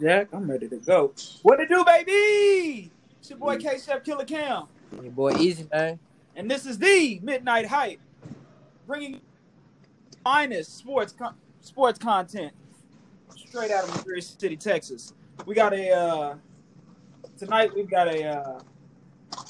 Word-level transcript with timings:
Jack. 0.00 0.28
I'm 0.32 0.50
ready 0.50 0.68
to 0.68 0.76
go. 0.76 1.12
What 1.42 1.60
it 1.60 1.68
do, 1.68 1.84
baby? 1.84 2.90
It's 3.20 3.30
your 3.30 3.38
boy 3.38 3.56
K 3.56 3.78
Chef 3.84 4.04
Killer 4.04 4.24
Cam, 4.24 4.64
Your 5.02 5.12
boy 5.12 5.36
Easy 5.36 5.66
man. 5.72 5.98
and 6.36 6.50
this 6.50 6.66
is 6.66 6.78
the 6.78 7.20
Midnight 7.22 7.66
Hype, 7.66 8.00
bringing 8.86 9.20
finest 10.22 10.76
sports 10.78 11.12
con- 11.12 11.34
sports 11.60 11.98
content 11.98 12.52
straight 13.36 13.70
out 13.70 13.84
of 13.84 13.96
Missouri 13.96 14.22
City, 14.22 14.56
Texas. 14.56 15.14
We 15.46 15.54
got 15.54 15.72
a 15.74 15.90
uh, 15.90 16.34
tonight. 17.36 17.74
We've 17.74 17.90
got 17.90 18.08
a 18.08 18.24
uh, 18.24 18.60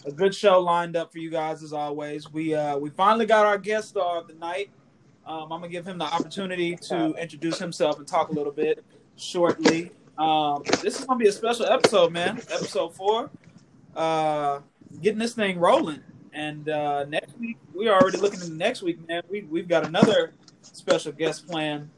a 0.07 0.13
good 0.13 0.35
show 0.35 0.61
lined 0.61 0.97
up 0.97 1.13
for 1.13 1.19
you 1.19 1.31
guys 1.31 1.63
as 1.63 1.73
always. 1.73 2.33
We 2.33 2.55
uh, 2.55 2.79
we 2.79 2.91
finally 2.91 3.27
got 3.27 3.45
our 3.45 3.59
guest 3.59 3.91
star 3.91 4.19
of 4.19 4.29
the 4.29 4.35
night. 4.35 4.71
Um, 5.27 5.53
I'm 5.53 5.61
gonna 5.61 5.69
give 5.69 5.87
him 5.87 5.99
the 5.99 6.07
opportunity 6.07 6.75
to 6.89 7.15
introduce 7.21 7.59
himself 7.59 7.99
and 7.99 8.07
talk 8.09 8.31
a 8.31 8.33
little 8.33 8.53
bit 8.53 8.83
shortly. 9.17 9.91
Um, 10.19 10.63
this 10.83 10.99
is 10.99 11.05
gonna 11.05 11.19
be 11.19 11.29
a 11.29 11.33
special 11.33 11.67
episode, 11.67 12.13
man. 12.13 12.39
Episode 12.51 12.95
four. 12.95 13.31
Uh, 13.95 14.61
getting 15.01 15.19
this 15.19 15.35
thing 15.35 15.59
rolling. 15.59 16.01
And 16.33 16.69
uh, 16.69 17.05
next 17.05 17.37
week, 17.39 17.57
we 17.75 17.89
are 17.89 18.01
already 18.01 18.19
looking 18.19 18.41
into 18.41 18.53
next 18.55 18.83
week, 18.83 19.07
man. 19.09 19.23
We 19.31 19.43
we've 19.43 19.69
got 19.69 19.87
another 19.87 20.33
special 20.63 21.13
guest 21.13 21.47
plan 21.47 21.91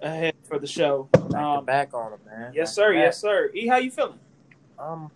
ahead 0.00 0.34
for 0.44 0.58
the 0.58 0.66
show. 0.66 1.08
Back 1.30 1.34
Um, 1.42 1.64
back 1.64 1.94
on 1.94 2.12
it, 2.14 2.20
man. 2.26 2.52
yes, 2.54 2.70
Back 2.70 2.74
sir. 2.74 2.92
to 2.92 2.98
Yes, 2.98 3.18
sir. 3.20 3.50
E, 3.54 3.66
how 3.66 3.76
you 3.76 3.90
feeling? 3.90 4.18
back. 4.76 4.86
Um, 4.86 5.10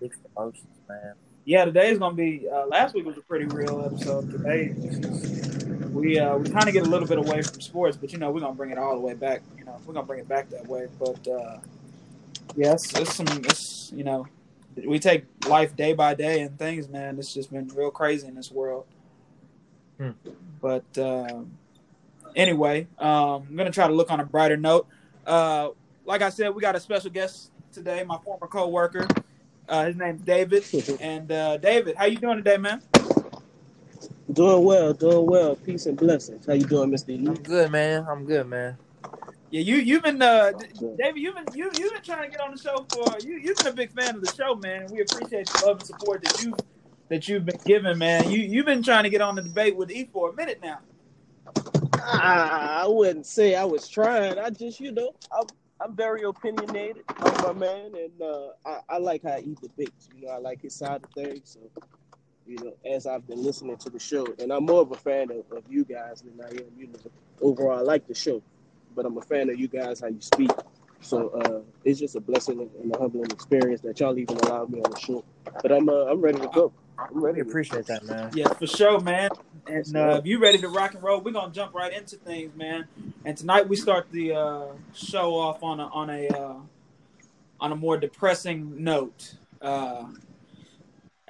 mixed 0.00 0.20
emotions, 0.36 0.66
man. 0.88 1.14
Yeah, 1.44 1.64
today's 1.64 1.98
gonna 1.98 2.14
be. 2.14 2.46
Uh, 2.52 2.66
last 2.66 2.94
week 2.94 3.04
was 3.06 3.16
a 3.18 3.22
pretty 3.22 3.46
real 3.46 3.82
episode. 3.84 4.30
Today, 4.30 4.74
we 5.92 6.18
uh, 6.18 6.36
we 6.36 6.50
kind 6.50 6.66
of 6.66 6.72
get 6.72 6.86
a 6.86 6.88
little 6.88 7.06
bit 7.06 7.18
away 7.18 7.42
from 7.42 7.60
sports, 7.60 7.96
but 7.96 8.12
you 8.12 8.18
know 8.18 8.30
we're 8.30 8.40
gonna 8.40 8.54
bring 8.54 8.70
it 8.70 8.78
all 8.78 8.94
the 8.94 9.00
way 9.00 9.14
back. 9.14 9.42
You 9.58 9.64
know 9.64 9.76
we're 9.86 9.94
gonna 9.94 10.06
bring 10.06 10.20
it 10.20 10.28
back 10.28 10.48
that 10.50 10.66
way. 10.66 10.88
But 10.98 11.28
uh, 11.28 11.58
yeah, 12.56 12.72
it's, 12.72 12.96
it's 12.98 13.14
some. 13.14 13.26
It's 13.28 13.92
you 13.94 14.04
know 14.04 14.26
we 14.76 14.98
take 14.98 15.24
life 15.46 15.76
day 15.76 15.92
by 15.92 16.14
day 16.14 16.42
and 16.42 16.58
things, 16.58 16.88
man. 16.88 17.18
It's 17.18 17.34
just 17.34 17.52
been 17.52 17.68
real 17.68 17.90
crazy 17.90 18.26
in 18.26 18.34
this 18.34 18.50
world. 18.50 18.86
Hmm. 19.98 20.10
But 20.60 20.98
um 20.98 21.58
anyway, 22.36 22.86
um, 22.98 23.46
I'm 23.48 23.56
gonna 23.56 23.70
try 23.70 23.86
to 23.86 23.94
look 23.94 24.10
on 24.10 24.20
a 24.20 24.24
brighter 24.24 24.56
note. 24.56 24.86
Uh, 25.26 25.70
like 26.04 26.22
I 26.22 26.30
said, 26.30 26.54
we 26.54 26.60
got 26.60 26.76
a 26.76 26.80
special 26.80 27.10
guest 27.10 27.50
today. 27.72 28.04
My 28.04 28.18
former 28.18 28.46
coworker. 28.46 29.06
Uh, 29.68 29.86
his 29.86 29.96
name's 29.96 30.22
David. 30.22 30.64
And 31.00 31.30
uh, 31.30 31.56
David, 31.58 31.96
how 31.96 32.06
you 32.06 32.16
doing 32.16 32.36
today, 32.36 32.56
man? 32.56 32.82
Doing 34.32 34.64
well, 34.64 34.94
doing 34.94 35.26
well. 35.26 35.56
Peace 35.56 35.86
and 35.86 35.98
blessings. 35.98 36.46
How 36.46 36.54
you 36.54 36.64
doing, 36.64 36.90
Mr. 36.90 37.14
I'm 37.26 37.36
E? 37.36 37.40
good, 37.42 37.70
man. 37.70 38.06
I'm 38.08 38.24
good, 38.26 38.46
man. 38.48 38.78
Yeah, 39.50 39.62
you 39.62 39.76
you've 39.76 40.02
been 40.02 40.22
uh, 40.22 40.52
David, 40.98 41.20
you've 41.22 41.34
been 41.36 41.46
you 41.54 41.72
you've 41.74 41.92
been 41.92 42.02
trying 42.02 42.24
to 42.24 42.30
get 42.30 42.40
on 42.40 42.52
the 42.52 42.58
show 42.58 42.86
for 42.90 43.18
you 43.20 43.38
you've 43.38 43.58
been 43.58 43.68
a 43.68 43.72
big 43.72 43.92
fan 43.92 44.16
of 44.16 44.22
the 44.22 44.28
show, 44.28 44.54
man. 44.56 44.88
We 44.90 45.00
appreciate 45.02 45.48
the 45.48 45.66
love 45.66 45.78
and 45.78 45.86
support 45.86 46.22
that 46.22 46.40
you 46.40 46.56
that 47.08 47.28
you've 47.28 47.46
been 47.46 47.60
giving, 47.64 47.98
man. 47.98 48.30
You 48.30 48.40
you've 48.40 48.66
been 48.66 48.82
trying 48.82 49.04
to 49.04 49.10
get 49.10 49.20
on 49.22 49.36
the 49.36 49.42
debate 49.42 49.76
with 49.76 49.90
E 49.90 50.08
for 50.12 50.30
a 50.30 50.34
minute 50.34 50.60
now. 50.62 50.80
I, 52.02 52.82
I 52.84 52.86
wouldn't 52.88 53.26
say 53.26 53.54
I 53.54 53.64
was 53.64 53.88
trying. 53.88 54.38
I 54.38 54.50
just, 54.50 54.80
you 54.80 54.92
know, 54.92 55.12
I'm, 55.32 55.48
I'm 55.80 55.96
very 55.96 56.22
opinionated. 56.22 57.04
I'm 57.08 57.40
my 57.42 57.52
man, 57.52 57.92
and 57.94 58.22
uh, 58.22 58.48
I, 58.66 58.80
I 58.90 58.98
like 58.98 59.22
how 59.22 59.40
he 59.40 59.56
debates. 59.60 60.08
You 60.14 60.26
know, 60.26 60.32
I 60.32 60.38
like 60.38 60.62
his 60.62 60.74
side 60.74 61.02
of 61.04 61.10
things. 61.10 61.58
So, 61.58 61.82
you 62.50 62.56
know, 62.64 62.74
as 62.84 63.06
I've 63.06 63.26
been 63.28 63.42
listening 63.42 63.76
to 63.76 63.90
the 63.90 64.00
show, 64.00 64.26
and 64.40 64.52
I'm 64.52 64.66
more 64.66 64.80
of 64.80 64.90
a 64.90 64.96
fan 64.96 65.30
of, 65.30 65.56
of 65.56 65.62
you 65.70 65.84
guys 65.84 66.22
than 66.22 66.44
I 66.44 66.48
am, 66.48 66.66
you 66.76 66.88
know, 66.88 66.98
overall, 67.40 67.78
I 67.78 67.82
like 67.82 68.08
the 68.08 68.14
show, 68.14 68.42
but 68.96 69.06
I'm 69.06 69.16
a 69.16 69.22
fan 69.22 69.48
of 69.50 69.58
you 69.58 69.68
guys, 69.68 70.00
how 70.00 70.08
you 70.08 70.20
speak. 70.20 70.50
So 71.00 71.28
uh, 71.28 71.60
it's 71.84 72.00
just 72.00 72.16
a 72.16 72.20
blessing 72.20 72.68
and 72.82 72.94
a 72.94 72.98
humbling 72.98 73.30
experience 73.30 73.80
that 73.82 74.00
y'all 74.00 74.18
even 74.18 74.36
allowed 74.38 74.70
me 74.70 74.80
on 74.80 74.90
the 74.90 74.98
show. 74.98 75.24
But 75.62 75.70
I'm 75.70 75.88
uh, 75.88 76.06
I'm 76.06 76.20
ready 76.20 76.40
to 76.40 76.48
go. 76.48 76.72
I'm 76.98 77.24
ready. 77.24 77.40
We 77.40 77.48
appreciate 77.48 77.86
that, 77.86 78.04
man. 78.04 78.30
Yeah, 78.34 78.52
for 78.52 78.66
sure, 78.66 79.00
man. 79.00 79.30
And 79.66 79.96
uh, 79.96 80.18
if 80.18 80.26
you 80.26 80.38
ready 80.40 80.58
to 80.58 80.68
rock 80.68 80.94
and 80.94 81.02
roll, 81.02 81.20
we're 81.20 81.30
gonna 81.30 81.52
jump 81.52 81.72
right 81.72 81.92
into 81.92 82.16
things, 82.16 82.54
man. 82.54 82.86
And 83.24 83.36
tonight 83.36 83.68
we 83.68 83.76
start 83.76 84.10
the 84.10 84.34
uh, 84.34 84.66
show 84.92 85.36
off 85.36 85.62
on 85.62 85.80
a 85.80 85.86
on 85.86 86.10
a 86.10 86.28
uh, 86.28 86.54
on 87.60 87.72
a 87.72 87.76
more 87.76 87.96
depressing 87.96 88.82
note. 88.82 89.36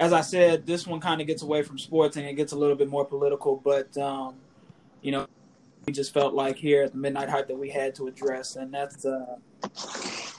As 0.00 0.12
I 0.12 0.22
said, 0.22 0.66
this 0.66 0.86
one 0.86 0.98
kind 0.98 1.20
of 1.20 1.26
gets 1.26 1.42
away 1.42 1.62
from 1.62 1.78
sports 1.78 2.16
and 2.16 2.26
it 2.26 2.32
gets 2.32 2.52
a 2.52 2.56
little 2.56 2.74
bit 2.74 2.88
more 2.88 3.04
political, 3.04 3.56
but 3.56 3.96
um, 3.98 4.34
you 5.02 5.12
know, 5.12 5.26
we 5.86 5.92
just 5.92 6.12
felt 6.12 6.34
like 6.34 6.56
here 6.56 6.82
at 6.82 6.92
the 6.92 6.98
Midnight 6.98 7.28
Hype 7.28 7.48
that 7.48 7.58
we 7.58 7.68
had 7.68 7.94
to 7.96 8.06
address, 8.06 8.56
and 8.56 8.72
that's 8.72 9.04
uh, 9.04 9.36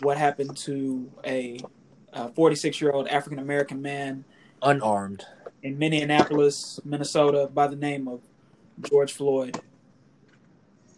what 0.02 0.18
happened 0.18 0.58
to 0.58 1.10
a 1.26 1.60
46 2.36 2.82
year 2.82 2.92
old 2.92 3.08
African 3.08 3.40
American 3.40 3.82
man 3.82 4.26
Unarmed. 4.62 5.26
in 5.64 5.78
Minneapolis, 5.78 6.80
Minnesota, 6.84 7.50
by 7.54 7.68
the 7.68 7.76
name 7.76 8.08
of 8.08 8.22
George 8.82 9.14
Floyd. 9.14 9.60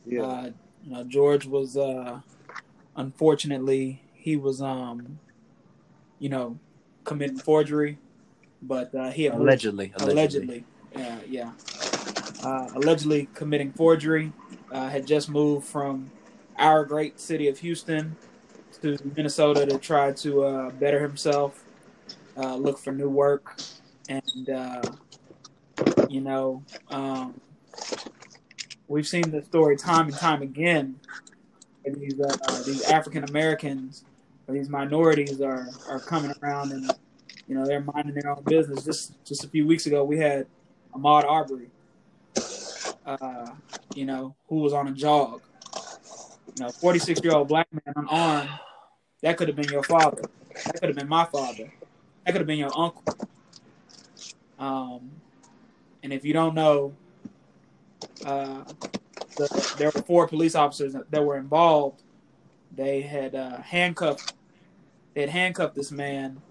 Yeah. 0.05 0.21
Uh, 0.21 0.49
you 0.85 0.93
know, 0.93 1.03
George 1.03 1.45
was 1.45 1.77
uh, 1.77 2.19
unfortunately 2.95 4.01
he 4.13 4.37
was 4.37 4.61
um, 4.61 5.19
you 6.19 6.29
know, 6.29 6.57
committing 7.03 7.37
forgery, 7.37 7.97
but 8.67 8.93
uh, 8.95 9.11
he 9.11 9.23
moved- 9.29 9.41
Allegedly. 10.01 10.13
allegedly, 10.13 10.65
yeah, 10.95 11.19
yeah, 11.27 11.51
uh, 12.43 12.69
allegedly 12.75 13.27
committing 13.33 13.71
forgery. 13.71 14.31
Uh, 14.71 14.89
had 14.89 15.05
just 15.05 15.29
moved 15.29 15.67
from 15.67 16.09
our 16.57 16.83
great 16.83 17.19
city 17.19 17.47
of 17.47 17.59
Houston 17.59 18.15
to 18.81 18.97
Minnesota 19.15 19.65
to 19.67 19.77
try 19.77 20.11
to 20.13 20.43
uh, 20.43 20.69
better 20.71 20.99
himself, 20.99 21.63
uh, 22.37 22.55
look 22.55 22.79
for 22.79 22.91
new 22.91 23.09
work, 23.09 23.61
and 24.09 24.49
uh, 24.49 24.81
you 26.09 26.21
know, 26.21 26.63
um, 26.89 27.39
we've 28.87 29.07
seen 29.07 29.29
this 29.29 29.45
story 29.45 29.77
time 29.77 30.07
and 30.07 30.17
time 30.17 30.41
again. 30.41 30.95
where 31.83 31.95
These 31.95 32.19
uh, 32.19 32.63
these 32.65 32.83
African 32.89 33.23
Americans 33.25 34.05
these 34.47 34.69
minorities 34.69 35.39
are 35.41 35.69
are 35.87 35.99
coming 35.99 36.33
around 36.41 36.71
and 36.71 36.91
you 37.47 37.55
know 37.55 37.65
they're 37.65 37.81
minding 37.81 38.15
their 38.15 38.31
own 38.31 38.43
business. 38.43 38.83
Just 38.85 39.13
just 39.25 39.43
a 39.43 39.47
few 39.47 39.65
weeks 39.67 39.85
ago, 39.85 40.03
we 40.03 40.17
had 40.17 40.47
Ahmaud 40.95 41.25
Arbery, 41.25 41.69
uh, 43.05 43.51
you 43.95 44.05
know, 44.05 44.35
who 44.47 44.57
was 44.57 44.73
on 44.73 44.87
a 44.87 44.91
jog. 44.91 45.41
You 46.57 46.65
know, 46.65 46.69
forty 46.69 46.99
six 46.99 47.21
year 47.23 47.33
old 47.33 47.47
black 47.47 47.67
man 47.71 47.93
unarmed. 47.95 48.49
That 49.21 49.37
could 49.37 49.47
have 49.47 49.57
been 49.57 49.69
your 49.69 49.83
father. 49.83 50.23
That 50.65 50.79
could 50.79 50.89
have 50.89 50.97
been 50.97 51.07
my 51.07 51.25
father. 51.25 51.71
That 52.25 52.31
could 52.31 52.41
have 52.41 52.47
been 52.47 52.59
your 52.59 52.77
uncle. 52.77 53.03
Um, 54.59 55.11
and 56.03 56.13
if 56.13 56.23
you 56.23 56.33
don't 56.33 56.53
know, 56.53 56.93
uh, 58.25 58.63
the, 59.37 59.75
there 59.77 59.91
were 59.93 60.01
four 60.01 60.27
police 60.27 60.55
officers 60.55 60.95
that 61.09 61.23
were 61.23 61.37
involved. 61.37 62.01
They 62.75 63.01
had 63.01 63.35
uh, 63.35 63.61
handcuffed. 63.61 64.33
They 65.13 65.21
had 65.21 65.29
handcuffed 65.29 65.75
this 65.75 65.91
man, 65.91 66.41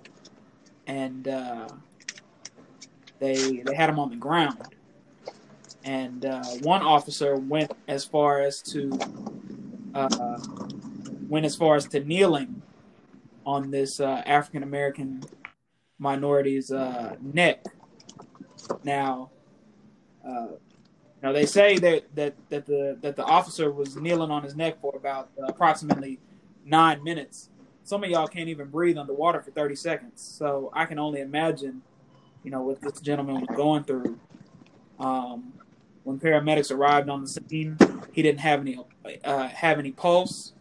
and 0.87 1.29
uh, 1.29 1.69
they 3.19 3.63
they 3.65 3.75
had 3.75 3.89
him 3.89 3.99
on 3.99 4.11
the 4.11 4.17
ground. 4.17 4.59
And 5.85 6.25
uh, 6.25 6.45
one 6.63 6.83
officer 6.83 7.37
went 7.37 7.73
as 7.89 8.05
far 8.05 8.41
as 8.41 8.63
to 8.63 8.99
uh, 9.95 10.39
went 11.29 11.45
as 11.47 11.57
far 11.57 11.77
as 11.77 11.87
to 11.89 12.01
kneeling 12.01 12.63
on 13.45 13.71
this 13.71 14.01
uh, 14.01 14.23
African 14.27 14.63
American 14.63 15.23
minority's 15.99 16.71
uh, 16.71 17.17
neck. 17.21 17.65
Now, 18.85 19.31
uh, 20.27 20.49
now 21.23 21.33
they 21.33 21.47
say 21.47 21.79
that, 21.79 22.15
that 22.15 22.35
that 22.51 22.67
the 22.67 22.99
that 23.01 23.17
the 23.17 23.25
officer 23.25 23.71
was 23.71 23.97
kneeling 23.97 24.31
on 24.31 24.43
his 24.43 24.55
neck 24.55 24.81
for 24.81 24.95
about 24.97 25.31
approximately 25.49 26.21
nine 26.65 27.03
minutes. 27.03 27.51
Some 27.85 28.05
of 28.05 28.11
y'all 28.11 28.29
can't 28.29 28.49
even 28.49 28.69
breathe 28.69 28.97
underwater 28.97 29.41
for 29.43 29.51
thirty 29.51 29.77
seconds. 29.77 30.21
So 30.21 30.71
I 30.73 30.87
can 30.87 30.99
only 30.99 31.21
imagine, 31.21 31.83
you 32.45 32.51
know, 32.51 32.63
what 32.63 32.81
this 32.81 33.01
gentleman 33.01 33.41
was 33.41 33.57
going 33.57 33.85
through. 33.85 34.19
Um, 34.99 35.53
when 36.05 36.19
paramedics 36.19 36.71
arrived 36.75 37.09
on 37.09 37.23
the 37.23 37.29
scene, 37.29 37.77
he 38.13 38.23
didn't 38.23 38.41
have 38.41 38.61
any 38.61 38.79
uh, 39.25 39.49
have 39.49 39.79
any 39.79 39.93
pulse, 39.93 40.53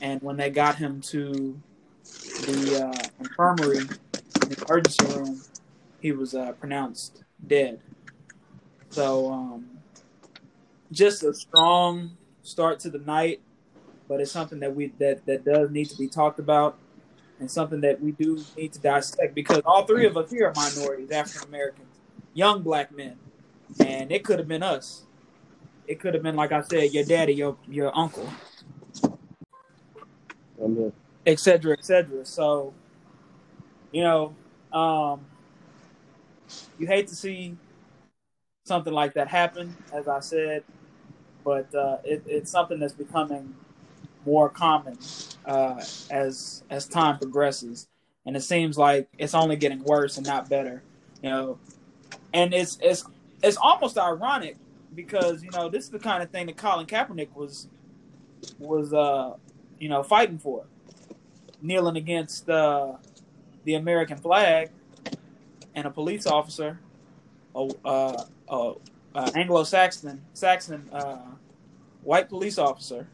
and 0.00 0.20
when 0.22 0.36
they 0.36 0.50
got 0.50 0.76
him 0.76 1.00
to 1.02 1.60
the 2.04 2.86
uh, 2.86 3.08
infirmary, 3.20 3.78
in 3.78 4.48
the 4.48 4.64
emergency 4.66 5.06
room, 5.14 5.42
he 6.00 6.12
was 6.12 6.34
uh, 6.34 6.52
pronounced 6.52 7.24
dead. 7.46 7.80
So, 8.90 9.32
um, 9.32 9.66
just 10.92 11.22
a 11.24 11.34
strong 11.34 12.16
start 12.42 12.78
to 12.80 12.90
the 12.90 12.98
night, 12.98 13.40
but 14.08 14.20
it's 14.20 14.32
something 14.32 14.60
that 14.60 14.74
we 14.74 14.92
that 14.98 15.24
that 15.26 15.44
does 15.44 15.70
need 15.70 15.86
to 15.90 15.96
be 15.96 16.08
talked 16.08 16.38
about, 16.38 16.78
and 17.40 17.50
something 17.50 17.80
that 17.82 18.00
we 18.00 18.12
do 18.12 18.44
need 18.56 18.72
to 18.72 18.80
dissect 18.80 19.34
because 19.34 19.62
all 19.64 19.84
three 19.84 20.06
of 20.06 20.16
us 20.16 20.30
here 20.30 20.48
are 20.48 20.54
minorities, 20.54 21.10
African 21.10 21.48
Americans, 21.48 21.88
young 22.34 22.62
black 22.62 22.94
men, 22.94 23.16
and 23.84 24.12
it 24.12 24.24
could 24.24 24.38
have 24.38 24.48
been 24.48 24.62
us. 24.62 25.02
It 25.86 26.00
could 26.00 26.14
have 26.14 26.22
been, 26.22 26.36
like 26.36 26.52
I 26.52 26.62
said, 26.62 26.92
your 26.92 27.04
daddy, 27.04 27.34
your 27.34 27.56
your 27.68 27.96
uncle. 27.96 28.28
I'm 30.62 30.76
here. 30.76 30.92
et 31.26 31.40
cetera, 31.40 31.72
et 31.78 31.84
cetera. 31.84 32.24
So, 32.24 32.72
you 33.92 34.02
know, 34.02 34.34
um, 34.72 35.26
you 36.78 36.86
hate 36.86 37.08
to 37.08 37.16
see 37.16 37.56
something 38.64 38.92
like 38.92 39.14
that 39.14 39.28
happen, 39.28 39.76
as 39.92 40.08
I 40.08 40.20
said, 40.20 40.64
but 41.44 41.72
uh, 41.74 41.98
it, 42.04 42.22
it's 42.26 42.50
something 42.50 42.78
that's 42.78 42.92
becoming 42.92 43.54
more 44.26 44.48
common 44.48 44.98
uh, 45.46 45.82
as 46.10 46.64
as 46.68 46.86
time 46.86 47.18
progresses, 47.18 47.88
and 48.26 48.36
it 48.36 48.42
seems 48.42 48.76
like 48.76 49.08
it's 49.18 49.34
only 49.34 49.56
getting 49.56 49.82
worse 49.84 50.16
and 50.18 50.26
not 50.26 50.50
better. 50.50 50.82
You 51.22 51.30
know, 51.30 51.58
and 52.34 52.52
it's 52.52 52.78
it's 52.82 53.04
it's 53.42 53.56
almost 53.56 53.96
ironic 53.96 54.56
because 54.94 55.42
you 55.42 55.50
know 55.50 55.68
this 55.68 55.84
is 55.84 55.90
the 55.90 55.98
kind 55.98 56.22
of 56.22 56.30
thing 56.30 56.46
that 56.46 56.56
Colin 56.56 56.86
Kaepernick 56.86 57.34
was 57.34 57.68
was 58.58 58.92
uh 58.92 59.34
you 59.78 59.88
know 59.88 60.02
fighting 60.02 60.38
for, 60.38 60.64
kneeling 61.62 61.96
against 61.96 62.48
uh, 62.50 62.94
the 63.64 63.74
American 63.74 64.16
flag, 64.16 64.70
and 65.74 65.86
a 65.86 65.90
police 65.90 66.26
officer, 66.26 66.78
a, 67.54 67.68
uh, 67.84 68.24
a, 68.48 68.72
a 69.14 69.32
Anglo-Saxon 69.36 70.22
Saxon 70.32 70.88
uh, 70.92 71.32
white 72.02 72.28
police 72.28 72.58
officer, 72.58 73.06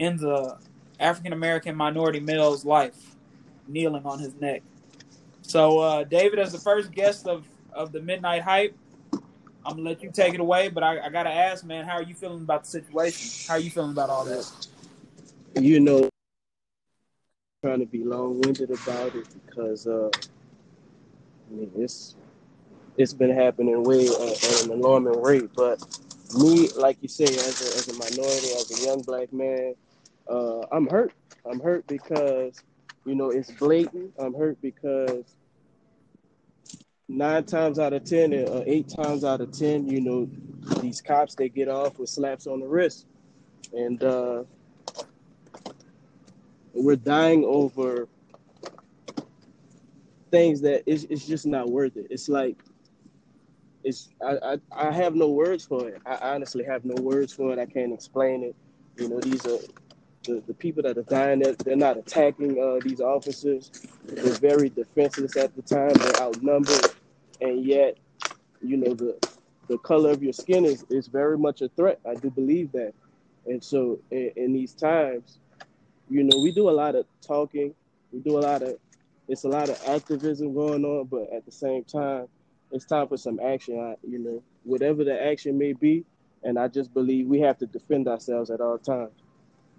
in 0.00 0.16
the 0.16 0.56
African 0.98 1.32
American 1.32 1.76
minority 1.76 2.18
male's 2.18 2.64
life, 2.64 3.14
kneeling 3.68 4.04
on 4.04 4.18
his 4.18 4.34
neck. 4.40 4.62
So, 5.42 5.78
uh, 5.78 6.04
David, 6.04 6.38
as 6.40 6.52
the 6.52 6.58
first 6.58 6.90
guest 6.90 7.28
of 7.28 7.46
of 7.72 7.92
the 7.92 8.00
Midnight 8.00 8.42
Hype, 8.42 8.74
I'm 9.12 9.76
gonna 9.76 9.82
let 9.82 10.02
you 10.02 10.10
take 10.10 10.34
it 10.34 10.40
away. 10.40 10.68
But 10.68 10.82
I, 10.82 11.06
I 11.06 11.08
gotta 11.10 11.30
ask, 11.30 11.64
man, 11.64 11.84
how 11.84 11.92
are 11.92 12.02
you 12.02 12.14
feeling 12.14 12.40
about 12.40 12.64
the 12.64 12.70
situation? 12.70 13.46
How 13.46 13.54
are 13.54 13.60
you 13.60 13.70
feeling 13.70 13.92
about 13.92 14.08
all 14.08 14.24
that? 14.24 14.50
You 15.60 15.80
know, 15.80 16.08
trying 17.62 17.80
to 17.80 17.86
be 17.86 18.02
long 18.02 18.40
winded 18.40 18.70
about 18.70 19.14
it 19.14 19.28
because 19.46 19.86
uh, 19.86 20.08
I 21.50 21.54
mean 21.54 21.70
it's 21.76 22.16
it's 22.96 23.12
been 23.12 23.30
happening 23.30 23.84
way 23.84 24.06
at, 24.06 24.44
at 24.44 24.64
an 24.64 24.70
alarming 24.70 25.20
rate. 25.20 25.50
But 25.54 25.78
me, 26.38 26.70
like 26.76 26.96
you 27.02 27.08
say, 27.08 27.24
as 27.24 27.60
a, 27.60 27.76
as 27.76 27.88
a 27.88 27.92
minority, 27.92 28.48
as 28.56 28.80
a 28.80 28.86
young 28.86 29.02
black 29.02 29.32
man, 29.32 29.74
uh, 30.30 30.66
I'm 30.72 30.86
hurt. 30.86 31.12
I'm 31.50 31.60
hurt 31.60 31.86
because 31.86 32.62
you 33.04 33.14
know 33.14 33.30
it's 33.30 33.50
blatant. 33.50 34.12
I'm 34.18 34.34
hurt 34.34 34.60
because 34.62 35.36
nine 37.08 37.44
times 37.44 37.78
out 37.78 37.92
of 37.92 38.04
ten, 38.04 38.32
or 38.32 38.48
uh, 38.58 38.62
eight 38.66 38.88
times 38.88 39.24
out 39.24 39.40
of 39.40 39.50
ten, 39.52 39.88
you 39.88 40.00
know, 40.00 40.28
these 40.80 41.00
cops 41.00 41.34
they 41.34 41.48
get 41.48 41.68
off 41.68 41.98
with 41.98 42.08
slaps 42.08 42.46
on 42.46 42.60
the 42.60 42.66
wrist, 42.66 43.06
and 43.72 44.02
uh, 44.04 44.44
we're 46.72 46.96
dying 46.96 47.44
over 47.44 48.08
things 50.30 50.60
that 50.60 50.84
it's, 50.86 51.04
it's 51.04 51.26
just 51.26 51.46
not 51.46 51.68
worth 51.70 51.96
it. 51.96 52.06
It's 52.10 52.28
like 52.28 52.56
it's 53.82 54.10
I, 54.24 54.36
I 54.42 54.88
I 54.88 54.92
have 54.92 55.14
no 55.14 55.28
words 55.30 55.64
for 55.64 55.88
it. 55.88 56.00
I 56.06 56.34
honestly 56.34 56.64
have 56.64 56.84
no 56.84 57.02
words 57.02 57.32
for 57.32 57.52
it. 57.52 57.58
I 57.58 57.66
can't 57.66 57.92
explain 57.92 58.44
it. 58.44 58.54
You 58.96 59.08
know, 59.08 59.18
these 59.20 59.44
are 59.46 59.58
the, 60.24 60.42
the 60.46 60.54
people 60.54 60.82
that 60.82 60.98
are 60.98 61.02
dying. 61.02 61.40
They're, 61.40 61.54
they're 61.54 61.76
not 61.76 61.96
attacking 61.96 62.60
uh, 62.62 62.80
these 62.82 63.00
officers. 63.00 63.70
They're 64.04 64.32
very 64.34 64.68
defenseless 64.68 65.36
at 65.36 65.54
the 65.56 65.62
time. 65.62 65.94
They're 65.94 66.20
outnumbered, 66.20 66.92
and 67.40 67.64
yet, 67.64 67.96
you 68.62 68.76
know, 68.76 68.94
the 68.94 69.16
the 69.68 69.78
color 69.78 70.10
of 70.10 70.22
your 70.22 70.32
skin 70.32 70.64
is 70.64 70.84
is 70.90 71.06
very 71.06 71.38
much 71.38 71.62
a 71.62 71.68
threat. 71.68 72.00
I 72.08 72.14
do 72.14 72.30
believe 72.30 72.72
that, 72.72 72.92
and 73.46 73.62
so 73.62 74.00
in, 74.10 74.32
in 74.36 74.52
these 74.52 74.72
times, 74.74 75.38
you 76.08 76.24
know, 76.24 76.40
we 76.42 76.52
do 76.52 76.68
a 76.68 76.72
lot 76.72 76.94
of 76.94 77.06
talking. 77.26 77.74
We 78.12 78.20
do 78.20 78.38
a 78.38 78.40
lot 78.40 78.62
of 78.62 78.76
it's 79.28 79.44
a 79.44 79.48
lot 79.48 79.68
of 79.68 79.80
activism 79.86 80.54
going 80.54 80.84
on, 80.84 81.06
but 81.06 81.32
at 81.32 81.44
the 81.46 81.52
same 81.52 81.84
time, 81.84 82.26
it's 82.72 82.84
time 82.84 83.06
for 83.08 83.16
some 83.16 83.38
action. 83.40 83.78
I, 83.78 83.94
you 84.06 84.18
know, 84.18 84.42
whatever 84.64 85.04
the 85.04 85.22
action 85.22 85.56
may 85.56 85.72
be, 85.72 86.04
and 86.42 86.58
I 86.58 86.68
just 86.68 86.92
believe 86.92 87.26
we 87.26 87.40
have 87.40 87.58
to 87.58 87.66
defend 87.66 88.08
ourselves 88.08 88.50
at 88.50 88.60
all 88.60 88.78
times. 88.78 89.12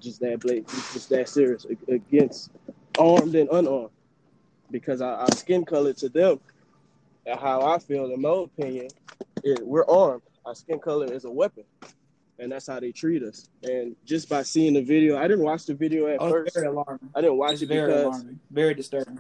Just 0.02 0.20
that 0.22 0.40
blatant, 0.40 0.68
just 0.94 1.10
that 1.10 1.30
serious 1.30 1.66
against 1.88 2.50
armed 2.98 3.36
and 3.36 3.48
unarmed, 3.52 3.92
because 4.72 5.00
our, 5.02 5.16
our 5.16 5.32
skin 5.32 5.64
color 5.64 5.94
to 5.94 6.10
them, 6.10 6.40
how 7.40 7.62
I 7.62 7.78
feel, 7.78 8.12
in 8.12 8.20
my 8.22 8.34
opinion, 8.44 8.88
is 9.44 9.60
we're 9.62 9.86
armed. 9.86 10.24
Our 10.46 10.56
skin 10.56 10.80
color 10.80 11.06
is 11.14 11.26
a 11.26 11.32
weapon, 11.32 11.66
and 12.40 12.52
that's 12.52 12.66
how 12.66 12.80
they 12.80 12.92
treat 12.92 13.22
us. 13.22 13.48
And 13.64 13.96
just 14.04 14.28
by 14.28 14.42
seeing 14.42 14.74
the 14.74 14.82
video, 14.82 15.18
I 15.20 15.28
didn't 15.28 15.44
watch 15.44 15.66
the 15.68 15.76
video 15.76 16.08
at 16.08 16.18
Oh, 16.20 16.32
first. 16.32 16.56
very 16.56 16.66
alarming. 16.68 17.10
I 17.14 17.22
didn't 17.22 17.38
watch 17.38 17.54
It's 17.54 17.62
it 17.62 17.68
very 17.68 17.88
because 17.88 18.06
alarming. 18.06 18.40
Very 18.50 18.74
disturbing. 18.74 19.20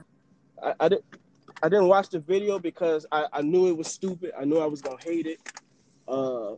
I, 0.63 0.73
I 0.79 0.89
didn't 0.89 1.05
I 1.63 1.69
didn't 1.69 1.89
watch 1.89 2.09
the 2.09 2.17
video 2.19 2.57
because 2.57 3.05
I, 3.11 3.27
I 3.31 3.41
knew 3.43 3.67
it 3.67 3.77
was 3.77 3.85
stupid. 3.87 4.31
I 4.39 4.45
knew 4.45 4.57
I 4.57 4.65
was 4.65 4.81
gonna 4.81 4.97
hate 5.03 5.27
it. 5.27 5.39
Uh, 6.07 6.53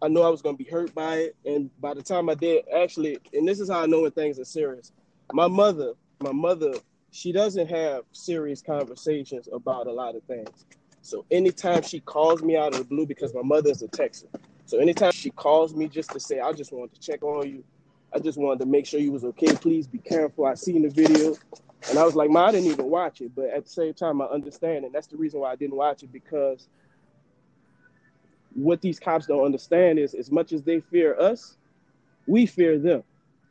I 0.00 0.08
knew 0.08 0.20
I 0.20 0.28
was 0.28 0.42
gonna 0.42 0.56
be 0.56 0.64
hurt 0.64 0.94
by 0.94 1.16
it. 1.16 1.36
And 1.44 1.70
by 1.80 1.94
the 1.94 2.02
time 2.02 2.28
I 2.28 2.34
did, 2.34 2.64
actually, 2.74 3.18
and 3.32 3.46
this 3.46 3.60
is 3.60 3.70
how 3.70 3.80
I 3.80 3.86
know 3.86 4.02
when 4.02 4.12
things 4.12 4.38
are 4.38 4.44
serious. 4.44 4.92
My 5.32 5.48
mother, 5.48 5.94
my 6.20 6.32
mother, 6.32 6.74
she 7.10 7.32
doesn't 7.32 7.68
have 7.68 8.04
serious 8.12 8.62
conversations 8.62 9.48
about 9.52 9.86
a 9.86 9.92
lot 9.92 10.14
of 10.14 10.22
things. 10.24 10.64
So 11.02 11.24
anytime 11.30 11.82
she 11.82 12.00
calls 12.00 12.42
me 12.42 12.56
out 12.56 12.74
of 12.74 12.80
the 12.80 12.84
blue, 12.84 13.06
because 13.06 13.34
my 13.34 13.42
mother 13.42 13.70
is 13.70 13.82
a 13.82 13.88
Texan, 13.88 14.28
so 14.66 14.78
anytime 14.78 15.12
she 15.12 15.30
calls 15.30 15.74
me 15.74 15.88
just 15.88 16.10
to 16.10 16.20
say, 16.20 16.40
I 16.40 16.52
just 16.52 16.72
wanted 16.72 16.94
to 16.94 17.00
check 17.00 17.22
on 17.22 17.48
you. 17.48 17.64
I 18.14 18.18
just 18.18 18.38
wanted 18.38 18.60
to 18.60 18.66
make 18.66 18.84
sure 18.84 19.00
you 19.00 19.12
was 19.12 19.24
okay. 19.24 19.54
Please 19.54 19.86
be 19.86 19.98
careful. 19.98 20.44
I 20.44 20.54
seen 20.54 20.82
the 20.82 20.90
video. 20.90 21.34
And 21.88 21.98
I 21.98 22.04
was 22.04 22.14
like, 22.14 22.30
Ma, 22.30 22.46
I 22.46 22.52
didn't 22.52 22.66
even 22.66 22.86
watch 22.90 23.22
it. 23.22 23.34
But 23.34 23.46
at 23.46 23.64
the 23.64 23.70
same 23.70 23.94
time, 23.94 24.20
I 24.20 24.26
understand. 24.26 24.84
And 24.84 24.94
that's 24.94 25.06
the 25.06 25.16
reason 25.16 25.40
why 25.40 25.52
I 25.52 25.56
didn't 25.56 25.76
watch 25.76 26.02
it 26.02 26.12
because 26.12 26.68
what 28.54 28.80
these 28.80 28.98
cops 28.98 29.26
don't 29.26 29.44
understand 29.44 29.98
is 29.98 30.14
as 30.14 30.30
much 30.30 30.52
as 30.52 30.62
they 30.62 30.80
fear 30.80 31.18
us, 31.18 31.56
we 32.26 32.46
fear 32.46 32.78
them, 32.78 33.02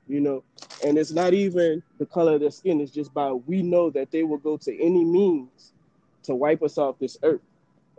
you 0.07 0.19
know. 0.19 0.43
And 0.85 0.97
it's 0.97 1.11
not 1.11 1.33
even 1.33 1.83
the 1.97 2.05
color 2.05 2.35
of 2.35 2.41
their 2.41 2.51
skin, 2.51 2.81
it's 2.81 2.91
just 2.91 3.13
by 3.13 3.31
we 3.31 3.61
know 3.61 3.89
that 3.91 4.11
they 4.11 4.23
will 4.23 4.37
go 4.37 4.57
to 4.57 4.81
any 4.81 5.03
means 5.03 5.73
to 6.23 6.35
wipe 6.35 6.61
us 6.63 6.77
off 6.77 6.99
this 6.99 7.17
earth. 7.23 7.41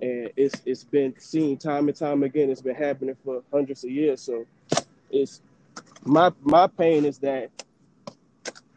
And 0.00 0.30
it's 0.36 0.62
it's 0.64 0.84
been 0.84 1.18
seen 1.18 1.56
time 1.56 1.88
and 1.88 1.96
time 1.96 2.22
again. 2.22 2.50
It's 2.50 2.62
been 2.62 2.76
happening 2.76 3.16
for 3.24 3.42
hundreds 3.52 3.84
of 3.84 3.90
years. 3.90 4.20
So 4.20 4.46
it's 5.10 5.40
my 6.04 6.32
my 6.42 6.68
pain 6.68 7.04
is 7.04 7.18
that 7.18 7.50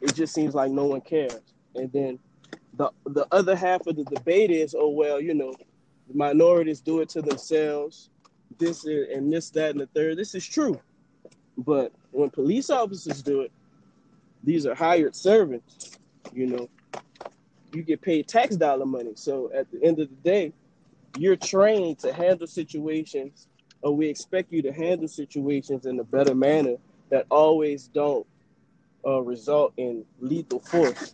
it 0.01 0.16
just 0.16 0.34
seems 0.34 0.56
like 0.56 0.72
no 0.72 0.86
one 0.86 1.01
cares. 1.01 1.40
And 1.75 1.92
then 1.92 2.20
the 2.74 2.90
the 3.06 3.28
other 3.32 3.56
half 3.56 3.86
of 3.88 3.96
the 3.96 4.04
debate 4.04 4.50
is, 4.50 4.75
oh 4.78 4.90
well, 4.90 5.22
you 5.22 5.34
know, 5.34 5.54
minorities 6.15 6.82
do 6.82 7.01
it 7.01 7.10
to 7.10 7.22
themselves. 7.22 8.10
This 8.58 8.86
is, 8.86 9.08
and 9.15 9.32
this, 9.32 9.50
that, 9.51 9.72
and 9.72 9.80
the 9.80 9.88
third. 9.88 10.18
This 10.18 10.36
is 10.36 10.46
true. 10.46 10.80
But 11.58 11.91
when 12.12 12.30
police 12.30 12.70
officers 12.70 13.22
do 13.22 13.41
it, 13.41 13.51
these 14.44 14.65
are 14.65 14.75
hired 14.75 15.15
servants. 15.15 15.98
You 16.34 16.48
know, 16.48 16.70
you 17.74 17.84
get 17.84 18.01
paid 18.01 18.27
tax 18.27 18.56
dollar 18.56 18.86
money. 18.86 19.12
So 19.15 19.51
at 19.53 19.72
the 19.72 19.84
end 19.84 20.00
of 20.00 20.10
the 20.10 20.30
day, 20.30 20.53
you're 21.18 21.36
trained 21.36 22.00
to 22.00 22.13
handle 22.13 22.48
situations, 22.48 23.48
or 23.82 23.96
we 23.96 24.08
expect 24.08 24.51
you 24.51 24.62
to 24.63 24.72
handle 24.72 25.08
situations 25.08 25.86
in 25.86 26.00
a 26.00 26.03
better 26.03 26.36
manner 26.36 26.75
that 27.10 27.25
always 27.30 27.88
don't 27.88 28.25
uh, 29.06 29.22
result 29.22 29.74
in 29.77 30.06
lethal 30.20 30.60
force, 30.60 31.12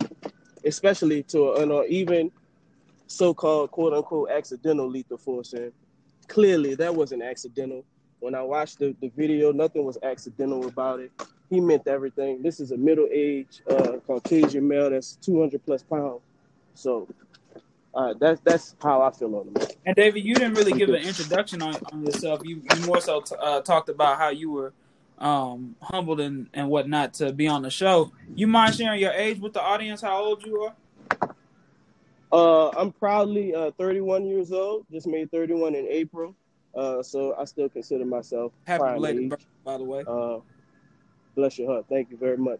especially 0.63 1.23
to 1.23 1.53
an 1.53 1.71
or 1.71 1.85
even 1.85 2.31
so-called 3.07 3.71
quote 3.71 3.93
unquote 3.93 4.29
accidental 4.31 4.89
lethal 4.89 5.17
force. 5.17 5.53
And 5.53 5.71
clearly 6.27 6.75
that 6.75 6.93
wasn't 6.93 7.23
accidental. 7.23 7.83
When 8.19 8.35
I 8.35 8.41
watched 8.41 8.79
the, 8.79 8.95
the 8.99 9.09
video, 9.09 9.51
nothing 9.51 9.85
was 9.85 9.97
accidental 10.01 10.67
about 10.67 10.99
it. 10.99 11.11
He 11.49 11.59
meant 11.61 11.87
everything. 11.87 12.41
This 12.41 12.59
is 12.59 12.71
a 12.71 12.77
middle-aged 12.77 13.61
uh, 13.69 13.97
Caucasian 14.05 14.67
male 14.67 14.89
that's 14.89 15.15
200 15.17 15.63
plus 15.65 15.83
pounds. 15.83 16.21
So 16.73 17.07
uh, 17.93 18.13
that's 18.19 18.41
that's 18.41 18.75
how 18.81 19.01
I 19.01 19.11
feel 19.11 19.35
on 19.35 19.47
him. 19.47 19.55
And 19.85 19.95
David, 19.95 20.23
you 20.23 20.35
didn't 20.35 20.55
really 20.55 20.73
give 20.73 20.89
an 20.89 20.95
introduction 20.95 21.61
on, 21.61 21.75
on 21.91 22.05
yourself. 22.05 22.41
You, 22.43 22.61
you 22.73 22.85
more 22.85 23.01
so 23.01 23.21
t- 23.21 23.35
uh, 23.39 23.61
talked 23.61 23.89
about 23.89 24.17
how 24.17 24.29
you 24.29 24.51
were 24.51 24.73
um, 25.17 25.75
humbled 25.81 26.19
and, 26.19 26.47
and 26.53 26.69
whatnot 26.69 27.13
to 27.15 27.31
be 27.31 27.47
on 27.47 27.61
the 27.63 27.71
show. 27.71 28.11
You 28.35 28.47
mind 28.47 28.75
sharing 28.75 28.99
your 28.99 29.13
age 29.13 29.39
with 29.39 29.53
the 29.53 29.61
audience? 29.61 30.01
How 30.01 30.23
old 30.23 30.45
you 30.45 30.61
are? 30.63 30.73
Uh, 32.31 32.69
I'm 32.69 32.91
proudly 32.91 33.55
uh, 33.55 33.71
31 33.77 34.25
years 34.25 34.51
old. 34.51 34.85
Just 34.91 35.07
made 35.07 35.31
31 35.31 35.75
in 35.75 35.87
April. 35.87 36.35
Uh, 36.75 37.01
so 37.01 37.35
I 37.39 37.45
still 37.45 37.69
consider 37.69 38.05
myself 38.05 38.51
Happy 38.65 38.83
belated 38.83 39.29
birthday, 39.29 39.45
by 39.63 39.77
the 39.77 39.83
way. 39.83 40.03
Uh, 40.07 40.39
bless 41.35 41.57
your 41.57 41.71
heart. 41.71 41.85
Thank 41.89 42.11
you 42.11 42.17
very 42.17 42.37
much. 42.37 42.59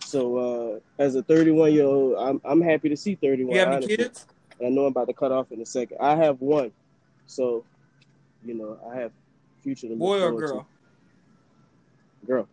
So 0.00 0.36
uh, 0.36 1.02
as 1.02 1.16
a 1.16 1.22
31 1.22 1.72
year 1.74 1.84
old, 1.84 2.16
I'm 2.18 2.40
I'm 2.44 2.62
happy 2.62 2.88
to 2.88 2.96
see 2.96 3.16
31. 3.16 3.52
You 3.54 3.60
have 3.60 3.72
any 3.72 3.86
kids? 3.86 4.26
And 4.58 4.68
I 4.68 4.70
know 4.70 4.82
I'm 4.86 4.92
about 4.92 5.08
to 5.08 5.12
cut 5.12 5.32
off 5.32 5.52
in 5.52 5.60
a 5.60 5.66
second. 5.66 5.98
I 6.00 6.16
have 6.16 6.40
one, 6.40 6.72
so 7.26 7.64
you 8.44 8.54
know 8.54 8.78
I 8.90 9.00
have 9.00 9.12
future 9.62 9.88
to 9.88 9.96
Boy 9.96 10.22
or 10.22 10.30
forward 10.30 10.46
to. 10.48 10.66
girl? 12.26 12.48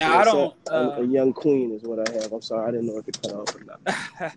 Now, 0.00 0.18
I 0.18 0.24
don't. 0.24 0.54
a, 0.68 0.72
Uh, 0.72 0.96
a 0.98 1.04
young 1.04 1.32
queen 1.32 1.72
is 1.72 1.82
what 1.82 2.08
I 2.08 2.12
have. 2.12 2.32
I'm 2.32 2.40
sorry, 2.40 2.68
I 2.68 2.70
didn't 2.70 2.86
know 2.86 2.98
if 2.98 3.08
it 3.08 3.20
cut 3.20 3.32
off 3.32 3.52
or 3.52 3.64
not. 3.64 4.36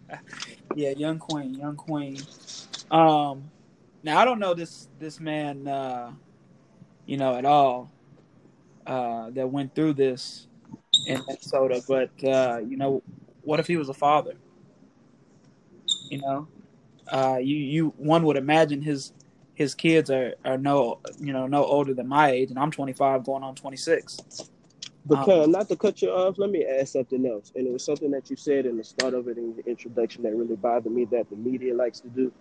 yeah, 0.76 0.90
young 0.90 1.20
queen, 1.20 1.54
young 1.54 1.76
queen. 1.76 2.20
Um, 2.90 3.52
now 4.02 4.20
I 4.20 4.26
don't 4.26 4.40
know 4.40 4.56
this 4.56 4.90
this 4.98 5.20
man, 5.20 5.68
uh, 5.68 6.14
you 7.06 7.18
know, 7.18 7.36
at 7.36 7.46
all 7.46 7.92
uh, 8.88 9.30
that 9.32 9.52
went 9.52 9.76
through 9.76 9.94
this 9.94 10.48
in 11.06 11.22
Minnesota, 11.28 11.84
but 11.88 12.10
uh, 12.28 12.58
you 12.68 12.76
know, 12.78 13.04
what 13.44 13.60
if 13.60 13.68
he 13.68 13.78
was 13.78 13.88
a 13.90 13.94
father? 13.94 14.34
You 16.10 16.22
know, 16.22 16.48
uh, 17.12 17.38
you 17.40 17.56
you 17.56 17.94
one 17.98 18.24
would 18.24 18.38
imagine 18.38 18.82
his 18.82 19.14
his 19.54 19.76
kids 19.76 20.10
are 20.10 20.34
are 20.44 20.58
no 20.58 21.02
you 21.20 21.34
know 21.34 21.46
no 21.46 21.64
older 21.66 21.94
than 21.94 22.08
my 22.08 22.32
age, 22.32 22.50
and 22.50 22.58
I'm 22.58 22.72
25, 22.72 23.24
going 23.24 23.44
on 23.44 23.54
26. 23.54 24.50
But 25.06 25.28
Um, 25.28 25.52
not 25.52 25.68
to 25.70 25.76
cut 25.76 26.02
you 26.02 26.10
off, 26.12 26.38
let 26.38 26.52
me 26.52 26.64
add 26.64 26.88
something 26.88 27.26
else. 27.26 27.52
And 27.56 27.66
it 27.68 27.74
was 27.74 27.84
something 27.84 28.12
that 28.12 28.30
you 28.30 28.36
said 28.36 28.66
in 28.66 28.78
the 28.78 28.84
start 28.84 29.14
of 29.14 29.28
it 29.28 29.38
in 29.38 29.56
the 29.56 29.66
introduction 29.66 30.24
that 30.24 30.36
really 30.36 30.56
bothered 30.56 30.92
me 30.92 31.06
that 31.06 31.30
the 31.30 31.36
media 31.36 31.74
likes 31.74 32.00
to 32.02 32.08
do. 32.10 32.32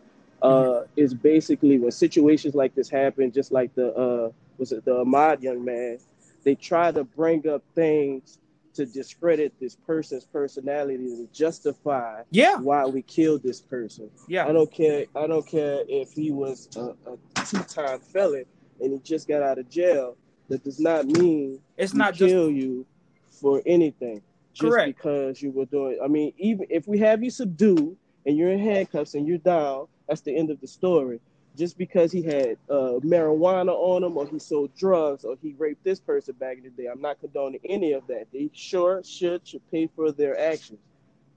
Uh, 0.42 0.84
is 0.96 1.12
basically 1.12 1.78
when 1.78 1.90
situations 1.90 2.54
like 2.54 2.74
this 2.74 2.88
happen, 2.88 3.30
just 3.30 3.52
like 3.52 3.74
the 3.74 3.94
uh, 3.94 4.30
was 4.56 4.72
it 4.72 4.84
the 4.86 4.92
Ahmaud 4.92 5.42
young 5.42 5.62
man, 5.62 5.98
they 6.44 6.54
try 6.54 6.90
to 6.90 7.04
bring 7.04 7.46
up 7.46 7.62
things 7.74 8.38
to 8.72 8.86
discredit 8.86 9.52
this 9.60 9.76
person's 9.76 10.24
personality 10.24 10.96
to 10.96 11.28
justify 11.32 12.22
Yeah, 12.30 12.56
why 12.56 12.86
we 12.86 13.02
killed 13.02 13.42
this 13.42 13.60
person. 13.60 14.10
yeah, 14.28 14.46
I 14.46 14.52
don't 14.52 14.72
care. 14.72 15.04
I 15.14 15.26
don't 15.26 15.46
care 15.46 15.82
if 15.88 16.12
he 16.12 16.30
was 16.30 16.68
a, 16.76 16.94
a 17.10 17.44
two-time 17.44 18.00
felon 18.00 18.44
and 18.80 18.92
he 18.94 18.98
just 19.00 19.28
got 19.28 19.42
out 19.42 19.58
of 19.58 19.68
jail. 19.68 20.16
That 20.50 20.64
does 20.64 20.80
not 20.80 21.06
mean 21.06 21.60
it's 21.78 21.94
not 21.94 22.14
just 22.14 22.30
kill 22.30 22.50
you 22.50 22.84
for 23.30 23.62
anything 23.64 24.20
just 24.52 24.72
Correct. 24.72 24.96
because 24.96 25.42
you 25.42 25.50
were 25.50 25.64
doing. 25.66 25.98
I 26.02 26.08
mean, 26.08 26.32
even 26.38 26.66
if 26.70 26.86
we 26.86 26.98
have 26.98 27.22
you 27.22 27.30
subdued 27.30 27.96
and 28.26 28.36
you're 28.36 28.50
in 28.50 28.58
handcuffs 28.58 29.14
and 29.14 29.26
you're 29.26 29.38
down, 29.38 29.86
that's 30.08 30.20
the 30.22 30.36
end 30.36 30.50
of 30.50 30.60
the 30.60 30.66
story. 30.66 31.20
Just 31.56 31.76
because 31.76 32.12
he 32.12 32.22
had 32.22 32.56
uh, 32.68 33.00
marijuana 33.02 33.72
on 33.72 34.04
him, 34.04 34.16
or 34.16 34.26
he 34.26 34.38
sold 34.38 34.74
drugs, 34.76 35.24
or 35.24 35.36
he 35.42 35.54
raped 35.58 35.82
this 35.82 35.98
person 35.98 36.34
back 36.38 36.58
in 36.58 36.62
the 36.62 36.70
day, 36.70 36.86
I'm 36.86 37.00
not 37.00 37.20
condoning 37.20 37.60
any 37.64 37.92
of 37.92 38.06
that. 38.06 38.26
They 38.32 38.50
sure 38.52 39.02
should 39.04 39.46
should 39.46 39.68
pay 39.70 39.88
for 39.94 40.12
their 40.12 40.38
actions, 40.38 40.78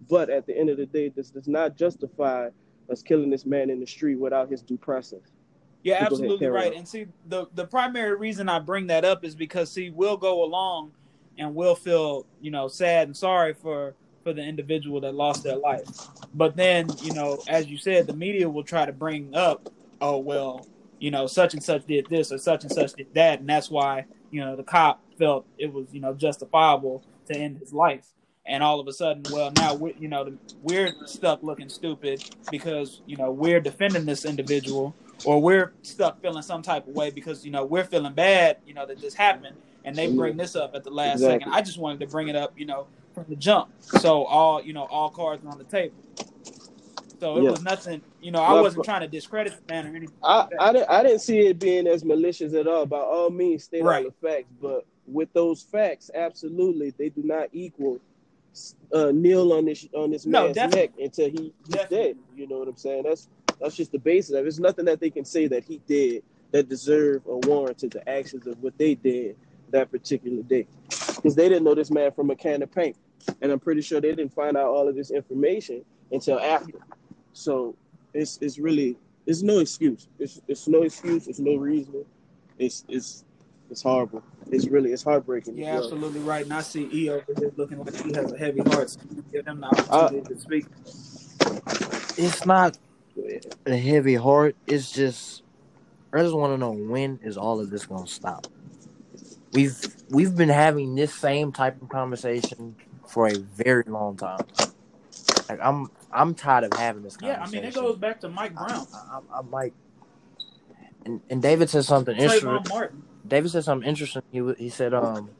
but 0.09 0.29
at 0.29 0.45
the 0.45 0.57
end 0.57 0.69
of 0.69 0.77
the 0.77 0.85
day, 0.85 1.09
this 1.09 1.29
does 1.29 1.47
not 1.47 1.75
justify 1.75 2.49
us 2.89 3.01
killing 3.01 3.29
this 3.29 3.45
man 3.45 3.69
in 3.69 3.79
the 3.79 3.87
street 3.87 4.15
without 4.15 4.49
his 4.49 4.61
due 4.61 4.77
process. 4.77 5.21
You're 5.83 5.99
Go 5.99 6.05
absolutely 6.05 6.47
right. 6.47 6.71
on. 6.71 6.79
And 6.79 6.87
see, 6.87 7.07
the 7.27 7.47
the 7.53 7.65
primary 7.65 8.15
reason 8.15 8.49
I 8.49 8.59
bring 8.59 8.87
that 8.87 9.03
up 9.05 9.23
is 9.25 9.35
because 9.35 9.71
see, 9.71 9.89
we'll 9.89 10.17
go 10.17 10.43
along 10.43 10.93
and 11.37 11.53
we'll 11.53 11.75
feel 11.75 12.25
you 12.41 12.51
know 12.51 12.67
sad 12.67 13.07
and 13.07 13.15
sorry 13.15 13.53
for 13.53 13.93
for 14.23 14.33
the 14.33 14.41
individual 14.41 15.01
that 15.01 15.13
lost 15.13 15.43
their 15.43 15.57
life, 15.57 15.85
but 16.33 16.55
then 16.55 16.87
you 17.01 17.13
know, 17.13 17.37
as 17.49 17.67
you 17.67 17.77
said, 17.77 18.07
the 18.07 18.13
media 18.13 18.49
will 18.49 18.63
try 18.63 18.85
to 18.85 18.93
bring 18.93 19.35
up, 19.35 19.69
oh 19.99 20.17
well, 20.17 20.65
you 20.99 21.11
know, 21.11 21.27
such 21.27 21.53
and 21.53 21.61
such 21.61 21.85
did 21.85 22.07
this 22.09 22.31
or 22.31 22.37
such 22.37 22.63
and 22.63 22.71
such 22.71 22.93
did 22.93 23.13
that, 23.13 23.41
and 23.41 23.49
that's 23.49 23.69
why 23.69 24.05
you 24.31 24.39
know 24.39 24.55
the 24.55 24.63
cop 24.63 25.01
felt 25.19 25.45
it 25.57 25.71
was 25.71 25.87
you 25.91 25.99
know 25.99 26.13
justifiable 26.13 27.03
to 27.27 27.35
end 27.35 27.57
his 27.59 27.73
life. 27.73 28.07
And 28.45 28.61
all 28.61 28.81
of 28.81 28.87
a 28.89 28.91
sudden, 28.91 29.23
well, 29.31 29.53
now 29.57 29.73
we, 29.73 29.95
you 29.99 30.07
know 30.07 30.37
we're 30.61 30.93
stuck 31.05 31.43
looking 31.43 31.67
stupid 31.67 32.23
because 32.51 33.01
you 33.05 33.17
know 33.17 33.31
we're 33.31 33.59
defending 33.59 34.05
this 34.05 34.23
individual 34.23 34.95
or 35.23 35.41
we're 35.41 35.73
stuck 35.83 36.21
feeling 36.21 36.41
some 36.43 36.61
type 36.61 36.87
of 36.87 36.93
way 36.93 37.09
because 37.11 37.45
you 37.45 37.51
know 37.51 37.65
we're 37.65 37.83
feeling 37.83 38.13
bad, 38.13 38.57
you 38.65 38.73
know 38.73 38.85
that 38.85 38.99
this 39.01 39.13
happened, 39.13 39.55
and 39.85 39.95
they 39.95 40.07
bring 40.07 40.37
this 40.37 40.55
up 40.55 40.73
at 40.75 40.83
the 40.83 40.89
last 40.91 41.13
Exactly. 41.21 41.39
second. 41.39 41.53
I 41.53 41.61
just 41.61 41.77
wanted 41.77 41.99
to 42.01 42.07
bring 42.07 42.27
it 42.27 42.35
up, 42.35 42.53
you 42.57 42.65
know, 42.65 42.87
from 43.13 43.25
the 43.29 43.35
jump, 43.35 43.69
so 43.79 44.23
all 44.25 44.61
you 44.61 44.73
know, 44.73 44.83
all 44.85 45.09
cards 45.09 45.43
are 45.45 45.49
on 45.49 45.57
the 45.57 45.63
table. 45.65 45.95
So 47.19 47.37
it 47.37 47.43
Yeah. 47.43 47.51
was 47.51 47.61
nothing, 47.63 48.01
you 48.21 48.31
know, 48.31 48.41
I 48.41 48.59
wasn't 48.59 48.83
trying 48.83 48.99
to 49.01 49.07
discredit 49.07 49.53
the 49.53 49.73
man 49.73 49.85
or 49.85 49.89
anything. 49.95 50.15
I. 50.21 50.47
I, 50.59 50.73
didn't, 50.73 50.89
I 50.89 51.03
didn't 51.03 51.19
see 51.21 51.39
it 51.47 51.57
being 51.57 51.87
as 51.87 52.03
malicious 52.03 52.53
at 52.53 52.67
all. 52.67 52.85
By 52.85 52.99
all 52.99 53.29
means, 53.29 53.63
state 53.63 53.81
Right. 53.81 54.03
all 54.05 54.11
the 54.11 54.27
facts. 54.27 54.51
But 54.61 54.85
with 55.07 55.31
those 55.31 55.61
facts, 55.61 56.11
absolutely, 56.13 56.93
they 56.97 57.07
do 57.09 57.23
not 57.23 57.47
equal 57.53 57.99
uh, 58.93 59.11
kneel 59.13 59.53
on 59.53 59.65
this 59.65 59.87
on 59.95 60.11
this 60.11 60.25
No, 60.25 60.43
man's 60.43 60.55
definitely. 60.55 60.81
neck 60.81 60.91
until 60.99 61.29
he, 61.29 61.53
he's 61.65 61.75
Definitely. 61.75 61.97
dead. 61.97 62.17
You 62.35 62.47
know 62.47 62.59
what 62.59 62.67
I'm 62.67 62.75
saying? 62.77 63.03
That's 63.03 63.29
that's 63.63 63.75
just 63.77 63.93
the 63.93 63.99
basis 63.99 64.31
of 64.31 64.39
it. 64.39 64.43
There's 64.43 64.59
nothing 64.59 64.85
that 64.85 64.99
they 64.99 65.09
can 65.09 65.23
say 65.23 65.47
that 65.47 65.63
he 65.63 65.79
did 65.87 66.23
that 66.51 66.67
deserve 66.67 67.21
or 67.25 67.39
warranted 67.43 67.91
the 67.91 68.07
actions 68.07 68.45
of 68.45 68.61
what 68.61 68.77
they 68.77 68.93
did 68.93 69.37
that 69.71 69.89
particular 69.89 70.43
day. 70.43 70.67
Because 71.15 71.33
they 71.33 71.47
didn't 71.47 71.63
know 71.63 71.73
this 71.73 71.89
man 71.89 72.11
from 72.11 72.29
a 72.29 72.35
can 72.35 72.61
of 72.61 72.71
paint. 72.71 72.97
And 73.41 73.51
I'm 73.51 73.59
pretty 73.59 73.81
sure 73.81 74.01
they 74.01 74.09
didn't 74.09 74.33
find 74.33 74.57
out 74.57 74.67
all 74.67 74.87
of 74.87 74.95
this 74.95 75.11
information 75.11 75.85
until 76.11 76.39
after. 76.39 76.79
So 77.31 77.75
it's 78.13 78.37
it's 78.41 78.59
really 78.59 78.97
it's 79.25 79.41
no 79.41 79.59
excuse. 79.59 80.09
It's 80.19 80.41
it's 80.49 80.67
no 80.67 80.83
excuse. 80.83 81.27
It's 81.27 81.39
no 81.39 81.55
reason. 81.55 82.03
It's 82.59 82.83
it's 82.89 83.23
it's 83.71 83.81
horrible. 83.81 84.21
It's 84.51 84.67
really 84.67 84.91
it's 84.91 85.03
heartbreaking. 85.03 85.57
Yeah, 85.57 85.75
well. 85.75 85.83
absolutely 85.83 86.19
right. 86.19 86.43
And 86.43 86.53
I 86.53 86.61
see 86.61 86.89
E 86.91 87.09
over 87.09 87.23
here 87.39 87.51
looking 87.55 87.79
like 87.79 87.95
he 87.95 88.13
has 88.13 88.33
a 88.33 88.37
heavy 88.37 88.59
heart. 88.59 88.89
So 88.89 88.99
give 89.31 89.47
him 89.47 89.61
the 89.61 89.67
uh, 89.67 89.69
opportunity 89.69 90.35
to 90.35 90.39
speak. 90.39 90.65
It's 92.17 92.45
not. 92.45 92.77
A 93.65 93.77
heavy 93.77 94.15
heart. 94.15 94.55
It's 94.67 94.91
just 94.91 95.43
I 96.13 96.21
just 96.21 96.35
want 96.35 96.53
to 96.53 96.57
know 96.57 96.71
when 96.71 97.19
is 97.23 97.37
all 97.37 97.59
of 97.59 97.69
this 97.69 97.85
gonna 97.85 98.07
stop. 98.07 98.47
We've 99.51 99.77
we've 100.09 100.35
been 100.35 100.49
having 100.49 100.95
this 100.95 101.13
same 101.13 101.51
type 101.51 101.81
of 101.81 101.89
conversation 101.89 102.75
for 103.07 103.27
a 103.27 103.35
very 103.35 103.83
long 103.87 104.17
time. 104.17 104.45
Like 105.49 105.59
I'm 105.61 105.87
I'm 106.11 106.35
tired 106.35 106.65
of 106.65 106.77
having 106.77 107.03
this 107.03 107.17
Yeah, 107.21 107.41
I 107.41 107.49
mean 107.49 107.63
it 107.63 107.73
goes 107.73 107.97
back 107.97 108.21
to 108.21 108.29
Mike 108.29 108.55
Brown, 108.55 108.87
I, 108.93 109.17
I'm, 109.17 109.23
I'm 109.33 109.51
like, 109.51 109.73
and, 111.05 111.21
and 111.29 111.41
David 111.41 111.69
said 111.69 111.85
something 111.85 112.15
interesting. 112.15 112.59
David 113.25 113.49
said 113.49 113.63
something 113.63 113.87
interesting. 113.87 114.21
He 114.31 114.41
he 114.57 114.69
said 114.69 114.93
um 114.93 115.31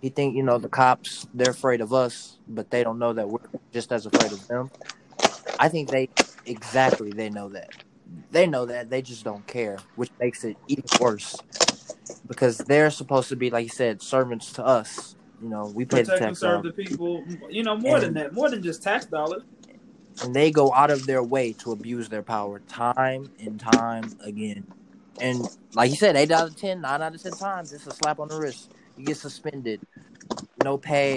he 0.00 0.08
think 0.10 0.36
you 0.36 0.42
know 0.42 0.58
the 0.58 0.68
cops 0.68 1.26
they're 1.34 1.50
afraid 1.50 1.80
of 1.80 1.92
us, 1.92 2.38
but 2.48 2.70
they 2.70 2.84
don't 2.84 2.98
know 2.98 3.12
that 3.12 3.28
we're 3.28 3.38
just 3.72 3.92
as 3.92 4.06
afraid 4.06 4.32
of 4.32 4.46
them. 4.48 4.70
I 5.58 5.68
think 5.68 5.90
they 5.90 6.08
exactly 6.46 7.10
they 7.12 7.30
know 7.30 7.48
that. 7.50 7.70
They 8.30 8.46
know 8.46 8.66
that 8.66 8.90
they 8.90 9.02
just 9.02 9.24
don't 9.24 9.46
care, 9.46 9.78
which 9.96 10.10
makes 10.18 10.44
it 10.44 10.56
even 10.68 10.84
worse 11.00 11.36
because 12.26 12.58
they're 12.58 12.90
supposed 12.90 13.28
to 13.28 13.36
be 13.36 13.50
like 13.50 13.64
you 13.64 13.68
said 13.70 14.02
servants 14.02 14.52
to 14.52 14.64
us. 14.64 15.14
You 15.42 15.48
know, 15.48 15.72
we 15.74 15.84
pay 15.84 16.02
the 16.02 16.12
Protect 16.12 16.22
and 16.26 16.36
serve 16.36 16.62
the 16.64 16.72
people. 16.72 17.24
You 17.48 17.62
know, 17.62 17.76
more 17.76 17.98
than 18.00 18.08
And- 18.08 18.16
that, 18.16 18.32
more 18.34 18.50
than 18.50 18.62
just 18.62 18.82
tax 18.82 19.06
dollars. 19.06 19.42
and 20.22 20.34
they 20.34 20.50
go 20.50 20.72
out 20.74 20.90
of 20.90 21.06
their 21.06 21.22
way 21.22 21.52
to 21.54 21.72
abuse 21.72 22.08
their 22.08 22.22
power 22.22 22.58
time 22.68 23.30
and 23.40 23.58
time 23.58 24.12
again. 24.22 24.66
And 25.20 25.48
like 25.74 25.90
you 25.90 25.96
said, 25.96 26.16
eight 26.16 26.30
out 26.30 26.48
of 26.48 26.56
ten, 26.56 26.80
nine 26.80 27.00
out 27.00 27.14
of 27.14 27.22
ten 27.22 27.32
times, 27.32 27.72
it's 27.72 27.86
a 27.86 27.90
slap 27.92 28.18
on 28.18 28.28
the 28.28 28.38
wrist. 28.38 28.72
You 28.96 29.06
get 29.06 29.16
suspended, 29.16 29.80
no 30.64 30.76
pay. 30.76 31.16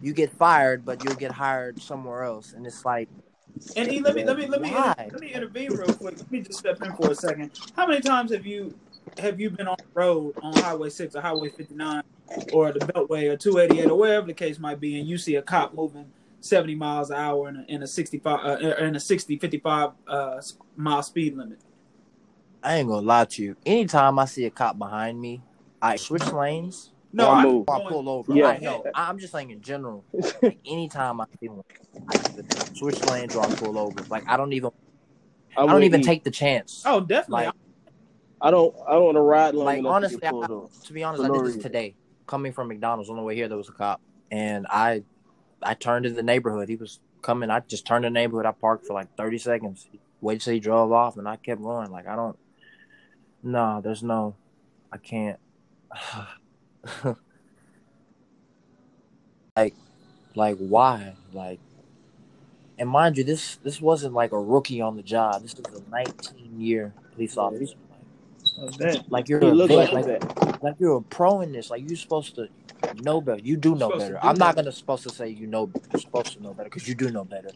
You 0.00 0.14
get 0.14 0.32
fired, 0.32 0.84
but 0.84 1.04
you'll 1.04 1.14
get 1.14 1.30
hired 1.30 1.80
somewhere 1.80 2.22
else. 2.24 2.54
And 2.54 2.66
it's 2.66 2.84
like, 2.84 3.08
And 3.76 3.90
E, 3.90 4.00
let 4.00 4.14
me 4.14 4.24
let 4.24 4.36
me 4.36 4.46
let 4.46 4.60
me 4.60 4.70
Why? 4.70 4.94
let 4.98 5.20
me 5.20 5.32
intervene 5.32 5.70
real 5.72 5.92
quick. 5.94 6.18
Let 6.18 6.30
me 6.30 6.40
just 6.40 6.58
step 6.58 6.82
in 6.82 6.92
for 6.94 7.10
a 7.10 7.14
second. 7.14 7.50
How 7.76 7.86
many 7.86 8.00
times 8.00 8.32
have 8.32 8.46
you 8.46 8.74
have 9.18 9.40
you 9.40 9.50
been 9.50 9.68
on 9.68 9.76
the 9.78 10.00
road 10.00 10.34
on 10.42 10.52
Highway 10.54 10.90
Six 10.90 11.14
or 11.14 11.20
Highway 11.20 11.50
Fifty 11.50 11.74
Nine 11.74 12.02
or 12.52 12.72
the 12.72 12.80
Beltway 12.80 13.30
or 13.30 13.36
two 13.36 13.58
eighty 13.58 13.80
eight 13.80 13.90
or 13.90 13.98
wherever 13.98 14.26
the 14.26 14.34
case 14.34 14.58
might 14.58 14.80
be, 14.80 14.98
and 14.98 15.08
you 15.08 15.18
see 15.18 15.36
a 15.36 15.42
cop 15.42 15.74
moving 15.74 16.06
seventy 16.40 16.74
miles 16.74 17.10
an 17.10 17.16
hour 17.16 17.48
in 17.48 17.56
a, 17.56 17.64
in 17.68 17.82
a 17.82 17.86
sixty 17.86 18.18
five 18.18 18.40
uh, 18.44 18.74
in 18.76 18.96
a 18.96 19.00
60, 19.00 19.38
55 19.38 19.90
uh, 20.06 20.40
mile 20.76 21.02
speed 21.02 21.36
limit? 21.36 21.58
I 22.62 22.76
ain't 22.76 22.88
gonna 22.88 23.06
lie 23.06 23.24
to 23.24 23.42
you. 23.42 23.56
Anytime 23.64 24.18
I 24.18 24.24
see 24.24 24.44
a 24.44 24.50
cop 24.50 24.78
behind 24.78 25.20
me, 25.20 25.42
I 25.80 25.96
switch 25.96 26.30
lanes 26.32 26.90
No, 27.12 27.30
I'm 27.30 27.44
move. 27.48 27.68
I 27.68 27.78
going- 27.78 27.88
pull 27.88 28.08
over. 28.08 28.34
Yeah. 28.34 28.46
I 28.48 28.58
know. 28.58 28.84
I'm 28.94 29.18
just 29.18 29.32
saying 29.32 29.50
in 29.50 29.60
general. 29.60 30.04
Like, 30.42 30.58
anytime 30.64 31.20
I 31.20 31.24
see 31.40 31.48
one, 31.48 31.64
I 32.08 32.16
switch 32.74 33.02
lanes 33.06 33.34
or 33.36 33.42
I 33.44 33.54
pull 33.56 33.78
over. 33.78 34.02
Like 34.08 34.24
I 34.28 34.36
don't 34.36 34.52
even, 34.52 34.70
I 35.56 35.62
I'm 35.62 35.68
don't 35.68 35.82
even 35.82 36.00
E. 36.00 36.04
take 36.04 36.24
the 36.24 36.30
chance. 36.30 36.82
Oh, 36.86 37.00
definitely. 37.00 37.46
Like, 37.46 37.54
I 38.40 38.50
don't 38.50 38.74
I 38.88 38.92
don't 38.92 39.04
want 39.04 39.16
to 39.16 39.20
ride 39.22 39.54
long 39.54 39.66
Like, 39.66 39.84
honestly, 39.84 40.16
to 40.18 40.20
get 40.22 40.30
pulled 40.30 40.50
over. 40.50 40.68
to 40.84 40.92
be 40.92 41.02
honest, 41.02 41.22
For 41.24 41.34
I 41.34 41.36
did 41.38 41.46
this 41.56 41.62
today. 41.62 41.94
Coming 42.26 42.52
from 42.52 42.68
McDonald's 42.68 43.10
on 43.10 43.16
the 43.16 43.22
way 43.22 43.34
here, 43.34 43.48
there 43.48 43.56
was 43.58 43.68
a 43.68 43.72
cop, 43.72 44.00
and 44.30 44.64
I, 44.70 45.02
I 45.62 45.74
turned 45.74 46.06
in 46.06 46.14
the 46.14 46.22
neighborhood. 46.22 46.68
He 46.68 46.76
was 46.76 47.00
coming. 47.22 47.50
I 47.50 47.58
just 47.60 47.84
turned 47.86 48.04
in 48.04 48.12
the 48.12 48.18
neighborhood. 48.20 48.46
I 48.46 48.52
parked 48.52 48.86
for 48.86 48.94
like 48.94 49.08
thirty 49.16 49.36
seconds. 49.38 49.88
Waited 50.20 50.42
till 50.42 50.54
he 50.54 50.60
drove 50.60 50.92
off, 50.92 51.16
and 51.16 51.26
I 51.28 51.36
kept 51.36 51.60
going. 51.60 51.90
Like 51.90 52.06
I 52.06 52.14
don't. 52.14 52.38
No, 53.42 53.80
there's 53.82 54.02
no. 54.04 54.36
I 54.92 54.96
can't. 54.98 55.38
like, 59.56 59.74
like 60.34 60.56
why? 60.58 61.14
Like, 61.32 61.60
and 62.78 62.88
mind 62.88 63.18
you, 63.18 63.24
this 63.24 63.56
this 63.56 63.80
wasn't 63.80 64.14
like 64.14 64.32
a 64.32 64.40
rookie 64.40 64.80
on 64.80 64.96
the 64.96 65.02
job. 65.02 65.42
This 65.42 65.52
is 65.54 65.60
a 65.60 65.90
19 65.90 66.60
year 66.60 66.94
police 67.12 67.36
officer. 67.36 67.74
Like, 68.56 69.10
Like 69.10 69.28
you're 69.28 69.44
a 69.44 69.66
vet, 69.66 69.92
like 69.92 70.06
like, 70.06 70.62
like 70.62 70.74
you're 70.78 70.96
a 70.96 71.02
pro 71.02 71.42
in 71.42 71.52
this. 71.52 71.70
Like 71.70 71.86
you're 71.86 71.96
supposed 71.96 72.34
to 72.36 72.48
know 73.02 73.20
better. 73.20 73.40
You 73.42 73.56
do 73.56 73.74
know 73.74 73.90
better. 73.90 74.14
do 74.14 74.18
I'm 74.22 74.38
not 74.38 74.56
gonna 74.56 74.72
supposed 74.72 75.02
to 75.04 75.10
say 75.10 75.28
you 75.28 75.46
know 75.46 75.70
you're 75.92 76.00
supposed 76.00 76.32
to 76.34 76.42
know 76.42 76.54
better 76.54 76.68
because 76.68 76.88
you 76.88 76.94
do 76.94 77.10
know 77.10 77.24
better, 77.24 77.50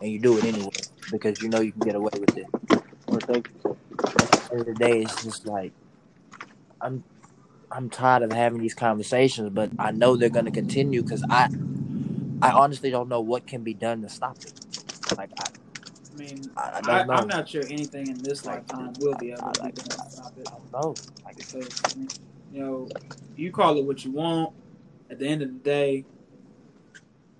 and 0.00 0.10
you 0.10 0.18
do 0.18 0.38
it 0.38 0.44
anyway 0.44 0.70
because 1.10 1.40
you 1.40 1.48
know 1.48 1.60
you 1.60 1.72
can 1.72 1.80
get 1.80 1.94
away 1.94 2.10
with 2.18 2.36
it. 2.36 2.46
Well, 3.06 3.20
thank 3.20 3.50
you. 3.64 3.76
At 3.98 4.30
the 4.30 4.48
end 4.52 4.60
of 4.60 4.66
the 4.66 4.74
day, 4.74 5.02
it's 5.02 5.24
just 5.24 5.46
like 5.46 5.72
I'm 6.80 7.04
I'm 7.74 7.90
tired 7.90 8.22
of 8.22 8.32
having 8.32 8.60
these 8.60 8.74
conversations, 8.74 9.50
but 9.50 9.70
I 9.80 9.90
know 9.90 10.16
they're 10.16 10.28
gonna 10.28 10.52
continue 10.52 11.02
because 11.02 11.24
I 11.28 11.48
I 12.40 12.50
honestly 12.52 12.90
don't 12.90 13.08
know 13.08 13.20
what 13.20 13.46
can 13.46 13.62
be 13.62 13.74
done 13.74 14.02
to 14.02 14.08
stop 14.08 14.36
it. 14.42 14.52
Like 15.16 15.30
I, 15.38 15.44
I 16.14 16.16
mean, 16.16 16.50
I, 16.56 16.60
I 16.60 16.78
I, 16.78 16.80
don't 16.80 17.06
know. 17.08 17.14
I'm 17.14 17.28
not 17.28 17.48
sure 17.48 17.64
anything 17.64 18.08
in 18.08 18.18
this 18.18 18.46
lifetime 18.46 18.92
will 19.00 19.16
be 19.16 19.32
able 19.32 19.50
to 19.52 19.62
Like- 19.62 19.74
to 19.74 19.90
stop 20.10 20.32
it. 20.38 20.48
I 20.48 20.52
don't 20.52 20.72
know. 20.72 20.94
Like 21.24 21.36
Because 21.36 21.82
I 21.84 21.98
mean, 21.98 22.08
you 22.52 22.60
know, 22.60 22.88
you 23.36 23.50
call 23.50 23.76
it 23.76 23.84
what 23.84 24.04
you 24.04 24.12
want. 24.12 24.52
At 25.10 25.18
the 25.18 25.26
end 25.26 25.42
of 25.42 25.48
the 25.48 25.58
day, 25.58 26.04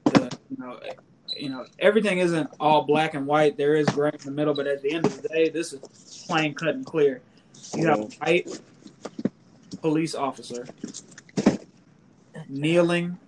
the 0.04 0.36
you 0.50 0.56
know, 0.58 0.80
you 1.36 1.48
know, 1.48 1.64
everything 1.78 2.18
isn't 2.18 2.50
all 2.58 2.82
black 2.82 3.14
and 3.14 3.26
white. 3.26 3.56
There 3.56 3.76
is 3.76 3.86
gray 3.86 4.10
in 4.12 4.24
the 4.24 4.30
middle, 4.32 4.54
but 4.54 4.66
at 4.66 4.82
the 4.82 4.92
end 4.92 5.06
of 5.06 5.22
the 5.22 5.28
day, 5.28 5.48
this 5.48 5.72
is 5.72 6.24
plain 6.26 6.54
cut 6.54 6.74
and 6.74 6.84
clear. 6.84 7.20
You 7.76 7.86
have 7.86 8.00
a 8.00 8.04
white 8.04 8.60
police 9.84 10.14
officer 10.14 10.64
kneeling 12.48 13.18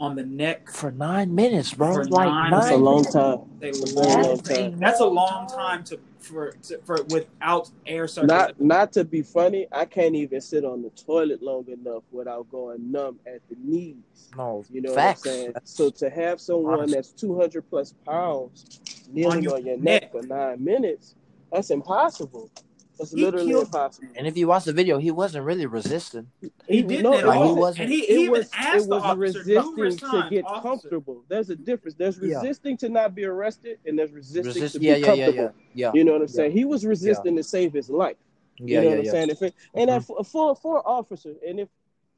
on 0.00 0.16
the 0.16 0.24
neck. 0.24 0.68
for 0.68 0.90
nine 0.90 1.32
minutes, 1.32 1.72
bro. 1.72 1.94
For 1.94 2.04
like 2.06 2.26
nine- 2.28 2.50
nine 2.50 2.60
That's 2.60 2.70
a 2.72 2.76
long 2.76 3.04
time. 3.04 3.38
They 3.60 3.70
a 3.70 3.72
long 3.94 4.22
long, 4.24 4.38
time. 4.40 4.78
that's 4.80 4.98
a 5.00 5.06
long 5.06 5.46
time 5.46 5.84
to 5.84 6.00
for 6.18 6.50
to, 6.66 6.78
for 6.84 7.04
without 7.10 7.70
air 7.86 8.08
circulation. 8.08 8.56
Not 8.58 8.60
not 8.60 8.92
to 8.94 9.04
be 9.04 9.22
funny, 9.22 9.68
I 9.70 9.84
can't 9.84 10.16
even 10.16 10.40
sit 10.40 10.64
on 10.64 10.82
the 10.82 10.90
toilet 10.90 11.40
long 11.40 11.66
enough 11.68 12.02
without 12.10 12.50
going 12.50 12.90
numb 12.90 13.20
at 13.24 13.40
the 13.48 13.54
knees. 13.62 13.94
No, 14.36 14.64
You 14.72 14.80
know 14.82 14.92
facts. 14.92 15.24
what 15.24 15.30
I'm 15.34 15.36
saying? 15.38 15.52
So 15.62 15.90
to 15.90 16.10
have 16.10 16.40
someone 16.40 16.74
Honestly. 16.80 16.94
that's 16.96 17.12
200 17.12 17.62
plus 17.70 17.94
pounds 18.04 18.80
kneeling 19.12 19.44
your 19.44 19.54
on 19.54 19.64
your 19.64 19.76
neck. 19.76 20.02
neck. 20.02 20.12
for 20.12 20.22
nine 20.26 20.64
minutes, 20.64 21.14
that's 21.52 21.70
impossible. 21.70 22.50
That's 22.98 23.10
He 23.12 23.24
literally 23.24 23.48
killed- 23.48 23.64
impossible. 23.66 24.08
And 24.14 24.26
if 24.26 24.36
you 24.36 24.46
watch 24.46 24.64
the 24.64 24.72
video, 24.72 24.98
he 24.98 25.10
wasn't 25.10 25.44
really 25.44 25.66
resisting. 25.66 26.30
He 26.68 26.82
didn't 26.82 27.02
No, 27.02 27.14
at 27.14 27.20
it 27.20 27.24
all. 27.26 27.40
wasn't- 27.40 27.58
wasn't- 27.58 27.80
and 27.84 27.92
he, 27.92 27.98
It 28.02 28.08
he 28.16 28.22
even 28.22 28.30
was, 28.32 28.50
asked 28.54 28.84
it 28.86 28.88
the 28.88 28.94
was 28.94 29.02
officer 29.02 29.18
resisting 29.18 29.98
to 30.10 30.26
get 30.30 30.44
"Officer, 30.44 30.62
comfortable. 30.62 31.24
There's 31.28 31.50
a 31.50 31.56
difference. 31.56 31.96
There's 31.96 32.18
Yeah. 32.18 32.36
resisting 32.40 32.76
to 32.78 32.88
not 32.88 33.14
be 33.14 33.24
arrested, 33.24 33.78
and 33.84 33.98
there's 33.98 34.12
resisting 34.12 34.44
Resist, 34.44 34.74
to 34.74 34.78
be 34.78 34.86
yeah, 34.86 34.96
yeah, 34.96 34.98
yeah, 35.14 35.24
comfortable. 35.26 35.54
yeah, 35.74 35.86
yeah, 35.88 35.92
You 35.92 36.04
know 36.04 36.12
what 36.12 36.22
I'm 36.22 36.28
saying? 36.28 36.52
He 36.52 36.64
was 36.64 36.86
resisting 36.86 37.34
to 37.36 37.42
save 37.42 37.72
his 37.72 37.90
life. 37.90 38.16
yeah, 38.58 38.64
You 38.66 38.74
know 38.76 38.82
yeah, 38.82 38.88
what 38.90 38.98
I'm 39.00 39.04
yeah. 39.06 39.10
saying? 39.10 39.30
If 39.30 39.42
it, 39.42 39.54
and 39.74 39.90
mm-hmm. 39.90 39.98
that 39.98 40.04
for, 40.06 40.20
uh, 40.20 40.22
for 40.22 40.54
for 40.56 40.88
officers, 40.88 41.36
and 41.46 41.58
if 41.60 41.68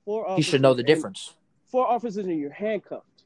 four 0.04 0.24
officers, 0.24 0.26
He 0.26 0.32
officers, 0.32 0.50
should 0.50 0.62
know 0.62 0.74
the 0.74 0.80
and 0.80 0.86
difference. 0.86 1.34
Four 1.68 1.86
officers 1.86 2.26
and 2.26 2.38
you're 2.38 2.50
handcuffed. 2.50 3.24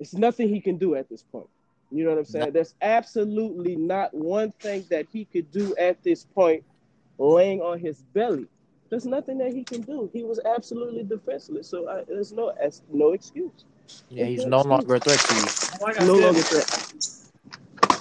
It's 0.00 0.12
nothing 0.14 0.48
he 0.48 0.60
can 0.60 0.76
do 0.78 0.96
at 0.96 1.08
this 1.08 1.22
point. 1.22 1.48
You 1.92 2.04
know 2.04 2.10
what 2.10 2.18
I'm 2.18 2.24
saying? 2.24 2.46
No. 2.46 2.50
There's 2.52 2.74
absolutely 2.80 3.76
not 3.76 4.14
one 4.14 4.50
thing 4.52 4.84
that 4.88 5.06
he 5.12 5.26
could 5.26 5.50
do 5.50 5.76
at 5.76 6.02
this 6.02 6.24
point, 6.24 6.64
laying 7.18 7.60
on 7.60 7.78
his 7.78 8.02
belly. 8.14 8.46
There's 8.88 9.06
nothing 9.06 9.38
that 9.38 9.52
he 9.52 9.62
can 9.62 9.82
do. 9.82 10.10
He 10.12 10.24
was 10.24 10.40
absolutely 10.44 11.02
defenseless. 11.04 11.68
So 11.68 11.88
I, 11.88 12.04
there's 12.08 12.32
no 12.32 12.52
that's 12.58 12.82
no 12.90 13.12
excuse. 13.12 13.64
Yeah, 14.08 14.24
he's 14.24 14.46
no 14.46 14.62
no 14.62 14.68
longer 14.68 14.94
a 14.94 15.00
threat 15.00 15.18
to 15.18 15.34
you. 15.34 15.44
Like 15.80 16.00
I 16.00 16.06
No 16.06 16.14
said, 16.16 16.24
longer 16.24 16.40
threat. 16.40 16.92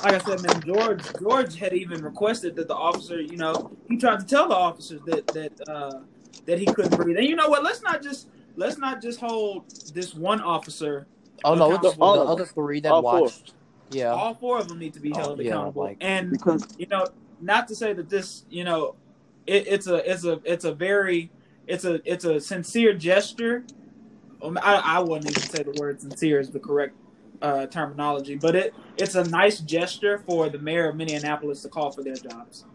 like 0.04 0.14
I 0.14 0.18
said, 0.20 0.42
man, 0.42 0.62
George 0.66 1.04
George 1.20 1.58
had 1.58 1.74
even 1.74 2.02
requested 2.02 2.56
that 2.56 2.68
the 2.68 2.76
officer, 2.76 3.22
you 3.22 3.38
know, 3.38 3.72
he 3.90 3.98
tried 3.98 4.20
to 4.22 4.26
tell 4.26 4.48
the 4.48 4.56
officers 4.56 5.02
that 5.06 5.28
that 5.28 5.70
uh, 5.70 6.00
that 6.46 6.60
he 6.60 6.66
couldn't 6.66 6.96
breathe. 6.96 7.18
And 7.18 7.26
you 7.26 7.36
know 7.36 7.50
what? 7.50 7.64
Let's 7.64 7.82
not 7.82 8.02
just 8.02 8.28
let's 8.56 8.78
not 8.78 9.02
just 9.02 9.20
hold 9.20 9.70
this 9.94 10.14
one 10.14 10.42
officer. 10.42 11.08
Oh 11.44 11.56
no, 11.56 11.74
it's 11.74 11.98
All 12.00 12.16
the 12.16 12.26
other 12.26 12.46
three 12.46 12.80
that 12.82 12.92
All 12.92 13.02
four. 13.02 13.30
Watched. 13.92 13.98
Yeah, 13.98 14.12
All 14.14 14.34
four 14.36 14.60
of 14.60 14.68
them 14.70 14.80
need 14.80 14.94
to 14.94 15.00
be 15.00 15.12
Oh, 15.14 15.16
held 15.18 15.40
yeah, 15.42 15.54
accountable. 15.56 15.84
like- 15.84 15.98
and 16.02 16.32
Because 16.32 16.68
you 16.78 16.88
know, 16.92 17.08
not 17.40 17.68
to 17.70 17.76
say 17.76 17.94
that 17.94 18.10
this, 18.10 18.46
you 18.50 18.64
know, 18.64 18.96
it, 19.48 19.68
it's 19.68 19.88
a 19.88 20.10
it's 20.12 20.26
a 20.26 20.42
it's 20.46 20.66
a 20.66 20.74
very 20.74 21.34
it's 21.68 21.86
a 21.86 22.02
it's 22.12 22.26
a 22.26 22.40
sincere 22.40 22.94
gesture. 22.94 23.68
Um, 24.42 24.58
I, 24.62 24.76
I 24.86 25.00
wouldn't 25.00 25.30
even 25.30 25.48
say 25.48 25.64
the 25.64 25.72
word 25.72 26.02
sincere 26.02 26.40
is 26.40 26.52
the 26.52 26.60
correct 26.60 26.96
uh, 27.42 27.68
terminology, 27.68 28.36
but 28.36 28.56
it 28.56 28.76
it's 28.98 29.16
a 29.16 29.24
nice 29.26 29.60
gesture 29.60 30.20
for 30.20 30.50
the 30.50 30.60
mayor 30.60 30.90
of 30.90 30.96
Minneapolis 30.96 31.62
to 31.64 31.70
call 31.70 31.92
for 31.94 32.04
their 32.04 32.20
jobs. 32.20 32.66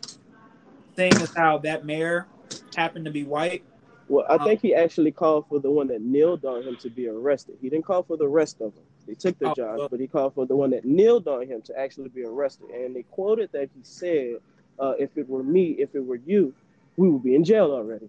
Seeing 0.97 1.21
as 1.23 1.35
how 1.35 1.59
that 1.59 1.85
mayor 1.87 2.31
happened 2.77 3.07
to 3.07 3.11
be 3.13 3.25
white, 3.25 3.65
Well, 4.09 4.27
I 4.29 4.37
Um, 4.37 4.45
think 4.45 4.63
he 4.63 4.75
actually 4.75 5.13
called 5.13 5.47
for 5.49 5.61
the 5.61 5.71
one 5.71 5.89
that 5.89 6.03
kneeled 6.03 6.45
on 6.45 6.63
him 6.65 6.77
to 6.79 6.91
be 6.91 7.09
arrested. 7.09 7.59
He 7.61 7.71
didn't 7.71 7.87
call 7.87 8.05
for 8.05 8.17
the 8.19 8.29
rest 8.29 8.61
of 8.63 8.75
them. 8.75 8.86
They 9.07 9.15
took 9.15 9.39
their 9.39 9.51
Oh, 9.51 9.55
jobs, 9.55 9.79
well. 9.79 9.89
but 9.89 10.01
he 10.01 10.07
called 10.07 10.35
for 10.35 10.47
the 10.47 10.57
one 10.57 10.71
that 10.71 10.85
kneeled 10.85 11.29
on 11.29 11.47
him 11.47 11.63
to 11.63 11.79
actually 11.79 12.09
be 12.09 12.25
arrested. 12.25 12.71
And 12.71 12.95
they 12.95 13.03
quoted 13.03 13.51
that 13.53 13.71
he 13.75 13.81
said, 13.83 14.37
uh, 14.79 14.95
"If 14.99 15.17
it 15.17 15.29
were 15.29 15.43
me, 15.43 15.71
if 15.73 15.95
it 15.95 16.01
were 16.05 16.21
you, 16.27 16.55
we 16.97 17.09
would 17.09 17.23
be 17.23 17.35
in 17.35 17.45
jail 17.45 17.73
already." 17.73 18.09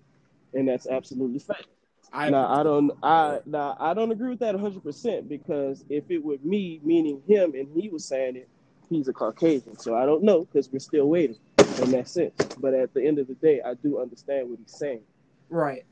And 0.53 0.67
that's 0.67 0.87
absolutely 0.87 1.39
fact. 1.39 1.67
I 2.11 2.29
now 2.29 2.51
I 2.51 2.63
don't, 2.63 2.91
I 3.03 3.39
now 3.45 3.75
I 3.79 3.93
don't 3.93 4.11
agree 4.11 4.29
with 4.29 4.39
that 4.39 4.55
100 4.55 4.83
percent 4.83 5.29
because 5.29 5.83
if 5.89 6.09
it 6.09 6.23
were 6.23 6.37
me, 6.43 6.79
meaning 6.83 7.21
him, 7.27 7.53
and 7.53 7.67
he 7.75 7.89
was 7.89 8.05
saying 8.05 8.37
it, 8.37 8.47
he's 8.89 9.07
a 9.07 9.13
Caucasian, 9.13 9.77
so 9.77 9.95
I 9.95 10.05
don't 10.05 10.23
know 10.23 10.45
because 10.45 10.71
we're 10.71 10.79
still 10.79 11.07
waiting 11.07 11.37
in 11.83 11.91
that 11.91 12.07
sense. 12.07 12.33
But 12.59 12.73
at 12.73 12.93
the 12.93 13.05
end 13.05 13.19
of 13.19 13.27
the 13.27 13.35
day, 13.35 13.61
I 13.61 13.73
do 13.75 13.99
understand 13.99 14.49
what 14.49 14.59
he's 14.59 14.77
saying 14.77 15.01
right. 15.49 15.85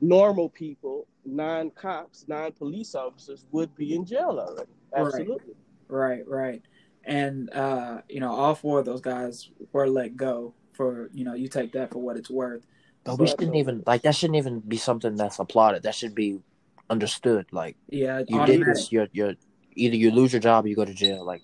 normal 0.00 0.48
people, 0.48 1.06
non 1.24 1.70
cops, 1.70 2.26
nine 2.28 2.52
police 2.52 2.94
officers 2.94 3.44
would 3.52 3.74
be 3.76 3.94
in 3.94 4.04
jail 4.04 4.38
already. 4.40 4.70
Right. 4.92 5.06
Absolutely. 5.06 5.54
Right, 5.88 6.26
right. 6.26 6.62
And 7.04 7.50
uh, 7.52 8.02
you 8.08 8.20
know, 8.20 8.32
all 8.32 8.54
four 8.54 8.78
of 8.78 8.84
those 8.84 9.00
guys 9.00 9.50
were 9.72 9.88
let 9.88 10.16
go 10.16 10.54
for, 10.72 11.10
you 11.12 11.24
know, 11.24 11.34
you 11.34 11.48
take 11.48 11.72
that 11.72 11.90
for 11.92 11.98
what 11.98 12.16
it's 12.16 12.30
worth. 12.30 12.66
but 13.04 13.18
we 13.18 13.26
shouldn't 13.26 13.56
even 13.56 13.82
like 13.86 14.02
that. 14.02 14.14
Shouldn't 14.14 14.36
even 14.36 14.60
be 14.60 14.76
something 14.76 15.16
that's 15.16 15.38
applauded. 15.38 15.82
That 15.82 15.94
should 15.94 16.14
be 16.14 16.40
understood. 16.88 17.46
Like 17.52 17.76
Yeah, 17.88 18.22
you 18.28 18.44
did 18.46 18.64
this, 18.64 18.92
you're 18.92 19.08
you're 19.12 19.34
either 19.74 19.96
you 19.96 20.10
lose 20.10 20.32
your 20.32 20.40
job 20.40 20.64
or 20.64 20.68
you 20.68 20.76
go 20.76 20.84
to 20.84 20.94
jail. 20.94 21.24
Like, 21.24 21.42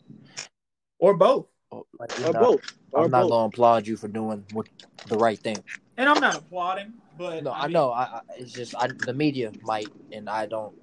or 0.98 1.14
both. 1.16 1.46
oh, 1.72 1.86
like 1.98 2.18
Or 2.20 2.32
know, 2.32 2.40
both. 2.40 2.60
Or 2.92 3.04
I'm 3.04 3.10
not 3.10 3.22
both. 3.22 3.30
gonna 3.30 3.48
applaud 3.48 3.86
you 3.86 3.96
for 3.96 4.08
doing 4.08 4.44
what 4.52 4.68
the 5.06 5.16
right 5.16 5.38
thing. 5.38 5.62
And 5.96 6.08
I'm 6.08 6.20
not 6.20 6.36
applauding, 6.36 6.92
but 7.18 7.42
No, 7.42 7.52
I, 7.52 7.64
mean, 7.66 7.72
know. 7.72 7.90
I, 7.90 8.02
I 8.02 8.20
it's 8.37 8.52
just 8.52 8.74
I, 8.76 8.88
the 8.88 9.12
media 9.14 9.52
might, 9.62 9.88
and 10.12 10.29
I 10.29 10.46
don't 10.46 10.74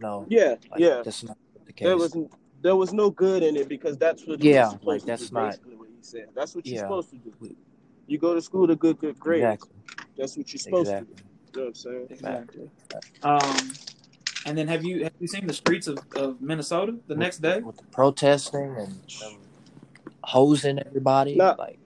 know. 0.00 0.26
Yeah, 0.28 0.56
Like, 0.70 0.80
yeah. 0.80 1.02
that's 1.04 1.22
not 1.24 1.36
the 1.66 1.72
case. 1.72 1.86
There 1.86 1.96
was 1.96 2.16
there 2.62 2.76
was 2.76 2.92
no 2.92 3.10
good 3.10 3.42
in 3.42 3.56
it 3.56 3.68
because 3.68 3.96
that's 3.96 4.26
what 4.26 4.42
Yeah, 4.42 4.50
you're 4.52 4.70
supposed 4.70 4.86
like, 4.86 5.00
to 5.00 5.06
that's 5.06 5.28
do, 5.30 5.34
not- 5.34 5.58
what 5.78 5.88
he 5.88 6.02
said. 6.02 6.26
That's 6.34 6.54
what 6.54 6.66
you're 6.66 6.74
Yeah. 6.76 6.82
supposed 6.82 7.10
to 7.10 7.16
do. 7.16 7.56
You 8.06 8.18
go 8.18 8.34
to 8.34 8.42
school 8.42 8.66
to 8.66 8.76
good 8.76 8.98
good 8.98 9.18
grades. 9.18 9.44
exactly, 9.44 9.70
That's 10.16 10.36
what 10.36 10.52
you're 10.52 10.58
supposed 10.58 10.90
exactly. 10.90 11.14
to 11.16 11.22
do. 11.22 11.28
You 11.52 11.58
know 11.58 11.62
what 11.62 11.68
I'm 11.68 11.74
saying? 11.74 12.06
exactly. 12.10 12.70
Um, 13.22 13.72
and 14.46 14.56
then 14.58 14.68
have 14.68 14.84
you 14.84 15.04
have 15.04 15.12
you 15.20 15.26
seen 15.26 15.46
the 15.46 15.52
streets 15.54 15.86
of, 15.86 15.98
of 16.16 16.40
Minnesota 16.40 16.96
the 17.06 17.14
next 17.16 17.38
day? 17.42 17.60
with 17.60 17.76
the 17.78 17.84
protesting 17.84 18.76
and 18.76 19.00
them 19.20 19.38
hosing 20.22 20.78
everybody. 20.78 21.34
Nah. 21.36 21.56
like, 21.58 21.78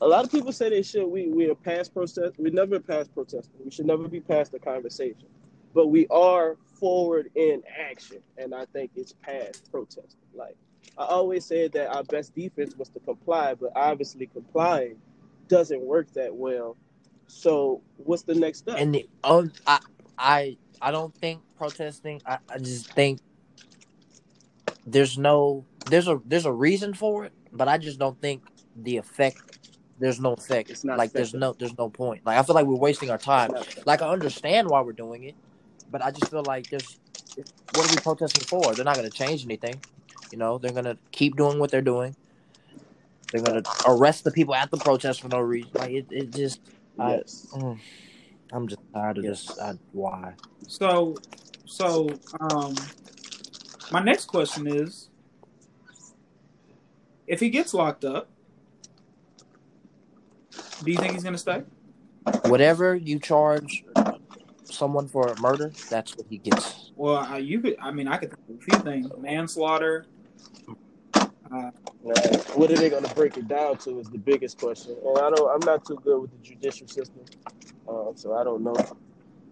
A 0.00 0.06
lot 0.06 0.24
of 0.24 0.30
people 0.30 0.52
say 0.52 0.68
they 0.70 0.82
should. 0.82 1.06
We 1.06 1.28
we 1.28 1.50
are 1.50 1.54
past 1.54 1.94
protest. 1.94 2.34
We 2.38 2.50
never 2.50 2.80
past 2.80 3.14
protesting. 3.14 3.60
We 3.64 3.70
should 3.70 3.86
never 3.86 4.08
be 4.08 4.20
past 4.20 4.52
the 4.52 4.58
conversation. 4.58 5.28
But 5.74 5.88
we 5.88 6.06
are 6.08 6.56
forward 6.78 7.30
in 7.34 7.62
action, 7.90 8.18
and 8.36 8.54
I 8.54 8.66
think 8.66 8.90
it's 8.96 9.14
past 9.22 9.70
protesting. 9.70 10.20
Like 10.34 10.56
I 10.98 11.04
always 11.04 11.44
said 11.46 11.72
that 11.72 11.88
our 11.94 12.04
best 12.04 12.34
defense 12.34 12.74
was 12.76 12.88
to 12.90 13.00
comply, 13.00 13.54
but 13.54 13.72
obviously 13.76 14.26
complying 14.26 14.96
doesn't 15.48 15.80
work 15.80 16.12
that 16.14 16.34
well. 16.34 16.76
So 17.28 17.82
what's 17.96 18.22
the 18.22 18.34
next 18.34 18.58
step? 18.58 18.76
and 18.78 18.94
the 18.94 19.08
I 19.24 19.80
I 20.18 20.58
I 20.80 20.90
don't 20.90 21.14
think 21.14 21.42
protesting. 21.56 22.20
I, 22.26 22.38
I 22.48 22.58
just 22.58 22.92
think 22.92 23.20
there's 24.86 25.16
no 25.16 25.64
there's 25.86 26.08
a 26.08 26.20
there's 26.24 26.46
a 26.46 26.52
reason 26.52 26.94
for 26.94 27.24
it, 27.24 27.32
but 27.52 27.68
I 27.68 27.78
just 27.78 27.98
don't 27.98 28.20
think 28.20 28.42
the 28.76 28.96
effect. 28.96 29.61
There's 30.02 30.18
no 30.18 30.32
effect. 30.32 30.68
It's 30.68 30.82
not 30.82 30.98
like 30.98 31.12
there's 31.12 31.32
no 31.32 31.54
there's 31.56 31.78
no 31.78 31.88
point. 31.88 32.26
Like 32.26 32.36
I 32.36 32.42
feel 32.42 32.56
like 32.56 32.66
we're 32.66 32.74
wasting 32.74 33.08
our 33.08 33.18
time. 33.18 33.52
Like 33.86 34.02
I 34.02 34.08
understand 34.08 34.68
why 34.68 34.80
we're 34.80 34.94
doing 34.94 35.22
it, 35.22 35.36
but 35.92 36.02
I 36.02 36.10
just 36.10 36.28
feel 36.28 36.42
like 36.42 36.68
there's 36.70 36.98
what 37.36 37.86
are 37.86 37.94
we 37.94 38.00
protesting 38.02 38.42
for? 38.42 38.74
They're 38.74 38.84
not 38.84 38.96
going 38.96 39.08
to 39.08 39.16
change 39.16 39.44
anything. 39.44 39.80
You 40.32 40.38
know, 40.38 40.58
they're 40.58 40.72
going 40.72 40.86
to 40.86 40.98
keep 41.12 41.36
doing 41.36 41.60
what 41.60 41.70
they're 41.70 41.80
doing. 41.80 42.16
They're 43.30 43.42
going 43.42 43.62
to 43.62 43.70
arrest 43.86 44.24
the 44.24 44.32
people 44.32 44.56
at 44.56 44.72
the 44.72 44.76
protest 44.76 45.20
for 45.20 45.28
no 45.28 45.38
reason. 45.38 45.70
Like 45.74 45.92
it, 45.92 46.06
it 46.10 46.30
just. 46.32 46.58
I, 46.98 47.22
mm, 47.54 47.78
I'm 48.52 48.66
just 48.66 48.80
tired 48.92 49.18
of 49.18 49.24
Yes. 49.24 49.46
this. 49.46 49.58
I, 49.60 49.74
why? 49.92 50.34
So, 50.66 51.14
so 51.64 52.08
um, 52.40 52.74
my 53.92 54.02
next 54.02 54.24
question 54.24 54.66
is, 54.66 55.10
if 57.28 57.38
he 57.38 57.50
gets 57.50 57.72
locked 57.72 58.04
up, 58.04 58.31
Do 60.84 60.90
you 60.90 60.98
think 60.98 61.12
he's 61.12 61.24
gonna 61.24 61.38
stay? 61.38 61.62
Whatever 62.46 62.94
you 62.94 63.18
charge 63.18 63.84
someone 64.64 65.08
for 65.08 65.34
murder, 65.40 65.72
that's 65.90 66.16
what 66.16 66.26
he 66.28 66.38
gets. 66.38 66.92
Well, 66.96 67.16
uh, 67.18 67.36
you 67.36 67.60
could. 67.60 67.76
I 67.80 67.90
mean, 67.90 68.08
I 68.08 68.16
could 68.16 68.30
think 68.30 68.48
of 68.48 68.56
a 68.56 68.58
few 68.58 68.78
things: 68.84 69.10
manslaughter. 69.20 70.06
Uh, 71.14 71.70
Right. 72.02 72.36
What 72.56 72.70
are 72.72 72.76
they 72.76 72.90
going 72.90 73.04
to 73.04 73.14
break 73.14 73.36
it 73.36 73.46
down 73.46 73.76
to 73.78 74.00
is 74.00 74.08
the 74.08 74.18
biggest 74.18 74.58
question. 74.58 74.96
And 75.06 75.18
I 75.18 75.30
don't. 75.30 75.48
I'm 75.48 75.64
not 75.64 75.84
too 75.84 75.96
good 76.02 76.20
with 76.20 76.32
the 76.32 76.38
judicial 76.38 76.88
system, 76.88 77.22
uh, 77.88 78.10
so 78.16 78.34
I 78.34 78.42
don't 78.42 78.64
know. 78.64 78.74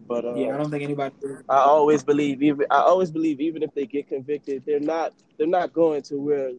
But 0.08 0.24
uh, 0.24 0.34
yeah, 0.34 0.54
I 0.54 0.56
don't 0.56 0.68
think 0.68 0.82
anybody. 0.82 1.14
I 1.48 1.58
always 1.58 2.02
believe 2.02 2.42
even 2.42 2.66
I 2.68 2.80
always 2.80 3.12
believe 3.12 3.40
even 3.40 3.62
if 3.62 3.72
they 3.74 3.86
get 3.86 4.08
convicted, 4.08 4.64
they're 4.66 4.80
not 4.80 5.12
they're 5.38 5.46
not 5.46 5.72
going 5.72 6.02
to 6.02 6.16
where 6.16 6.50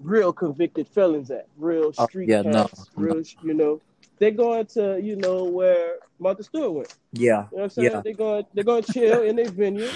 real 0.00 0.32
convicted 0.32 0.88
felons 0.88 1.30
at, 1.30 1.46
real 1.56 1.92
Oh, 1.98 2.06
street 2.06 2.28
yeah, 2.28 2.42
no, 2.42 2.64
cats, 2.64 2.90
real 2.96 3.22
you 3.42 3.54
know. 3.54 3.80
They're 4.18 4.30
going 4.30 4.66
to 4.66 5.00
you 5.02 5.16
know 5.16 5.44
where 5.44 5.96
Martha 6.18 6.42
Stewart 6.42 6.72
went. 6.72 6.94
Yeah, 7.12 7.22
You 7.30 7.32
know 7.32 7.46
what 7.50 7.62
I'm 7.64 7.70
saying? 7.70 7.90
Yeah. 7.92 8.00
They're 8.02 8.12
going 8.14 8.44
they're 8.54 8.64
going 8.64 8.82
to 8.82 8.92
chill 8.92 9.22
in 9.22 9.36
their 9.36 9.48
venue 9.50 9.88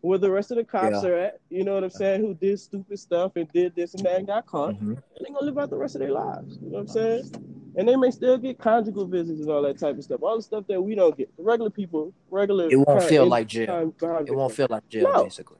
where 0.00 0.18
the 0.18 0.30
rest 0.30 0.50
of 0.50 0.56
the 0.56 0.64
cops 0.64 1.02
Yeah. 1.02 1.08
are 1.08 1.14
at. 1.16 1.40
You 1.48 1.64
know 1.64 1.74
what 1.74 1.84
I'm 1.84 1.90
saying? 1.90 2.20
Who 2.20 2.34
did 2.34 2.58
stupid 2.60 2.98
stuff 2.98 3.32
and 3.36 3.50
did 3.52 3.74
this 3.76 3.94
and 3.94 4.04
that 4.04 4.16
and 4.18 4.26
got 4.26 4.46
caught. 4.46 4.74
hmm 4.74 4.90
And 4.92 5.02
they're 5.20 5.32
gonna 5.32 5.46
live 5.46 5.58
out 5.58 5.70
the 5.70 5.76
rest 5.76 5.94
of 5.94 6.00
their 6.00 6.10
lives. 6.12 6.58
You 6.60 6.70
know 6.70 6.78
what 6.78 6.80
I'm 6.80 6.88
saying? 6.88 7.30
And 7.76 7.88
they 7.88 7.94
may 7.94 8.10
still 8.10 8.36
get 8.38 8.58
conjugal 8.58 9.06
visits 9.06 9.40
and 9.40 9.48
all 9.50 9.62
that 9.62 9.78
type 9.78 9.96
of 9.96 10.02
stuff. 10.02 10.22
All 10.24 10.36
the 10.36 10.42
stuff 10.42 10.64
that 10.68 10.82
we 10.82 10.96
don't 10.96 11.16
get. 11.16 11.34
The 11.36 11.44
regular 11.44 11.70
people, 11.70 12.12
regular 12.30 12.68
It 12.68 12.76
won't 12.76 13.04
feel 13.04 13.26
like 13.26 13.46
jail. 13.46 13.92
It 14.26 14.34
won't 14.34 14.52
feel 14.52 14.66
like 14.68 14.88
jail, 14.88 15.04
No. 15.12 15.22
basically. 15.24 15.58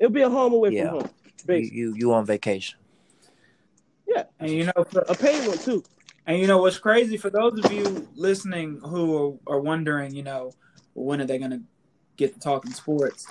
It'll 0.00 0.12
be 0.12 0.22
a 0.22 0.28
home 0.28 0.52
away 0.54 0.70
Yeah. 0.70 0.88
from 0.90 1.00
home. 1.00 1.10
You, 1.48 1.56
you 1.56 1.94
you 1.96 2.12
on 2.12 2.26
vacation. 2.26 2.78
Yeah. 4.06 4.24
And 4.38 4.50
you 4.50 4.64
know, 4.64 4.84
for, 4.90 5.04
A 5.08 5.14
paid 5.14 5.46
one 5.48 5.58
too. 5.58 5.82
and 6.26 6.38
you 6.38 6.46
know 6.46 6.58
what's 6.58 6.78
crazy 6.78 7.16
for 7.16 7.30
those 7.30 7.58
of 7.64 7.72
you 7.72 8.08
listening 8.14 8.80
who 8.84 9.38
are, 9.48 9.56
are 9.56 9.60
wondering, 9.60 10.14
you 10.14 10.22
know, 10.22 10.52
when 10.94 11.20
are 11.20 11.26
they 11.26 11.38
gonna 11.38 11.60
get 12.16 12.34
to 12.34 12.40
talking 12.40 12.72
sports? 12.72 13.26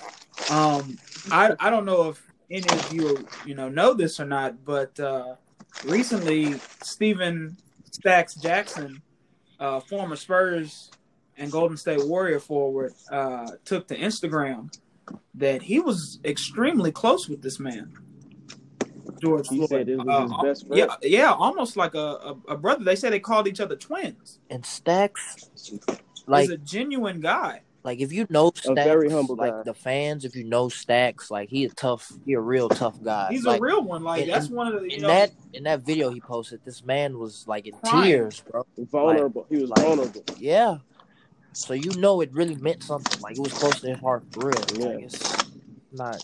Um, 0.50 0.98
I 1.30 1.54
I 1.58 1.70
don't 1.70 1.84
know 1.84 2.10
if 2.10 2.22
any 2.50 2.68
of 2.68 2.92
you 2.92 3.26
you 3.44 3.54
know 3.54 3.68
know 3.68 3.94
this 3.94 4.20
or 4.20 4.26
not, 4.26 4.64
but 4.64 4.98
uh, 5.00 5.34
recently 5.84 6.54
Stephen 6.82 7.56
Stacks 7.90 8.34
Jackson, 8.34 9.02
uh, 9.58 9.80
former 9.80 10.16
Spurs 10.16 10.90
and 11.38 11.50
Golden 11.50 11.76
State 11.76 12.06
Warrior 12.06 12.40
forward, 12.40 12.92
uh, 13.10 13.50
took 13.64 13.88
to 13.88 13.96
Instagram 13.98 14.72
that 15.34 15.62
he 15.62 15.80
was 15.80 16.18
extremely 16.24 16.90
close 16.92 17.28
with 17.28 17.42
this 17.42 17.58
man, 17.60 17.92
George 19.26 19.48
He 19.48 19.56
Floyd. 19.58 19.68
said 19.70 19.88
it 19.88 19.96
was 19.98 20.06
Uh, 20.08 20.20
his 20.22 20.42
best 20.60 20.66
friend. 20.68 20.78
yeah, 21.02 21.08
yeah, 21.08 21.32
almost 21.32 21.76
like 21.76 21.94
a, 21.94 21.98
a, 21.98 22.36
a 22.48 22.56
brother. 22.56 22.84
They 22.84 22.96
said 22.96 23.12
they 23.12 23.20
called 23.20 23.46
each 23.48 23.60
other 23.60 23.76
twins. 23.76 24.38
And 24.50 24.64
Stacks, 24.64 25.48
Like, 25.86 26.02
like 26.26 26.42
He's 26.44 26.50
a 26.50 26.56
genuine 26.58 27.20
guy. 27.20 27.62
like 27.84 28.00
if 28.00 28.12
you 28.12 28.26
know 28.30 28.50
Stacks, 28.54 28.74
very 28.74 29.08
humble 29.10 29.36
like 29.36 29.52
guy. 29.52 29.62
the 29.64 29.74
fans, 29.74 30.24
if 30.24 30.34
you 30.34 30.44
know 30.44 30.68
Stacks, 30.68 31.30
like 31.30 31.48
he 31.48 31.64
a 31.66 31.68
tough, 31.70 32.10
he 32.24 32.32
a 32.32 32.40
real 32.40 32.68
tough 32.68 33.00
guy. 33.02 33.28
He's 33.30 33.44
like, 33.44 33.60
a 33.60 33.62
real 33.62 33.82
one. 33.82 34.02
Like 34.02 34.22
in- 34.22 34.28
that's 34.28 34.48
one 34.48 34.66
of 34.72 34.80
the 34.80 34.88
you 34.90 34.96
in 34.96 35.02
know. 35.02 35.08
that 35.08 35.30
in 35.52 35.62
that 35.64 35.80
video 35.82 36.10
he 36.10 36.20
posted, 36.20 36.60
this 36.64 36.84
man 36.84 37.18
was 37.18 37.44
like 37.46 37.66
in 37.66 37.74
Crying. 37.84 38.04
tears, 38.04 38.42
bro. 38.50 38.66
Vulnerable. 38.78 39.46
he 39.48 39.58
was 39.58 39.70
like- 39.70 39.80
vulnerable. 39.84 40.24
Yeah. 40.38 40.78
So 41.52 41.72
you 41.74 41.90
know 41.96 42.20
it 42.20 42.30
really 42.32 42.56
meant 42.56 42.82
something. 42.82 43.20
Like 43.22 43.36
it 43.38 43.40
was 43.40 43.52
close 43.52 43.80
to 43.80 43.88
his 43.90 43.98
heart 44.00 44.24
for 44.32 44.48
real. 44.48 44.64
Yeah. 44.74 44.86
Like 44.88 45.04
it's 45.04 45.44
not. 45.92 46.22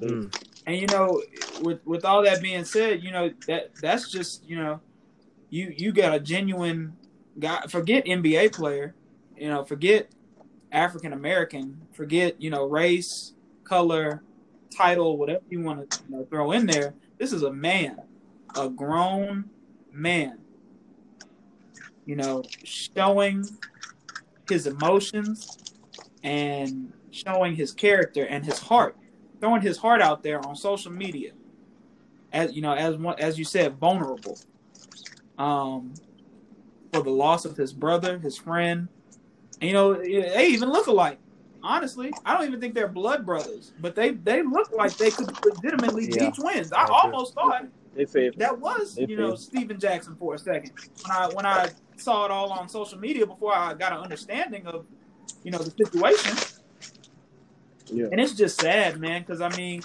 Mm. 0.00 0.34
And 0.66 0.76
you 0.76 0.86
know, 0.88 1.22
with 1.62 1.80
with 1.86 2.04
all 2.04 2.22
that 2.24 2.42
being 2.42 2.64
said, 2.64 3.02
you 3.02 3.12
know 3.12 3.30
that 3.46 3.74
that's 3.80 4.10
just 4.10 4.48
you 4.48 4.56
know, 4.56 4.80
you 5.48 5.72
you 5.76 5.92
got 5.92 6.12
a 6.12 6.20
genuine 6.20 6.96
guy. 7.38 7.62
Forget 7.68 8.04
NBA 8.04 8.52
player. 8.52 8.94
You 9.36 9.48
know, 9.48 9.64
forget 9.64 10.08
African 10.72 11.12
American. 11.12 11.80
Forget 11.92 12.40
you 12.42 12.50
know 12.50 12.64
race, 12.64 13.34
color, 13.62 14.22
title, 14.76 15.16
whatever 15.16 15.42
you 15.48 15.60
want 15.60 15.88
to 15.88 16.02
you 16.08 16.16
know, 16.16 16.26
throw 16.28 16.50
in 16.50 16.66
there. 16.66 16.94
This 17.18 17.32
is 17.32 17.44
a 17.44 17.52
man, 17.52 18.00
a 18.56 18.68
grown 18.68 19.44
man. 19.92 20.38
You 22.06 22.16
know, 22.16 22.42
showing 22.64 23.44
his 24.48 24.66
emotions 24.66 25.58
and 26.24 26.92
showing 27.10 27.54
his 27.54 27.72
character 27.72 28.26
and 28.26 28.44
his 28.44 28.58
heart, 28.58 28.96
throwing 29.40 29.62
his 29.62 29.78
heart 29.78 30.00
out 30.00 30.22
there 30.22 30.40
on 30.40 30.56
social 30.56 30.92
media. 30.92 31.32
As 32.32 32.54
you 32.54 32.62
know, 32.62 32.72
as 32.72 32.96
one, 32.96 33.18
as 33.18 33.38
you 33.38 33.44
said, 33.44 33.76
vulnerable. 33.76 34.38
Um, 35.38 35.92
for 36.92 37.02
the 37.02 37.10
loss 37.10 37.44
of 37.44 37.56
his 37.56 37.72
brother, 37.72 38.18
his 38.18 38.38
friend, 38.38 38.88
and, 39.60 39.68
you 39.68 39.74
know, 39.74 39.94
they 39.94 40.46
even 40.48 40.70
look 40.70 40.86
alike. 40.86 41.18
Honestly, 41.62 42.12
I 42.24 42.34
don't 42.36 42.46
even 42.46 42.60
think 42.60 42.74
they're 42.74 42.88
blood 42.88 43.26
brothers, 43.26 43.72
but 43.80 43.94
they 43.96 44.10
they 44.12 44.42
look 44.42 44.70
like 44.72 44.96
they 44.96 45.10
could 45.10 45.34
legitimately 45.44 46.08
Yeah. 46.14 46.30
be 46.30 46.36
twins. 46.36 46.72
I 46.72 46.80
I 46.80 46.84
agree. 46.84 46.94
almost 46.94 47.34
thought 47.34 47.66
that 48.36 48.58
was 48.60 48.94
They 48.94 49.06
you 49.06 49.16
know 49.16 49.28
feel- 49.30 49.36
Stephen 49.36 49.80
Jackson 49.80 50.14
for 50.16 50.34
a 50.34 50.38
second 50.38 50.70
when 51.02 51.16
I 51.16 51.28
when 51.28 51.46
I 51.46 51.70
saw 51.96 52.24
it 52.24 52.30
all 52.30 52.52
on 52.52 52.68
social 52.68 52.98
media 52.98 53.26
before 53.26 53.54
I 53.54 53.74
got 53.74 53.92
an 53.92 53.98
understanding 53.98 54.66
of 54.66 54.86
you 55.42 55.50
know 55.50 55.58
the 55.58 55.72
situation 55.72 56.36
Yeah. 57.86 58.06
and 58.10 58.20
it's 58.20 58.32
just 58.34 58.60
sad 58.60 58.98
man 59.00 59.22
because 59.22 59.40
I 59.40 59.48
mean 59.56 59.82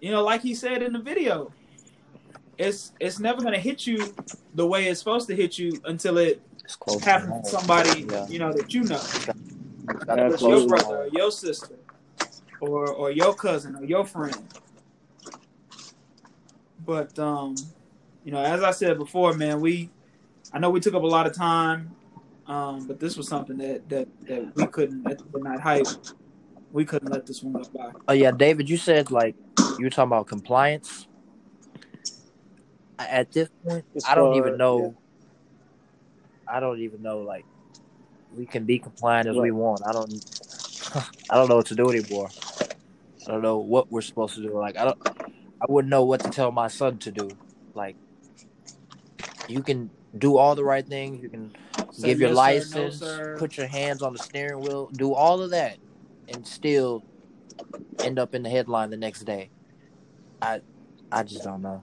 you 0.00 0.10
know 0.10 0.22
like 0.22 0.42
he 0.42 0.54
said 0.54 0.82
in 0.82 0.92
the 0.92 0.98
video 0.98 1.52
it's 2.58 2.92
it's 3.00 3.18
never 3.18 3.40
gonna 3.42 3.58
hit 3.58 3.86
you 3.86 4.14
the 4.54 4.66
way 4.66 4.86
it's 4.88 4.98
supposed 5.00 5.28
to 5.28 5.34
hit 5.36 5.58
you 5.58 5.80
until 5.84 6.18
it 6.18 6.42
close. 6.80 7.02
happens 7.02 7.50
to 7.50 7.58
somebody 7.58 8.02
Yeah. 8.10 8.26
you 8.28 8.38
know 8.38 8.52
that 8.52 8.72
you 8.74 8.84
know 8.84 9.00
Gotta 10.04 10.22
whether 10.22 10.28
be 10.28 10.34
it's 10.34 10.42
your 10.42 10.66
brother 10.68 10.96
or 11.04 11.08
your 11.08 11.30
sister 11.30 11.76
or 12.60 12.92
or 12.92 13.10
your 13.10 13.34
cousin 13.34 13.76
or 13.76 13.84
your 13.84 14.04
friend 14.04 14.36
but 16.84 17.18
um 17.18 17.54
you 18.24 18.32
know 18.32 18.42
as 18.42 18.62
i 18.62 18.70
said 18.70 18.98
before 18.98 19.32
man 19.34 19.60
we 19.60 19.88
i 20.52 20.58
know 20.58 20.70
we 20.70 20.80
took 20.80 20.94
up 20.94 21.02
a 21.02 21.06
lot 21.06 21.26
of 21.26 21.34
time 21.34 21.90
um 22.46 22.86
but 22.86 22.98
this 23.00 23.16
was 23.16 23.26
something 23.28 23.56
that 23.56 23.88
that 23.88 24.08
that 24.26 24.54
we 24.56 24.66
couldn't 24.66 25.06
at 25.10 25.18
the 25.32 25.38
night 25.38 25.60
hype 25.60 25.86
we 26.72 26.84
couldn't 26.84 27.10
let 27.10 27.26
this 27.26 27.42
one 27.42 27.54
go 27.54 27.68
by 27.74 27.92
Oh 28.08 28.12
yeah, 28.12 28.30
David, 28.30 28.68
you 28.68 28.76
said 28.76 29.10
like 29.10 29.36
you 29.78 29.84
were 29.84 29.90
talking 29.90 30.08
about 30.08 30.26
compliance. 30.26 31.06
At 32.98 33.30
this 33.32 33.48
point, 33.64 33.84
As 33.94 34.04
I 34.04 34.14
don't 34.14 34.34
even 34.34 34.56
know. 34.56 34.96
I 36.46 36.60
don't 36.60 36.80
even 36.80 37.02
know 37.02 37.20
like 37.20 37.44
we 38.34 38.46
can 38.46 38.64
be 38.64 38.78
compliant 38.78 39.28
as 39.28 39.36
we 39.36 39.50
want. 39.50 39.82
I 39.86 39.92
don't. 39.92 40.12
I 41.30 41.34
don't 41.34 41.48
know 41.48 41.56
what 41.56 41.66
to 41.66 41.74
do 41.74 41.90
anymore. 41.90 42.30
I 43.26 43.30
don't 43.30 43.42
know 43.42 43.58
what 43.58 43.90
we're 43.92 44.00
supposed 44.00 44.34
to 44.36 44.42
do. 44.42 44.58
Like 44.58 44.78
I 44.78 44.84
don't. 44.84 44.98
I 45.60 45.66
wouldn't 45.68 45.90
know 45.90 46.04
what 46.04 46.20
to 46.20 46.30
tell 46.30 46.50
my 46.50 46.68
son 46.68 46.98
to 46.98 47.10
do. 47.10 47.28
Like 47.74 47.96
you 49.48 49.62
can 49.62 49.90
do 50.16 50.38
all 50.38 50.54
the 50.54 50.64
right 50.64 50.86
things. 50.86 51.22
You 51.22 51.28
can 51.28 51.52
give 52.02 52.20
your 52.20 52.30
yes, 52.30 52.30
sir, 52.30 52.32
no, 52.32 52.34
license, 52.34 52.98
sir. 52.98 53.36
put 53.38 53.56
your 53.56 53.66
hands 53.66 54.02
on 54.02 54.12
the 54.12 54.18
steering 54.18 54.60
wheel, 54.60 54.88
do 54.94 55.12
all 55.12 55.42
of 55.42 55.50
that, 55.50 55.76
and 56.28 56.46
still 56.46 57.02
end 58.02 58.18
up 58.18 58.34
in 58.34 58.42
the 58.42 58.50
headline 58.50 58.90
the 58.90 58.96
next 58.96 59.20
day. 59.24 59.50
I, 60.40 60.60
I 61.10 61.22
just 61.22 61.44
don't 61.44 61.62
know. 61.62 61.82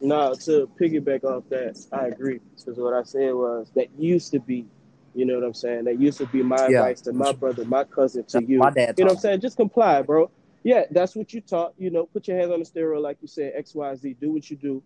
No, 0.00 0.34
to 0.44 0.68
piggyback 0.78 1.24
off 1.24 1.44
that, 1.48 1.76
I 1.92 2.08
agree. 2.08 2.40
Because 2.56 2.78
what 2.78 2.92
I 2.92 3.02
said 3.02 3.32
was 3.34 3.70
that 3.74 3.88
used 3.98 4.32
to 4.32 4.40
be, 4.40 4.66
you 5.14 5.24
know 5.24 5.36
what 5.36 5.44
I'm 5.44 5.54
saying? 5.54 5.84
That 5.84 5.98
used 5.98 6.18
to 6.18 6.26
be 6.26 6.42
my 6.42 6.56
Yeah. 6.68 6.80
advice 6.80 7.00
to 7.02 7.12
my 7.12 7.32
brother, 7.32 7.64
my 7.64 7.84
cousin, 7.84 8.24
to 8.24 8.44
you. 8.44 8.58
my 8.58 8.70
dad 8.70 8.96
You 8.98 9.04
know 9.04 9.10
what 9.10 9.16
I'm 9.16 9.20
saying? 9.20 9.40
Just 9.40 9.56
comply, 9.56 10.02
bro. 10.02 10.30
Yeah, 10.62 10.84
that's 10.90 11.14
what 11.14 11.32
you 11.32 11.40
taught. 11.40 11.74
You 11.78 11.90
know, 11.90 12.06
put 12.06 12.26
your 12.28 12.38
hands 12.38 12.50
on 12.50 12.58
the 12.58 12.64
steering, 12.64 13.02
like 13.02 13.18
you 13.20 13.28
said, 13.28 13.52
X, 13.54 13.74
Y, 13.74 13.94
Z. 13.96 14.16
Do 14.20 14.32
what 14.32 14.50
you 14.50 14.56
do, 14.56 14.82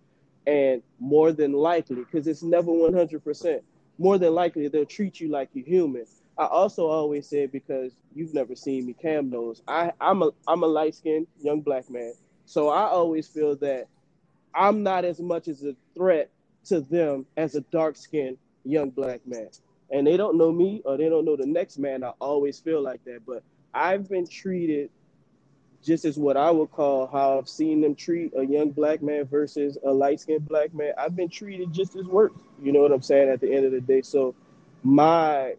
and 0.46 0.82
more 0.98 1.32
than 1.32 1.52
likely, 1.52 1.96
because 1.96 2.26
it's 2.26 2.42
never 2.42 2.72
100. 2.72 3.22
percent 3.24 3.62
More 3.96 4.18
than 4.18 4.34
likely, 4.34 4.68
they'll 4.68 4.84
treat 4.84 5.20
you 5.20 5.28
like 5.28 5.48
you're 5.52 5.64
human. 5.66 6.04
I 6.38 6.46
also 6.46 6.87
always 6.87 7.29
said 7.29 7.51
because 7.51 7.92
you've 8.14 8.33
never 8.33 8.55
seen 8.55 8.87
me, 8.87 8.92
Cam 8.92 9.29
knows. 9.29 9.61
I 9.66 9.92
I'm 10.01 10.22
a 10.22 10.31
I'm 10.46 10.62
a 10.62 10.66
light 10.66 10.94
skinned 10.94 11.27
young 11.40 11.61
black 11.61 11.90
man, 11.90 12.14
so 12.46 12.68
I 12.68 12.85
always 12.85 13.27
feel 13.27 13.57
that 13.57 13.88
I'm 14.55 14.83
not 14.83 15.05
as 15.05 15.20
much 15.20 15.48
as 15.48 15.64
a 15.64 15.74
threat 15.96 16.31
to 16.66 16.81
them 16.81 17.27
as 17.37 17.57
a 17.57 17.61
dark 17.62 17.96
skinned 17.96 18.38
young 18.64 18.90
black 18.90 19.27
man. 19.27 19.48
And 19.90 20.07
they 20.07 20.16
don't 20.16 20.37
know 20.37 20.53
me 20.53 20.83
or 20.85 20.96
they 20.96 21.09
don't 21.09 21.24
know 21.24 21.37
the 21.37 21.46
next 21.46 21.79
man. 21.79 22.05
I 22.05 22.12
always 22.20 22.59
feel 22.59 22.83
like 22.83 23.05
that. 23.05 23.24
But 23.27 23.42
I've 23.74 24.09
been 24.09 24.27
treated 24.27 24.90
just 25.83 26.05
as 26.05 26.18
what 26.18 26.37
I 26.37 26.51
would 26.51 26.70
call 26.70 27.07
how 27.07 27.38
I've 27.38 27.48
seen 27.48 27.81
them 27.81 27.94
treat 27.94 28.33
a 28.37 28.44
young 28.44 28.70
black 28.70 29.03
man 29.03 29.24
versus 29.24 29.79
a 29.85 29.90
light 29.90 30.20
skinned 30.20 30.46
black 30.46 30.74
man. 30.74 30.92
I've 30.98 31.16
been 31.16 31.29
treated 31.29 31.72
just 31.72 31.96
as 31.96 32.07
worse. 32.07 32.33
You 32.62 32.72
know 32.72 32.81
what 32.81 32.92
I'm 32.92 33.03
saying? 33.03 33.29
At 33.29 33.40
the 33.40 33.53
end 33.53 33.64
of 33.64 33.72
the 33.72 33.81
day. 33.81 34.03
So 34.03 34.35
my 34.83 35.55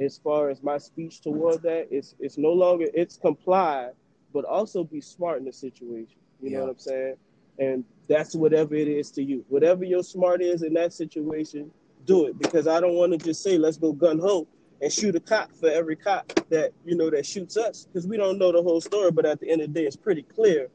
as 0.00 0.18
far 0.18 0.50
as 0.50 0.62
my 0.62 0.78
speech 0.78 1.20
toward 1.20 1.62
that, 1.62 1.88
it's 1.90 2.14
it's 2.18 2.38
no 2.38 2.52
longer 2.52 2.86
it's 2.94 3.16
comply, 3.16 3.90
but 4.32 4.44
also 4.44 4.84
be 4.84 5.00
smart 5.00 5.38
in 5.38 5.44
the 5.44 5.52
situation. 5.52 6.18
You 6.42 6.50
know 6.50 6.60
what 6.60 6.70
I'm 6.70 6.78
saying? 6.78 7.16
and 7.58 7.84
that's 8.08 8.34
whatever 8.34 8.74
it 8.74 8.88
is 8.88 9.10
to 9.12 9.22
you. 9.22 9.44
Whatever 9.48 9.84
your 9.84 10.02
smart 10.02 10.40
is 10.42 10.62
in 10.62 10.72
that 10.74 10.92
situation, 10.92 11.70
do 12.06 12.26
it 12.26 12.38
because 12.38 12.66
I 12.66 12.80
don't 12.80 12.94
want 12.94 13.12
to 13.12 13.18
just 13.18 13.42
say 13.42 13.58
let's 13.58 13.76
go 13.76 13.92
gun 13.92 14.18
ho 14.18 14.48
and 14.80 14.90
shoot 14.90 15.14
a 15.14 15.20
cop 15.20 15.52
for 15.54 15.68
every 15.68 15.94
cop 15.94 16.32
that 16.48 16.72
you 16.86 16.96
know 16.96 17.10
that 17.10 17.26
shoots 17.26 17.56
us 17.58 17.84
because 17.84 18.06
we 18.06 18.16
don't 18.16 18.38
know 18.38 18.50
the 18.50 18.62
whole 18.62 18.80
story. 18.80 19.10
But 19.10 19.26
at 19.26 19.40
the 19.40 19.50
end 19.50 19.60
of 19.60 19.72
the 19.72 19.80
day, 19.80 19.86
it's 19.86 19.96
pretty 19.96 20.22
clear 20.22 20.68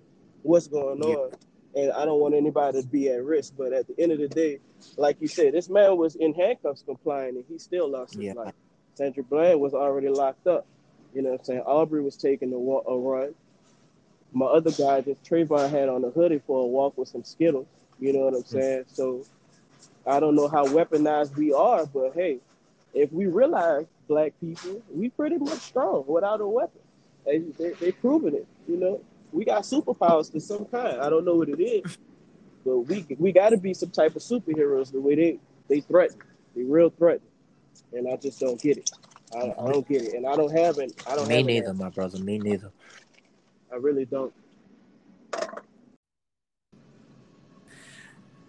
what's 0.44 0.68
going 0.68 1.02
on, 1.02 1.32
and 1.74 1.92
I 1.92 2.06
don't 2.06 2.20
want 2.20 2.36
anybody 2.36 2.82
to 2.82 2.88
be 2.88 3.10
at 3.10 3.24
risk. 3.24 3.54
But 3.58 3.74
at 3.74 3.88
the 3.88 3.96
end 4.00 4.12
of 4.12 4.20
the 4.20 4.28
day, 4.28 4.60
like 4.98 5.18
you 5.20 5.28
said, 5.28 5.54
this 5.56 5.70
man 5.70 5.98
was 5.98 6.16
in 6.16 6.34
handcuffs 6.36 6.84
complying, 6.84 7.36
and 7.38 7.46
he 7.50 7.58
still 7.58 7.90
lost 7.90 8.14
his 8.14 8.26
Yeah. 8.26 8.34
life. 8.34 8.54
Sandra 8.96 9.24
Bland 9.24 9.60
was 9.60 9.74
already 9.74 10.10
locked 10.10 10.48
up. 10.48 10.66
You 11.14 11.22
know 11.22 11.32
what 11.32 11.42
I'm 11.42 11.46
saying? 11.46 11.62
Aubrey 11.62 12.02
was 12.02 12.18
taking 12.18 12.52
a, 12.54 12.60
wa- 12.60 12.84
a 12.88 12.98
run. 12.98 13.36
My 14.34 14.48
other 14.48 14.72
guy, 14.72 15.02
just 15.02 15.24
Trayvon, 15.24 15.70
had 15.70 15.88
on 15.88 16.04
a 16.04 16.10
hoodie 16.10 16.42
for 16.46 16.64
a 16.64 16.66
walk 16.66 16.98
with 16.98 17.08
some 17.08 17.24
Skittles. 17.24 17.68
You 18.00 18.14
know 18.14 18.26
what 18.26 18.34
I'm 18.34 18.44
saying? 18.44 18.86
So 18.88 19.26
I 20.06 20.20
don't 20.20 20.36
know 20.36 20.48
how 20.48 20.66
weaponized 20.66 21.36
we 21.36 21.54
are, 21.54 21.86
but 21.86 22.14
hey, 22.14 22.40
if 22.94 23.12
we 23.12 23.28
realize 23.28 23.86
black 24.08 24.34
people, 24.42 24.82
we 24.94 25.10
pretty 25.10 25.38
much 25.38 25.60
strong 25.60 26.04
without 26.08 26.42
a 26.42 26.48
weapon. 26.48 26.82
They, 27.26 27.40
they, 27.40 27.70
they 27.74 27.92
proven 27.92 28.36
it. 28.36 28.48
You 28.68 28.78
know, 28.78 29.02
we 29.32 29.46
got 29.46 29.64
superpowers 29.64 30.32
to 30.34 30.40
some 30.40 30.66
kind. 30.66 31.02
I 31.02 31.10
don't 31.10 31.26
know 31.26 31.36
what 31.36 31.50
it 31.50 31.62
is, 31.62 31.98
but 32.66 32.80
we 32.80 33.06
we 33.18 33.32
got 33.32 33.50
to 33.50 33.58
be 33.58 33.74
some 33.74 33.90
type 33.90 34.16
of 34.16 34.22
superheroes 34.22 34.92
the 34.92 35.00
way 35.02 35.16
they 35.16 35.40
they 35.68 35.82
threaten. 35.82 36.20
They 36.56 36.64
real 36.64 36.90
threaten, 36.90 37.28
and 37.94 38.08
I 38.08 38.16
just 38.18 38.40
don't 38.40 38.62
get 38.62 38.78
it. 38.78 38.92
I, 39.36 39.54
I 39.58 39.72
don't 39.72 39.88
get 39.88 40.04
it, 40.04 40.14
and 40.14 40.26
I 40.26 40.36
don't 40.36 40.52
have 40.52 40.78
it. 40.78 41.02
I 41.08 41.16
don't 41.16 41.28
Me 41.28 41.36
have 41.36 41.48
an 41.48 41.48
neither, 41.48 41.68
answer. 41.70 41.84
my 41.84 41.90
brother. 41.90 42.20
Me 42.20 42.38
neither. 42.38 42.72
I 43.72 43.76
really 43.76 44.06
don't. 44.06 44.34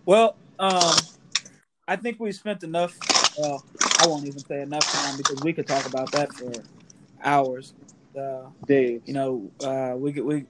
Well, 0.05 0.37
um, 0.59 0.95
I 1.89 1.97
think 1.97 2.21
we 2.21 2.31
spent 2.33 2.63
enough. 2.63 2.97
Well, 3.39 3.65
I 4.01 4.07
won't 4.07 4.25
even 4.27 4.39
say 4.39 4.63
enough 4.63 4.85
time 4.93 5.17
because 5.17 5.43
we 5.43 5.53
could 5.53 5.67
talk 5.67 5.87
about 5.87 6.13
that 6.13 6.33
for 6.33 6.53
hours. 7.23 7.75
Uh, 8.19 8.47
Dave, 8.67 9.03
you 9.07 9.15
know, 9.15 9.51
uh, 9.63 9.95
we 9.97 10.13
we 10.21 10.47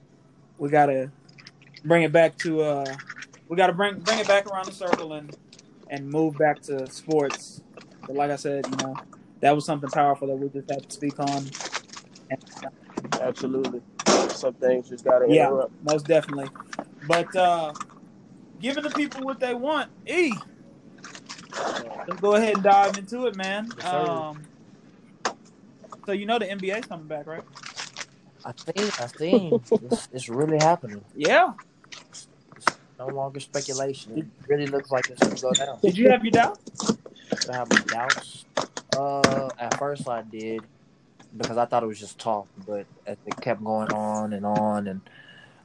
we 0.57 0.69
gotta 0.69 1.11
bring 1.83 2.03
it 2.03 2.11
back 2.11 2.37
to. 2.39 2.61
Uh, 2.61 2.95
we 3.49 3.57
gotta 3.57 3.73
bring 3.73 3.99
bring 3.99 4.19
it 4.19 4.27
back 4.27 4.45
around 4.45 4.67
the 4.67 4.71
circle 4.71 5.13
and 5.13 5.35
and 5.89 6.09
move 6.09 6.37
back 6.37 6.61
to 6.63 6.87
sports. 6.89 7.61
But 8.07 8.15
like 8.15 8.31
I 8.31 8.35
said, 8.37 8.65
you 8.65 8.75
know, 8.85 8.95
that 9.41 9.53
was 9.53 9.65
something 9.65 9.89
powerful 9.89 10.27
that 10.29 10.35
we 10.37 10.49
just 10.49 10.69
had 10.69 10.87
to 10.87 10.91
speak 10.95 11.19
on. 11.19 11.43
And, 12.29 12.43
uh, 12.63 12.69
absolutely. 13.21 13.81
Some 14.29 14.53
things 14.55 14.89
just 14.89 15.03
gotta 15.03 15.25
Yeah. 15.29 15.47
interrupt. 15.47 15.73
most 15.83 16.07
definitely. 16.07 16.49
But 17.07 17.35
uh, 17.35 17.73
giving 18.59 18.83
the 18.83 18.89
people 18.91 19.23
what 19.23 19.39
they 19.39 19.53
want, 19.53 19.89
E. 20.07 20.33
Let's 22.07 22.21
go 22.21 22.35
ahead 22.35 22.55
and 22.55 22.63
dive 22.63 22.97
into 22.97 23.25
it, 23.27 23.35
man. 23.35 23.69
Yes. 23.77 23.85
Um, 23.93 24.41
so 26.05 26.11
you 26.13 26.25
know 26.25 26.39
the 26.39 26.45
NBA's 26.45 26.85
coming 26.85 27.07
back, 27.07 27.27
right? 27.27 27.43
I 28.45 28.51
think. 28.53 29.01
I 29.01 29.07
think 29.07 29.61
it's, 29.71 30.07
it's 30.13 30.29
really 30.29 30.57
happening. 30.57 31.03
Yeah. 31.15 31.53
It's 32.11 32.27
no 32.97 33.07
longer 33.07 33.39
speculation. 33.39 34.17
It 34.17 34.25
really 34.47 34.67
looks 34.67 34.89
like 34.91 35.09
it's 35.09 35.19
gonna 35.21 35.35
go 35.41 35.65
down. 35.65 35.79
Did 35.81 35.97
you 35.97 36.09
have 36.09 36.23
your 36.23 36.31
doubts? 36.31 36.97
I 37.49 37.55
have 37.55 37.69
my 37.69 37.79
doubts. 37.81 38.45
Uh, 38.95 39.49
at 39.59 39.77
first 39.77 40.07
I 40.07 40.21
did 40.23 40.61
because 41.35 41.57
I 41.57 41.65
thought 41.65 41.83
it 41.83 41.87
was 41.87 41.99
just 41.99 42.17
talk, 42.17 42.47
but 42.65 42.85
as 43.05 43.17
it 43.25 43.41
kept 43.41 43.63
going 43.63 43.91
on 43.91 44.33
and 44.33 44.45
on, 44.45 44.87
and 44.87 45.01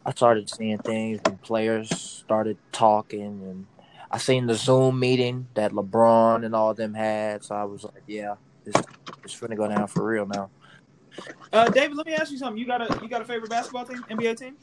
I 0.05 0.11
started 0.13 0.51
seeing 0.51 0.79
things, 0.79 1.21
and 1.25 1.41
players 1.41 1.89
started 1.91 2.59
talking, 2.73 3.23
and 3.23 3.67
I 4.11 4.19
seen 4.19 4.47
the 4.47 4.55
Zoom 4.55 4.99
meeting 4.99 5.47
that 5.55 5.73
LeBron 5.73 6.45
and 6.45 6.55
all 6.55 6.75
them 6.75 6.95
had, 6.95 7.45
so 7.45 7.55
I 7.55 7.65
was 7.65 7.85
like, 7.85 8.03
yeah, 8.07 8.35
this 8.65 8.75
it's 9.25 9.39
gonna 9.39 9.57
go 9.57 9.69
down 9.69 9.87
for 9.87 10.05
real 10.05 10.27
now. 10.27 10.51
Uh, 11.53 11.69
David, 11.69 11.97
let 11.97 12.07
me 12.07 12.15
ask 12.15 12.33
you 12.33 12.39
something. 12.39 12.59
You 12.59 12.67
got 12.67 12.81
a 12.81 13.01
you 13.03 13.09
got 13.09 13.23
a 13.23 13.25
favorite 13.25 13.51
basketball 13.51 13.85
team, 13.85 14.05
NBA 14.11 14.39
team? 14.39 14.57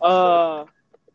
Uh, 0.00 0.64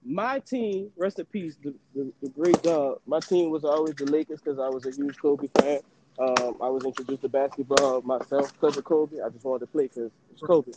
my 0.10 0.39
team, 0.39 0.91
rest 0.98 1.19
in 1.19 1.26
peace, 1.28 1.56
the, 1.63 1.74
the, 1.95 2.12
the 2.24 2.30
great 2.30 2.62
dog. 2.63 3.00
My 3.06 3.19
team 3.19 3.52
was 3.52 3.63
always 3.63 3.95
the 3.95 4.06
Lakers 4.06 4.41
because 4.41 4.60
I 4.60 4.67
was 4.67 4.86
a 4.88 4.91
huge 4.91 5.17
Kobe 5.19 5.48
fan. 5.60 5.82
Um, 6.19 6.58
I 6.62 6.67
was 6.69 6.84
introduced 6.84 7.22
to 7.22 7.30
basketball 7.30 8.02
myself 8.02 8.52
because 8.54 8.76
of 8.76 8.84
Kobe. 8.84 9.22
I 9.24 9.30
just 9.30 9.45
wanted 9.45 9.62
to 9.62 9.67
play 9.67 9.84
because 9.86 10.12
it's 10.32 10.41
Kobe. 10.41 10.72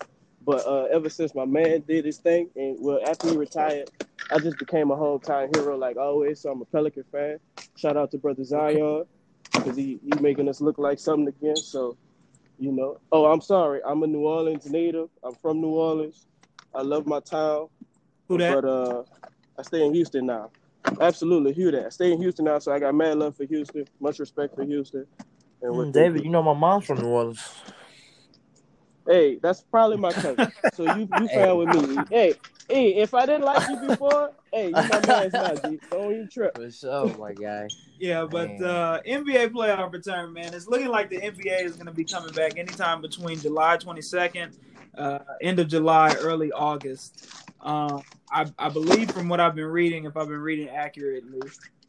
But 0.45 0.67
uh, 0.67 0.85
ever 0.93 1.09
since 1.09 1.35
my 1.35 1.47
man 1.47 1.83
did 1.89 2.05
his 2.05 2.19
thing, 2.19 2.51
and 2.57 2.77
well, 2.81 3.01
after 3.07 3.31
he 3.31 3.37
retired, 3.37 3.91
I 4.31 4.39
just 4.39 4.59
became 4.59 4.91
a 4.91 4.97
hometown 4.97 5.55
hero 5.57 5.77
like 5.79 5.97
always. 5.97 6.41
So 6.41 6.51
I'm 6.53 6.61
a 6.61 6.67
Pelican 6.67 7.05
fan. 7.11 7.39
Shout 7.77 7.97
out 7.97 8.11
to 8.11 8.19
brother 8.19 8.45
Zion 8.45 9.05
because 9.55 9.77
he 9.77 9.99
he 10.05 10.21
making 10.21 10.49
us 10.49 10.61
look 10.61 10.79
like 10.79 10.99
something 10.99 11.29
again. 11.29 11.57
So, 11.57 11.97
you 12.59 12.73
know. 12.73 12.99
Oh, 13.11 13.27
I'm 13.33 13.41
sorry. 13.41 13.81
I'm 13.87 14.03
a 14.03 14.07
New 14.07 14.27
Orleans 14.27 14.67
native. 14.71 15.09
I'm 15.25 15.35
from 15.37 15.61
New 15.61 15.71
Orleans. 15.71 16.27
I 16.75 16.83
love 16.83 17.07
my 17.07 17.21
town. 17.21 17.69
Who 18.33 18.39
that? 18.39 18.63
But 18.63 18.65
uh, 18.65 19.03
I 19.59 19.63
stay 19.63 19.85
in 19.85 19.95
Houston 19.95 20.27
now. 20.27 20.51
Absolutely, 21.01 21.53
Hugh 21.53 21.71
that. 21.71 21.87
I 21.87 21.89
stay 21.91 22.13
in 22.13 22.21
Houston 22.21 22.47
now, 22.47 22.59
so 22.59 22.73
I 22.73 22.79
got 22.79 22.95
mad 22.95 23.19
love 23.19 23.37
for 23.37 23.45
Houston. 23.45 23.85
Much 24.01 24.19
respect 24.19 24.55
for 24.55 24.65
Houston. 24.65 25.07
And 25.61 25.77
what 25.77 25.89
Mm, 25.89 25.93
David, 25.93 26.19
do. 26.19 26.25
you 26.25 26.31
know 26.31 26.43
my 26.43 26.55
mom's 26.55 26.87
from 26.87 26.99
New 27.01 27.09
Orleans. 27.09 27.47
hey, 29.07 29.39
that's 29.43 29.61
probably 29.71 29.97
my 29.97 30.13
cousin. 30.13 30.53
So 30.75 30.85
you 30.85 31.07
you 31.19 31.29
fan 31.29 31.55
with 31.59 31.69
me. 31.69 32.07
Hey, 32.09 32.35
hey, 32.67 32.95
if 32.95 33.13
I 33.13 33.27
didn't 33.27 33.43
like 33.43 33.69
you 33.69 33.77
before, 33.91 34.33
hey, 34.51 34.69
you 34.69 34.73
my 34.73 35.07
man's 35.07 35.35
now, 35.35 35.55
G. 35.55 35.79
Don't 35.91 36.15
even 36.15 36.29
trip. 36.33 36.55
For 36.57 36.71
sure, 36.71 37.15
my 37.19 37.35
guy. 37.35 37.69
Yeah, 37.99 38.25
but 38.25 38.59
Man. 38.59 38.65
uh, 38.65 39.01
NBA 39.07 39.51
playoff 39.51 39.93
return, 39.93 40.33
man. 40.33 40.55
It's 40.55 40.67
looking 40.67 40.89
like 40.89 41.11
the 41.11 41.19
NBA 41.21 41.63
is 41.63 41.75
going 41.75 41.87
to 41.87 41.93
be 41.93 42.05
coming 42.05 42.33
back 42.33 42.57
anytime 42.59 43.03
between 43.03 43.39
July 43.39 43.77
22nd, 43.77 44.57
uh, 44.97 45.19
end 45.43 45.59
of 45.59 45.69
July, 45.69 46.15
early 46.21 46.51
August. 46.53 47.29
Um, 47.63 48.03
I, 48.31 48.47
I 48.59 48.69
believe 48.69 49.11
from 49.11 49.29
what 49.29 49.41
I've 49.41 49.55
been 49.55 49.67
reading, 49.67 50.05
if 50.05 50.17
I've 50.17 50.29
been 50.29 50.41
reading 50.41 50.69
accurately, 50.69 51.41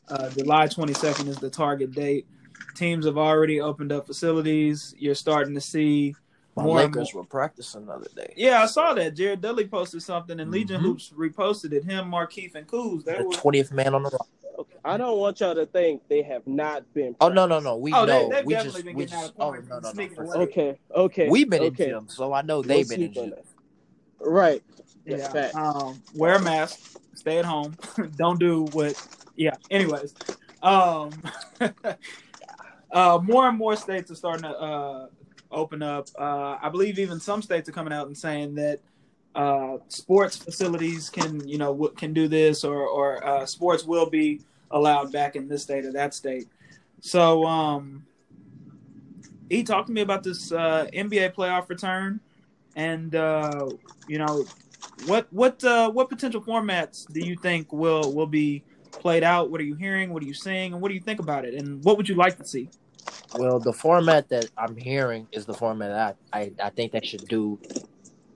uh, 0.09 0.29
July 0.29 0.67
22nd 0.67 1.27
is 1.27 1.37
the 1.37 1.49
target 1.49 1.91
date. 1.91 2.27
Teams 2.75 3.05
have 3.05 3.17
already 3.17 3.59
opened 3.59 3.91
up 3.91 4.05
facilities. 4.05 4.93
You're 4.97 5.15
starting 5.15 5.53
to 5.55 5.61
see 5.61 6.15
My 6.55 6.63
more 6.63 6.81
and 6.81 6.93
Lakers 6.95 7.13
more- 7.13 7.23
were 7.23 7.27
practicing 7.27 7.85
the 7.87 7.93
other 7.93 8.09
day. 8.15 8.33
Yeah, 8.35 8.61
I 8.61 8.65
saw 8.67 8.93
that. 8.93 9.15
Jared 9.15 9.41
Dudley 9.41 9.67
posted 9.67 10.03
something, 10.03 10.39
and 10.39 10.51
Legion 10.51 10.79
Mhm. 10.81 10.83
Hoops 10.85 11.11
reposted 11.17 11.73
it. 11.73 11.83
Him, 11.83 12.11
Markieff, 12.11 12.53
and 12.55 12.67
Kuz. 12.67 13.03
They 13.05 13.17
The 13.17 13.23
were 13.25 13.33
twentieth 13.33 13.71
man 13.71 13.95
on 13.95 14.03
the 14.03 14.09
roster. 14.09 14.27
Okay. 14.59 14.75
I 14.85 14.97
don't 14.97 15.17
want 15.17 15.39
y'all 15.39 15.55
to 15.55 15.65
think 15.65 16.07
they 16.09 16.21
have 16.21 16.45
not 16.45 16.91
been. 16.93 17.15
Oh 17.19 17.29
no 17.29 17.47
no 17.47 17.59
no. 17.59 17.75
We 17.77 17.91
Oh, 17.93 18.05
know. 18.05 18.29
they've 18.29 18.45
we 18.45 18.53
just 18.53 18.85
been 18.85 18.95
we 18.95 19.05
just 19.07 19.33
oh 19.39 19.51
no 19.51 19.59
no 19.61 19.79
no. 19.79 19.91
sneaking 19.91 20.15
for 20.15 20.23
away. 20.25 20.33
sure. 20.33 20.41
Okay, 20.43 20.77
okay. 20.95 21.29
We've 21.29 21.49
been 21.49 21.63
okay. 21.63 21.85
in 21.85 21.89
gym, 21.89 22.07
so 22.07 22.31
I 22.33 22.43
know 22.43 22.57
We'll 22.57 22.63
they've 22.63 22.87
been 22.87 23.01
in 23.01 23.13
sleep 23.13 23.31
gym. 23.33 23.43
Right. 24.19 24.63
Yeah. 25.05 25.51
Um, 25.55 26.01
wear 26.15 26.35
a 26.35 26.41
mask. 26.41 26.97
Stay 27.15 27.37
at 27.37 27.45
home. 27.45 27.75
Don't 28.15 28.39
do 28.39 28.65
what. 28.71 28.95
Yeah. 29.35 29.55
Anyways, 29.69 30.13
um, 30.61 31.11
uh, 32.91 33.19
more 33.21 33.47
and 33.47 33.57
more 33.57 33.75
states 33.75 34.11
are 34.11 34.15
starting 34.15 34.43
to 34.43 34.49
uh, 34.49 35.07
open 35.51 35.81
up. 35.81 36.07
Uh, 36.17 36.57
I 36.61 36.69
believe 36.69 36.99
even 36.99 37.19
some 37.19 37.41
states 37.41 37.67
are 37.69 37.73
coming 37.73 37.93
out 37.93 38.07
and 38.07 38.17
saying 38.17 38.55
that 38.55 38.79
uh, 39.35 39.77
sports 39.87 40.37
facilities 40.37 41.09
can, 41.09 41.47
you 41.47 41.57
know, 41.57 41.73
w- 41.73 41.93
can 41.93 42.13
do 42.13 42.27
this, 42.27 42.63
or 42.63 42.87
or 42.87 43.25
uh, 43.25 43.45
sports 43.45 43.83
will 43.83 44.09
be 44.09 44.41
allowed 44.71 45.11
back 45.11 45.35
in 45.35 45.47
this 45.47 45.63
state 45.63 45.85
or 45.85 45.91
that 45.93 46.13
state. 46.13 46.47
So, 47.01 47.43
um, 47.45 48.05
he 49.49 49.63
talked 49.63 49.87
to 49.87 49.93
me 49.93 50.01
about 50.01 50.23
this 50.23 50.51
uh, 50.51 50.87
NBA 50.93 51.33
playoff 51.33 51.69
return, 51.69 52.19
and 52.75 53.13
uh, 53.15 53.69
you 54.07 54.17
know, 54.19 54.45
what 55.05 55.27
what 55.31 55.63
uh, 55.63 55.89
what 55.91 56.09
potential 56.09 56.41
formats 56.41 57.11
do 57.11 57.19
you 57.19 57.35
think 57.35 57.71
will 57.71 58.13
will 58.13 58.27
be 58.27 58.63
played 58.91 59.23
out? 59.23 59.51
What 59.51 59.59
are 59.61 59.65
you 59.65 59.75
hearing? 59.75 60.13
What 60.13 60.23
are 60.23 60.25
you 60.25 60.33
seeing? 60.33 60.73
And 60.73 60.81
what 60.81 60.89
do 60.89 60.95
you 60.95 61.01
think 61.01 61.19
about 61.19 61.45
it? 61.45 61.53
And 61.55 61.83
what 61.83 61.97
would 61.97 62.07
you 62.07 62.15
like 62.15 62.37
to 62.37 62.45
see? 62.45 62.69
Well, 63.35 63.59
the 63.59 63.73
format 63.73 64.29
that 64.29 64.49
I'm 64.57 64.75
hearing 64.77 65.27
is 65.31 65.45
the 65.45 65.53
format 65.53 65.89
that 65.89 66.17
I, 66.31 66.39
I, 66.39 66.51
I 66.67 66.69
think 66.69 66.91
they 66.91 67.01
should 67.01 67.27
do 67.27 67.59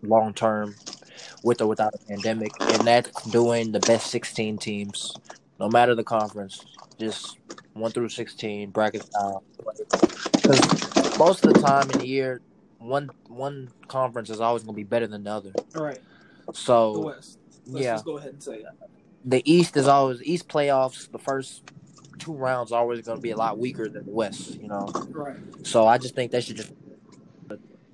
long 0.02 0.34
term 0.34 0.76
with 1.44 1.62
or 1.62 1.68
without 1.68 1.94
a 1.94 1.98
pandemic, 2.00 2.52
and 2.60 2.88
that's 2.88 3.24
doing 3.30 3.72
the 3.72 3.80
best 3.80 4.08
16 4.08 4.58
teams, 4.58 5.16
no 5.60 5.70
matter 5.70 5.96
the 5.96 6.04
conference, 6.04 6.66
just 7.00 7.38
one 7.74 7.92
through 7.92 8.10
16 8.10 8.72
bracket 8.72 9.04
style. 9.04 9.44
Because 10.34 11.18
most 11.18 11.46
of 11.46 11.54
the 11.54 11.62
time 11.62 11.90
in 11.92 12.00
the 12.00 12.08
year, 12.08 12.42
one 12.80 13.10
one 13.28 13.70
conference 13.88 14.30
is 14.30 14.40
always 14.40 14.64
going 14.64 14.74
to 14.74 14.78
be 14.78 14.84
better 14.84 15.08
than 15.08 15.24
the 15.24 15.32
other. 15.32 15.52
All 15.76 15.84
right, 15.84 16.00
the 16.48 16.54
So 16.60 17.00
West. 17.00 17.40
Let's 17.68 17.84
yeah, 17.84 17.94
just 17.94 18.06
go 18.06 18.18
ahead 18.18 18.34
and 18.34 18.44
say 18.44 18.64
that. 18.64 18.76
the 19.26 19.42
East 19.52 19.76
is 19.78 19.88
always 19.88 20.22
East 20.24 20.48
playoffs. 20.48 21.12
The 21.12 21.20
first 21.20 21.64
two 22.20 22.34
rounds 22.34 22.72
are 22.72 22.80
always 22.80 23.02
going 23.02 23.18
to 23.18 23.22
be 23.22 23.32
a 23.32 23.38
lot 23.38 23.58
weaker 23.58 23.90
than 23.90 24.06
the 24.06 24.12
West. 24.12 24.56
You 24.60 24.70
know. 24.70 24.88
Right. 25.10 25.38
So 25.64 25.86
I 25.86 25.98
just 25.98 26.16
think 26.16 26.32
they 26.32 26.42
should 26.42 26.58
just 26.58 26.74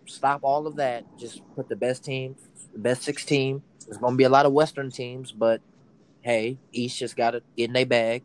stop 0.05 0.41
all 0.43 0.67
of 0.67 0.75
that. 0.77 1.05
Just 1.17 1.41
put 1.55 1.69
the 1.69 1.75
best 1.75 2.03
team 2.05 2.35
the 2.73 2.79
best 2.79 3.03
six 3.03 3.23
team. 3.23 3.63
There's 3.85 3.97
gonna 3.97 4.15
be 4.15 4.23
a 4.23 4.29
lot 4.29 4.45
of 4.45 4.51
Western 4.51 4.91
teams, 4.91 5.31
but 5.31 5.61
hey, 6.21 6.57
East 6.71 6.97
just 6.99 7.15
got 7.15 7.35
it 7.35 7.43
in 7.55 7.73
their 7.73 7.85
bag. 7.85 8.23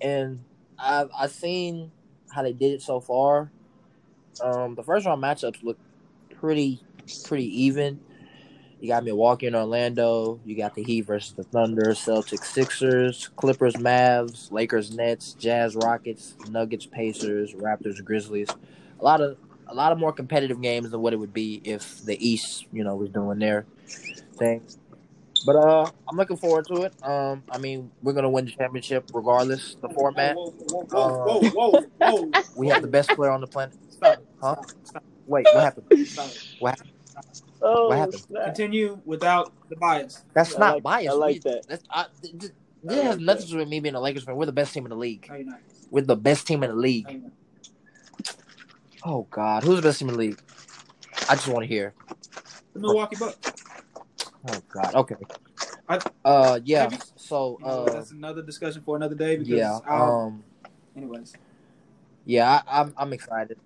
And 0.00 0.44
I've 0.78 1.10
I've 1.16 1.32
seen 1.32 1.90
how 2.30 2.42
they 2.42 2.52
did 2.52 2.72
it 2.72 2.82
so 2.82 3.00
far. 3.00 3.50
Um, 4.42 4.74
the 4.76 4.82
first 4.82 5.06
round 5.06 5.22
matchups 5.22 5.62
look 5.62 5.78
pretty 6.38 6.80
pretty 7.24 7.62
even. 7.64 8.00
You 8.80 8.88
got 8.88 9.04
Milwaukee 9.04 9.46
and 9.46 9.56
Orlando. 9.56 10.40
You 10.44 10.56
got 10.56 10.74
the 10.74 10.84
Heat 10.84 11.02
versus 11.02 11.32
the 11.32 11.42
Thunder, 11.42 11.92
Celtics, 11.92 12.44
Sixers, 12.44 13.28
Clippers, 13.36 13.74
Mavs, 13.74 14.52
Lakers, 14.52 14.94
Nets, 14.94 15.32
Jazz, 15.32 15.74
Rockets, 15.74 16.36
Nuggets, 16.48 16.86
Pacers, 16.86 17.54
Raptors, 17.54 18.02
Grizzlies. 18.04 18.48
A 19.00 19.04
lot 19.04 19.20
of 19.20 19.36
a 19.66 19.74
lot 19.74 19.92
of 19.92 19.98
more 19.98 20.12
competitive 20.12 20.62
games 20.62 20.90
than 20.90 21.00
what 21.00 21.12
it 21.12 21.16
would 21.16 21.34
be 21.34 21.60
if 21.64 22.02
the 22.04 22.16
East, 22.26 22.66
you 22.72 22.84
know, 22.84 22.94
was 22.94 23.10
doing 23.10 23.38
their 23.38 23.66
thing. 24.36 24.62
But 25.44 25.56
uh, 25.56 25.90
I'm 26.08 26.16
looking 26.16 26.36
forward 26.36 26.66
to 26.68 26.82
it. 26.82 26.94
Um, 27.02 27.42
I 27.50 27.58
mean, 27.58 27.90
we're 28.02 28.12
gonna 28.12 28.30
win 28.30 28.44
the 28.44 28.52
championship 28.52 29.10
regardless 29.12 29.76
the 29.80 29.88
format. 29.88 30.36
Whoa, 30.36 30.50
whoa, 30.90 31.40
whoa, 31.50 31.82
whoa. 31.98 32.30
We 32.56 32.68
have 32.68 32.82
the 32.82 32.88
best 32.88 33.10
player 33.10 33.30
on 33.30 33.40
the 33.40 33.46
planet. 33.46 33.74
Stop. 33.90 34.18
Huh? 34.40 34.56
Stop. 34.84 35.04
Wait, 35.26 35.46
what 35.52 35.62
happened? 35.62 36.06
Stop. 36.06 36.30
What 36.60 36.78
happened? 36.78 36.92
Oh, 37.62 37.88
What 37.88 37.98
happened? 37.98 38.20
snap. 38.20 38.44
Continue 38.46 39.00
without 39.04 39.52
the 39.68 39.76
bias. 39.76 40.24
That's 40.34 40.54
I 40.56 40.58
not 40.58 40.74
like- 40.74 40.82
biased. 40.82 41.10
I 41.10 41.14
like 41.14 41.34
We- 41.44 41.50
that. 41.50 41.66
That's, 41.68 41.84
I, 41.90 42.06
th- 42.22 42.38
th- 42.38 42.52
I 42.52 42.88
this 42.94 43.02
has 43.02 43.16
like 43.16 43.20
nothing 43.24 43.42
to 43.46 43.50
do 43.52 43.56
with 43.58 43.68
me 43.68 43.80
being 43.80 43.94
a 43.94 44.00
Lakers 44.00 44.24
fan. 44.24 44.36
We're 44.36 44.46
the 44.46 44.52
best 44.52 44.72
team 44.74 44.84
in 44.86 44.90
the 44.90 44.96
league. 44.96 45.26
No, 45.28 45.34
you're 45.36 45.46
not. 45.46 45.60
We're 45.90 46.04
the 46.04 46.16
best 46.16 46.46
team 46.46 46.62
in 46.62 46.70
the 46.70 46.76
league. 46.76 47.22
Oh 49.04 49.26
God, 49.30 49.62
who's 49.64 49.76
the 49.76 49.82
best 49.82 49.98
team 50.00 50.08
in 50.08 50.14
the 50.14 50.18
league? 50.20 50.40
I 51.28 51.34
just 51.34 51.48
want 51.48 51.62
to 51.62 51.66
hear. 51.66 51.94
The 52.74 52.80
Milwaukee 52.80 53.16
Bucks. 53.16 53.36
Oh 54.48 54.60
God. 54.68 54.94
Okay. 54.94 55.14
I- 55.88 55.98
Uh, 56.24 56.60
yeah. 56.64 56.88
Maybe- 56.88 57.02
So, 57.16 57.56
You 57.60 57.66
know, 57.66 57.70
uh, 57.84 57.92
that's 57.92 58.10
another 58.10 58.42
discussion 58.42 58.82
for 58.82 58.96
another 58.96 59.14
day. 59.14 59.36
Because 59.36 59.48
yeah. 59.48 59.78
I'll- 59.86 60.12
Um, 60.26 60.44
anyways, 60.96 61.34
yeah. 62.24 62.62
I, 62.66 62.80
I'm 62.80 62.94
I'm 62.96 63.12
excited 63.12 63.58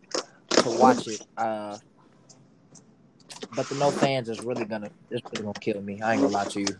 to 0.51 0.71
watch 0.81 1.07
it. 1.09 1.25
Uh, 1.37 1.79
but 3.55 3.69
the 3.69 3.75
no 3.77 3.91
fans 3.91 4.29
is 4.29 4.41
really 4.41 4.65
gonna 4.65 4.91
it's 5.11 5.23
really 5.33 5.45
gonna 5.45 5.55
kill 5.55 5.81
me. 5.81 6.01
I 6.01 6.15
ain't 6.15 6.23
gonna 6.23 6.33
lie 6.33 6.45
to 6.47 6.61
you. 6.61 6.77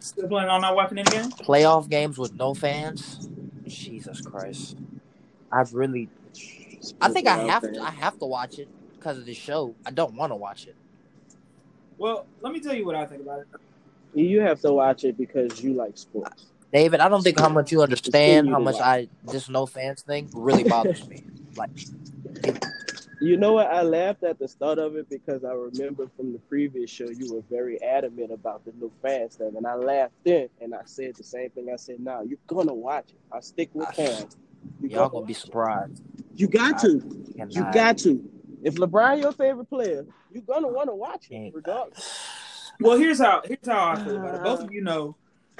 still 0.00 0.28
planning 0.28 0.50
on 0.50 0.60
not 0.60 0.74
watching 0.74 0.98
any 0.98 1.10
game. 1.10 1.30
Playoff 1.30 1.88
games 1.88 2.18
with 2.18 2.34
no 2.34 2.54
fans. 2.54 3.28
Jesus 3.66 4.20
Christ. 4.20 4.76
I've 5.52 5.74
really. 5.74 6.08
I 7.00 7.08
think 7.08 7.26
I 7.26 7.36
have 7.36 7.62
to. 7.62 7.82
I 7.82 7.90
have 7.90 8.18
to 8.18 8.26
watch 8.26 8.58
it 8.58 8.68
because 8.92 9.18
of 9.18 9.26
the 9.26 9.34
show. 9.34 9.74
I 9.84 9.90
don't 9.90 10.14
want 10.14 10.32
to 10.32 10.36
watch 10.36 10.66
it. 10.66 10.76
Well, 11.98 12.26
let 12.42 12.52
me 12.52 12.60
tell 12.60 12.74
you 12.74 12.84
what 12.84 12.94
I 12.94 13.06
think 13.06 13.22
about 13.22 13.40
it. 13.40 13.46
You 14.14 14.40
have 14.40 14.60
to 14.62 14.72
watch 14.72 15.04
it 15.04 15.18
because 15.18 15.62
you 15.62 15.74
like 15.74 15.96
sports. 15.98 16.46
David, 16.72 17.00
I 17.00 17.08
don't 17.08 17.22
think 17.22 17.38
how 17.38 17.48
much 17.48 17.72
you 17.72 17.82
understand 17.82 18.48
how 18.48 18.58
much. 18.58 18.76
I 18.80 19.08
this 19.24 19.48
no 19.48 19.66
fans 19.66 20.02
thing 20.02 20.28
really 20.34 20.64
bothers 20.64 21.06
me. 21.08 21.24
Like, 21.56 21.70
You 23.20 23.36
know 23.38 23.54
what? 23.54 23.68
I 23.68 23.82
laughed 23.82 24.22
at 24.24 24.38
the 24.38 24.46
start 24.46 24.78
of 24.78 24.94
it 24.96 25.08
because 25.08 25.42
I 25.44 25.52
remember 25.52 26.06
from 26.16 26.32
the 26.32 26.38
previous 26.38 26.90
show 26.90 27.08
you 27.08 27.32
were 27.34 27.42
very 27.50 27.80
adamant 27.82 28.30
about 28.30 28.64
the 28.64 28.72
no 28.78 28.90
fans 29.02 29.36
thing, 29.36 29.54
and 29.56 29.66
I 29.66 29.74
laughed 29.74 30.12
then, 30.24 30.48
and 30.60 30.74
I 30.74 30.82
said 30.84 31.14
the 31.16 31.22
same 31.24 31.48
thing. 31.50 31.68
I 31.72 31.76
said, 31.76 32.00
"Nah, 32.00 32.20
you're 32.22 32.38
gonna 32.46 32.74
watch 32.74 33.10
it. 33.10 33.16
I 33.32 33.40
stick 33.40 33.70
with 33.72 33.90
Cam. 33.92 34.26
You 34.82 34.90
y'all 34.90 35.08
gonna 35.08 35.20
watch 35.20 35.26
be 35.28 35.32
it. 35.32 35.36
surprised. 35.38 36.02
You 36.34 36.48
got 36.48 36.78
to. 36.80 37.00
Cannot- 37.36 37.54
You 37.54 37.62
got 37.72 37.98
to. 37.98 38.30
If 38.62 38.74
LeBron 38.74 39.20
your 39.22 39.32
favorite 39.32 39.70
player, 39.70 40.04
you're 40.32 40.42
gonna 40.42 40.68
want 40.68 40.88
to 40.90 40.94
watch 40.94 41.28
it 41.30 41.54
regardless. 41.54 42.72
Well, 42.80 42.98
here's 42.98 43.18
how 43.20 43.40
here's 43.44 43.66
how 43.66 43.92
I 43.92 44.04
feel 44.04 44.16
about 44.16 44.34
it. 44.34 44.42
Both 44.42 44.60
of 44.60 44.66
uh. 44.68 44.72
you 44.72 44.82
know, 44.82 45.16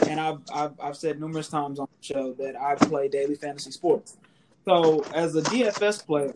and 0.06 0.20
I've 0.20 0.40
I've, 0.52 0.72
I've 0.80 0.96
said 0.96 1.18
numerous 1.18 1.48
times 1.48 1.78
on 1.78 1.88
the 2.00 2.04
show 2.06 2.32
that 2.34 2.60
I 2.60 2.74
play 2.74 3.08
daily 3.08 3.36
fantasy 3.36 3.70
sports. 3.70 4.18
So 4.66 5.04
as 5.14 5.34
a 5.36 5.42
DFS 5.42 6.04
player, 6.04 6.34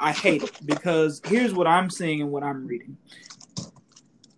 I 0.00 0.12
hate 0.12 0.42
it 0.42 0.52
because 0.64 1.20
here's 1.26 1.54
what 1.54 1.66
I'm 1.66 1.90
seeing 1.90 2.20
and 2.20 2.30
what 2.30 2.42
I'm 2.42 2.66
reading. 2.66 2.96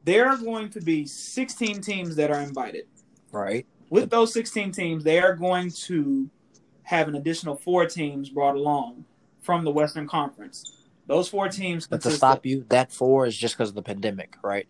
There 0.05 0.29
are 0.29 0.37
going 0.37 0.71
to 0.71 0.81
be 0.81 1.07
16 1.07 1.81
teams 1.83 2.17
that 2.17 2.31
are 2.31 2.41
invited. 2.41 2.87
Right. 3.33 3.67
With 3.91 4.11
those 4.11 4.33
16 4.33 4.73
teams, 4.73 5.05
they 5.05 5.21
are 5.21 5.35
going 5.35 5.71
to 5.73 6.31
have 6.85 7.09
an 7.09 7.15
additional 7.15 7.57
four 7.57 7.87
teams 7.87 8.31
brought 8.31 8.57
along 8.57 9.05
from 9.43 9.65
the 9.65 9.71
Western 9.71 10.09
Conference. 10.09 10.73
Those 11.07 11.29
four 11.29 11.49
teams 11.49 11.87
But 11.87 12.03
to 12.03 12.11
stop 12.11 12.39
of- 12.39 12.47
you, 12.47 12.65
that 12.69 12.93
four 12.93 13.27
is 13.27 13.37
just 13.37 13.57
because 13.57 13.71
of 13.71 13.75
the 13.75 13.83
pandemic, 13.83 14.37
right? 14.43 14.67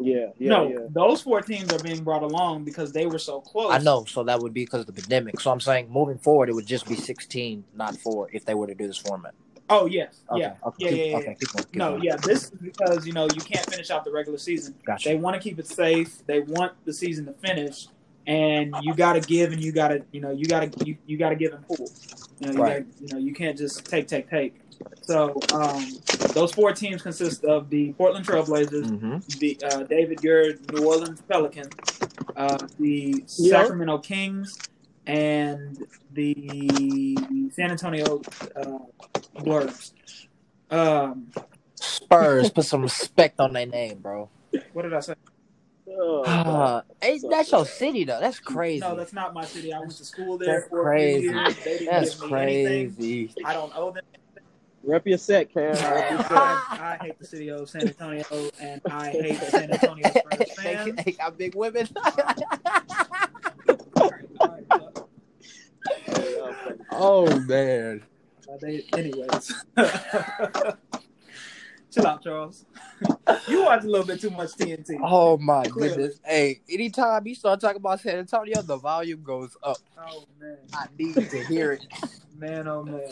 Yeah, 0.00 0.30
yeah, 0.38 0.50
no, 0.50 0.68
yeah. 0.68 0.78
those 0.90 1.22
four 1.22 1.40
teams 1.40 1.72
are 1.72 1.78
being 1.78 2.02
brought 2.02 2.24
along 2.24 2.64
because 2.64 2.92
they 2.92 3.06
were 3.06 3.20
so 3.20 3.40
close. 3.40 3.72
I 3.72 3.78
know, 3.78 4.04
so 4.06 4.24
that 4.24 4.40
would 4.40 4.52
be 4.52 4.64
because 4.64 4.80
of 4.80 4.86
the 4.86 4.92
pandemic. 4.92 5.38
So 5.38 5.52
I'm 5.52 5.60
saying 5.60 5.88
moving 5.88 6.18
forward, 6.18 6.48
it 6.48 6.52
would 6.52 6.66
just 6.66 6.88
be 6.88 6.96
16, 6.96 7.62
not 7.76 7.96
four, 7.98 8.28
if 8.32 8.44
they 8.44 8.54
were 8.54 8.66
to 8.66 8.74
do 8.74 8.88
this 8.88 8.98
format. 8.98 9.34
Oh 9.70 9.86
yes, 9.86 10.22
Okay, 10.30 10.40
yeah, 10.42 10.54
okay, 10.66 10.76
yeah, 10.78 10.88
keep- 10.90 10.98
yeah, 10.98 11.04
yeah. 11.04 11.16
okay, 11.16 11.36
keep 11.40 11.52
going, 11.52 11.64
keep 11.66 11.74
no, 11.76 11.90
going. 11.92 12.02
yeah. 12.02 12.16
This 12.16 12.44
is 12.44 12.50
because 12.60 13.06
you 13.06 13.12
know 13.12 13.26
you 13.26 13.40
can't 13.40 13.64
finish 13.66 13.90
out 13.90 14.04
the 14.04 14.12
regular 14.12 14.38
season. 14.38 14.74
Gotcha. 14.86 15.08
They 15.08 15.14
want 15.16 15.34
to 15.36 15.40
keep 15.40 15.58
it 15.58 15.66
safe. 15.66 16.18
They 16.26 16.40
want 16.40 16.72
the 16.84 16.92
season 16.92 17.24
to 17.26 17.32
finish, 17.32 17.86
and 18.26 18.74
you 18.82 18.94
got 18.94 19.14
to 19.14 19.20
give 19.20 19.52
and 19.52 19.62
you 19.62 19.72
got 19.72 19.88
to 19.88 20.04
you 20.12 20.20
know 20.20 20.30
you 20.30 20.46
got 20.46 20.70
to 20.70 20.86
you, 20.86 20.96
you 21.06 21.16
got 21.16 21.30
to 21.30 21.36
give 21.36 21.54
and 21.54 21.66
pull. 21.66 21.90
You 22.40 22.48
know, 22.48 22.52
you, 22.52 22.60
Right. 22.60 22.86
gotta, 22.86 23.04
you 23.06 23.08
know 23.14 23.18
you 23.18 23.32
can't 23.32 23.56
just 23.56 23.86
take 23.86 24.06
take 24.06 24.28
take. 24.28 24.60
So 25.02 25.40
um, 25.52 25.98
those 26.34 26.52
four 26.52 26.72
teams 26.72 27.00
consist 27.02 27.44
of 27.44 27.70
the 27.70 27.92
Portland 27.94 28.26
Trailblazers, 28.26 28.84
hmm 28.98 29.16
the 29.38 29.58
uh, 29.64 29.82
David 29.84 30.22
your 30.22 30.54
New 30.72 30.86
Orleans 30.86 31.22
Pelicans, 31.26 31.72
uh, 32.36 32.58
the 32.78 33.24
Yeah. 33.38 33.62
Sacramento 33.62 33.98
Kings, 33.98 34.58
and 35.06 35.78
the 36.12 37.16
San 37.52 37.70
Antonio 37.70 38.22
uh, 38.56 38.78
Blurbs. 39.36 39.92
Um, 40.70 41.30
Spurs, 41.76 42.50
put 42.50 42.64
some 42.64 42.82
respect 42.82 43.40
on 43.40 43.52
their 43.52 43.66
name, 43.66 43.98
bro. 43.98 44.28
what 44.72 44.82
did 44.82 44.94
I 44.94 45.00
say? 45.00 45.14
Oh, 45.88 46.22
Uh, 46.24 46.82
hey, 47.00 47.20
that's 47.28 47.52
your 47.52 47.66
city, 47.66 48.04
though. 48.04 48.18
That's 48.20 48.38
crazy. 48.40 48.80
No, 48.80 48.96
that's 48.96 49.12
not 49.12 49.34
my 49.34 49.44
city. 49.44 49.72
I 49.72 49.80
went 49.80 49.92
to 49.92 50.04
school 50.04 50.38
there 50.38 50.60
That's 50.60 50.68
for 50.68 50.82
crazy. 50.82 51.28
a 51.28 51.32
years. 51.32 51.56
That's 51.84 52.20
give 52.20 52.30
me 52.30 52.36
anything. 52.42 52.94
crazy. 52.94 53.34
I 53.44 53.52
don't 53.52 53.72
owe 53.76 53.90
them. 53.90 54.02
rep 54.82 55.06
your 55.06 55.18
set, 55.18 55.52
Cam. 55.52 55.72
Rep. 55.74 56.30
I, 56.30 56.96
I 57.00 57.04
hate 57.04 57.18
the 57.18 57.26
city 57.26 57.50
of 57.50 57.68
San 57.68 57.82
Antonio, 57.86 58.24
and 58.60 58.80
I 58.86 59.10
hate 59.10 59.38
the 59.40 59.46
San 59.46 59.70
Antonio 59.70 60.08
Spurs 60.08 60.38
they, 60.38 60.44
fans. 60.76 61.04
they 61.04 61.12
got 61.12 61.36
big 61.36 61.54
women. 61.54 61.86
All 63.96 64.10
right, 64.10 64.24
all 64.40 64.48
right, 64.48 64.64
well, 66.36 66.56
oh 66.94 67.40
man. 67.40 68.02
uh, 68.48 68.56
they, 68.60 68.84
anyways. 68.92 69.52
Chill 71.94 72.06
out, 72.08 72.22
Charles. 72.24 72.64
you 73.48 73.62
watch 73.62 73.84
a 73.84 73.86
little 73.86 74.06
bit 74.06 74.20
too 74.20 74.30
much 74.30 74.50
TNT. 74.52 74.98
Oh 75.00 75.38
my 75.38 75.64
Clearly. 75.64 75.96
goodness. 75.96 76.20
Hey, 76.24 76.60
anytime 76.68 77.24
you 77.26 77.36
start 77.36 77.60
talking 77.60 77.76
about 77.76 78.00
San 78.00 78.18
Antonio, 78.18 78.62
the 78.62 78.76
volume 78.76 79.22
goes 79.22 79.56
up. 79.62 79.76
Oh 79.96 80.24
man. 80.40 80.58
I 80.72 80.86
need 80.98 81.14
to 81.14 81.44
hear 81.44 81.72
it. 81.72 81.86
Man, 82.36 82.66
oh 82.66 82.82
man. 82.82 83.08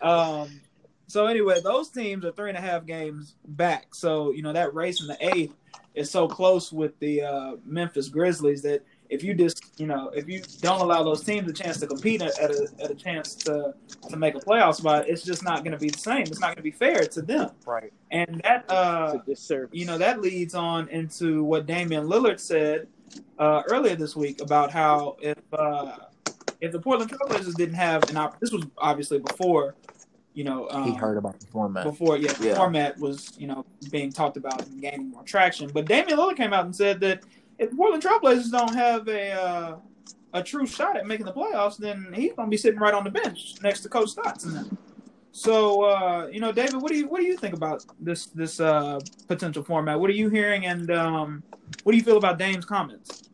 Um. 0.00 0.60
So 1.06 1.26
anyway, 1.26 1.60
those 1.62 1.90
teams 1.90 2.24
are 2.24 2.32
three 2.32 2.48
and 2.48 2.56
a 2.58 2.62
half 2.62 2.86
games 2.86 3.34
back. 3.46 3.94
So 3.94 4.32
you 4.32 4.42
know 4.42 4.54
that 4.54 4.72
race 4.74 5.02
in 5.02 5.06
the 5.06 5.18
eighth 5.34 5.54
is 5.94 6.10
so 6.10 6.28
close 6.28 6.72
with 6.72 6.98
the 7.00 7.22
uh, 7.22 7.56
Memphis 7.64 8.08
Grizzlies 8.08 8.62
that 8.62 8.82
if 9.10 9.22
you 9.24 9.34
just 9.34 9.62
you 9.80 9.86
know 9.86 10.10
if 10.10 10.28
you 10.28 10.42
don't 10.60 10.80
allow 10.80 11.02
those 11.02 11.22
teams 11.24 11.48
a 11.48 11.52
chance 11.52 11.78
to 11.80 11.86
compete 11.86 12.20
at 12.22 12.38
a, 12.38 12.68
at 12.80 12.90
a 12.90 12.94
chance 12.94 13.34
to 13.36 13.74
to 14.10 14.16
make 14.16 14.34
a 14.34 14.38
playoff 14.38 14.74
spot, 14.76 15.08
it's 15.08 15.22
just 15.22 15.42
not 15.42 15.64
going 15.64 15.72
to 15.72 15.78
be 15.78 15.88
the 15.90 15.98
same. 15.98 16.22
It's 16.22 16.40
not 16.40 16.48
going 16.48 16.56
to 16.56 16.62
be 16.62 16.70
fair 16.70 17.00
to 17.04 17.22
them. 17.22 17.50
Right. 17.66 17.92
And 18.10 18.40
that 18.44 18.64
uh, 18.70 19.18
It's 19.26 19.50
a 19.50 19.68
you 19.72 19.86
know 19.86 19.98
that 19.98 20.20
leads 20.20 20.54
on 20.54 20.88
into 20.88 21.42
what 21.44 21.66
Damian 21.66 22.06
Lillard 22.06 22.38
said 22.40 22.86
uh, 23.38 23.62
earlier 23.70 23.96
this 23.96 24.14
week 24.14 24.40
about 24.42 24.70
how 24.70 25.16
if 25.20 25.38
uh, 25.52 25.96
if 26.60 26.72
the 26.72 26.80
Portland 26.80 27.10
Trailblazers 27.10 27.54
didn't 27.54 27.76
have 27.76 28.08
an 28.10 28.16
op- 28.16 28.38
this 28.40 28.50
was 28.52 28.64
obviously 28.76 29.18
before 29.20 29.74
you 30.34 30.44
know 30.44 30.68
um, 30.70 30.84
He 30.84 30.94
heard 30.94 31.16
about 31.16 31.40
the 31.40 31.46
format. 31.46 31.84
before 31.84 32.16
yeah 32.18 32.32
the 32.34 32.48
Yeah. 32.48 32.56
format 32.56 32.98
was 32.98 33.32
you 33.38 33.46
know 33.46 33.64
being 33.90 34.12
talked 34.12 34.36
about 34.36 34.66
and 34.66 34.80
gaining 34.80 35.10
more 35.10 35.22
traction. 35.22 35.70
But 35.72 35.86
Damian 35.86 36.18
Lillard 36.18 36.36
came 36.36 36.52
out 36.52 36.64
and 36.66 36.76
said 36.76 37.00
that 37.00 37.22
if 37.58 37.70
the 37.70 37.76
Portland 37.76 38.02
Trailblazers 38.02 38.50
don't 38.50 38.74
have 38.74 39.08
a 39.08 39.32
uh, 39.32 39.76
a 40.34 40.42
true 40.42 40.66
shot 40.66 40.96
at 40.96 41.06
making 41.06 41.26
the 41.26 41.32
playoffs, 41.32 41.76
then 41.76 42.12
he's 42.14 42.32
going 42.34 42.46
to 42.46 42.50
be 42.50 42.56
sitting 42.56 42.78
right 42.78 42.94
on 42.94 43.04
the 43.04 43.10
bench 43.10 43.54
next 43.62 43.80
to 43.80 43.88
Coach 43.88 44.10
Stotts. 44.10 44.46
So 45.32 45.84
uh, 45.84 46.28
you 46.32 46.40
know, 46.40 46.52
David, 46.52 46.80
what 46.82 46.90
do 46.90 46.98
you 46.98 47.08
what 47.08 47.20
do 47.20 47.26
you 47.26 47.36
think 47.36 47.54
about 47.54 47.84
this 48.00 48.26
this 48.26 48.60
uh, 48.60 49.00
potential 49.26 49.62
format? 49.62 49.98
What 50.00 50.10
are 50.10 50.14
you 50.14 50.28
hearing, 50.28 50.66
and 50.66 50.90
um, 50.90 51.42
what 51.82 51.92
do 51.92 51.98
you 51.98 52.04
feel 52.04 52.16
about 52.16 52.38
Dame's 52.38 52.64
comments? 52.64 53.28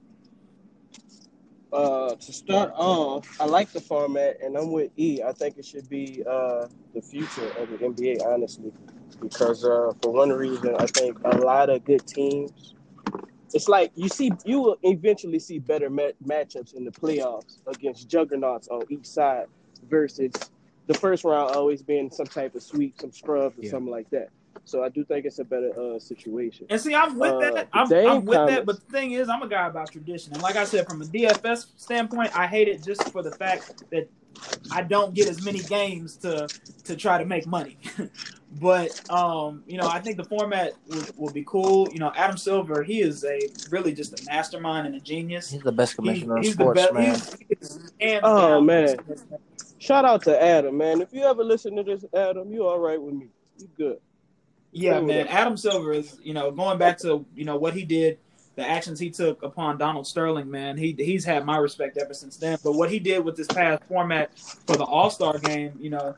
Uh, 1.72 2.14
to 2.14 2.32
start 2.32 2.72
off, 2.76 3.26
I 3.40 3.46
like 3.46 3.72
the 3.72 3.80
format, 3.80 4.38
and 4.40 4.56
I'm 4.56 4.70
with 4.70 4.92
E. 4.96 5.22
I 5.26 5.32
think 5.32 5.58
it 5.58 5.64
should 5.64 5.88
be 5.88 6.22
uh, 6.28 6.68
the 6.94 7.02
future 7.02 7.50
of 7.58 7.68
the 7.70 7.78
NBA, 7.78 8.24
honestly. 8.24 8.72
because 9.20 9.64
uh, 9.64 9.92
for 10.00 10.12
one 10.12 10.30
reason, 10.30 10.76
I 10.78 10.86
think 10.86 11.18
a 11.24 11.36
lot 11.38 11.70
of 11.70 11.84
good 11.84 12.06
teams. 12.06 12.73
It's 13.54 13.68
like 13.68 13.92
you 13.94 14.08
see, 14.08 14.32
you 14.44 14.60
will 14.60 14.76
eventually 14.82 15.38
see 15.38 15.60
better 15.60 15.88
ma- 15.88 16.10
matchups 16.26 16.74
in 16.74 16.84
the 16.84 16.90
playoffs 16.90 17.58
against 17.68 18.08
juggernauts 18.08 18.66
on 18.68 18.82
each 18.90 19.06
side 19.06 19.46
versus 19.88 20.32
the 20.88 20.94
first 20.94 21.24
round 21.24 21.54
always 21.54 21.80
being 21.80 22.10
some 22.10 22.26
type 22.26 22.54
of 22.56 22.62
sweep, 22.62 23.00
some 23.00 23.12
scrubs, 23.12 23.56
or 23.58 23.62
Yeah. 23.62 23.70
something 23.70 23.92
like 23.92 24.10
that. 24.10 24.30
So 24.64 24.82
I 24.82 24.88
do 24.88 25.04
think 25.04 25.24
it's 25.24 25.38
a 25.38 25.44
better 25.44 25.70
uh, 25.78 25.98
situation. 25.98 26.66
And 26.68 26.80
see, 26.80 26.94
I'm 26.94 27.16
with 27.18 27.32
Uh, 27.32 27.38
that. 27.40 27.68
I'm, 27.72 27.92
I'm 27.92 28.24
with 28.24 28.38
that. 28.48 28.66
But 28.66 28.76
the 28.84 28.92
thing 28.92 29.12
is, 29.12 29.28
I'm 29.28 29.42
a 29.42 29.48
guy 29.48 29.66
about 29.68 29.90
tradition. 29.92 30.32
And 30.32 30.42
like 30.42 30.56
I 30.56 30.64
said, 30.64 30.86
from 30.88 31.00
a 31.02 31.04
DFS 31.04 31.66
standpoint, 31.76 32.36
I 32.36 32.46
hate 32.46 32.68
it 32.68 32.82
just 32.82 33.08
for 33.10 33.22
the 33.22 33.32
fact 33.32 33.84
that 33.90 34.08
I 34.70 34.82
don't 34.82 35.14
get 35.14 35.28
as 35.28 35.44
many 35.44 35.60
games 35.60 36.16
to 36.18 36.48
to 36.84 36.96
try 36.96 37.18
to 37.18 37.24
make 37.24 37.46
money. 37.46 37.78
but 38.60 39.10
um, 39.10 39.62
you 39.66 39.78
know, 39.78 39.88
I 39.88 40.00
think 40.00 40.16
the 40.16 40.24
format 40.24 40.74
will, 40.86 41.04
will 41.16 41.32
be 41.32 41.44
cool. 41.44 41.88
You 41.92 41.98
know, 41.98 42.12
Adam 42.16 42.36
Silver, 42.36 42.82
he 42.82 43.00
is 43.00 43.24
a 43.24 43.40
really 43.70 43.92
just 43.92 44.20
a 44.20 44.24
mastermind 44.26 44.86
and 44.86 44.96
a 44.96 45.00
genius. 45.00 45.50
He's 45.50 45.62
the 45.62 45.72
best 45.72 45.96
commissioner 45.96 46.38
he's 46.38 46.48
of 46.48 46.54
sports, 46.54 46.80
best. 46.80 46.94
man. 46.94 47.14
He's, 47.48 47.92
he's 47.98 48.20
Oh, 48.22 48.60
man. 48.60 48.96
Shout 49.78 50.04
out 50.04 50.22
to 50.22 50.42
Adam, 50.42 50.76
man. 50.76 51.00
If 51.00 51.12
you 51.12 51.24
ever 51.24 51.44
listen 51.44 51.76
to 51.76 51.82
this, 51.82 52.04
Adam, 52.14 52.50
you 52.52 52.66
all 52.66 52.78
right 52.78 53.00
with 53.00 53.14
me? 53.14 53.28
You 53.58 53.68
good? 53.76 53.98
Yeah, 54.72 55.00
man. 55.00 55.28
Adam 55.28 55.56
Silver 55.56 55.92
is, 55.92 56.18
you 56.22 56.34
know, 56.34 56.50
going 56.50 56.78
back 56.78 56.98
to, 56.98 57.24
you 57.34 57.44
know, 57.44 57.56
what 57.56 57.74
he 57.74 57.84
did, 57.84 58.18
the 58.56 58.68
actions 58.68 58.98
he 59.00 59.10
took 59.10 59.42
upon 59.42 59.78
Donald 59.78 60.06
Sterling, 60.06 60.50
man. 60.50 60.76
He 60.76 60.94
he's 60.98 61.24
had 61.24 61.44
my 61.44 61.56
respect 61.56 61.96
ever 61.96 62.14
since 62.14 62.36
then. 62.36 62.58
But 62.62 62.72
what 62.72 62.90
he 62.90 62.98
did 62.98 63.24
with 63.24 63.36
this 63.36 63.48
past 63.48 63.82
format 63.88 64.38
for 64.66 64.76
the 64.76 64.84
All 64.84 65.10
Star 65.10 65.38
game, 65.38 65.72
you 65.80 65.90
know, 65.90 66.14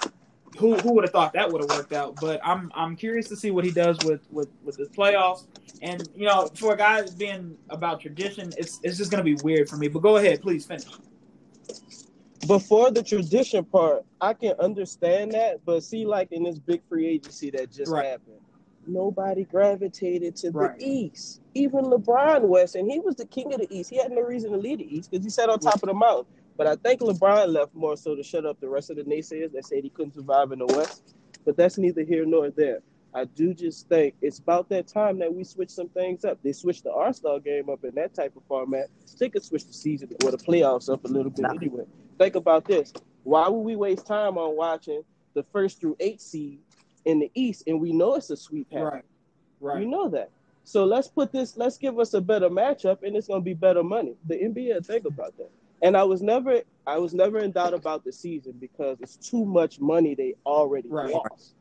who 0.58 0.74
who 0.76 0.92
would 0.94 1.04
have 1.04 1.12
thought 1.12 1.32
that 1.32 1.50
would 1.50 1.62
have 1.62 1.70
worked 1.70 1.92
out? 1.92 2.16
But 2.20 2.40
I'm 2.44 2.70
I'm 2.74 2.96
curious 2.96 3.28
to 3.28 3.36
see 3.36 3.50
what 3.50 3.64
he 3.64 3.70
does 3.70 3.98
with 4.04 4.20
with 4.30 4.48
with 4.64 4.76
the 4.76 4.84
playoffs. 4.86 5.44
And 5.82 6.08
you 6.14 6.26
know, 6.26 6.48
for 6.54 6.74
a 6.74 6.76
guy 6.76 7.02
being 7.18 7.56
about 7.70 8.00
tradition, 8.00 8.52
it's 8.56 8.80
it's 8.82 8.96
just 8.98 9.10
gonna 9.10 9.22
be 9.22 9.36
weird 9.36 9.68
for 9.68 9.76
me. 9.76 9.88
But 9.88 10.00
go 10.00 10.16
ahead, 10.16 10.42
please 10.42 10.66
finish. 10.66 10.84
Before 12.46 12.90
the 12.90 13.02
tradition 13.02 13.64
part, 13.64 14.04
I 14.20 14.32
can 14.34 14.52
understand 14.60 15.32
that, 15.32 15.64
but 15.64 15.82
see, 15.82 16.06
like 16.06 16.30
in 16.32 16.44
this 16.44 16.58
big 16.58 16.82
free 16.88 17.06
agency 17.06 17.50
that 17.50 17.72
just 17.72 17.90
Right. 17.90 18.06
happened, 18.06 18.40
nobody 18.88 19.44
gravitated 19.44 20.36
to 20.36 20.50
Right. 20.50 20.78
the 20.78 20.86
East. 20.86 21.40
Even 21.54 21.84
LeBron 21.86 22.42
West, 22.42 22.74
and 22.76 22.90
he 22.90 23.00
was 23.00 23.16
the 23.16 23.26
king 23.26 23.52
of 23.54 23.60
the 23.60 23.66
East. 23.74 23.90
He 23.90 23.96
had 23.96 24.10
no 24.12 24.20
reason 24.22 24.52
to 24.52 24.58
lead 24.58 24.80
the 24.80 24.96
East 24.96 25.10
because 25.10 25.24
he 25.24 25.30
sat 25.30 25.48
on 25.48 25.58
top 25.58 25.74
of 25.82 25.88
the 25.88 25.94
mountain. 25.94 26.26
But 26.56 26.66
I 26.66 26.76
think 26.76 27.00
LeBron 27.00 27.48
left 27.52 27.74
more 27.74 27.96
so 27.96 28.14
to 28.14 28.22
shut 28.22 28.46
up 28.46 28.58
the 28.60 28.68
rest 28.68 28.90
of 28.90 28.96
the 28.96 29.02
naysayers 29.04 29.52
that 29.52 29.66
said 29.66 29.84
he 29.84 29.90
couldn't 29.90 30.14
survive 30.14 30.52
in 30.52 30.58
the 30.60 30.66
West. 30.66 31.14
But 31.44 31.56
that's 31.56 31.78
neither 31.78 32.02
here 32.02 32.24
nor 32.24 32.50
there. 32.50 32.80
I 33.14 33.24
do 33.24 33.54
just 33.54 33.88
think 33.88 34.14
it's 34.20 34.38
about 34.38 34.68
that 34.70 34.86
time 34.88 35.18
that 35.20 35.32
we 35.32 35.42
switch 35.44 35.70
some 35.70 35.88
things 35.90 36.24
up. 36.24 36.38
They 36.42 36.52
switched 36.52 36.84
the 36.84 36.90
All 36.92 37.12
Star 37.12 37.40
game 37.40 37.70
up 37.70 37.82
in 37.84 37.94
that 37.94 38.14
type 38.14 38.36
of 38.36 38.42
format. 38.48 38.88
They 39.18 39.30
could 39.30 39.44
switch 39.44 39.66
the 39.66 39.72
season 39.72 40.10
or 40.24 40.30
the 40.30 40.36
playoffs 40.36 40.92
up 40.92 41.04
a 41.04 41.08
little 41.08 41.30
bit 41.30 41.42
Nah. 41.42 41.54
anyway. 41.54 41.84
Think 42.18 42.34
about 42.34 42.66
this. 42.66 42.92
Why 43.24 43.48
would 43.48 43.60
we 43.60 43.74
waste 43.76 44.06
time 44.06 44.36
on 44.36 44.56
watching 44.56 45.02
the 45.34 45.42
first 45.44 45.80
through 45.80 45.96
eight 46.00 46.20
seed 46.20 46.60
in 47.06 47.20
the 47.20 47.30
East 47.34 47.62
and 47.66 47.80
we 47.80 47.92
know 47.92 48.16
it's 48.16 48.28
a 48.30 48.36
sweep 48.36 48.70
happen? 48.70 48.84
Right. 48.86 49.04
Right. 49.60 49.80
You 49.82 49.88
know 49.88 50.08
that. 50.10 50.30
So 50.64 50.84
let's 50.84 51.08
put 51.08 51.32
this, 51.32 51.56
let's 51.56 51.78
give 51.78 51.98
us 51.98 52.12
a 52.12 52.20
better 52.20 52.50
matchup 52.50 53.02
and 53.04 53.16
it's 53.16 53.28
gonna 53.28 53.40
be 53.40 53.54
better 53.54 53.82
money. 53.82 54.14
The 54.26 54.34
NBA 54.34 54.84
think 54.84 55.06
about 55.06 55.34
that. 55.38 55.50
And 55.82 55.96
I 55.96 56.02
was 56.02 56.20
never 56.20 56.60
I 56.86 56.98
was 56.98 57.14
never 57.14 57.38
in 57.38 57.52
doubt 57.52 57.74
about 57.74 58.04
the 58.04 58.12
season 58.12 58.54
because 58.60 58.98
it's 59.00 59.16
too 59.16 59.44
much 59.44 59.80
money 59.80 60.14
they 60.14 60.34
already 60.44 60.88
Right. 60.88 61.12
lost. 61.14 61.54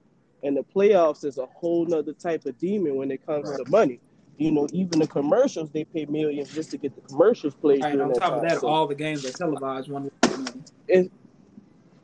And 0.43 0.55
the 0.57 0.63
playoffs 0.63 1.23
is 1.23 1.37
a 1.37 1.45
whole 1.47 1.85
nother 1.85 2.13
type 2.13 2.45
of 2.45 2.57
demon 2.59 2.95
when 2.95 3.09
it 3.11 3.25
comes 3.25 3.47
Right. 3.49 3.63
to 3.63 3.71
money. 3.71 3.99
You 4.37 4.51
know, 4.51 4.67
even 4.73 4.99
the 4.99 5.07
commercials 5.07 5.71
they 5.71 5.85
pay 5.85 6.05
millions 6.05 6.53
just 6.53 6.71
to 6.71 6.77
get 6.77 6.93
the 6.95 7.01
commercials 7.01 7.53
played 7.55 7.83
Right, 7.83 7.99
on 7.99 8.11
top 8.13 8.21
time. 8.21 8.33
of 8.33 8.41
that, 8.41 8.59
So- 8.61 8.67
all 8.67 8.85
the 8.87 8.95
games 8.95 9.23
are 9.25 9.31
televised 9.31 9.89
one. 9.89 10.11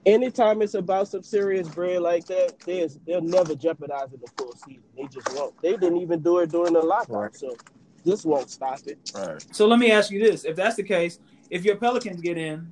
Anytime 0.05 0.61
it's 0.61 0.73
about 0.73 1.07
some 1.07 1.23
serious 1.23 1.67
bread 1.67 2.01
like 2.01 2.25
that, 2.27 2.59
there's 2.65 2.97
they'll 3.05 3.21
never 3.21 3.55
jeopardize 3.55 4.13
it 4.13 4.21
the 4.21 4.31
full 4.37 4.53
season. 4.53 4.83
They 4.97 5.03
just 5.05 5.33
won't. 5.35 5.59
They 5.61 5.71
didn't 5.77 5.97
even 5.97 6.21
do 6.21 6.39
it 6.39 6.51
during 6.51 6.73
the 6.73 6.81
lockout, 6.81 7.09
Right. 7.15 7.35
so 7.35 7.55
this 8.03 8.25
won't 8.25 8.49
stop 8.49 8.79
it. 8.87 9.11
Right. 9.15 9.45
So 9.55 9.67
let 9.67 9.79
me 9.79 9.91
ask 9.91 10.11
you 10.11 10.19
this: 10.19 10.45
If 10.45 10.55
that's 10.55 10.75
the 10.75 10.83
case, 10.83 11.19
if 11.49 11.63
your 11.63 11.75
Pelicans 11.75 12.21
get 12.21 12.37
in, 12.37 12.71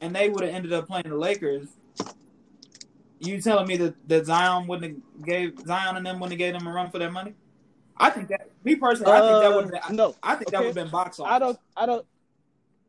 and 0.00 0.14
they 0.14 0.28
would 0.28 0.42
have 0.44 0.54
ended 0.54 0.72
up 0.72 0.86
playing 0.86 1.08
the 1.08 1.16
Lakers, 1.16 1.68
you 3.20 3.40
telling 3.40 3.66
me 3.66 3.76
that, 3.76 3.94
that 4.08 4.26
Zion 4.26 4.66
wouldn't 4.66 5.02
have 5.16 5.24
gave 5.24 5.58
Zion 5.66 5.96
and 5.96 6.06
them 6.06 6.20
wouldn't 6.20 6.32
have 6.32 6.38
gave 6.38 6.58
them 6.58 6.66
a 6.66 6.72
run 6.72 6.90
for 6.90 6.98
their 6.98 7.10
money? 7.10 7.34
I 7.96 8.10
think 8.10 8.28
that 8.28 8.48
me 8.62 8.76
personally, 8.76 9.10
I 9.12 9.20
think 9.20 9.42
that 9.42 9.54
would 9.56 9.64
have 9.64 9.74
Uh, 9.84 9.86
been. 9.88 9.96
no. 9.96 10.14
I 10.22 10.36
think 10.36 10.50
that 10.52 10.58
would 10.60 10.66
have 10.66 10.74
been 10.76 10.88
box 10.90 11.18
office. 11.18 11.32
I 11.32 11.38
don't. 11.40 11.58
I 11.76 11.86
don't. 11.86 12.06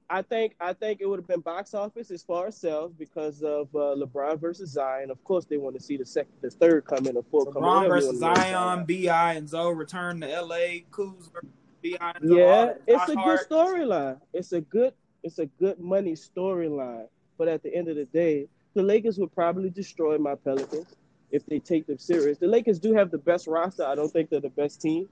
I 0.10 0.22
think. 0.24 0.56
I 0.60 0.74
think 0.74 1.02
it 1.02 1.06
would 1.08 1.20
have 1.20 1.28
been 1.28 1.42
box 1.42 1.74
office 1.74 2.10
as 2.10 2.24
far 2.24 2.48
as 2.48 2.58
sales 2.58 2.94
because 2.98 3.44
of 3.44 3.68
uh, 3.76 3.96
LeBron 3.96 4.40
versus 4.40 4.72
Zion. 4.72 5.12
Of 5.12 5.24
course, 5.24 5.46
they 5.46 5.58
want 5.58 5.76
to 5.78 5.82
see 5.82 5.98
the 5.98 6.06
second, 6.06 6.34
the 6.42 6.50
third 6.50 6.86
coming, 6.86 7.14
the 7.14 7.24
fourth 7.30 7.54
coming. 7.54 7.70
LeBron 7.70 7.88
versus 7.88 8.20
wanna 8.20 8.36
name 8.36 8.46
it. 8.46 8.52
Zion, 8.52 8.86
BI 8.86 9.34
and 9.34 9.48
Zo 9.48 9.70
return 9.70 10.22
to 10.22 10.32
L.A. 10.32 10.86
Kuz 10.92 11.32
versus 11.32 11.50
BI. 11.84 11.98
and 12.02 12.28
Zo, 12.28 12.36
Yeah, 12.36 12.74
it's 12.88 13.10
a 13.10 13.16
good 13.16 13.40
storyline. 13.50 14.20
It's 14.34 14.52
a 14.52 14.62
good. 14.62 14.94
It's 15.22 15.40
a 15.40 15.46
good 15.46 15.80
money 15.80 16.14
storyline. 16.14 17.08
But 17.38 17.48
at 17.48 17.62
the 17.62 17.74
end 17.76 17.88
of 17.88 17.96
the 17.96 18.06
day, 18.06 18.48
the 18.74 18.82
Lakers 18.82 19.20
would 19.20 19.34
probably 19.34 19.70
destroy 19.70 20.18
my 20.18 20.36
Pelicans 20.36 20.96
if 21.32 21.46
they 21.46 21.60
take 21.60 21.86
them 21.86 21.98
serious. 21.98 22.38
The 22.38 22.48
Lakers 22.48 22.80
do 22.80 22.94
have 22.94 23.12
the 23.12 23.18
best 23.18 23.46
roster. 23.48 23.86
I 23.86 23.96
don't 23.96 24.12
think 24.12 24.30
they're 24.30 24.40
the 24.40 24.50
best 24.50 24.82
team. 24.82 25.08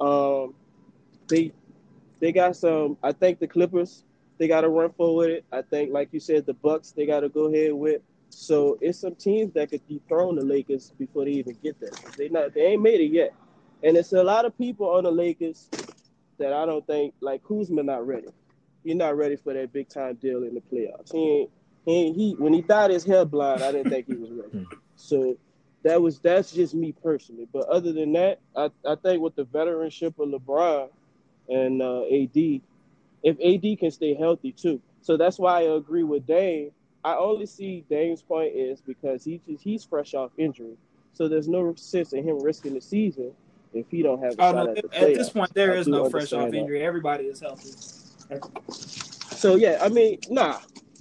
Um, 0.00 0.54
they 1.28 1.52
they 2.20 2.32
got 2.32 2.56
some. 2.56 2.96
I 3.02 3.12
think 3.12 3.38
the 3.38 3.46
Clippers 3.46 4.04
they 4.40 4.48
got 4.48 4.62
to 4.62 4.70
run 4.70 4.90
forward 4.94 5.30
it. 5.30 5.44
I 5.52 5.60
think, 5.60 5.92
like 5.92 6.08
you 6.12 6.18
said, 6.18 6.46
the 6.46 6.54
Bucks 6.54 6.92
they 6.92 7.04
got 7.04 7.20
to 7.20 7.28
go 7.28 7.52
ahead 7.52 7.74
with. 7.74 8.00
So 8.30 8.78
it's 8.80 8.98
some 8.98 9.14
teams 9.14 9.52
that 9.52 9.70
could 9.70 9.86
dethrone 9.86 10.36
the 10.36 10.44
Lakers 10.44 10.92
before 10.98 11.26
they 11.26 11.32
even 11.32 11.58
get 11.62 11.78
there. 11.78 11.90
They 12.16 12.30
not 12.30 12.54
they 12.54 12.62
ain't 12.62 12.82
made 12.82 13.00
it 13.00 13.12
yet, 13.12 13.34
and 13.84 13.96
it's 13.98 14.14
a 14.14 14.22
lot 14.22 14.46
of 14.46 14.56
people 14.56 14.88
on 14.88 15.04
the 15.04 15.10
Lakers 15.10 15.68
that 16.38 16.54
I 16.54 16.64
don't 16.64 16.86
think 16.86 17.12
like 17.20 17.44
Kuzma 17.44 17.82
not 17.82 18.06
ready. 18.06 18.28
He's 18.82 18.96
not 18.96 19.14
ready 19.14 19.36
for 19.36 19.52
that 19.52 19.74
big 19.74 19.90
time 19.90 20.14
deal 20.14 20.42
in 20.44 20.54
the 20.54 20.62
playoffs. 20.72 21.12
He 21.12 21.18
ain't 21.18 21.50
he 21.84 21.92
ain't, 21.92 22.16
he 22.16 22.34
when 22.38 22.54
he 22.54 22.62
dyed 22.62 22.92
his 22.92 23.04
hair 23.04 23.26
blind, 23.26 23.62
I 23.62 23.72
didn't 23.72 23.90
think 23.90 24.06
he 24.06 24.14
was 24.14 24.30
ready. 24.30 24.66
So 24.96 25.36
that 25.82 26.00
was 26.00 26.18
that's 26.18 26.50
just 26.50 26.72
me 26.74 26.92
personally. 26.92 27.46
But 27.52 27.68
other 27.68 27.92
than 27.92 28.12
that, 28.14 28.40
I, 28.56 28.70
I 28.86 28.94
think 28.94 29.20
with 29.20 29.34
the 29.34 29.44
veteranship 29.44 30.18
of 30.18 30.28
LeBron 30.28 30.88
and 31.50 31.82
uh, 31.82 32.04
AD, 32.04 32.62
if 33.22 33.36
AD 33.40 33.78
can 33.78 33.90
stay 33.90 34.14
healthy 34.14 34.52
too. 34.52 34.80
So 35.02 35.16
that's 35.16 35.38
why 35.38 35.60
I 35.60 35.62
agree 35.62 36.02
with 36.02 36.26
Dame. 36.26 36.70
I 37.04 37.14
only 37.16 37.46
see 37.46 37.84
Dame's 37.88 38.22
point 38.22 38.54
is 38.54 38.80
because 38.80 39.24
he 39.24 39.40
just 39.48 39.62
he's 39.62 39.84
fresh 39.84 40.14
off 40.14 40.30
injury. 40.36 40.76
So 41.12 41.28
there's 41.28 41.48
no 41.48 41.74
sense 41.74 42.12
in 42.12 42.26
him 42.26 42.42
risking 42.42 42.74
the 42.74 42.80
season 42.80 43.32
if 43.72 43.86
he 43.90 44.02
don't 44.02 44.22
have 44.22 44.38
a 44.38 44.42
Oh 44.42 44.52
shot 44.52 44.66
no! 44.66 44.72
at 44.72 44.94
At 44.94 45.14
this 45.14 45.30
point, 45.30 45.52
there 45.54 45.72
I 45.72 45.76
is 45.76 45.86
no 45.86 46.08
fresh 46.08 46.32
off 46.32 46.50
that. 46.50 46.56
injury. 46.56 46.82
Everybody 46.82 47.24
is 47.24 47.40
healthy. 47.40 47.70
So 49.36 49.56
yeah, 49.56 49.78
I 49.80 49.88
mean, 49.88 50.18
nah, 50.28 50.58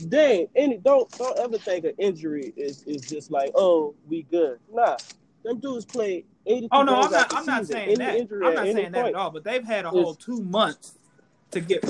dang, 0.08 0.48
any 0.56 0.78
don't 0.78 1.10
don't 1.18 1.38
ever 1.40 1.58
think 1.58 1.86
an 1.86 1.94
injury 1.98 2.54
is 2.56 2.84
is 2.84 3.02
just 3.02 3.32
like 3.32 3.52
oh 3.56 3.96
we 4.08 4.24
good. 4.24 4.60
Nah, 4.72 4.98
them 5.44 5.60
dudes 5.60 5.86
play 5.86 6.24
eighty. 6.46 6.70
Oh 6.72 6.84
no, 6.84 7.02
I'm 7.02 7.12
not. 7.12 7.34
I'm 7.34 7.46
not 7.46 7.66
saying 7.68 8.02
Any 8.02 8.26
that. 8.26 8.34
I'm 8.46 8.56
not 8.56 8.66
saying 8.66 8.92
that 8.92 8.94
point, 8.94 9.16
at 9.16 9.16
all. 9.16 9.32
But 9.32 9.44
they've 9.44 9.64
had 9.64 9.86
a 9.86 9.90
whole 9.90 10.14
two 10.16 10.42
months 10.44 10.99
to 11.52 11.60
get. 11.62 11.84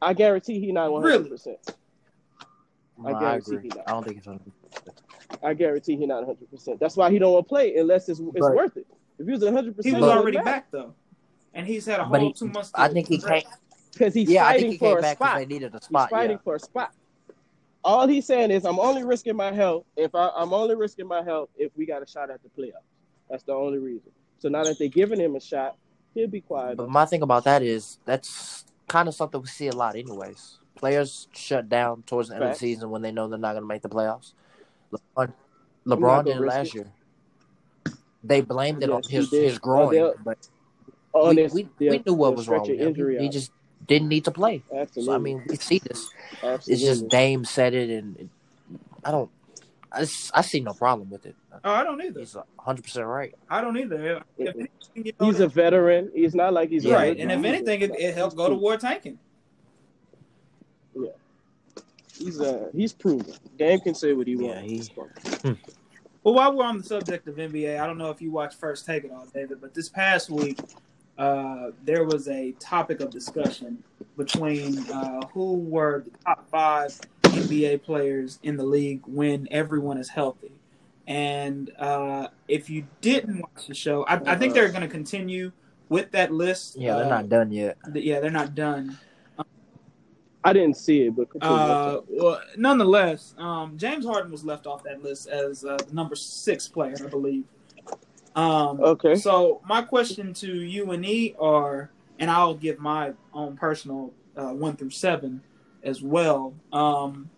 I 0.00 0.12
guarantee 0.14 0.58
he 0.60 0.72
not 0.72 0.90
one 0.92 1.02
hundred 1.02 1.28
percent. 1.30 1.58
No, 2.98 3.08
I 3.10 3.12
I, 3.12 3.20
guarantee 3.20 3.54
agree. 3.56 3.62
he 3.62 3.68
not. 3.76 3.88
I 3.88 3.90
don't 3.92 4.04
think 4.04 4.18
it's 4.18 4.26
100%. 4.26 4.40
I 5.42 5.54
guarantee 5.54 5.96
he 5.96 6.06
not 6.06 6.16
one 6.18 6.24
hundred 6.26 6.50
percent. 6.50 6.80
That's 6.80 6.96
why 6.96 7.10
he 7.10 7.18
don't 7.18 7.32
want 7.32 7.46
to 7.46 7.48
play 7.48 7.76
unless 7.76 8.08
it's 8.08 8.20
it's 8.20 8.30
But- 8.38 8.54
worth 8.54 8.76
it. 8.76 8.86
If 9.18 9.26
he 9.26 9.32
was 9.32 9.44
one 9.44 9.52
hundred 9.54 9.76
percent, 9.76 9.94
He 9.96 10.00
percent, 10.00 10.10
was 10.16 10.18
already 10.22 10.38
back 10.38 10.70
though, 10.70 10.94
and 11.54 11.66
he's 11.66 11.86
had 11.86 12.00
a 12.00 12.04
whole 12.04 12.18
he- 12.18 12.32
two 12.32 12.48
months. 12.48 12.70
To 12.72 12.80
I 12.80 12.88
think 12.88 13.08
he 13.08 13.16
rest. 13.18 13.26
came. 13.28 13.42
because 13.92 14.14
he's 14.14 14.28
Yeah, 14.30 14.44
I 14.44 14.52
fighting 14.54 14.62
think 14.62 14.72
he 14.72 14.78
for 14.78 14.88
came 14.90 14.98
a 14.98 15.00
back 15.02 15.16
spot. 15.18 15.38
they 15.38 15.46
needed 15.46 15.74
a 15.74 15.78
He's 15.78 15.86
fighting 16.08 16.30
Yeah. 16.36 16.42
for 16.44 16.54
a 16.56 16.58
spot. 16.60 16.92
All 17.84 18.06
he's 18.06 18.26
saying 18.26 18.50
is, 18.52 18.64
I'm 18.64 18.78
only 18.78 19.02
risking 19.04 19.36
my 19.36 19.52
health 19.52 19.84
if 19.96 20.14
I, 20.14 20.30
I'm 20.36 20.52
only 20.54 20.76
risking 20.76 21.06
my 21.06 21.22
health 21.22 21.50
if 21.56 21.72
we 21.76 21.84
got 21.84 22.00
a 22.02 22.06
shot 22.06 22.30
at 22.30 22.40
the 22.42 22.48
playoffs. 22.48 22.86
That's 23.28 23.42
the 23.42 23.52
only 23.54 23.78
reason. 23.78 24.10
So 24.38 24.48
now 24.48 24.62
that 24.64 24.78
they're 24.78 24.88
giving 24.88 25.18
him 25.20 25.34
a 25.36 25.40
shot, 25.40 25.76
he'll 26.14 26.28
be 26.28 26.40
quiet. 26.40 26.76
But 26.76 26.88
my 26.88 27.04
thing 27.06 27.22
about 27.22 27.44
that 27.44 27.62
is 27.62 27.98
that's 28.04 28.64
kind 28.92 29.08
of 29.08 29.14
something 29.14 29.40
we 29.40 29.46
see 29.48 29.68
a 29.68 29.72
lot, 29.74 29.96
anyways. 29.96 30.58
Players 30.74 31.26
shut 31.32 31.68
down 31.70 32.02
towards 32.02 32.28
the 32.28 32.34
end 32.34 32.44
Facts. 32.44 32.56
of 32.56 32.60
the 32.60 32.66
season 32.66 32.90
when 32.90 33.00
they 33.00 33.10
know 33.10 33.26
they're 33.26 33.38
not 33.38 33.52
going 33.52 33.62
to 33.62 33.66
make 33.66 33.80
the 33.80 33.88
playoffs. 33.88 34.34
LeBron, 34.92 35.32
LeBron 35.86 36.24
did 36.26 36.36
it 36.36 36.40
last 36.42 36.68
it. 36.68 36.74
year. 36.74 36.86
They 38.22 38.42
blamed 38.42 38.82
it 38.82 38.90
on 38.90 39.00
Yes, 39.02 39.10
he 39.10 39.16
his 39.16 39.30
his 39.30 39.58
groin, 39.58 39.94
Well, 39.96 40.14
but 40.22 40.38
On 41.14 41.34
we, 41.34 41.46
we, 41.48 41.68
we 41.80 42.02
knew 42.04 42.12
what 42.14 42.36
was 42.36 42.48
wrong 42.48 42.68
with 42.68 42.78
him. 42.78 42.94
He 42.94 43.26
out. 43.26 43.32
just 43.32 43.50
didn't 43.88 44.08
need 44.08 44.24
to 44.26 44.30
play. 44.30 44.62
Absolutely. 44.70 45.04
So 45.04 45.14
I 45.14 45.18
mean, 45.18 45.42
we 45.48 45.56
see 45.56 45.78
this. 45.78 46.10
Absolutely. 46.42 46.72
It's 46.74 46.82
just 46.82 47.08
Dame 47.08 47.44
said 47.46 47.72
it, 47.74 47.88
and 47.90 48.28
I 49.04 49.10
don't. 49.10 49.30
I, 49.94 50.00
s- 50.02 50.30
I 50.34 50.40
see 50.42 50.60
no 50.60 50.72
problem 50.72 51.10
with 51.10 51.26
it. 51.26 51.34
Oh, 51.64 51.70
I 51.72 51.84
don't 51.84 52.00
either. 52.02 52.20
He's 52.20 52.36
hundred 52.58 52.82
percent 52.84 53.06
right. 53.06 53.34
I 53.50 53.60
don't 53.60 53.76
either. 53.76 54.22
If 54.38 54.48
anything, 54.54 54.68
you 54.94 55.12
know, 55.20 55.26
He's 55.26 55.40
a 55.40 55.48
veteran. 55.48 56.10
He's 56.14 56.34
not 56.34 56.52
like 56.52 56.70
he's 56.70 56.84
a 56.86 56.92
right, 56.92 57.18
and 57.18 57.30
if 57.30 57.44
anything, 57.44 57.82
it, 57.82 57.90
it 57.98 58.14
helped 58.14 58.36
go 58.36 58.48
to 58.48 58.54
war 58.54 58.76
tanking. 58.76 59.18
Yeah, 60.94 61.10
he's 62.18 62.40
uh 62.40 62.68
he's 62.74 62.92
proven. 62.92 63.34
Dame 63.58 63.80
can 63.80 63.94
say 63.94 64.12
what 64.12 64.26
he 64.26 64.36
wants. 64.36 64.90
Yeah, 64.90 64.94
wants. 64.96 65.42
he- 65.42 65.56
Well, 66.24 66.34
while 66.34 66.56
we're 66.56 66.64
on 66.64 66.78
the 66.78 66.84
subject 66.84 67.26
of 67.26 67.34
NBA, 67.36 67.80
I 67.80 67.86
don't 67.86 67.98
know 67.98 68.10
if 68.10 68.22
you 68.22 68.30
watched 68.30 68.56
First 68.58 68.86
Take 68.86 69.04
at 69.04 69.10
all, 69.10 69.26
David, 69.34 69.60
but 69.60 69.74
this 69.74 69.88
past 69.88 70.30
week 70.30 70.58
uh, 71.18 71.70
there 71.84 72.04
was 72.04 72.28
a 72.28 72.52
topic 72.52 73.00
of 73.00 73.10
discussion 73.10 73.82
between 74.16 74.78
uh, 74.90 75.26
who 75.34 75.54
were 75.54 76.04
the 76.04 76.10
top 76.24 76.48
five 76.48 76.98
NBA 77.32 77.82
players 77.82 78.38
in 78.42 78.56
the 78.56 78.64
league 78.64 79.02
when 79.06 79.48
everyone 79.50 79.98
is 79.98 80.08
healthy. 80.08 80.52
And 81.06 81.70
uh, 81.78 82.28
if 82.48 82.70
you 82.70 82.86
didn't 83.00 83.40
watch 83.40 83.66
the 83.66 83.74
show, 83.74 84.04
I, 84.06 84.20
I 84.26 84.36
think 84.36 84.54
they're 84.54 84.68
going 84.68 84.82
to 84.82 84.88
continue 84.88 85.52
with 85.88 86.10
that 86.12 86.32
list. 86.32 86.76
Yeah, 86.76 86.94
they're 86.96 87.06
Uh, 87.06 87.08
not 87.08 87.28
done 87.28 87.50
yet. 87.50 87.76
th- 87.92 88.04
Yeah, 88.04 88.20
they're 88.20 88.30
not 88.30 88.54
done. 88.54 88.98
I 90.44 90.52
didn't 90.52 90.76
see 90.76 91.02
it, 91.02 91.14
but. 91.14 91.28
Uh, 91.40 92.00
well, 92.08 92.40
nonetheless, 92.56 93.34
um, 93.38 93.76
James 93.78 94.04
Harden 94.04 94.30
was 94.32 94.44
left 94.44 94.66
off 94.66 94.82
that 94.84 95.02
list 95.02 95.28
as 95.28 95.64
uh, 95.64 95.76
the 95.76 95.94
number 95.94 96.16
six 96.16 96.66
player, 96.66 96.96
I 97.04 97.06
believe. 97.08 97.44
Um, 98.34 98.80
okay. 98.80 99.14
So 99.14 99.60
my 99.68 99.82
question 99.82 100.34
to 100.34 100.52
you 100.62 100.90
and 100.90 101.04
E 101.04 101.34
are, 101.38 101.90
and 102.18 102.30
I'll 102.30 102.54
give 102.54 102.78
my 102.80 103.12
own 103.32 103.56
personal 103.56 104.12
uh, 104.36 104.48
one 104.52 104.74
through 104.76 104.90
seven 104.90 105.42
as 105.82 106.02
well. 106.02 106.54
Um, 106.72 107.30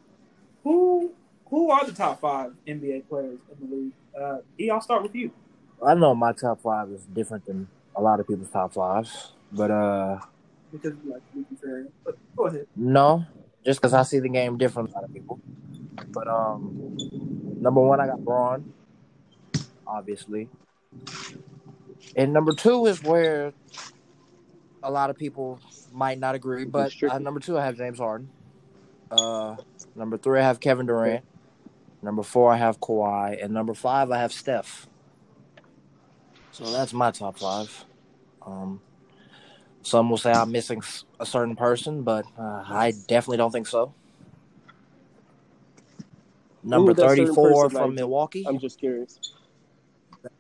who 0.63 1.13
who 1.49 1.71
are 1.71 1.85
the 1.87 1.93
top 1.93 2.21
five 2.21 2.53
NBA 2.67 3.09
players 3.09 3.39
in 3.61 3.69
the 3.69 3.77
league? 3.77 3.93
Uh, 4.19 4.39
E, 4.59 4.71
I'll 4.71 4.81
start 4.81 5.03
with 5.03 5.15
you. 5.15 5.31
I 5.85 5.95
know 5.95 6.15
my 6.15 6.33
top 6.33 6.63
five 6.63 6.91
is 6.91 7.05
different 7.07 7.47
than 7.47 7.69
a 7.97 8.01
lot 8.01 8.21
of 8.21 8.27
people's 8.27 8.51
top 8.51 8.73
fives, 8.75 9.33
but 9.53 9.71
uh, 9.71 10.19
Because 10.73 10.95
you 11.05 11.13
like 11.13 11.23
Luke 11.35 11.47
Ferry. 11.61 11.87
But 12.05 12.17
go 12.37 12.47
ahead. 12.47 12.67
no, 12.77 13.25
just 13.65 13.81
because 13.81 13.93
I 13.93 14.03
see 14.03 14.21
the 14.21 14.29
game 14.29 14.57
different 14.57 14.89
than 14.91 14.99
a 14.99 15.01
lot 15.01 15.09
of 15.09 15.15
people. 15.15 15.41
But 16.09 16.27
um, 16.29 16.97
number 17.61 17.81
one, 17.81 18.01
I 18.01 18.07
got 18.07 18.25
Bron, 18.25 18.73
obviously, 19.87 20.49
and 22.17 22.33
number 22.33 22.53
two 22.55 22.87
is 22.87 23.03
where 23.03 23.53
a 24.85 24.91
lot 24.91 25.11
of 25.11 25.17
people 25.17 25.59
might 25.93 26.19
not 26.19 26.35
agree. 26.35 26.65
But 26.65 26.93
uh, 27.03 27.19
number 27.19 27.41
two, 27.41 27.59
I 27.59 27.65
have 27.65 27.77
James 27.77 27.99
Harden. 27.99 28.29
Uh, 29.11 29.57
number 29.97 30.17
three, 30.17 30.41
I 30.41 30.43
have 30.43 30.61
Kevin 30.61 30.87
Durant. 30.87 31.25
Number 32.03 32.23
four, 32.23 32.53
I 32.53 32.59
have 32.59 32.79
Kawhi, 32.81 33.43
and 33.43 33.53
number 33.55 33.73
five, 33.73 34.11
I 34.11 34.19
have 34.19 34.33
Steph. 34.33 34.87
So 36.53 36.71
that's 36.71 36.93
my 36.93 37.11
top 37.11 37.39
five. 37.39 37.85
Um, 38.47 38.81
some 39.83 40.11
will 40.11 40.19
say 40.19 40.31
I'm 40.31 40.53
missing 40.53 40.83
a 41.19 41.25
certain 41.27 41.57
person, 41.57 42.03
but 42.03 42.27
uh, 42.39 42.63
I 42.67 42.93
definitely 43.09 43.39
don't 43.39 43.51
think 43.51 43.67
so. 43.67 43.95
Number 46.63 46.95
certain 46.95 47.27
34 47.27 47.71
from 47.71 47.91
like? 47.91 47.95
Milwaukee, 47.95 48.45
I'm 48.47 48.59
just 48.59 48.79
curious. 48.79 49.19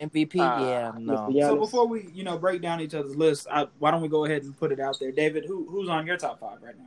MVP. 0.01 0.37
Ah, 0.39 0.68
yeah, 0.68 0.93
no. 0.99 1.30
So 1.41 1.57
before 1.57 1.87
we, 1.87 2.09
you 2.14 2.24
know, 2.24 2.39
break 2.39 2.62
down 2.62 2.80
each 2.80 2.95
other's 2.95 3.16
lists, 3.16 3.47
I, 3.51 3.66
why 3.78 3.91
don't 3.91 4.03
we 4.03 4.09
go 4.09 4.24
ahead 4.24 4.43
and 4.43 4.57
put 4.59 4.72
it 4.72 4.80
out 4.80 4.99
there, 4.99 5.12
David? 5.12 5.45
Who 5.47 5.66
who's 5.68 5.89
on 5.89 6.07
your 6.07 6.16
top 6.16 6.41
five 6.41 6.62
right 6.62 6.76
now? 6.76 6.85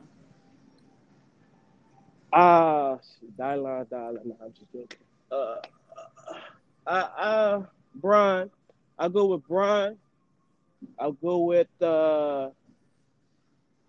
Ah, 2.32 2.98
Dylan, 3.38 3.86
Dylan. 3.88 4.24
No, 4.24 4.36
I'm 4.44 4.52
just 4.52 4.72
joking. 4.72 4.98
Uh, 5.30 5.56
uh, 6.86 6.90
uh, 6.90 7.62
Brian. 7.94 8.50
I'll 8.98 9.08
go 9.08 9.26
with 9.26 9.46
Brian. 9.46 9.96
I'll 10.98 11.12
go 11.12 11.38
with 11.38 11.68
uh, 11.80 12.50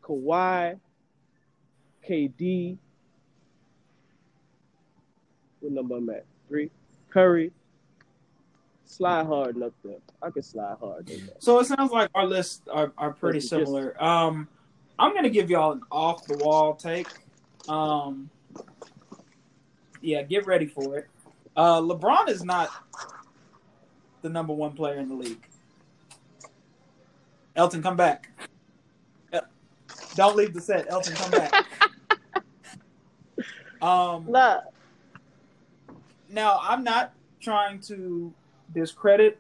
Kawhi, 0.04 0.80
KD. 2.08 2.78
What 5.60 5.72
number 5.72 5.98
I'm 5.98 6.10
at? 6.10 6.26
Three. 6.48 6.70
Curry. 7.10 7.52
Slide 8.90 9.28
hard 9.28 9.62
up 9.62 9.72
there. 9.84 9.98
I 10.22 10.32
can 10.32 10.42
slide 10.42 10.78
hard. 10.82 11.10
So 11.38 11.60
it 11.60 11.66
sounds 11.66 11.92
like 11.92 12.10
our 12.16 12.26
lists 12.26 12.64
are, 12.72 12.92
are 12.98 13.14
pretty 13.14 13.38
This 13.38 13.46
is 13.46 13.50
just- 13.52 13.66
similar. 13.66 14.04
Um, 14.04 14.48
I'm 14.98 15.14
gonna 15.16 15.30
give 15.30 15.50
y'all 15.50 15.74
an 15.74 15.82
off 15.92 16.26
the 16.26 16.38
wall 16.38 16.74
take. 16.76 17.08
Um, 17.70 18.30
yeah, 20.02 20.24
get 20.24 20.48
ready 20.48 20.66
for 20.66 20.98
it. 20.98 21.08
Uh, 21.56 21.80
LeBron 21.82 22.30
is 22.30 22.44
not 22.44 22.70
the 24.24 24.30
number 24.30 24.54
one 24.54 24.74
player 24.74 24.98
in 24.98 25.08
the 25.08 25.16
league. 25.16 25.46
Elton, 27.56 27.82
come 27.84 27.96
back. 27.96 28.30
Don't 30.16 30.36
leave 30.36 30.54
the 30.54 30.60
set. 30.62 30.90
Elton, 30.90 31.14
come 31.14 31.32
back. 31.32 31.66
um, 33.82 34.26
Nah. 34.30 34.62
now, 36.28 36.60
I'm 36.62 36.84
not 36.84 37.14
trying 37.40 37.80
to 37.82 38.34
discredit 38.74 39.40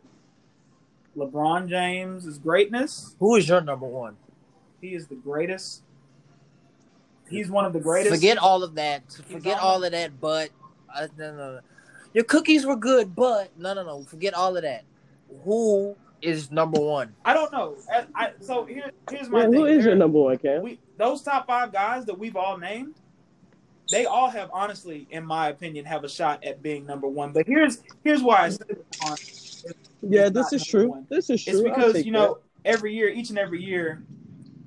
LeBron 1.17 1.67
James' 1.69 2.37
greatness. 2.37 3.15
Who 3.19 3.35
is 3.35 3.47
your 3.47 3.61
number 3.61 3.85
one? 3.85 4.15
He 4.81 4.93
is 4.95 5.07
the 5.07 5.15
greatest. 5.15 5.83
He's 7.29 7.49
one 7.49 7.65
of 7.65 7.73
the 7.73 7.79
greatest. 7.79 8.13
Forget 8.15 8.37
all 8.37 8.63
of 8.63 8.75
that. 8.75 9.03
Forget 9.27 9.57
on- 9.57 9.63
all 9.63 9.83
of 9.83 9.91
that. 9.91 10.19
But 10.19 10.49
uh, 10.95 11.07
no, 11.17 11.31
no, 11.35 11.51
no. 11.55 11.59
your 12.13 12.23
cookies 12.23 12.65
were 12.65 12.75
good, 12.75 13.15
but 13.15 13.51
no, 13.57 13.73
no, 13.73 13.83
no. 13.83 14.03
Forget 14.03 14.33
all 14.33 14.55
of 14.57 14.63
that. 14.63 14.83
Who 15.43 15.95
is 16.21 16.49
number 16.51 16.79
one? 16.79 17.13
I 17.23 17.33
don't 17.33 17.51
know. 17.51 17.75
I, 17.93 18.05
I, 18.15 18.31
so 18.39 18.65
here, 18.65 18.91
here's 19.11 19.29
my 19.29 19.41
Man, 19.41 19.51
thing. 19.51 19.59
who 19.59 19.65
is 19.67 19.77
There- 19.83 19.89
your 19.89 19.95
number 19.95 20.19
one, 20.19 20.37
Cam? 20.37 20.63
we 20.63 20.79
those 20.97 21.21
top 21.21 21.45
five 21.47 21.71
guys 21.71 22.05
that 22.05 22.17
we've 22.17 22.35
all 22.35 22.57
named, 22.57 22.95
they 23.89 24.05
all 24.05 24.29
have 24.29 24.49
honestly, 24.53 25.07
in 25.11 25.25
my 25.25 25.49
opinion, 25.49 25.85
have 25.85 26.03
a 26.03 26.09
shot 26.09 26.43
at 26.43 26.61
being 26.61 26.85
number 26.85 27.07
one. 27.07 27.31
But 27.31 27.47
here's 27.47 27.81
here's 28.03 28.21
why 28.21 28.45
I 28.45 28.49
LeBron. 28.49 29.73
Yeah, 30.01 30.27
It's 30.27 30.33
this 30.33 30.53
is 30.53 30.65
true. 30.65 30.89
one. 30.89 31.07
This 31.09 31.29
is 31.29 31.43
true. 31.43 31.53
It's 31.53 31.61
because 31.61 32.05
you 32.05 32.11
know 32.11 32.39
every 32.65 32.93
year, 32.93 33.09
each 33.09 33.29
and 33.29 33.39
every 33.39 33.63
year, 33.63 34.03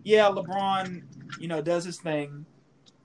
yeah, 0.04 0.24
LeBron, 0.24 1.02
you 1.38 1.48
know, 1.48 1.62
does 1.62 1.84
his 1.84 1.98
thing. 1.98 2.44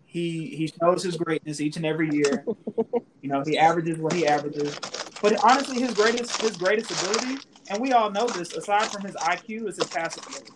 He 0.05 0.47
he 0.55 0.71
shows 0.81 1.03
his 1.03 1.17
greatness 1.17 1.61
each 1.61 1.77
and 1.77 1.85
every 1.85 2.09
year. 2.11 2.43
you 3.21 3.29
know, 3.29 3.43
he 3.45 3.57
averages 3.57 3.99
what 3.99 4.13
he 4.13 4.25
averages. 4.27 4.77
But 5.21 5.43
honestly, 5.43 5.79
his 5.79 5.93
greatest 5.93 6.41
his 6.41 6.57
greatest 6.57 6.91
ability, 6.91 7.39
and 7.69 7.81
we 7.81 7.91
all 7.93 8.09
know 8.09 8.27
this, 8.27 8.53
aside 8.53 8.91
from 8.91 9.03
his 9.03 9.15
IQ, 9.15 9.67
is 9.67 9.77
his 9.77 9.87
passing 9.87 10.23
ability. 10.23 10.51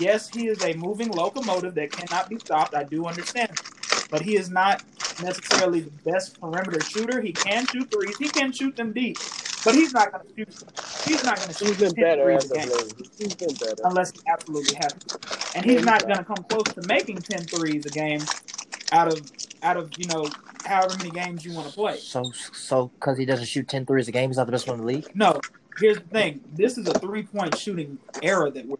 Yes, 0.00 0.28
he 0.30 0.48
is 0.48 0.62
a 0.64 0.74
moving 0.74 1.10
locomotive 1.10 1.74
that 1.74 1.92
cannot 1.92 2.28
be 2.30 2.38
stopped. 2.38 2.74
I 2.74 2.84
do 2.84 3.06
understand, 3.06 3.50
but 4.10 4.22
he 4.22 4.36
is 4.36 4.50
not 4.50 4.82
necessarily 5.22 5.80
the 5.80 6.10
best 6.10 6.40
perimeter 6.40 6.80
shooter. 6.80 7.20
He 7.20 7.32
can 7.32 7.66
shoot 7.66 7.90
threes. 7.90 8.16
He 8.18 8.28
can 8.28 8.52
shoot 8.52 8.76
them 8.76 8.92
deep, 8.92 9.18
but 9.64 9.74
he's 9.74 9.92
not 9.92 10.12
going 10.12 10.26
to 10.26 10.34
shoot. 10.36 10.64
He's 11.04 11.24
not 11.24 11.36
going 11.36 11.48
to 11.48 11.54
shoot 11.54 11.78
been 11.78 11.94
10 11.94 12.04
better 12.04 12.24
threes 12.24 12.44
as 12.44 12.50
a 12.50 12.54
game. 12.54 13.06
He's 13.18 13.34
been 13.34 13.54
better. 13.54 13.82
unless 13.84 14.12
he 14.12 14.20
absolutely 14.26 14.74
has 14.76 14.92
to. 14.92 15.18
And 15.56 15.64
he's 15.64 15.76
he's 15.76 15.84
not 15.84 16.06
not. 16.06 16.08
going 16.08 16.18
to 16.18 16.24
come 16.24 16.44
close 16.48 16.74
to 16.74 16.86
making 16.88 17.18
10 17.18 17.44
threes 17.44 17.86
a 17.86 17.90
game 17.90 18.20
out 18.92 19.12
of 19.12 19.30
out 19.62 19.76
of 19.76 19.90
you 19.96 20.06
know 20.06 20.28
however 20.64 20.96
many 20.98 21.10
games 21.10 21.44
you 21.44 21.54
want 21.54 21.68
to 21.68 21.72
play. 21.72 21.96
So, 21.98 22.24
so 22.52 22.88
because 22.88 23.18
he 23.18 23.24
doesn't 23.24 23.46
shoot 23.46 23.68
10 23.68 23.86
threes 23.86 24.08
a 24.08 24.12
game, 24.12 24.30
he's 24.30 24.36
not 24.36 24.46
the 24.46 24.52
best 24.52 24.66
one 24.68 24.80
in 24.80 24.86
the 24.86 24.86
league. 24.86 25.10
No, 25.14 25.40
here's 25.78 25.98
the 25.98 26.04
thing: 26.04 26.40
this 26.52 26.78
is 26.78 26.88
a 26.88 26.98
three 26.98 27.22
point 27.24 27.56
shooting 27.56 27.98
era 28.22 28.50
that 28.50 28.66
we're. 28.66 28.76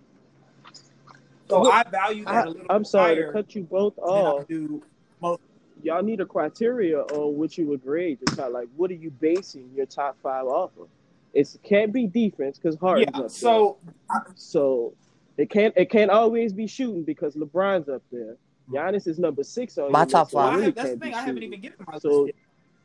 So 1.48 1.62
Look, 1.62 1.74
I 1.74 1.82
value 1.82 2.24
that 2.26 2.34
I, 2.34 2.42
a 2.42 2.48
little. 2.48 2.66
I'm 2.70 2.84
sorry 2.84 3.16
to 3.16 3.32
cut 3.32 3.54
you 3.54 3.62
both 3.62 3.96
than 3.96 4.04
I 4.04 4.08
off. 4.08 4.48
do 4.48 4.82
most. 5.20 5.40
Y'all 5.82 6.02
need 6.02 6.20
a 6.20 6.26
criteria 6.26 7.00
on 7.00 7.36
what 7.38 7.56
you 7.56 7.66
would 7.66 7.82
grade 7.82 8.18
the 8.20 8.36
top. 8.36 8.52
Like, 8.52 8.68
what 8.76 8.90
are 8.90 8.94
you 8.94 9.10
basing 9.10 9.70
your 9.74 9.86
top 9.86 10.16
five 10.22 10.44
off 10.44 10.70
of? 10.78 10.88
It 11.32 11.48
can't 11.62 11.92
be 11.92 12.06
defense 12.06 12.58
because 12.58 12.76
Harden's 12.76 13.10
Yeah. 13.14 13.20
up 13.24 13.30
So 13.30 13.76
there. 13.84 14.26
So 14.34 14.92
it 15.38 15.48
can't 15.48 15.72
it 15.76 15.88
can't 15.90 16.10
always 16.10 16.52
be 16.52 16.66
shooting 16.66 17.02
because 17.02 17.34
LeBron's 17.34 17.88
up 17.88 18.02
there. 18.12 18.36
Hmm. 18.68 18.74
Giannis 18.76 19.06
is 19.06 19.18
number 19.18 19.42
six 19.42 19.78
on 19.78 19.90
My 19.92 20.04
top 20.04 20.26
list, 20.26 20.32
so 20.32 20.36
well, 20.38 20.46
I 20.46 20.50
five. 20.50 20.54
really 20.56 20.66
have, 20.66 20.74
that's 20.74 20.88
the 20.90 20.90
can't 20.96 21.02
thing. 21.02 21.14
I 21.14 21.18
haven't 21.20 21.34
shooting. 21.36 21.48
even 21.48 21.60
given 21.60 21.86
my 21.86 21.98
So- 21.98 22.08
list 22.08 22.26
yet. 22.26 22.34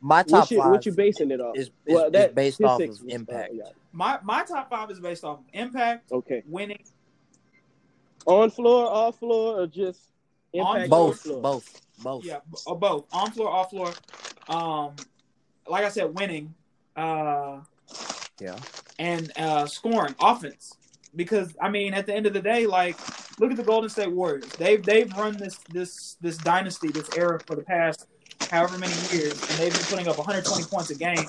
My 0.02 0.22
top 0.22 0.40
What 0.42 0.50
you, 0.50 0.58
five 0.60 0.70
what 0.70 0.86
you 0.86 0.92
basing 0.92 1.30
it 1.30 1.40
off? 1.40 1.56
is, 1.56 1.66
is, 1.66 1.72
well, 1.94 2.06
is 2.06 2.12
that 2.12 2.34
based 2.34 2.62
off 2.62 2.80
of 2.80 2.88
was, 2.88 3.02
impact. 3.08 3.54
yeah. 3.54 3.64
My 3.92 4.18
my 4.22 4.44
top 4.44 4.68
five 4.70 4.90
is 4.90 5.00
based 5.00 5.24
off 5.24 5.40
impact, 5.54 6.12
Okay. 6.12 6.42
winning, 6.46 6.82
On 8.26 8.50
floor, 8.50 8.86
off 8.92 9.18
floor, 9.18 9.60
or 9.60 9.66
just 9.66 10.00
On 10.54 10.88
both, 10.88 11.20
floor? 11.20 11.40
both, 11.40 11.80
both. 12.02 12.24
Yeah, 12.24 12.38
b- 12.50 12.58
uh, 12.66 12.74
both 12.74 13.06
on 13.12 13.30
floor, 13.32 13.48
off 13.50 13.70
floor. 13.70 13.92
Um, 14.48 14.94
like 15.68 15.84
I 15.84 15.88
said, 15.88 16.14
winning. 16.18 16.54
Uh, 16.96 17.60
Yeah. 18.40 18.56
and 18.98 19.32
uh, 19.36 19.66
scoring 19.66 20.14
offense. 20.20 20.72
Because 21.14 21.54
I 21.60 21.68
mean, 21.70 21.94
at 21.94 22.06
the 22.06 22.14
end 22.14 22.26
of 22.26 22.32
the 22.34 22.42
day, 22.42 22.66
like 22.66 22.96
look 23.40 23.50
at 23.50 23.56
the 23.56 23.62
Golden 23.64 23.88
State 23.90 24.12
Warriors. 24.12 24.44
They've 24.58 24.82
they've 24.82 25.10
run 25.16 25.36
this 25.38 25.56
this 25.72 26.16
this 26.20 26.36
dynasty, 26.38 26.88
this 26.88 27.08
era 27.16 27.40
for 27.46 27.54
the 27.56 27.62
past 27.62 28.06
however 28.50 28.76
many 28.78 28.92
years, 29.12 29.32
and 29.32 29.58
they've 29.58 29.72
been 29.72 29.82
putting 29.84 30.08
up 30.08 30.18
120 30.18 30.64
points 30.64 30.90
a 30.90 30.94
game 30.94 31.24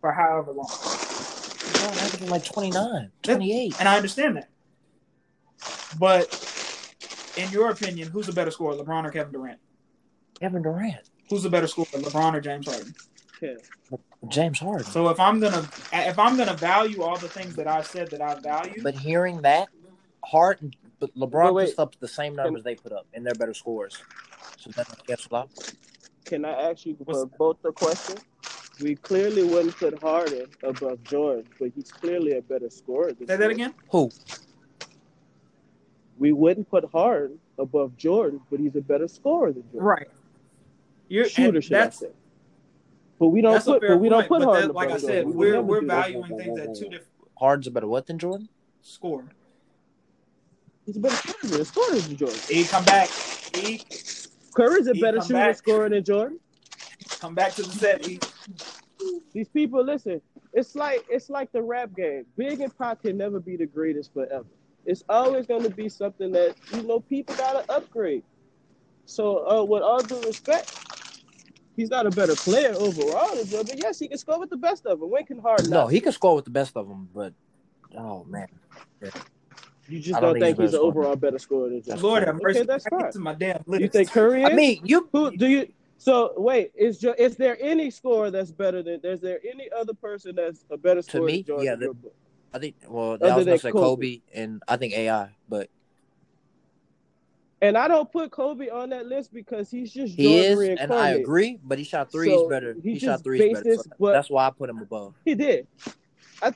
for 0.00 0.12
however 0.12 0.52
long. 0.52 0.66
LeBron 0.66 2.02
averaging 2.02 2.30
like 2.30 2.44
29, 2.44 3.10
28. 3.22 3.74
And 3.78 3.88
I 3.88 3.96
understand 3.96 4.36
that. 4.36 4.48
But 5.98 6.26
in 7.36 7.50
your 7.50 7.70
opinion, 7.70 8.08
who's 8.08 8.26
the 8.26 8.32
better 8.32 8.50
scorer, 8.50 8.74
LeBron 8.74 9.04
or 9.04 9.10
Kevin 9.10 9.32
Durant? 9.32 9.58
Kevin 10.40 10.62
Durant, 10.62 11.10
Who's 11.28 11.42
the 11.42 11.50
better 11.50 11.66
scorer, 11.66 11.86
LeBron 11.92 12.34
or 12.34 12.40
James 12.40 12.66
Harden? 12.66 12.94
Yeah. 13.42 13.54
James 14.28 14.58
Harden. 14.58 14.84
So 14.86 15.08
if 15.08 15.20
I'm 15.20 15.40
gonna 15.40 15.68
if 15.92 16.18
I'm 16.18 16.36
gonna 16.36 16.54
value 16.54 17.02
all 17.02 17.16
the 17.16 17.28
things 17.28 17.54
that 17.56 17.66
I've 17.66 17.86
said 17.86 18.10
that 18.10 18.20
I 18.20 18.34
value, 18.40 18.82
But 18.82 18.94
hearing 18.94 19.42
that, 19.42 19.68
Harden, 20.24 20.72
but 20.98 21.14
LeBron 21.14 21.46
Wait, 21.46 21.54
wait. 21.54 21.66
puts 21.66 21.78
up 21.78 21.94
the 22.00 22.08
same 22.08 22.34
numbers 22.34 22.64
they 22.64 22.74
put 22.74 22.92
up, 22.92 23.06
and 23.14 23.24
they're 23.24 23.34
better 23.34 23.54
scores. 23.54 24.02
So 24.56 24.70
then 24.70 24.86
guess 25.06 25.30
what? 25.30 25.48
Can 26.24 26.44
I 26.44 26.70
ask 26.70 26.84
you 26.84 26.96
What's 27.04 27.20
for 27.20 27.26
both 27.38 27.62
the 27.62 27.72
question? 27.72 28.16
We 28.80 28.94
clearly 28.94 29.44
wouldn't 29.44 29.76
put 29.76 30.00
Harden 30.00 30.46
above 30.62 31.02
Jordan, 31.04 31.46
but 31.58 31.70
he's 31.74 31.90
clearly 31.90 32.36
a 32.38 32.42
better 32.42 32.70
scorer. 32.70 33.12
Than 33.12 33.26
say 33.26 33.36
that 33.36 33.50
again. 33.50 33.74
Who? 33.90 34.10
We 36.18 36.32
wouldn't 36.32 36.68
put 36.68 36.84
Harden 36.90 37.38
above 37.58 37.96
Jordan, 37.96 38.40
but 38.50 38.60
he's 38.60 38.76
a 38.76 38.80
better 38.80 39.08
scorer 39.08 39.52
than 39.52 39.62
Jordan. 39.72 39.80
Right. 39.80 40.08
You're 41.08 41.24
Shooter, 41.28 41.56
and 41.56 41.64
should 41.64 41.74
I 41.76 41.80
that's 41.84 41.98
say? 42.00 42.10
But 43.18 43.28
we 43.28 43.40
don't 43.40 43.56
a 43.56 43.60
put. 43.60 43.80
fair 43.80 43.90
But 43.90 43.98
we 43.98 44.08
don't 44.08 44.20
point, 44.20 44.28
put 44.28 44.38
but 44.40 44.44
Harden 44.46 44.68
that- 44.68 44.74
like 44.74 44.90
I 44.90 44.96
said, 44.98 45.26
We 45.26 45.32
would 45.32 45.36
we're 45.54 45.60
we're 45.62 45.80
valuing 45.86 46.36
things 46.36 46.58
at 46.58 46.74
two 46.74 46.84
different 46.88 47.06
Harden's 47.38 47.66
a 47.66 47.70
better 47.70 47.88
what 47.88 48.06
than 48.06 48.18
Jordan? 48.18 48.48
score. 48.82 49.24
He's 50.86 50.96
a 50.96 51.00
better 51.00 51.16
shooter 51.16 51.56
and 51.56 51.66
scorer 51.66 51.94
than 51.96 52.16
Jordan. 52.16 52.38
E 52.50 52.64
come 52.64 52.84
back. 52.84 53.10
E 53.56 53.80
Curry's 54.54 54.86
a 54.88 54.92
He 54.94 55.00
better 55.00 55.20
shooter 55.20 55.36
and 55.36 55.48
back. 55.48 55.56
scorer 55.56 55.88
than 55.88 56.02
Jordan. 56.04 56.40
come 57.20 57.34
back 57.34 57.52
to 57.54 57.62
the 57.62 57.70
set. 57.72 58.08
E. 58.08 58.18
These 59.32 59.48
people, 59.48 59.84
listen. 59.84 60.20
It's 60.52 60.74
like 60.74 61.04
it's 61.08 61.28
like 61.30 61.52
the 61.52 61.62
rap 61.62 61.94
game. 61.94 62.24
Big 62.36 62.60
and 62.60 62.76
Pac 62.78 63.02
can 63.02 63.16
never 63.16 63.38
be 63.40 63.56
the 63.56 63.66
greatest 63.66 64.12
forever. 64.12 64.46
It's 64.86 65.04
always 65.08 65.46
going 65.46 65.62
to 65.64 65.70
be 65.70 65.88
something 65.88 66.32
that 66.32 66.56
you 66.72 66.82
know 66.82 67.00
people 67.00 67.34
gotta 67.36 67.70
upgrade. 67.70 68.22
So, 69.04 69.46
uh, 69.48 69.64
with 69.64 69.82
all 69.82 70.00
due 70.02 70.20
respect, 70.22 70.74
he's 71.78 71.88
not 71.90 72.04
a 72.06 72.10
better 72.10 72.34
player 72.34 72.74
overall 72.76 73.34
than 73.34 73.46
Jordan. 73.46 73.68
But 73.74 73.82
yes, 73.82 73.98
he 73.98 74.08
can 74.08 74.18
score 74.18 74.38
with 74.38 74.50
the 74.50 74.56
best 74.56 74.84
of 74.84 75.00
them. 75.00 75.08
When 75.08 75.24
can 75.24 75.38
Harden? 75.38 75.70
No, 75.70 75.82
not? 75.84 75.92
he 75.92 76.00
can 76.00 76.12
score 76.12 76.34
with 76.34 76.44
the 76.44 76.50
best 76.50 76.76
of 76.76 76.86
them, 76.88 77.08
but 77.14 77.32
oh 77.96 78.24
man, 78.24 78.48
You 79.88 80.00
just 80.00 80.12
don't, 80.20 80.22
don't 80.22 80.32
think 80.34 80.44
think 80.44 80.58
he's 80.58 80.64
he's 80.70 80.74
an 80.74 80.80
better 80.80 80.86
overall 80.86 81.16
better 81.16 81.38
scorer 81.38 81.70
than 81.70 81.82
Jordan. 81.82 82.02
Lord 82.02 82.22
have 82.24 82.42
mercy. 82.42 82.58
Okay, 82.60 82.66
that's 82.66 82.86
I 82.86 82.90
get 82.90 83.00
fine. 83.00 83.12
to 83.12 83.18
my 83.20 83.34
damn 83.34 83.62
list. 83.66 83.80
You 83.80 83.88
think 83.88 84.10
Curry 84.10 84.42
is? 84.42 84.50
I 84.50 84.54
mean, 84.54 84.80
you 84.84 85.08
Who 85.12 85.34
do 85.36 85.46
you? 85.46 85.72
So 85.96 86.32
wait, 86.36 86.72
is 86.76 86.98
jo- 86.98 87.14
is 87.18 87.36
there 87.36 87.56
any 87.60 87.90
scorer 87.90 88.30
that's 88.30 88.50
better 88.52 88.82
than? 88.82 89.00
Is 89.02 89.20
there 89.20 89.40
any 89.50 89.68
other 89.76 89.94
person 89.94 90.34
that's 90.36 90.64
a 90.70 90.76
better 90.76 91.00
scorer 91.02 91.24
me, 91.24 91.36
than 91.38 91.44
Jordan? 91.46 91.66
yeah, 91.66 91.74
the- 91.76 91.96
I 92.52 92.58
think 92.58 92.76
well, 92.88 93.12
Other 93.12 93.26
I 93.32 93.36
was 93.36 93.44
than 93.44 93.52
gonna 93.52 93.58
say 93.58 93.72
Kobe. 93.72 93.84
Kobe. 94.18 94.20
and 94.34 94.62
I 94.68 94.76
think 94.76 94.94
AI, 94.94 95.30
but 95.48 95.68
And 97.60 97.76
I 97.76 97.88
don't 97.88 98.10
put 98.10 98.30
Kobe 98.30 98.68
on 98.68 98.90
that 98.90 99.06
list 99.06 99.32
because 99.32 99.68
he's 99.70 99.92
just 99.92 100.14
he 100.14 100.38
is, 100.38 100.60
and 100.78 100.92
I 100.92 101.10
agree. 101.10 101.58
But 101.62 101.78
he 101.78 101.84
shot 101.84 102.12
threes 102.12 102.30
So, 102.40 102.48
better. 102.48 102.76
he 102.82 102.92
He, 102.92 102.98
shot 103.00 103.14
just 103.14 103.24
threes 103.24 103.40
better. 103.40 103.62
bases 103.64 103.84
So 103.84 103.90
what- 103.98 104.12
that's 104.12 104.30
why 104.30 104.46
I 104.46 104.50
put 104.50 104.70
him 104.70 104.78
above. 104.78 105.14
He 105.24 105.34
did. 105.34 105.66
I 106.40 106.54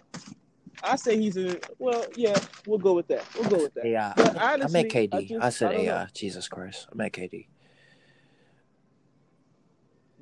I 0.85 0.97
say 0.97 1.17
he's 1.17 1.37
a 1.37 1.59
well, 1.79 2.05
yeah, 2.17 2.39
we'll 2.67 2.79
go 2.79 2.93
with 2.93 3.09
that. 3.09 3.25
We'll 3.35 3.51
go 3.51 3.63
with 3.63 3.75
that. 3.75 3.85
AI. 3.87 4.13
I 4.17 4.67
meant 4.69 4.89
KD. 4.89 5.33
I 5.41 5.47
I, 5.47 5.51
said 5.51 5.71
I 5.71 5.73
don't 5.75 5.87
know. 5.87 5.93
AI. 5.93 6.07
Jesus 6.15 6.49
Christ, 6.49 6.87
I 6.93 6.95
meant 6.95 7.13
KD. 7.13 7.47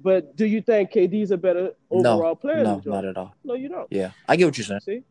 But 0.03 0.35
do 0.35 0.47
you 0.47 0.63
think 0.63 0.93
KD's 0.93 1.31
a 1.31 1.37
better 1.37 1.73
overall 1.91 2.31
No, 2.31 2.35
player 2.35 2.65
no, 2.65 2.83
not 2.87 3.05
at 3.05 3.17
all. 3.19 3.35
No, 3.45 3.53
you 3.55 3.69
don't. 3.69 3.87
Yeah, 3.91 4.13
I 4.27 4.37
get 4.37 4.47
what 4.47 4.57
you're 4.57 4.65
saying. 4.65 4.81
See? 4.81 5.03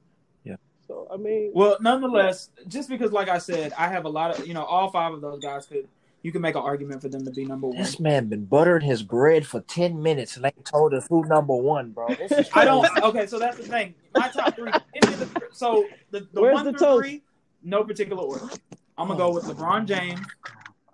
Yeah. 0.90 0.96
So 0.96 1.08
I 1.12 1.18
mean, 1.18 1.52
Well, 1.54 1.78
nonetheless, 1.82 2.50
just 2.68 2.90
because, 2.90 3.12
like 3.12 3.30
I 3.30 3.38
said, 3.38 3.74
I 3.78 3.88
have 3.88 4.06
a 4.06 4.10
lot 4.10 4.38
of 4.38 4.48
you 4.48 4.54
know, 4.54 4.64
all 4.64 4.90
five 4.90 5.14
of 5.14 5.22
those 5.22 5.40
guys 5.40 5.66
could 5.66 5.88
you 6.22 6.34
can 6.34 6.42
make 6.42 6.56
an 6.56 6.62
argument 6.62 7.02
for 7.02 7.08
them 7.08 7.24
to 7.24 7.32
be 7.32 7.46
number 7.46 7.68
one. 7.68 7.78
This 7.78 7.98
man 8.00 8.26
been 8.28 8.44
buttering 8.46 8.82
his 8.86 9.04
bread 9.04 9.46
for 9.48 9.62
ten 9.62 10.02
minutes 10.04 10.36
and 10.36 10.46
ain't 10.46 10.66
told 10.66 10.94
us 10.94 11.08
who 11.10 11.24
number 11.26 11.56
one, 11.56 11.92
bro. 11.92 12.08
This 12.16 12.32
is 12.32 12.50
I 12.54 12.66
don't. 12.66 12.86
Okay, 13.04 13.26
so 13.28 13.40
that's 13.40 13.58
the 13.58 13.64
thing. 13.64 13.94
My 14.16 14.28
top 14.30 14.56
three. 14.56 14.72
any 14.96 15.14
of 15.14 15.20
the- 15.34 15.42
so 15.52 15.86
the, 16.12 16.28
the 16.34 16.42
Where's 16.42 16.54
one 16.56 16.66
the 16.66 16.72
through 16.72 16.80
toast? 16.80 17.04
three, 17.08 17.24
no 17.64 17.84
particular 17.84 18.24
order. 18.24 18.50
I'm 18.98 19.08
gonna 19.08 19.18
go 19.18 19.32
with 19.32 19.46
LeBron 19.46 19.86
James, 19.86 20.20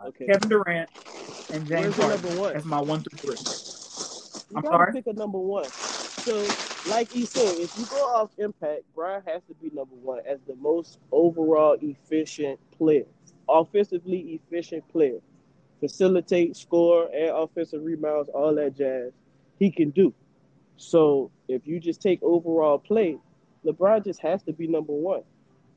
okay. 0.05 0.27
Kevin 0.27 0.47
Durant, 0.49 0.89
and 1.51 1.65
James 1.65 1.95
the 1.95 2.03
Harden. 2.03 2.21
number 2.23 2.41
one? 2.41 2.53
That's 2.53 2.65
my 2.65 2.79
one 2.81 3.01
through 3.03 3.17
three. 3.17 4.45
You 4.51 4.57
I'm 4.57 4.61
gotta 4.61 4.75
sorry? 4.77 4.93
pick 4.93 5.07
a 5.07 5.13
number 5.13 5.39
one. 5.39 5.65
So, 6.25 6.43
like 6.89 7.11
he 7.11 7.23
said, 7.23 7.59
if 7.59 7.77
you 7.77 7.85
go 7.85 7.97
off 7.97 8.31
impact, 8.39 8.81
Bron 8.95 9.21
has 9.27 9.43
to 9.43 9.53
be 9.61 9.69
number 9.75 9.93
one 9.93 10.21
as 10.25 10.39
the 10.47 10.55
most 10.55 10.97
overall 11.11 11.77
efficient 11.79 12.59
player, 12.75 13.05
offensively 13.47 14.41
efficient 14.41 14.89
player, 14.89 15.19
facilitate, 15.79 16.57
score, 16.57 17.11
and 17.13 17.29
offensive 17.29 17.83
rebounds, 17.83 18.29
all 18.29 18.55
that 18.55 18.75
jazz. 18.75 19.11
He 19.59 19.69
can 19.69 19.91
do. 19.91 20.15
So, 20.77 21.29
if 21.47 21.67
you 21.67 21.79
just 21.79 22.01
take 22.01 22.23
overall 22.23 22.79
play, 22.79 23.19
LeBron 23.63 24.03
just 24.03 24.19
has 24.21 24.41
to 24.45 24.51
be 24.51 24.65
number 24.65 24.93
one. 24.93 25.21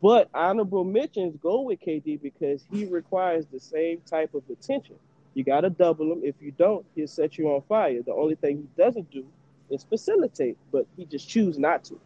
But 0.01 0.31
honorable 0.33 0.85
mentions 0.85 1.37
go 1.43 1.61
with 1.61 1.79
KD 1.81 2.23
because 2.23 2.65
he 2.73 2.87
requires 2.87 3.45
the 3.53 3.61
same 3.61 4.01
type 4.07 4.33
of 4.33 4.45
attention. 4.49 4.97
You 5.35 5.45
got 5.45 5.61
to 5.61 5.69
double 5.69 6.11
him. 6.11 6.23
If 6.25 6.37
you 6.41 6.53
don't, 6.53 6.87
he'll 6.95 7.07
set 7.07 7.37
you 7.37 7.49
on 7.49 7.61
fire. 7.69 8.01
The 8.03 8.15
only 8.15 8.37
thing 8.37 8.57
he 8.57 8.83
doesn't 8.83 9.11
do 9.11 9.27
is 9.71 9.85
facilitate, 9.85 10.57
but 10.73 10.87
he 10.97 11.05
just 11.05 11.29
chooses 11.29 11.59
not 11.59 11.85
to. 11.85 12.01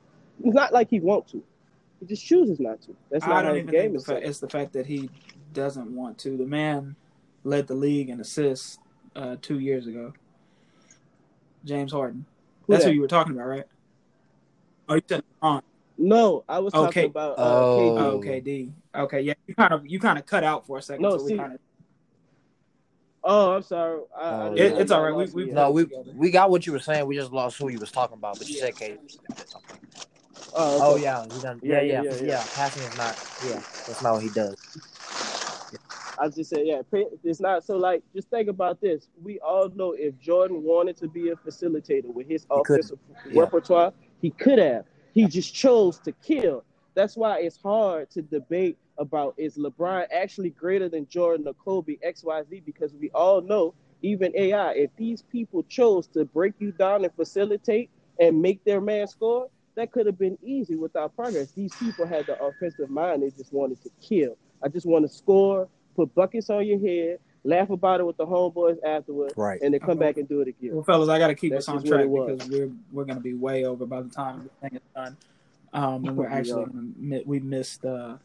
It's 0.44 0.54
not 0.54 0.72
like 0.72 0.88
he 0.90 1.00
want 1.00 1.28
to. 1.28 1.42
He 2.00 2.06
just 2.06 2.24
chooses 2.24 2.58
not 2.58 2.80
to. 2.82 2.96
That's 3.10 3.26
not 3.26 3.44
how 3.44 3.52
the 3.52 3.62
game 3.62 3.94
is. 3.96 4.04
fa- 4.04 4.26
it's 4.26 4.40
the 4.40 4.48
fact 4.48 4.72
that 4.72 4.86
he 4.86 5.08
doesn't 5.52 5.94
want 5.94 6.18
to. 6.18 6.36
The 6.36 6.46
man 6.46 6.96
led 7.44 7.66
the 7.66 7.74
league 7.74 8.08
in 8.08 8.20
assists 8.20 8.78
uh, 9.14 9.36
two 9.40 9.58
years 9.60 9.86
ago. 9.86 10.12
James 11.64 11.92
Harden. 11.92 12.24
Who 12.66 12.72
That's 12.72 12.84
that? 12.84 12.90
who 12.90 12.94
you 12.96 13.00
were 13.02 13.08
talking 13.08 13.34
about, 13.34 13.46
right? 13.46 13.64
Oh, 14.88 14.94
you 14.96 15.02
said 15.08 15.22
LeBron. 15.42 15.62
No, 15.98 16.42
I 16.48 16.58
was 16.58 16.72
talking 16.72 17.04
about 17.06 17.38
uh, 17.38 17.42
Oh. 17.42 17.78
KD. 17.78 18.00
Oh, 18.00 18.20
KD. 18.20 18.72
Okay, 19.04 19.20
yeah. 19.20 19.34
You 19.46 19.54
kind 19.54 19.72
of 19.72 19.86
you 19.86 20.00
kind 20.00 20.18
of 20.18 20.26
cut 20.26 20.42
out 20.42 20.66
for 20.66 20.78
a 20.78 20.82
second. 20.82 21.02
No, 21.02 21.16
so 21.18 21.24
we 21.24 21.30
see, 21.30 21.36
kind 21.36 21.52
of 21.54 21.60
Oh, 23.24 23.52
I'm 23.52 23.62
sorry. 23.62 24.00
I, 24.16 24.20
I 24.20 24.32
Oh, 24.48 24.54
didn't 24.56 24.76
It- 24.76 24.80
it's 24.82 24.90
all 24.90 25.02
right. 25.02 25.14
We- 25.14 25.44
we- 25.44 25.52
No, 25.52 25.70
we 25.70 25.84
together. 25.84 26.10
we 26.16 26.30
got 26.30 26.50
what 26.50 26.66
you 26.66 26.72
were 26.72 26.80
saying. 26.80 27.06
We 27.06 27.16
just 27.16 27.32
lost 27.32 27.56
who 27.58 27.68
you 27.68 27.78
was 27.78 27.92
talking 27.92 28.16
about. 28.16 28.38
But 28.38 28.48
you 28.48 28.56
said 28.56 28.74
KD. 28.74 28.98
Oh, 30.54 30.80
Oh 30.82 30.96
yeah, 30.96 31.24
he 31.24 31.40
done, 31.40 31.60
Yeah, 31.62 31.80
yeah, 31.80 31.80
yeah, 31.80 32.02
yeah, 32.02 32.02
yeah, 32.02 32.16
yeah, 32.20 32.26
yeah. 32.26 32.46
Passing 32.54 32.82
is 32.82 32.96
not. 32.98 33.16
Yeah, 33.46 33.60
that's 33.86 34.02
not 34.02 34.14
what 34.14 34.22
he 34.22 34.28
does. 34.30 34.56
I 36.18 36.28
just 36.28 36.50
said, 36.50 36.66
yeah, 36.66 36.82
it's 37.24 37.40
not 37.40 37.64
so. 37.64 37.76
Like, 37.76 38.02
just 38.14 38.28
think 38.28 38.48
about 38.48 38.80
this. 38.80 39.08
We 39.22 39.38
all 39.40 39.68
know 39.70 39.92
if 39.92 40.18
Jordan 40.20 40.62
wanted 40.62 40.96
to 40.98 41.08
be 41.08 41.30
a 41.30 41.36
facilitator 41.36 42.12
with 42.12 42.28
his 42.28 42.42
He 42.42 42.48
offensive 42.60 42.98
Yeah. 43.30 43.40
repertoire, 43.40 43.92
he 44.20 44.30
could 44.30 44.58
have. 44.58 44.84
He 45.14 45.26
just 45.26 45.54
chose 45.54 45.98
to 46.00 46.12
kill. 46.12 46.64
That's 46.94 47.16
why 47.16 47.38
it's 47.40 47.56
hard 47.56 48.10
to 48.10 48.22
debate 48.22 48.76
about 49.02 49.34
is 49.36 49.58
LeBron 49.58 50.06
actually 50.10 50.50
greater 50.50 50.88
than 50.88 51.06
Jordan 51.08 51.46
or 51.46 51.54
Kobe 51.54 51.98
X 52.02 52.24
Y 52.24 52.42
Z 52.48 52.62
because 52.64 52.94
we 52.94 53.10
all 53.10 53.42
know, 53.42 53.74
even 54.00 54.32
AI, 54.34 54.72
if 54.72 54.90
these 54.96 55.22
people 55.22 55.62
chose 55.64 56.06
to 56.08 56.24
break 56.24 56.54
you 56.58 56.72
down 56.72 57.04
and 57.04 57.12
facilitate 57.14 57.90
and 58.18 58.40
make 58.40 58.64
their 58.64 58.80
man 58.80 59.06
score, 59.06 59.48
that 59.74 59.92
could 59.92 60.06
have 60.06 60.18
been 60.18 60.38
easy 60.42 60.76
without 60.76 61.14
progress. 61.14 61.52
These 61.52 61.74
people 61.74 62.06
had 62.06 62.26
the 62.26 62.38
offensive 62.42 62.88
mind; 62.88 63.22
they 63.22 63.30
just 63.30 63.52
wanted 63.52 63.82
to 63.82 63.90
kill. 64.00 64.36
I 64.62 64.68
just 64.68 64.86
want 64.86 65.04
to 65.04 65.08
score, 65.08 65.68
put 65.96 66.14
buckets 66.14 66.48
on 66.50 66.64
your 66.66 66.78
head, 66.78 67.18
laugh 67.44 67.70
about 67.70 68.00
it 68.00 68.04
with 68.06 68.16
the 68.16 68.26
homeboys 68.26 68.78
afterwards, 68.84 69.34
Right. 69.36 69.60
and 69.60 69.74
then 69.74 69.80
come 69.80 69.98
back 69.98 70.16
and 70.16 70.28
do 70.28 70.40
it 70.40 70.48
again. 70.48 70.74
Well, 70.74 70.84
fellas, 70.84 71.08
I 71.08 71.18
got 71.18 71.28
to 71.28 71.34
keep 71.34 71.52
That's 71.52 71.68
us 71.68 71.74
on 71.74 71.82
track 71.82 72.06
because 72.08 72.48
we're 72.48 72.70
we're 72.92 73.04
going 73.04 73.16
to 73.16 73.22
be 73.22 73.34
way 73.34 73.64
over 73.64 73.86
by 73.86 74.02
the 74.02 74.10
time 74.10 74.44
the 74.44 74.68
thing 74.68 74.76
is 74.76 74.82
done, 74.94 75.16
um, 75.72 76.04
and 76.04 76.16
we're 76.16 76.28
actually 76.28 76.66
we 77.24 77.40
missed 77.40 77.84
uh, 77.84 78.16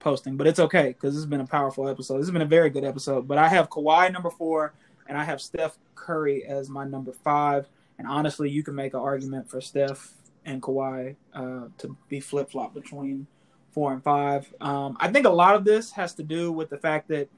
posting, 0.00 0.36
but 0.36 0.46
it's 0.46 0.58
okay 0.58 0.88
because 0.88 1.14
this 1.14 1.22
has 1.22 1.26
been 1.26 1.40
a 1.40 1.46
powerful 1.46 1.88
episode. 1.88 2.18
This 2.18 2.26
has 2.26 2.32
been 2.32 2.42
a 2.42 2.46
very 2.46 2.70
good 2.70 2.84
episode. 2.84 3.28
But 3.28 3.38
I 3.38 3.48
have 3.48 3.70
Kawhi 3.70 4.12
number 4.12 4.30
four, 4.30 4.74
and 5.08 5.16
I 5.16 5.24
have 5.24 5.40
Steph 5.40 5.78
Curry 5.94 6.44
as 6.44 6.68
my 6.68 6.84
number 6.84 7.12
five. 7.12 7.68
And 7.98 8.06
honestly, 8.06 8.50
you 8.50 8.62
can 8.62 8.74
make 8.74 8.94
an 8.94 9.00
argument 9.00 9.48
for 9.48 9.60
Steph 9.60 10.14
and 10.44 10.60
Kawhi 10.60 11.16
uh, 11.32 11.68
to 11.78 11.96
be 12.08 12.20
flip 12.20 12.50
flop 12.50 12.74
between 12.74 13.26
four 13.70 13.92
and 13.92 14.02
five. 14.02 14.52
Um, 14.60 14.96
I 15.00 15.10
think 15.10 15.26
a 15.26 15.30
lot 15.30 15.54
of 15.54 15.64
this 15.64 15.92
has 15.92 16.14
to 16.14 16.22
do 16.22 16.52
with 16.52 16.70
the 16.70 16.78
fact 16.78 17.08
that. 17.08 17.28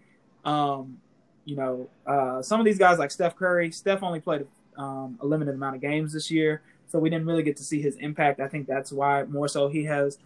Um, 0.45 0.99
you 1.45 1.57
know, 1.57 1.89
uh, 2.07 2.43
some 2.43 2.61
of 2.61 2.66
these 2.66 2.77
guys 2.77 2.99
like 2.99 3.11
Steph 3.11 3.35
Curry, 3.35 3.71
Steph 3.71 4.03
only 4.03 4.21
played 4.21 4.47
um, 4.77 5.19
a 5.23 5.27
limited 5.27 5.55
amount 5.55 5.77
of 5.77 5.81
games 5.81 6.12
this 6.12 6.31
year, 6.31 6.61
so 6.89 6.99
we 6.99 7.11
didn't 7.11 7.26
really 7.26 7.43
get 7.43 7.57
to 7.59 7.62
see 7.62 7.80
his 7.80 7.97
impact. 7.97 8.41
I 8.41 8.49
think 8.49 8.66
that's 8.66 8.91
why 8.91 9.24
more 9.24 9.49
so 9.49 9.68
he 9.68 9.84
has 9.84 10.18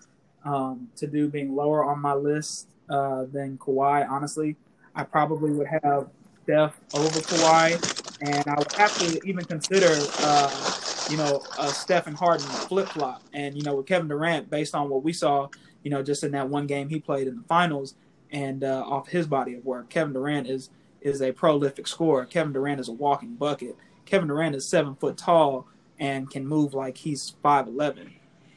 um, 0.45 0.89
to 0.97 1.07
do 1.07 1.29
being 1.29 1.55
lower 1.55 1.85
on 1.85 2.01
my 2.01 2.15
list 2.15 2.69
uh, 2.89 3.25
than 3.33 3.59
Kawhi. 3.59 4.09
Honestly, 4.09 4.57
I 4.95 5.05
probably 5.05 5.51
would 5.53 5.67
have 5.67 6.09
Steph 6.45 6.81
over 6.95 7.21
Kawhi, 7.21 8.21
and 8.21 8.47
I 8.47 8.55
would 8.59 8.73
have 8.73 8.97
to 8.99 9.21
even 9.27 9.45
consider, 9.45 9.89
uh, 10.21 10.79
you 11.11 11.17
know, 11.17 11.43
a 11.59 11.69
Stephen 11.69 12.15
Harden 12.15 12.47
flip 12.47 12.89
flop. 12.89 13.23
And 13.33 13.57
you 13.57 13.63
know, 13.63 13.77
with 13.77 13.87
Kevin 13.87 14.09
Durant, 14.09 14.51
based 14.51 14.75
on 14.75 14.89
what 14.89 15.03
we 15.03 15.13
saw, 15.13 15.49
you 15.83 15.91
know, 15.91 16.03
just 16.03 16.25
in 16.25 16.33
that 16.33 16.49
one 16.49 16.67
game 16.67 16.89
he 16.89 17.01
played 17.01 17.29
in 17.29 17.37
the 17.37 17.43
finals, 17.45 17.95
and 18.31 18.65
uh, 18.65 18.85
off 18.87 19.09
his 19.09 19.27
body 19.27 19.55
of 19.55 19.65
work, 19.65 19.89
Kevin 19.89 20.13
Durant 20.13 20.49
is 20.49 20.71
is 21.01 21.21
a 21.21 21.33
prolific 21.33 21.87
scorer. 21.87 22.25
Kevin 22.25 22.53
Durant 22.53 22.81
is 22.81 22.89
a 22.89 22.93
walking 22.93 23.35
bucket. 23.35 23.77
Kevin 24.05 24.29
Durant 24.29 24.55
is 24.55 24.69
seven 24.69 24.95
foot 24.95 25.17
tall 25.17 25.67
and 26.03 26.29
can 26.29 26.45
move 26.45 26.75
like 26.75 26.97
he's 26.99 27.37
five 27.43 27.69
eleven. 27.69 28.13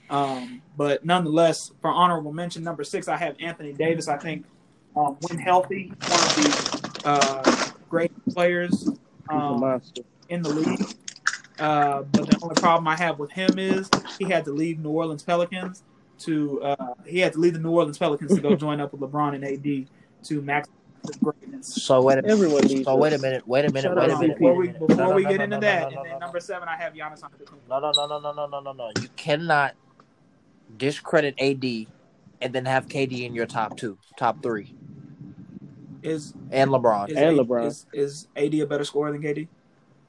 Um, 0.10 0.64
but 0.76 1.06
nonetheless, 1.06 1.72
for 1.80 1.92
honorable 1.92 2.34
mention 2.34 2.64
number 2.64 2.84
six, 2.84 3.08
I 3.08 3.18
have 3.18 3.36
Anthony 3.40 3.72
Davis. 3.72 4.08
I 4.08 4.18
think 4.18 4.46
um, 4.96 5.16
when 5.22 5.38
healthy, 5.38 5.94
one 6.08 6.20
of 6.20 6.36
the 6.36 7.02
uh, 7.06 7.72
great 7.88 8.12
players 8.34 8.90
um, 9.30 9.82
in 10.30 10.42
the 10.42 10.50
league. 10.50 10.96
Uh, 11.60 12.02
but 12.02 12.30
the 12.30 12.40
only 12.42 12.56
problem 12.56 12.88
I 12.88 12.98
have 12.98 13.20
with 13.20 13.32
him 13.32 13.60
is 13.60 13.90
he 14.18 14.26
had 14.26 14.44
to 14.46 14.52
leave 14.52 14.80
New 14.80 14.90
Orleans 14.90 15.24
Pelicans 15.24 15.84
to 16.18 16.62
uh, 16.64 16.94
he 17.06 17.20
had 17.20 17.34
to 17.34 17.40
leave 17.40 17.54
the 17.54 17.60
New 17.60 17.72
Orleans 17.72 17.98
Pelicans 17.98 18.34
to 18.34 18.42
go 18.42 18.56
join 18.66 18.82
up 18.82 18.92
with 18.92 19.02
LeBron 19.02 19.36
and 19.36 19.46
AD 19.46 19.88
to 20.24 20.42
max 20.42 20.68
his 21.08 21.18
greatness. 21.18 21.68
So 21.68 22.02
wait 22.02 22.14
a 22.14 22.16
minute. 22.22 22.32
Everyone 22.32 22.62
leaves. 22.68 22.84
So 22.84 22.96
wait 22.96 23.14
a 23.14 23.18
minute. 23.18 23.48
Wait 23.48 23.66
a 23.66 23.70
minute. 23.70 23.84
Shout 23.90 23.98
Wait 23.98 24.10
a 24.12 24.18
minute. 24.18 24.38
Before 24.38 24.56
we 24.56 24.68
before 24.70 24.88
No, 24.96 25.10
no, 25.10 25.16
we 25.16 25.24
no, 25.24 25.30
get 25.30 25.38
no, 25.40 25.44
into 25.46 25.56
no, 25.58 25.62
that, 25.62 25.82
no, 25.82 25.88
and 25.88 26.06
then 26.06 26.12
no, 26.14 26.20
number 26.20 26.40
seven, 26.40 26.68
I 26.68 26.76
have 26.78 26.94
Giannis 26.94 27.22
Antetokounmpo. 27.22 27.68
No, 27.70 27.80
no, 27.80 27.92
no, 27.92 28.08
no, 28.08 28.20
no, 28.20 28.34
no, 28.34 28.48
no, 28.48 28.60
no, 28.60 28.72
no. 28.74 28.92
You 29.02 29.10
cannot 29.16 29.76
discredit 30.78 31.36
AD 31.40 31.88
and 32.42 32.54
then 32.54 32.66
have 32.66 32.88
KD 32.88 33.26
in 33.26 33.34
your 33.36 33.46
top 33.46 33.78
two, 33.78 33.98
top 34.18 34.42
three, 34.44 34.74
Is 36.04 36.34
and 36.52 36.70
LeBron. 36.72 37.10
is, 37.10 37.18
And 37.18 37.38
A- 37.38 37.44
LeBron. 37.44 37.68
is 37.68 37.86
is 37.94 38.28
AD 38.36 38.54
a 38.62 38.66
better 38.66 38.84
scorer 38.84 39.12
than 39.12 39.22
KD? 39.22 39.48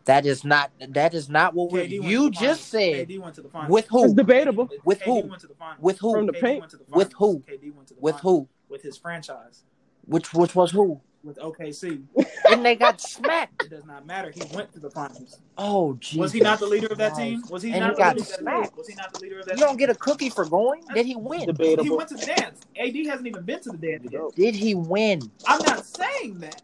That 0.06 0.24
is 0.24 0.44
not. 0.44 0.70
That 0.90 1.14
is 1.14 1.28
not 1.28 1.54
what 1.54 1.72
we. 1.72 1.80
KD 1.80 1.98
went 2.00 2.10
You 2.10 2.30
just 2.30 2.42
finals. 2.42 2.60
said 2.60 3.08
KD 3.08 3.18
went 3.20 3.34
to 3.34 3.42
the 3.42 3.48
finals. 3.48 3.70
with 3.72 3.84
It's 3.86 3.92
who? 3.92 4.14
debatable. 4.14 4.70
With 4.84 5.00
KD 5.00 5.04
who? 5.04 5.28
Went 5.28 5.40
to 5.40 5.46
the 5.48 5.54
finals. 5.54 5.78
With 5.80 5.98
who? 5.98 6.12
From 6.12 6.26
the 6.26 6.32
KD 6.32 6.40
paint. 6.40 6.60
went 6.60 6.70
to 6.70 6.76
the 6.76 6.84
With 6.88 7.12
who? 7.14 7.42
KD 7.48 7.74
went 7.74 7.88
to 7.88 7.94
the 7.94 8.00
With 8.00 8.14
finals 8.20 8.22
who? 8.22 8.48
with 8.68 8.82
his 8.82 8.96
franchise 8.96 9.64
Which 10.06 10.32
which 10.34 10.54
was 10.54 10.70
who? 10.70 11.00
with 11.22 11.38
OKC. 11.38 12.02
And 12.48 12.64
they 12.64 12.76
got 12.76 13.00
smacked. 13.00 13.64
It 13.64 13.70
does 13.70 13.84
not 13.84 14.06
matter. 14.06 14.30
He 14.30 14.40
went 14.54 14.72
to 14.74 14.78
the 14.78 14.88
finals. 14.88 15.40
Oh, 15.58 15.94
Jesus. 15.94 16.18
Was 16.20 16.32
he 16.32 16.38
not 16.38 16.60
the 16.60 16.66
leader 16.66 16.86
of 16.86 16.98
that 16.98 17.16
team? 17.16 17.42
Was 17.50 17.60
he 17.64 17.72
And 17.72 17.80
not 17.80 17.90
he 17.90 17.94
the 17.96 17.98
got 17.98 18.14
leader 18.16 18.22
of 18.22 18.28
that 18.28 18.38
smacked. 18.38 18.68
team? 18.68 18.78
Was 18.78 18.86
he 18.88 18.94
not 18.94 19.12
the 19.12 19.18
leader 19.18 19.40
of 19.40 19.46
that 19.46 19.56
You 19.58 19.64
don't 19.64 19.76
get 19.76 19.90
a 19.90 19.96
cookie 19.96 20.30
for 20.30 20.44
going. 20.44 20.82
Did 20.94 21.06
he 21.06 21.16
win? 21.16 21.46
Debatable. 21.46 21.82
He 21.82 21.90
went 21.90 22.08
to 22.10 22.14
the 22.14 22.24
dance. 22.26 22.60
AD 22.78 22.94
hasn't 23.06 23.26
even 23.26 23.42
been 23.42 23.60
to 23.62 23.70
the 23.70 23.78
dance 23.78 24.06
yet. 24.12 24.22
Did 24.36 24.54
he 24.54 24.76
win? 24.76 25.28
I'm 25.48 25.60
not 25.62 25.84
saying 25.84 26.38
that. 26.38 26.62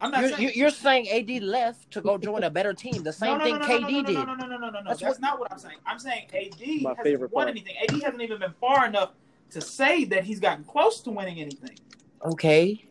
I'm 0.00 0.10
not 0.10 0.20
You're, 0.22 0.30
saying. 0.30 0.42
you're 0.42 0.52
you're 0.52 0.70
saying 0.70 1.08
AD 1.10 1.42
left 1.42 1.90
to 1.90 2.00
go 2.00 2.16
join 2.16 2.42
a 2.44 2.48
better 2.50 2.72
team. 2.72 3.02
The 3.02 3.12
same 3.12 3.36
no, 3.36 3.38
no, 3.38 3.44
thing 3.44 3.54
no, 3.58 3.58
no, 3.58 3.66
KD 3.66 3.80
no, 3.82 3.88
no, 4.00 4.02
did. 4.04 4.14
No, 4.14 4.24
no, 4.24 4.34
no, 4.34 4.46
no, 4.46 4.46
no, 4.46 4.56
no, 4.58 4.70
no. 4.70 4.80
That's 4.88 5.00
That's, 5.00 5.02
what- 5.02 5.20
not 5.20 5.38
what 5.38 5.52
I'm 5.52 5.58
saying. 5.58 5.76
I'm 5.84 5.98
saying 5.98 6.24
AD 6.32 6.82
My 6.82 6.90
hasn't 6.90 7.04
favorite 7.04 7.32
won 7.32 7.44
part. 7.44 7.50
anything. 7.50 7.74
AD 7.82 8.02
hasn't 8.02 8.22
even 8.22 8.38
been 8.38 8.54
far 8.58 8.86
enough 8.86 9.10
to 9.50 9.60
say 9.60 10.04
that 10.06 10.24
he's 10.24 10.40
gotten 10.40 10.64
close 10.64 11.00
to 11.02 11.10
winning 11.10 11.38
anything. 11.38 11.76
Okay. 12.24 12.84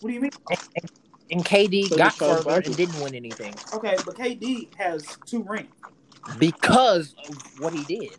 What 0.00 0.08
do 0.08 0.14
you 0.14 0.20
mean? 0.20 0.30
And 1.30 1.44
KD 1.44 1.88
So 1.88 1.96
got 1.96 2.12
does 2.12 2.18
further 2.18 2.42
Barkley. 2.44 2.66
and 2.66 2.76
didn't 2.76 3.00
win 3.00 3.14
anything 3.14 3.54
Okay, 3.72 3.98
but 4.04 4.16
KD 4.16 4.74
has 4.76 5.16
two 5.26 5.42
rings. 5.44 5.68
because 6.38 7.14
of 7.28 7.36
what 7.58 7.72
he 7.72 7.84
did. 7.84 8.18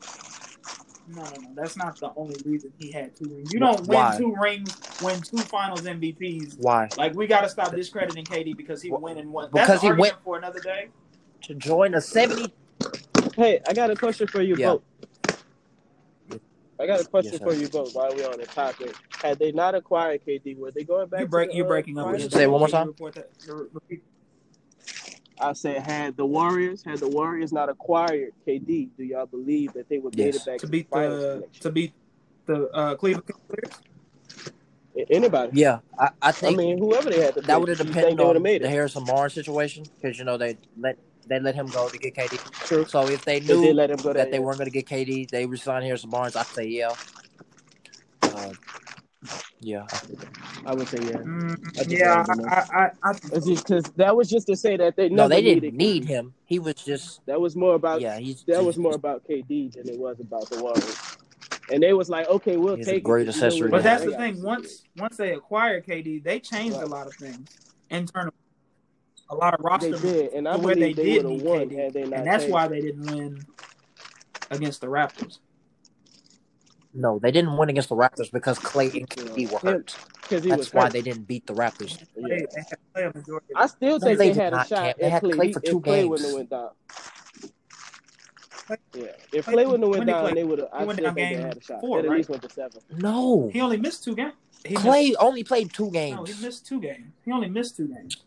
No, 1.07 1.23
no, 1.23 1.38
no. 1.38 1.49
That's 1.55 1.75
not 1.75 1.99
the 1.99 2.11
only 2.15 2.38
reason 2.45 2.71
he 2.77 2.91
had 2.91 3.15
two 3.17 3.25
rings. 3.25 3.51
You 3.51 3.59
don't 3.59 3.84
Why? 3.86 4.11
win 4.11 4.17
two 4.17 4.36
rings, 4.41 4.77
win 5.01 5.21
two 5.21 5.43
Finals 5.43 5.82
MVPs. 5.84 6.57
Why? 6.57 6.89
Like 6.95 7.15
we 7.15 7.27
got 7.27 7.41
to 7.41 7.49
stop 7.49 7.75
discrediting 7.75 8.23
KD 8.25 8.55
because 8.55 8.82
he 8.82 8.91
went 8.91 9.19
and 9.19 9.32
won. 9.34 9.49
Because 9.51 9.82
That's 9.82 9.84
he 9.84 9.91
went- 9.91 10.15
for 10.23 10.38
another 10.38 10.61
day. 10.61 10.88
To 11.43 11.55
join 11.55 11.95
a 11.95 12.01
70 12.01 12.53
Hey, 13.36 13.61
I 13.67 13.73
got 13.73 13.89
a 13.89 13.95
question 13.95 14.27
for 14.27 14.41
you 14.41 14.55
Yeah. 14.55 14.73
both. 14.73 14.82
I 16.82 16.88
got 16.88 16.99
a 17.01 17.05
question 17.05 17.34
Yes, 17.34 17.41
for 17.41 17.53
you 17.53 17.67
both 17.69 17.93
while 17.93 18.13
we're 18.15 18.27
on 18.29 18.39
the 18.39 18.45
topic. 18.47 18.95
Had 19.21 19.38
they 19.39 19.51
not 19.51 19.75
acquired 19.75 20.21
KD, 20.25 20.57
were 20.57 20.71
they 20.71 20.84
going 20.84 21.07
back? 21.09 21.19
You 21.21 21.25
to 21.27 21.29
break, 21.29 21.49
the, 21.51 21.57
you're 21.57 21.65
uh, 21.65 21.69
breaking 21.69 21.97
up. 21.99 22.05
finals? 22.07 22.32
Say 22.34 22.47
one 22.47 22.59
more 22.59 22.67
time. 22.69 22.88
report 22.88 23.13
that? 23.15 23.29
Re- 23.47 23.67
repeat. 23.73 24.03
I 25.39 25.53
said, 25.53 25.82
had 25.82 26.17
the 26.17 26.25
Warriors, 26.25 26.84
had 26.84 26.99
the 26.99 27.07
Warriors 27.07 27.51
not 27.51 27.69
acquired 27.69 28.32
KD, 28.47 28.89
do 28.97 29.03
y'all 29.03 29.25
believe 29.25 29.73
that 29.73 29.89
they 29.89 29.97
would 29.99 30.15
made 30.17 30.34
Yes. 30.34 30.36
it 30.38 30.45
back 30.45 30.59
To 30.59 30.65
to, 30.65 30.71
beat 30.71 30.89
the 30.89 30.95
finals 30.95 31.19
the 31.53 31.59
to 31.61 31.71
beat 31.71 31.93
the 32.45 32.69
uh, 32.71 32.95
Cleveland 32.95 33.27
Cavaliers. 33.27 33.79
Anybody? 35.09 35.51
Yeah, 35.59 35.79
I, 35.97 36.09
I 36.21 36.32
think. 36.32 36.53
I 36.53 36.57
mean, 36.57 36.77
whoever 36.77 37.09
they 37.09 37.21
had 37.21 37.34
to 37.36 37.41
that 37.41 37.59
would 37.59 37.69
have 37.69 37.77
you 37.79 37.86
think 37.86 37.95
depended 37.95 38.17
they 38.19 38.23
would 38.23 38.29
on 38.32 38.36
have 38.36 38.43
made 38.43 38.61
the 38.61 38.65
it. 38.67 38.71
Harrison 38.71 39.05
Barnes 39.05 39.34
situation 39.34 39.84
because 39.99 40.19
you 40.19 40.25
know 40.25 40.38
they 40.38 40.57
let 40.77 40.97
they 41.28 41.39
let 41.39 41.55
him 41.55 41.67
go 41.67 41.88
to 41.89 41.97
get 41.97 42.15
KD. 42.15 42.39
True. 42.65 42.86
So 42.86 43.07
if 43.07 43.24
they 43.26 43.39
They 43.39 43.55
knew 43.55 43.74
let 43.74 43.89
him 43.89 43.97
go 43.97 44.13
that 44.13 44.32
they 44.32 44.39
weren't 44.39 44.57
going 44.57 44.69
to 44.72 44.74
get 44.74 44.86
KD, 44.88 45.30
they 45.30 45.45
resigned 45.45 45.86
Harrison 45.86 46.09
Barnes. 46.09 46.36
I'd 46.36 46.45
say 46.47 46.67
yeah. 46.67 46.93
Uh, 48.24 48.53
yeah, 49.59 49.86
I 50.65 50.74
would 50.74 50.88
say 50.88 50.97
yeah. 51.05 51.17
Mm, 51.17 51.80
I 51.80 51.84
yeah, 51.88 52.24
wanted 52.24 52.34
to 52.34 52.41
know. 52.41 52.45
I, 52.47 52.55
I, 52.55 52.84
I, 53.03 53.11
I, 53.11 53.15
It's 53.34 53.45
just 53.45 53.65
because 53.67 53.84
that 53.95 54.15
was 54.15 54.30
just 54.30 54.47
to 54.47 54.55
say 54.55 54.78
that 54.78 54.95
they 54.95 55.09
no, 55.09 55.28
they 55.28 55.41
didn't 55.41 55.76
need 55.76 56.03
KD. 56.03 56.07
him. 56.07 56.34
He 56.45 56.59
was 56.59 56.76
just 56.76 57.26
That 57.26 57.39
was 57.39 57.55
more 57.55 57.76
about 57.76 58.01
yeah. 58.01 58.17
He's 58.17 58.43
that 58.47 58.63
was 58.63 58.78
more 58.78 58.95
about 58.95 59.24
KD 59.28 59.74
than 59.74 59.88
it 59.88 59.97
was 59.97 60.19
about 60.19 60.49
the 60.49 60.61
Warriors. 60.61 60.97
And 61.72 61.82
they 61.82 61.93
was 61.93 62.09
like, 62.09 62.28
okay, 62.28 62.57
we'll 62.57 62.76
He's 62.78 62.88
a 62.88 62.91
take 62.91 63.03
great 63.03 63.28
it. 63.28 63.34
'cause 63.34 63.43
accessory 63.43 63.69
but 63.69 63.84
that's 63.84 64.03
the 64.03 64.15
thing. 64.15 64.41
Once 64.41 64.84
once 64.97 65.17
they 65.17 65.34
acquired 65.34 65.86
KD, 65.86 66.24
they 66.24 66.39
changed 66.39 66.78
a 66.78 66.86
lot 66.86 67.07
of 67.07 67.13
things 67.13 67.47
internally. 67.89 68.34
A 69.32 69.36
lot 69.36 69.53
of 69.53 69.61
roster 69.63 69.97
They 69.97 70.11
did, 70.11 70.34
and 70.34 70.47
I 70.47 70.53
to 70.57 70.59
where 70.59 70.75
they 70.75 70.91
they, 70.93 71.03
did 71.03 71.25
need 71.25 71.41
won 71.41 71.69
KD, 71.69 71.77
had 71.84 71.93
they 71.93 72.03
not. 72.03 72.19
and 72.19 72.27
that's 72.27 72.43
changed 72.43 72.53
why 72.53 72.65
it. 72.65 72.69
they 72.69 72.82
didn't 72.82 73.05
win 73.15 73.45
against 74.51 74.82
the 74.82 74.88
Raptors. 74.88 75.39
no. 76.93 77.17
They 77.19 77.32
didn't 77.32 77.55
win 77.55 77.69
against 77.69 77.88
the 77.89 77.95
Raptors 77.95 78.29
because 78.32 78.59
Klay 78.59 78.93
and 78.93 79.09
KD 79.09 79.49
were 79.51 79.59
hurt. 79.59 79.95
because 80.23 80.43
he 80.43 80.49
was 80.51 80.59
That's 80.59 80.73
why 80.73 80.84
hurt. 80.84 80.93
they 80.93 81.01
didn't 81.01 81.23
beat 81.27 81.47
the 81.47 81.53
Raptors. 81.53 81.97
Yeah. 82.17 82.27
They, 82.27 82.29
they 82.29 82.45
had 82.57 82.67
to 82.69 82.77
play 82.93 83.03
a 83.05 83.13
majority. 83.13 83.47
I 83.55 83.67
still 83.67 83.99
No, 83.99 83.99
think 83.99 84.17
they 84.19 84.29
they, 84.32 84.34
had 84.43 84.53
a 84.53 84.65
shot 84.65 84.69
Cam. 84.69 84.93
They 84.99 85.05
if 85.05 85.11
had 85.13 85.23
Klay, 85.23 85.32
Klay 85.32 85.53
for 85.53 85.59
if 85.63 85.63
two 85.71 85.79
Klay 85.82 86.09
wouldn't 86.09 86.19
games. 86.19 86.25
have 86.25 86.34
went 86.36 86.49
down. 86.49 86.69
Yeah, 88.93 89.03
if 89.34 89.45
Klay- 89.45 89.53
Klay 89.53 89.65
wouldn't 89.65 89.84
have 89.84 89.89
went 89.89 90.05
down, 90.07 90.25
Klay- 90.29 90.36
they 90.36 90.43
would 90.43 90.59
have. 90.59 90.69
I 90.73 90.84
still 90.93 90.95
think 90.95 91.15
they 91.15 91.23
had 91.36 91.57
a 91.57 91.61
shot. 91.61 91.79
four, 91.82 91.99
at 91.99 92.07
right? 92.07 92.17
least 92.17 92.29
went 92.29 92.41
to 92.43 92.49
seven. 92.49 92.82
No, 92.97 93.49
He 93.53 93.61
only 93.61 93.77
missed 93.77 94.03
two 94.03 94.15
games. 94.15 94.34
He 94.65 94.75
Klay 94.75 95.07
missed, 95.09 95.17
only 95.21 95.43
played 95.45 95.73
two 95.73 95.86
no, 95.86 95.91
games. 95.91 96.36
he 96.38 96.45
missed 96.45 96.65
two 96.67 96.79
games. 96.82 97.11
He 97.25 97.32
only 97.32 97.49
missed 97.49 97.77
two 97.77 97.88
games. 97.88 98.17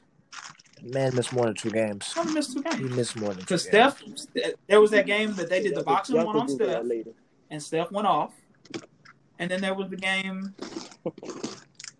Man 0.85 1.14
missed 1.14 1.32
more 1.32 1.47
than 1.47 1.55
two 1.55 1.70
games. 1.70 2.12
He 2.12 2.32
missed 2.32 2.53
two 2.53 2.62
games. 2.62 2.76
He 2.76 2.82
games. 2.82 2.97
missed 2.97 3.16
more 3.16 3.30
than 3.30 3.39
two 3.39 3.45
Because. 3.45 3.62
Steph, 3.62 4.03
there 4.66 4.80
was 4.80 4.91
that 4.91 5.07
game 5.07 5.35
that 5.35 5.49
they 5.49 5.62
did 5.62 5.74
the 5.74 5.82
boxing 5.82 6.16
one 6.16 6.26
y'all 6.26 6.41
on 6.41 6.49
Steph, 6.49 6.85
and 7.51 7.62
Steph 7.62 7.91
went 7.91 8.07
off. 8.07 8.32
And 9.39 9.51
then 9.51 9.61
there 9.61 9.74
was 9.74 9.89
the 9.91 9.97
game 9.97 10.55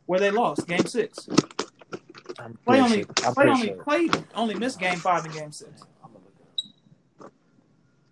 where 0.07 0.20
they 0.20 0.30
lost, 0.30 0.66
game 0.68 0.87
six. 0.87 1.28
I'm 2.39 2.59
Klay 2.66 2.82
only, 2.82 3.03
sure. 3.03 3.07
I'm 3.24 3.35
Klay 3.35 3.47
only, 3.47 3.66
sure. 3.66 3.76
Klay 3.76 4.24
only 4.35 4.55
missed 4.55 4.78
game 4.78 4.99
five 4.99 5.24
and 5.24 5.35
game 5.35 5.53
six. 5.53 5.82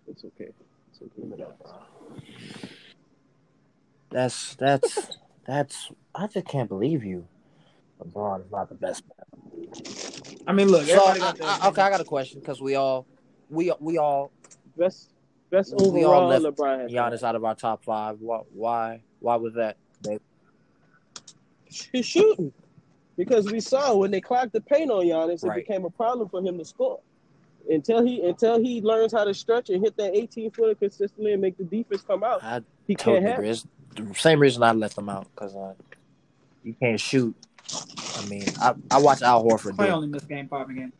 It's 0.07 0.25
okay. 0.25 0.49
It's 0.91 1.01
okay. 1.01 1.45
That's 4.09 4.55
that's 4.55 5.17
that's. 5.45 5.91
I 6.15 6.27
just 6.27 6.47
can't 6.47 6.69
believe 6.69 7.03
you. 7.03 7.27
LeBron 8.03 8.45
is 8.45 8.51
not 8.51 8.69
the 8.69 8.75
best. 8.75 9.03
I 10.45 10.53
mean, 10.53 10.67
look, 10.67 10.85
So 10.85 11.07
everybody 11.07 11.41
I, 11.41 11.59
I, 11.61 11.67
okay, 11.69 11.81
I 11.81 11.89
got 11.89 12.01
a 12.01 12.05
question 12.05 12.39
because 12.39 12.61
we 12.61 12.75
all 12.75 13.05
we 13.49 13.71
we 13.79 13.97
all 13.97 14.31
Best, 14.77 15.09
best 15.51 15.73
We 15.77 16.03
all 16.03 16.13
overall, 16.13 16.27
left 16.27 16.57
LeBron 16.57 16.81
has 16.81 16.91
Giannis 16.91 17.23
out 17.23 17.35
of 17.35 17.43
our 17.43 17.55
top 17.55 17.83
five. 17.83 18.17
Why 18.19 18.41
why 18.53 19.01
why 19.19 19.35
was 19.35 19.53
that? 19.53 19.77
Dave? 20.01 20.19
He's 21.65 22.05
shooting 22.05 22.51
because 23.17 23.51
we 23.51 23.59
saw 23.59 23.95
when 23.95 24.11
they 24.11 24.21
clocked 24.21 24.53
the 24.53 24.61
paint 24.61 24.89
on 24.89 25.05
Giannis, 25.05 25.45
it 25.45 25.55
became 25.55 25.85
a 25.85 25.89
problem 25.89 26.27
for 26.29 26.41
him 26.41 26.57
to 26.57 26.65
score. 26.65 26.99
Until 27.69 28.05
he 28.05 28.21
until 28.21 28.59
he 28.59 28.81
learns 28.81 29.13
how 29.13 29.23
to 29.23 29.33
stretch 29.33 29.69
and 29.69 29.83
hit 29.83 29.95
that 29.97 30.15
18 30.15 30.51
footer 30.51 30.75
consistently 30.75 31.33
and 31.33 31.41
make 31.41 31.57
the 31.57 31.63
defense 31.63 32.01
come 32.01 32.23
out, 32.23 32.43
I 32.43 32.61
he 32.87 32.95
totally 32.95 33.17
can't 33.17 33.27
have. 33.27 33.39
agree. 33.39 33.49
it. 33.49 33.51
It's 33.51 33.65
the 33.95 34.13
same 34.15 34.39
reason 34.39 34.63
I 34.63 34.73
let 34.73 34.95
them 34.95 35.07
out 35.07 35.27
because 35.33 35.55
uh, 35.55 35.73
you 36.63 36.73
can't 36.73 36.99
shoot. 36.99 37.35
I 38.17 38.25
mean, 38.27 38.43
I 38.61 38.73
I 38.91 38.99
watch 38.99 39.21
Al 39.21 39.43
Horford 39.43 39.73
Klay 39.73 39.77
do. 39.77 39.83
it. 39.85 39.89
only 39.91 40.07
missed 40.07 40.27
game 40.29 40.47
five 40.47 40.67
and 40.69 40.77
game. 40.77 40.93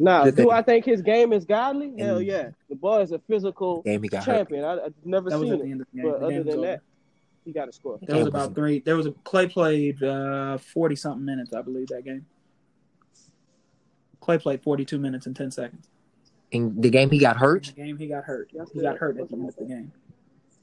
Now, 0.00 0.24
Did 0.24 0.36
do 0.36 0.44
they- 0.44 0.50
I 0.50 0.62
think 0.62 0.84
his 0.84 1.02
game 1.02 1.32
is 1.32 1.44
godly? 1.44 1.92
Hell 1.98 2.22
yeah. 2.22 2.50
The 2.68 2.76
boy 2.76 3.00
is 3.00 3.10
a 3.12 3.18
physical 3.20 3.82
Game 3.82 4.02
he 4.02 4.08
got 4.08 4.24
hurt. 4.24 4.36
champion. 4.36 4.64
I, 4.64 4.84
I've 4.84 4.94
never 5.04 5.28
That 5.30 5.40
seen 5.40 5.52
at 5.52 5.58
the 5.58 5.64
it. 5.64 5.70
end 5.72 5.80
of 5.80 5.86
the 5.92 6.00
game. 6.02 6.10
But 6.10 6.20
The 6.20 6.26
other 6.26 6.42
than 6.44 6.52
over. 6.58 6.66
that, 6.66 6.80
he 7.44 7.52
got 7.52 7.68
a 7.68 7.72
score. 7.72 7.98
There 8.02 8.16
was 8.16 8.26
about 8.28 8.54
three. 8.54 8.78
There 8.80 8.96
was 8.96 9.06
a 9.06 9.10
Klay 9.10 9.50
played 9.50 10.00
uh, 10.02 10.58
forty 10.58 10.94
something 10.94 11.24
minutes, 11.24 11.52
I 11.52 11.62
believe, 11.62 11.88
that 11.88 12.04
game. 12.04 12.26
Klay 14.22 14.40
played 14.40 14.62
forty 14.62 14.84
two 14.84 14.98
minutes 14.98 15.26
and 15.26 15.34
ten 15.34 15.50
seconds. 15.50 15.88
In 16.50 16.80
the 16.80 16.90
game 16.90 17.10
he 17.10 17.18
got 17.18 17.36
In 17.36 17.40
hurt. 17.40 17.64
the 17.66 17.72
game 17.72 17.98
he 17.98 18.06
got 18.06 18.24
hurt. 18.24 18.50
Yes, 18.52 18.70
He 18.72 18.80
got 18.80 18.96
hurt 18.98 19.18
at 19.18 19.28
the 19.28 19.34
end 19.36 19.48
of 19.48 19.56
the 19.56 19.64
game. 19.64 19.92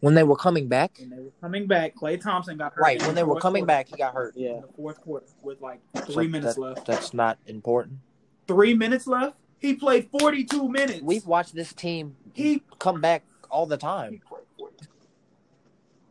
When 0.01 0.13
they 0.13 0.23
were 0.23 0.35
coming 0.35 0.67
back, 0.67 0.97
When 0.99 1.09
they 1.09 1.19
were 1.19 1.31
coming 1.41 1.67
back, 1.67 1.95
Klay 1.95 2.21
Thompson 2.21 2.57
got 2.57 2.73
hurt. 2.73 2.81
right? 2.81 2.99
When 3.01 3.09
the 3.09 3.15
they 3.15 3.23
were 3.23 3.39
coming 3.39 3.61
quarter. 3.65 3.67
back, 3.83 3.87
he 3.87 3.95
got 3.97 4.13
hurt. 4.13 4.33
Yeah. 4.35 4.55
in 4.55 4.61
the 4.61 4.67
fourth 4.75 5.01
quarter 5.01 5.25
with 5.41 5.61
like 5.61 5.79
So 5.95 6.13
three 6.13 6.27
minutes 6.27 6.55
that- 6.55 6.61
left. 6.61 6.85
That's 6.85 7.13
not 7.13 7.37
important. 7.47 7.99
Three 8.47 8.73
minutes 8.73 9.07
left. 9.07 9.35
He 9.57 9.73
played 9.73 10.09
42 10.19 10.69
minutes. 10.69 11.01
We've 11.01 11.25
watched 11.25 11.55
this 11.55 11.73
team 11.73 12.15
he 12.33 12.61
come 12.79 13.01
back 13.01 13.23
all 13.49 13.65
the 13.65 13.77
time. 13.77 14.21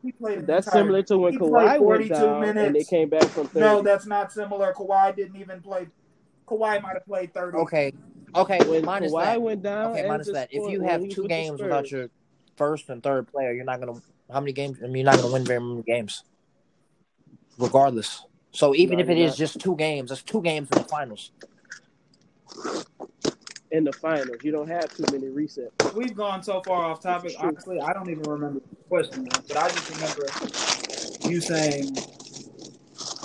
He 0.02 0.12
played 0.12 0.46
That's 0.46 0.66
entire- 0.66 0.82
similar 0.82 1.02
to 1.04 1.18
when 1.18 1.32
he 1.34 1.38
Kawhi 1.38 1.64
went 1.64 1.78
42 1.82 2.14
down 2.14 2.44
and 2.58 2.74
they 2.74 2.84
came 2.84 3.08
back 3.08 3.24
from 3.24 3.46
30. 3.46 3.60
No, 3.60 3.80
that's 3.82 4.06
not 4.06 4.32
similar. 4.32 4.72
Kawhi 4.74 5.14
didn't 5.16 5.36
even 5.36 5.60
play. 5.62 5.88
Kawhi 6.48 6.82
might 6.82 6.94
have 6.94 7.06
played 7.06 7.32
30. 7.32 7.56
Okay, 7.58 7.92
okay. 8.34 8.58
when 8.68 8.84
minus 8.84 9.12
Kawhi 9.12 9.24
that. 9.24 9.42
went 9.42 9.62
down, 9.62 9.92
Okay, 9.92 10.06
minus 10.08 10.30
that. 10.32 10.48
If 10.52 10.70
you 10.70 10.82
have 10.82 11.08
two 11.08 11.26
games 11.28 11.62
without 11.62 11.90
your 11.90 12.08
first 12.56 12.88
and 12.88 13.02
third 13.02 13.28
player, 13.30 13.52
you're 13.52 13.64
not 13.64 13.80
gonna. 13.80 14.00
How 14.32 14.40
many 14.40 14.52
games? 14.52 14.78
I 14.82 14.86
mean, 14.86 15.04
you're 15.04 15.12
not 15.12 15.16
gonna 15.20 15.32
win 15.32 15.44
very 15.44 15.60
many 15.60 15.82
games, 15.82 16.22
regardless. 17.58 18.24
So 18.52 18.74
even 18.74 18.98
No, 18.98 19.04
if 19.04 19.10
it 19.10 19.18
is 19.18 19.32
not. 19.32 19.36
just 19.38 19.60
two 19.60 19.76
games, 19.76 20.10
that's 20.10 20.22
two 20.22 20.40
games 20.42 20.68
in 20.70 20.78
the 20.78 20.84
finals. 20.84 21.30
in 23.70 23.82
the 23.82 23.92
finals, 23.92 24.38
you 24.44 24.52
don't 24.52 24.68
have 24.68 24.88
too 24.94 25.04
many 25.10 25.26
resets. 25.26 25.70
We've 25.96 26.14
gone 26.16 26.44
so 26.44 26.62
far 26.62 26.84
off 26.84 27.00
topic. 27.02 27.34
Honestly, 27.40 27.80
I 27.80 27.92
don't 27.92 28.08
even 28.08 28.22
remember 28.22 28.60
the 28.60 28.76
question, 28.88 29.24
but 29.48 29.56
I 29.56 29.68
just 29.68 29.90
remember 29.90 30.28
you 31.28 31.40
saying 31.40 31.94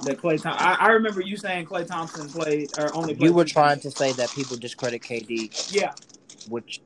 that 0.05 0.17
Klay. 0.17 0.41
Thom- 0.41 0.55
I, 0.57 0.77
I 0.79 0.87
remember 0.89 1.21
you 1.21 1.37
saying 1.37 1.67
Klay 1.67 1.85
Thompson 1.85 2.27
played 2.29 2.71
or 2.79 2.91
only. 2.95 3.13
Played 3.13 3.25
You 3.27 3.33
were 3.33 3.45
trying 3.45 3.75
games. 3.79 3.93
to 3.93 3.99
say 3.99 4.11
that 4.13 4.31
people 4.31 4.57
discredit 4.57 5.03
KD, 5.03 5.71
Yeah, 5.71 5.93
which 6.49 6.81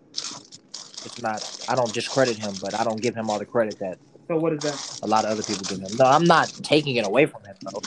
it's 1.06 1.22
not. 1.22 1.44
I 1.68 1.76
don't 1.76 1.94
discredit 1.94 2.38
him, 2.38 2.58
but 2.62 2.74
I 2.80 2.84
don't 2.84 3.00
give 3.00 3.16
him 3.16 3.30
all 3.30 3.40
the 3.40 3.46
credit 3.46 3.80
that 3.80 3.98
so 4.28 4.38
what 4.38 4.54
is 4.54 4.62
that? 4.62 4.80
a 5.02 5.08
lot 5.08 5.26
of 5.26 5.32
other 5.32 5.44
people 5.44 5.66
give 5.66 5.80
him. 5.80 5.98
No, 5.98 6.06
I'm 6.06 6.26
not 6.26 6.50
taking 6.64 6.96
it 6.96 7.06
away 7.06 7.26
from 7.26 7.44
him 7.44 7.56
though. 7.62 7.82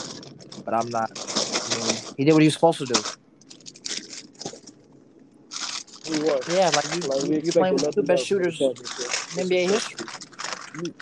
But 0.64 0.74
I'm 0.74 0.90
not. 0.90 1.10
I 1.10 1.74
mean, 1.74 1.96
he 2.16 2.24
did 2.24 2.32
what 2.32 2.42
he 2.42 2.46
was 2.46 2.54
supposed 2.54 2.78
to 2.78 2.86
do. 2.86 2.94
He 6.06 6.18
was. 6.20 6.44
Yeah, 6.48 6.70
like 6.70 6.84
you, 6.94 7.00
Like, 7.00 7.22
we 7.22 7.36
you, 7.36 7.40
you 7.40 7.52
playing 7.52 7.74
with 7.74 7.84
the 7.84 7.92
two 7.92 8.02
best 8.02 8.20
else 8.20 8.26
shooters 8.26 8.58
from 8.58 8.66
in 8.68 8.72
the 8.72 9.44
championship. 9.44 9.50
NBA 9.50 9.66
history. 9.68 10.06
You, 10.82 10.94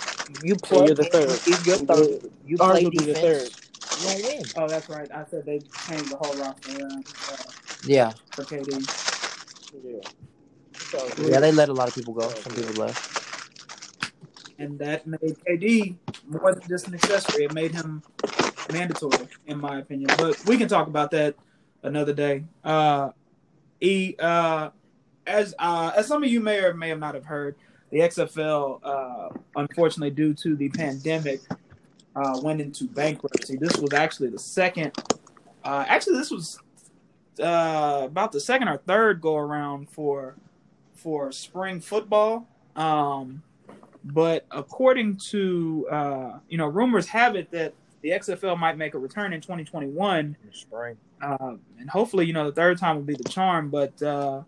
you 0.42 0.56
play. 0.56 0.86
you're 0.86 0.94
the 0.94 1.04
third. 1.04 1.40
You, 1.46 1.58
you're 1.64 1.78
third. 1.78 2.32
You 2.46 2.58
play 2.58 2.84
Arguably 2.84 2.98
the 2.98 3.14
defense. 3.14 3.60
You 4.00 4.06
don't 4.08 4.24
win. 4.24 4.50
Oh, 4.56 4.68
that's 4.68 4.88
right. 4.88 5.10
I 5.12 5.24
said 5.30 5.44
they 5.46 5.62
changed 5.88 6.10
the 6.10 6.16
whole 6.16 6.34
roster 6.36 6.70
around 6.80 7.04
uh, 7.30 7.36
Yeah, 7.84 8.12
for 8.34 8.44
KD, 8.44 8.88
Yeah. 9.84 10.00
So, 10.94 11.28
yeah. 11.28 11.40
They 11.40 11.50
let 11.50 11.68
a 11.68 11.72
lot 11.72 11.88
of 11.88 11.94
people 11.94 12.14
go. 12.14 12.28
Some 12.28 12.54
people 12.54 12.84
left. 12.84 13.20
and 14.58 14.78
that 14.78 15.06
made 15.06 15.36
KD 15.46 15.96
more 16.28 16.54
than 16.54 16.68
just 16.68 16.86
an 16.86 16.94
accessory. 16.94 17.44
It 17.44 17.52
made 17.52 17.72
him 17.72 18.02
mandatory, 18.72 19.26
in 19.46 19.60
my 19.60 19.80
opinion. 19.80 20.10
But 20.16 20.44
we 20.46 20.56
can 20.56 20.68
talk 20.68 20.86
about 20.86 21.10
that 21.10 21.34
another 21.82 22.12
day. 22.12 22.44
Uh, 22.62 23.10
e 23.80 24.14
uh, 24.20 24.70
as 25.26 25.54
uh, 25.58 25.92
as 25.96 26.06
some 26.06 26.22
of 26.22 26.30
you 26.30 26.40
may 26.40 26.62
or 26.62 26.74
may 26.74 26.90
have 26.90 27.00
not 27.00 27.14
have 27.14 27.24
heard, 27.24 27.56
the 27.90 27.98
XFL, 27.98 28.80
uh, 28.84 29.28
unfortunately, 29.56 30.10
due 30.10 30.32
to 30.34 30.54
the 30.54 30.68
pandemic, 30.68 31.40
uh, 32.14 32.38
went 32.42 32.60
into 32.60 32.84
bankruptcy. 32.84 33.56
This 33.56 33.76
was 33.78 33.92
actually 33.92 34.28
the 34.28 34.38
second. 34.38 34.92
Uh, 35.64 35.84
actually, 35.88 36.18
this 36.18 36.30
was 36.30 36.60
uh, 37.40 38.02
about 38.04 38.30
the 38.30 38.40
second 38.40 38.68
or 38.68 38.76
third 38.76 39.20
go 39.20 39.36
around 39.36 39.90
for 39.90 40.36
for 40.94 41.32
spring 41.32 41.80
football. 41.80 42.46
Um, 42.76 43.42
but 44.04 44.46
according 44.50 45.16
to 45.30 45.86
uh, 45.90 46.38
you 46.48 46.58
know, 46.58 46.66
rumors 46.66 47.06
have 47.08 47.36
it 47.36 47.50
that 47.52 47.74
the 48.02 48.10
XFL 48.10 48.58
might 48.58 48.76
make 48.76 48.94
a 48.94 48.98
return 48.98 49.32
in 49.32 49.40
2021 49.40 50.36
In 50.44 50.52
spring. 50.52 50.96
uh, 51.22 51.54
and 51.78 51.88
hopefully, 51.88 52.26
you 52.26 52.34
know, 52.34 52.44
the 52.44 52.52
third 52.52 52.78
time 52.78 52.96
will 52.96 53.02
be 53.02 53.14
the 53.14 53.24
charm. 53.28 53.70
But 53.70 54.00
uh, 54.02 54.42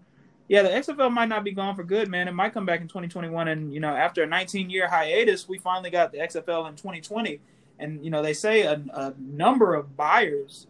yeah, 0.48 0.62
the 0.62 0.68
XFL 0.68 1.10
might 1.10 1.28
not 1.28 1.42
be 1.42 1.52
gone 1.52 1.74
for 1.74 1.82
good, 1.84 2.08
man. 2.08 2.28
It 2.28 2.32
might 2.32 2.52
come 2.52 2.66
back 2.66 2.80
in 2.82 2.86
2021, 2.88 3.48
and 3.48 3.72
you 3.72 3.80
know, 3.80 3.88
after 3.96 4.22
a 4.22 4.26
19 4.26 4.68
year 4.70 4.88
hiatus, 4.88 5.48
we 5.48 5.58
finally 5.58 5.90
got 5.90 6.12
the 6.12 6.18
XFL 6.18 6.68
in 6.68 6.76
2020. 6.76 7.40
And 7.78 8.04
you 8.04 8.10
know, 8.10 8.22
they 8.22 8.34
say 8.34 8.62
a, 8.62 8.74
a 8.92 9.14
number 9.18 9.74
of 9.74 9.96
buyers 9.96 10.66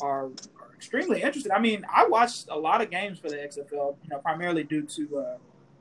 are 0.00 0.28
extremely 0.78 1.22
interested. 1.22 1.50
I 1.50 1.58
mean, 1.58 1.84
I 1.92 2.06
watched 2.06 2.46
a 2.50 2.56
lot 2.56 2.80
of 2.80 2.88
games 2.88 3.18
for 3.18 3.28
the 3.28 3.36
XFL, 3.36 3.96
you 4.04 4.08
know, 4.10 4.18
primarily 4.18 4.62
due 4.62 4.82
to 4.82 5.18
uh, 5.18 5.36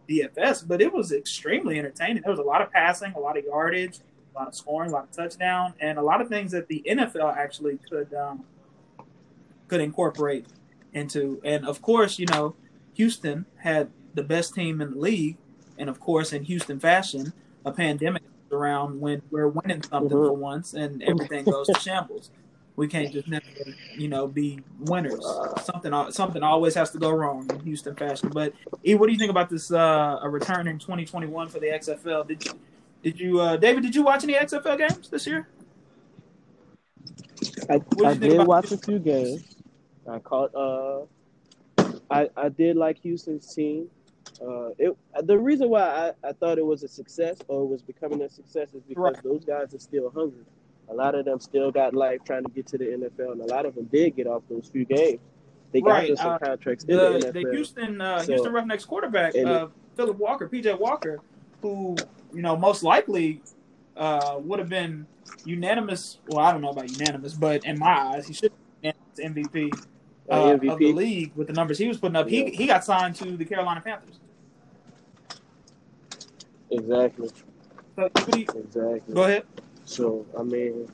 DFS, 0.09 0.67
but 0.67 0.81
it 0.81 0.91
was 0.91 1.11
extremely 1.11 1.77
entertaining. 1.77 2.23
There 2.23 2.31
was 2.31 2.39
a 2.39 2.49
lot 2.53 2.61
of 2.63 2.71
passing, 2.71 3.13
a 3.13 3.19
lot 3.19 3.37
of 3.37 3.45
yardage, 3.45 3.99
a 4.33 4.39
lot 4.39 4.47
of 4.47 4.55
scoring, 4.55 4.89
a 4.89 4.93
lot 4.93 5.03
of 5.03 5.11
touchdown, 5.11 5.73
and 5.79 5.99
a 5.99 6.01
lot 6.01 6.19
of 6.19 6.29
things 6.29 6.51
that 6.51 6.67
the 6.67 6.83
NFL 6.87 7.35
actually 7.37 7.77
could. 7.89 8.11
Um, 8.13 8.43
could 9.67 9.81
incorporate 9.81 10.45
into. 10.93 11.41
And 11.43 11.67
of 11.67 11.81
course, 11.81 12.17
you 12.17 12.25
know, 12.25 12.55
Houston 12.93 13.45
had 13.57 13.89
the 14.13 14.23
best 14.23 14.55
team 14.55 14.79
in 14.81 14.91
the 14.91 14.97
league, 14.97 15.35
and 15.77 15.89
of 15.89 15.99
course, 15.99 16.31
in 16.31 16.45
Houston 16.45 16.79
fashion, 16.79 17.33
a 17.65 17.71
pandemic 17.73 18.23
around 18.49 19.01
when 19.01 19.21
we're 19.29 19.49
winning 19.49 19.83
something 19.83 20.17
Mhm. 20.17 20.27
for 20.27 20.31
once, 20.33 20.73
and 20.73 21.03
everything 21.03 21.43
goes 21.43 21.67
to 21.67 21.73
shambles. 21.81 22.31
We 22.77 22.87
can't 22.87 23.11
just 23.11 23.27
never, 23.27 23.43
you 23.95 24.07
know, 24.07 24.27
be 24.27 24.59
winners. 24.79 25.25
Something, 25.63 25.91
something 26.11 26.43
always 26.43 26.75
has 26.75 26.91
to 26.91 26.99
go 26.99 27.09
wrong 27.09 27.49
in 27.49 27.59
Houston 27.61 27.95
fashion. 27.95 28.29
But 28.29 28.53
E, 28.85 28.93
what 28.93 29.07
do 29.07 29.13
you 29.13 29.17
think 29.19 29.31
about 29.31 29.49
this? 29.49 29.71
Uh, 29.71 30.19
a 30.21 30.29
return 30.29 30.67
in 30.67 30.77
2021 30.77 31.49
for 31.49 31.59
the 31.59 31.65
XFL. 31.67 32.27
Did 32.27 32.45
you, 32.45 32.51
did 33.01 33.19
you, 33.19 33.39
uh, 33.41 33.57
David? 33.57 33.81
Did 33.81 33.95
you 33.95 34.03
watch 34.03 34.23
any 34.23 34.35
XFL 34.35 34.77
games 34.77 35.09
this 35.09 35.25
year? 35.25 35.47
I, 37.69 37.79
did 37.79 38.05
I 38.05 38.13
did 38.13 38.47
watch 38.47 38.71
a 38.71 38.77
few 38.77 38.99
games. 38.99 39.55
I 40.07 40.19
caught. 40.19 40.53
Uh, 40.55 41.05
I 42.09 42.29
I 42.37 42.49
did 42.49 42.77
like 42.77 42.99
Houston's 43.01 43.53
team. 43.53 43.89
Uh, 44.41 44.69
it 44.77 44.95
the 45.23 45.37
reason 45.37 45.69
why 45.69 46.13
I, 46.23 46.29
I 46.29 46.31
thought 46.33 46.57
it 46.57 46.65
was 46.65 46.83
a 46.83 46.87
success 46.87 47.39
or 47.47 47.67
was 47.67 47.81
becoming 47.81 48.21
a 48.21 48.29
success 48.29 48.69
is 48.73 48.83
because 48.87 49.15
Right. 49.15 49.23
those 49.23 49.43
guys 49.43 49.73
are 49.73 49.79
still 49.79 50.11
hungry. 50.11 50.45
A 50.89 50.93
lot 50.93 51.15
of 51.15 51.25
them 51.25 51.39
still 51.39 51.71
got 51.71 51.93
life 51.93 52.19
trying 52.25 52.43
to 52.45 52.49
get 52.51 52.65
to 52.67 52.77
the 52.77 52.85
NFL, 52.85 53.33
and 53.33 53.41
a 53.41 53.45
lot 53.45 53.65
of 53.65 53.75
them 53.75 53.85
did 53.91 54.15
get 54.15 54.25
off 54.27 54.43
those 54.49 54.67
few 54.71 54.85
games. 54.85 55.19
They 55.73 55.81
got 55.81 55.89
Right, 55.89 56.17
some 56.17 56.31
uh, 56.33 56.39
contracts 56.39 56.85
in 56.85 56.95
the, 56.95 57.19
the 57.19 57.31
the 57.43 57.51
Houston 57.51 57.99
uh, 57.99 58.19
So- 58.19 58.31
Houston 58.33 58.53
Roughnecks 58.53 58.85
quarterback 58.85 59.35
uh, 59.35 59.67
Phillip 59.97 60.17
Walker, 60.17 60.47
PJ 60.47 60.79
Walker, 60.79 61.19
who 61.61 61.97
you 62.33 62.41
know 62.41 62.55
most 62.55 62.83
likely 62.83 63.41
uh, 63.97 64.39
would 64.41 64.59
have 64.59 64.69
been 64.69 65.05
unanimous. 65.43 66.19
Well, 66.29 66.39
I 66.45 66.51
don't 66.53 66.61
know 66.61 66.69
about 66.69 66.89
unanimous, 66.89 67.33
but 67.33 67.65
in 67.65 67.77
my 67.79 67.87
eyes, 68.13 68.27
he 68.27 68.33
should 68.33 68.53
be 68.81 68.93
unanimous 69.17 69.49
MVP, 69.51 69.73
Uh, 70.29 70.53
of 70.71 70.79
the 70.79 70.93
league 70.93 71.31
with 71.35 71.47
the 71.47 71.53
numbers 71.53 71.77
he 71.77 71.87
was 71.87 71.97
putting 71.97 72.15
up. 72.15 72.29
He 72.29 72.43
Yeah. 72.45 72.49
he 72.51 72.65
got 72.67 72.85
signed 72.85 73.15
to 73.15 73.35
the 73.35 73.43
Carolina 73.43 73.81
Panthers. 73.81 74.19
Exactly. 76.71 77.29
So 77.95 78.05
Exactly. 78.05 79.13
go 79.13 79.23
ahead. 79.23 79.43
So 79.87 80.25
I 80.37 80.43
mean, 80.43 80.91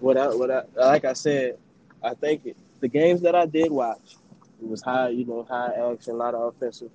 what 0.00 0.16
I 0.16 0.26
what 0.34 0.50
I 0.50 0.62
like 0.74 1.04
I 1.04 1.12
said, 1.12 1.56
I 2.02 2.12
think 2.14 2.44
it, 2.44 2.56
the 2.80 2.88
games 2.88 3.20
that 3.22 3.36
I 3.36 3.46
did 3.46 3.70
watch, 3.70 4.16
it 4.60 4.68
was 4.68 4.82
high, 4.82 5.10
you 5.10 5.24
know, 5.24 5.44
high 5.48 5.72
action, 5.92 6.14
a 6.14 6.16
lot 6.16 6.34
of 6.34 6.42
offensive, 6.54 6.90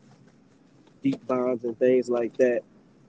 deep 1.02 1.26
bombs 1.26 1.64
and 1.64 1.78
things 1.80 2.10
like 2.10 2.36
that. 2.38 2.62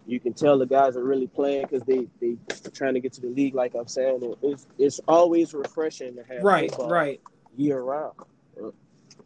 You 0.07 0.20
can 0.20 0.32
tell 0.34 0.57
the 0.57 0.66
guys 0.66 0.97
are 0.97 1.03
really 1.05 1.26
playing 1.26 1.62
because 1.62 1.82
they 1.82 2.07
they 2.20 2.36
trying 2.72 2.95
to 2.95 3.01
get 3.01 3.12
to 3.14 3.20
the 3.20 3.28
league. 3.28 3.57
Like 3.57 3.74
I'm 3.74 3.88
saying, 3.88 4.36
it's 4.43 4.68
it's 4.78 5.01
always 5.09 5.53
refreshing 5.53 6.14
to 6.14 6.22
have 6.22 6.45
Right, 6.45 6.72
right. 6.78 7.20
year 7.57 7.80
round, 7.80 8.14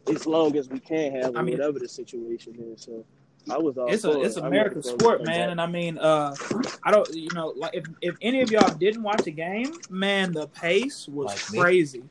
as 0.09 0.25
long 0.25 0.57
as 0.57 0.69
we 0.69 0.79
can 0.79 1.11
have 1.21 1.37
I 1.37 1.43
mean- 1.43 1.53
whatever 1.59 1.77
the 1.77 1.87
situation 1.87 2.55
is. 2.73 2.81
So 2.81 3.05
I 3.49 3.57
was 3.57 3.77
all 3.77 3.91
It's 3.91 4.03
a 4.03 4.21
it's 4.21 4.37
American 4.37 4.81
wanted 4.81 4.83
them 4.83 4.97
to 4.97 5.03
sport, 5.03 5.23
man, 5.23 5.49
and 5.49 5.61
I 5.61 5.65
mean, 5.67 5.97
uh, 5.97 6.35
I 6.83 6.91
don't, 6.91 7.13
you 7.13 7.29
know, 7.33 7.53
like 7.55 7.75
if 7.75 7.85
if 8.01 8.15
any 8.21 8.41
of 8.41 8.51
y'all 8.51 8.73
didn't 8.75 9.03
watch 9.03 9.23
the 9.23 9.31
game, 9.31 9.73
man, 9.89 10.33
the 10.33 10.47
pace 10.47 11.07
was 11.07 11.27
Like 11.27 11.51
me? 11.51 11.59
crazy. 11.59 12.03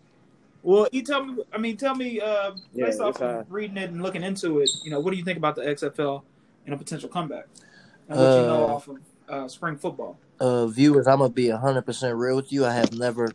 Well, 0.62 0.88
you 0.90 1.02
tell 1.02 1.24
me. 1.24 1.42
I 1.52 1.58
mean, 1.58 1.76
tell 1.76 1.94
me, 1.94 2.20
uh, 2.20 2.52
Yeah, 2.72 2.86
based 2.86 3.00
off 3.00 3.20
of 3.20 3.46
reading 3.50 3.76
it 3.76 3.90
and 3.90 4.02
looking 4.02 4.22
into 4.22 4.60
it, 4.60 4.70
you 4.82 4.90
know, 4.90 4.98
what 5.00 5.12
do 5.12 5.16
you 5.16 5.24
think 5.24 5.38
about 5.38 5.54
the 5.54 5.62
XFL 5.62 6.22
and 6.64 6.74
a 6.74 6.78
potential 6.78 7.08
comeback? 7.08 7.46
And 8.08 8.18
what 8.18 8.36
you 8.36 8.42
know 8.42 8.64
Uh, 8.64 8.74
off 8.74 8.88
of 8.88 8.98
uh, 9.28 9.48
spring 9.48 9.76
football? 9.76 10.18
Uh, 10.40 10.66
viewers, 10.66 11.06
I'm 11.06 11.18
gonna 11.18 11.30
be 11.30 11.48
hundred 11.50 11.82
percent 11.82 12.16
real 12.16 12.36
with 12.36 12.52
you. 12.52 12.64
I 12.66 12.72
have 12.72 12.92
never 12.92 13.32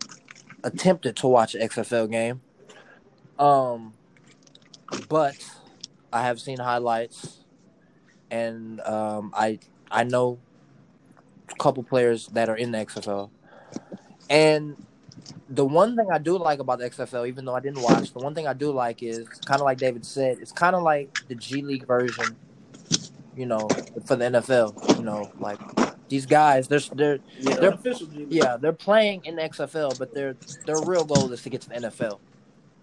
attempted 0.64 1.16
to 1.18 1.28
watch 1.28 1.56
an 1.56 1.62
XFL 1.62 2.10
game. 2.12 2.42
Um, 3.40 3.94
but 5.10 5.36
I 6.14 6.24
have 6.24 6.40
seen 6.40 6.60
highlights, 6.60 7.41
and 8.32 8.80
um, 8.82 9.32
I 9.36 9.60
I 9.92 10.04
know 10.04 10.40
a 11.50 11.56
couple 11.56 11.84
players 11.84 12.28
that 12.28 12.50
are 12.50 12.56
in 12.56 12.72
the 12.72 12.80
XFL, 12.80 13.30
and 14.30 14.76
the 15.50 15.66
one 15.66 15.96
thing 15.98 16.08
I 16.12 16.18
do 16.18 16.38
like 16.38 16.60
about 16.60 16.80
the 16.80 16.90
XFL, 16.90 17.28
even 17.28 17.44
though 17.46 17.54
I 17.54 17.60
didn't 17.60 17.82
watch, 17.82 18.14
the 18.14 18.20
one 18.20 18.34
thing 18.34 18.48
I 18.48 18.54
do 18.54 18.72
like 18.72 19.04
is 19.04 19.28
kind 19.46 19.60
of 19.62 19.66
like 19.66 19.78
David 19.78 20.06
said, 20.06 20.38
it's 20.40 20.52
kind 20.54 20.76
of 20.76 20.82
like 20.84 21.20
the 21.28 21.36
G 21.36 21.62
League 21.62 21.86
version, 21.86 22.36
you 23.36 23.46
know, 23.46 23.68
for 24.06 24.16
the 24.16 24.26
NFL. 24.26 24.98
You 24.98 25.04
know, 25.04 25.30
like 25.40 25.60
these 26.08 26.26
guys, 26.26 26.68
they're 26.70 26.80
they're 26.96 27.20
Yeah. 27.40 27.56
They're- 27.58 27.72
official 27.72 28.08
G 28.08 28.18
League. 28.20 28.32
yeah 28.32 28.56
they're 28.58 28.72
playing 28.74 29.26
in 29.26 29.36
the 29.36 29.42
XFL, 29.44 30.00
but 30.00 30.14
their 30.14 30.36
their 30.66 30.82
real 30.86 31.04
goal 31.04 31.32
is 31.34 31.42
to 31.44 31.50
get 31.50 31.62
to 31.62 31.70
the 31.70 31.76
NFL. 31.76 32.20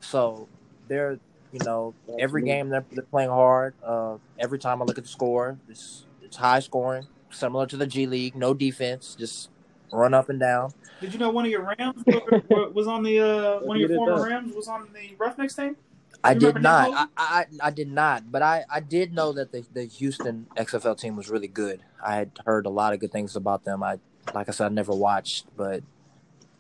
So 0.00 0.46
they're 0.88 1.18
you 1.52 1.60
know 1.64 1.94
every 2.18 2.42
game 2.42 2.68
they're 2.68 2.84
they're 2.92 3.02
playing 3.04 3.30
hard. 3.30 3.74
Uh, 3.84 4.16
every 4.38 4.58
time 4.58 4.82
I 4.82 4.84
look 4.84 4.98
at 4.98 5.04
the 5.04 5.10
score, 5.10 5.58
it's 5.68 6.04
it's 6.22 6.36
high 6.36 6.60
scoring, 6.60 7.06
similar 7.30 7.66
to 7.66 7.76
the 7.76 7.86
G 7.86 8.06
League. 8.06 8.34
No 8.36 8.54
defense, 8.54 9.16
just 9.18 9.50
run 9.92 10.14
up 10.14 10.28
and 10.28 10.38
down. 10.40 10.72
Did 11.00 11.12
you 11.12 11.18
know 11.18 11.30
one 11.30 11.44
of 11.44 11.50
your 11.50 11.62
Rams 11.62 12.02
were- 12.06 12.42
were- 12.50 12.70
was 12.70 12.86
on 12.86 13.02
the 13.02 13.20
uh, 13.20 13.60
one 13.62 13.76
of 13.76 13.80
your 13.80 13.96
former 13.96 14.16
done. 14.16 14.28
Rams 14.28 14.54
was 14.54 14.68
on 14.68 14.88
the 14.92 15.14
Roughnecks 15.18 15.54
team? 15.54 15.76
I 16.24 16.34
did 16.34 16.60
not. 16.60 16.90
I, 16.92 17.06
I 17.16 17.46
I 17.62 17.70
did 17.70 17.88
not. 17.92 18.32
But 18.32 18.42
I 18.42 18.64
I 18.68 18.80
did 18.80 19.14
know 19.14 19.32
that 19.32 19.52
the 19.52 19.64
the 19.72 19.84
Houston 19.84 20.46
XFL 20.56 20.98
team 20.98 21.14
was 21.16 21.30
really 21.30 21.46
good. 21.46 21.82
I 22.04 22.16
had 22.16 22.32
heard 22.44 22.66
a 22.66 22.70
lot 22.70 22.92
of 22.92 22.98
good 22.98 23.12
things 23.12 23.36
about 23.36 23.64
them. 23.64 23.82
I 23.84 24.00
like 24.34 24.48
I 24.48 24.52
said, 24.52 24.66
I 24.66 24.68
never 24.68 24.92
watched, 24.92 25.46
but 25.56 25.82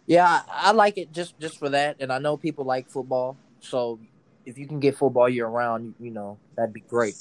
yeah, 0.06 0.24
I, 0.48 0.68
I 0.68 0.72
like 0.72 0.96
it 0.96 1.12
just 1.12 1.38
just 1.40 1.58
for 1.58 1.68
that. 1.70 1.96
And 1.98 2.12
I 2.12 2.18
know 2.18 2.36
people 2.36 2.64
like 2.64 2.88
football, 2.88 3.36
so 3.60 3.98
if 4.48 4.58
you 4.58 4.66
can 4.66 4.80
get 4.80 4.96
football 4.96 5.28
year 5.28 5.46
round, 5.46 5.84
you, 5.84 6.06
you 6.06 6.10
know 6.10 6.38
that'd 6.56 6.72
be 6.72 6.80
great. 6.80 7.16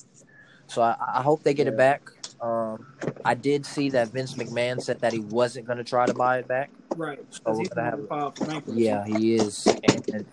So 0.67 0.81
I, 0.81 0.95
I 1.15 1.21
hope 1.21 1.43
they 1.43 1.53
get 1.53 1.67
it 1.67 1.77
back. 1.77 2.09
Um, 2.41 2.85
I 3.25 3.33
did 3.33 3.65
see 3.65 3.89
that 3.91 4.09
Vince 4.09 4.33
McMahon 4.35 4.81
said 4.81 4.99
that 5.01 5.11
he 5.13 5.19
wasn't 5.19 5.65
going 5.65 5.77
to 5.77 5.83
try 5.83 6.05
to 6.05 6.13
buy 6.13 6.37
it 6.39 6.47
back. 6.47 6.69
Right. 6.95 7.19
So 7.29 7.41
we're 7.53 7.65
gonna 7.65 7.89
have 7.89 8.07
file. 8.07 8.33
Yeah, 8.67 9.05
he 9.05 9.35
is, 9.35 9.65
and, 9.67 10.09
and 10.13 10.25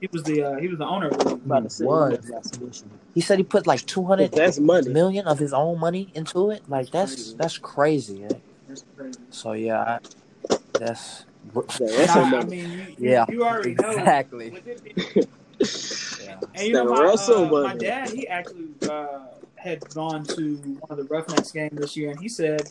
He 0.00 0.08
was 0.12 0.22
the 0.24 0.42
uh, 0.42 0.56
he 0.58 0.68
was 0.68 0.78
the 0.78 0.86
owner 0.86 1.08
of 1.08 1.18
the 1.18 1.24
league. 1.34 1.44
about 1.46 1.62
to 1.64 1.70
say 1.70 1.84
Was. 1.84 2.12
that's 2.12 2.28
not 2.30 2.44
solution. 2.46 2.90
he 3.14 3.20
said 3.20 3.38
he 3.38 3.44
put 3.44 3.66
like 3.66 3.84
two 3.86 4.04
hundred 4.04 4.32
That's 4.32 4.58
money. 4.58 4.88
million 4.90 5.26
of 5.26 5.38
his 5.38 5.52
own 5.52 5.78
money 5.78 6.10
into 6.14 6.50
it. 6.50 6.62
Like 6.68 6.90
that's 6.90 7.14
Crazy. 7.14 7.36
that's 7.38 7.58
crazy. 7.58 8.24
eh? 8.24 8.28
That's 8.68 8.84
crazy. 8.96 9.18
So 9.30 9.52
yeah, 9.52 9.80
I, 9.80 10.56
that's 10.78 11.24
Yeah, 11.54 11.62
that's 11.96 12.10
I, 12.16 12.36
I 12.38 12.44
mean, 12.44 12.70
you, 12.70 12.78
you, 12.78 12.94
yeah, 12.98 13.24
you 13.28 13.44
already 13.44 13.74
know. 13.74 13.90
exactly. 13.96 14.50
with 14.50 14.66
it 14.66 15.14
being- 15.14 15.26
Yeah. 15.60 16.40
And 16.54 16.66
you 16.66 16.72
know, 16.72 16.84
That 16.88 16.90
my, 16.90 17.02
Russell 17.02 17.54
uh, 17.54 17.62
my 17.62 17.76
dad, 17.76 18.10
he 18.10 18.26
actually 18.26 18.68
uh, 18.88 19.26
had 19.56 19.86
gone 19.90 20.24
to 20.24 20.56
one 20.56 20.90
of 20.90 20.96
the 20.96 21.04
Roughnecks 21.04 21.52
games 21.52 21.78
this 21.78 21.96
year, 21.96 22.10
and 22.10 22.18
he 22.18 22.28
said, 22.28 22.62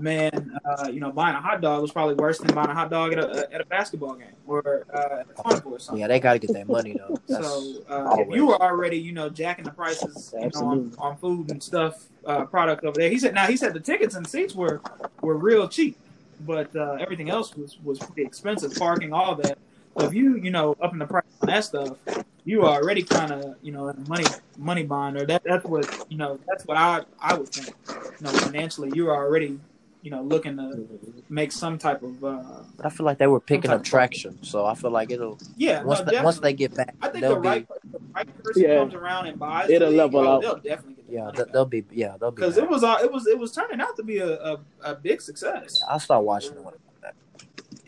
"Man, 0.00 0.58
uh, 0.64 0.88
you 0.88 1.00
know, 1.00 1.10
buying 1.12 1.36
a 1.36 1.40
hot 1.40 1.60
dog 1.60 1.80
was 1.80 1.92
probably 1.92 2.16
worse 2.16 2.38
than 2.38 2.54
buying 2.54 2.70
a 2.70 2.74
hot 2.74 2.90
dog 2.90 3.12
at 3.12 3.18
a 3.20 3.52
at 3.54 3.60
a 3.60 3.64
basketball 3.64 4.14
game 4.14 4.34
or 4.46 4.84
uh, 4.92 5.20
at 5.20 5.26
a 5.30 5.42
carnival 5.42 5.74
or 5.74 5.78
something." 5.78 6.00
Yeah, 6.00 6.08
they 6.08 6.20
got 6.20 6.34
to 6.34 6.38
get 6.40 6.52
that 6.52 6.68
money 6.68 6.94
though. 6.98 7.16
That's, 7.28 7.46
So 7.46 7.82
uh, 7.88 8.16
if 8.18 8.34
you 8.34 8.46
were 8.46 8.60
already, 8.60 8.98
you 8.98 9.12
know, 9.12 9.28
jacking 9.28 9.64
the 9.64 9.70
prices, 9.70 10.34
you 10.38 10.50
know, 10.54 10.66
on, 10.66 10.94
on 10.98 11.16
food 11.16 11.50
and 11.50 11.62
stuff, 11.62 12.06
uh, 12.26 12.44
product 12.44 12.84
over 12.84 12.98
there, 12.98 13.10
he 13.10 13.18
said. 13.18 13.34
Now 13.34 13.46
he 13.46 13.56
said 13.56 13.74
the 13.74 13.80
tickets 13.80 14.16
and 14.16 14.26
seats 14.26 14.54
were 14.54 14.80
were 15.22 15.36
real 15.36 15.68
cheap, 15.68 15.96
but 16.40 16.74
uh, 16.74 16.96
everything 17.00 17.30
else 17.30 17.54
was 17.56 17.78
was 17.84 17.98
pretty 17.98 18.22
expensive, 18.22 18.74
parking, 18.74 19.12
all 19.12 19.34
that. 19.36 19.56
So 19.98 20.06
if 20.06 20.14
you, 20.14 20.36
you 20.36 20.50
know, 20.50 20.76
up 20.82 20.92
in 20.92 20.98
the 20.98 21.06
price 21.06 21.24
on 21.42 21.46
that 21.48 21.64
stuff, 21.64 21.96
you 22.44 22.62
are 22.62 22.80
already 22.82 23.02
kind 23.02 23.30
of, 23.32 23.56
you 23.62 23.72
know, 23.72 23.88
in 23.88 23.96
a 23.96 24.08
money 24.08 24.24
money 24.58 24.82
bond, 24.84 25.16
or 25.16 25.26
that 25.26 25.42
that's 25.44 25.64
what 25.64 26.06
you 26.10 26.18
know, 26.18 26.38
that's 26.46 26.64
what 26.66 26.76
I 26.76 27.02
I 27.20 27.34
would 27.34 27.48
think. 27.48 27.74
You 27.88 28.26
know, 28.26 28.30
financially, 28.32 28.90
you 28.94 29.08
are 29.08 29.24
already, 29.24 29.58
you 30.02 30.10
know, 30.10 30.22
looking 30.22 30.56
to 30.56 30.86
make 31.28 31.52
some 31.52 31.78
type 31.78 32.02
of, 32.02 32.22
uh, 32.24 32.42
I 32.82 32.90
feel 32.90 33.06
like 33.06 33.18
they 33.18 33.26
were 33.28 33.40
picking 33.40 33.70
up 33.70 33.82
traction. 33.84 34.42
So 34.42 34.66
I 34.66 34.74
feel 34.74 34.90
like 34.90 35.10
it'll 35.10 35.38
yeah, 35.56 35.82
once 35.84 36.00
no, 36.00 36.06
they, 36.06 36.22
once 36.22 36.38
they 36.40 36.52
get 36.52 36.74
back, 36.74 36.94
I 37.00 37.08
think 37.08 37.22
they'll 37.22 37.36
the 37.36 37.40
be 37.40 37.48
right, 37.48 37.68
the 37.92 38.00
right 38.14 38.42
person 38.44 38.62
Yeah. 38.62 38.78
comes 38.80 38.94
around 38.94 39.26
and 39.26 39.38
buys. 39.38 39.70
It'll 39.70 39.86
the 39.86 39.90
league, 39.92 39.98
level 40.12 40.28
out. 40.28 40.42
They'll 40.42 40.56
definitely 40.56 40.94
get. 41.04 41.04
yeah 41.08 41.24
money 41.26 41.36
they- 41.38 41.44
back. 41.44 41.52
they'll 41.52 41.64
be 41.66 41.84
yeah 41.92 42.16
they'll 42.20 42.30
be 42.32 42.36
because 42.36 42.58
it 42.58 42.68
was 42.68 42.82
uh, 42.84 42.98
it 43.02 43.10
was 43.12 43.26
it 43.26 43.38
was 43.38 43.52
turning 43.52 43.80
out 43.80 43.96
to 43.96 44.02
be 44.02 44.18
a, 44.18 44.34
a, 44.42 44.60
a 44.82 44.94
big 44.96 45.22
success. 45.22 45.80
I'll 45.88 46.00
start 46.00 46.24
watching 46.24 46.52
it 46.52 46.58
when 46.64 46.74
it's 46.74 46.82
back. 46.82 46.93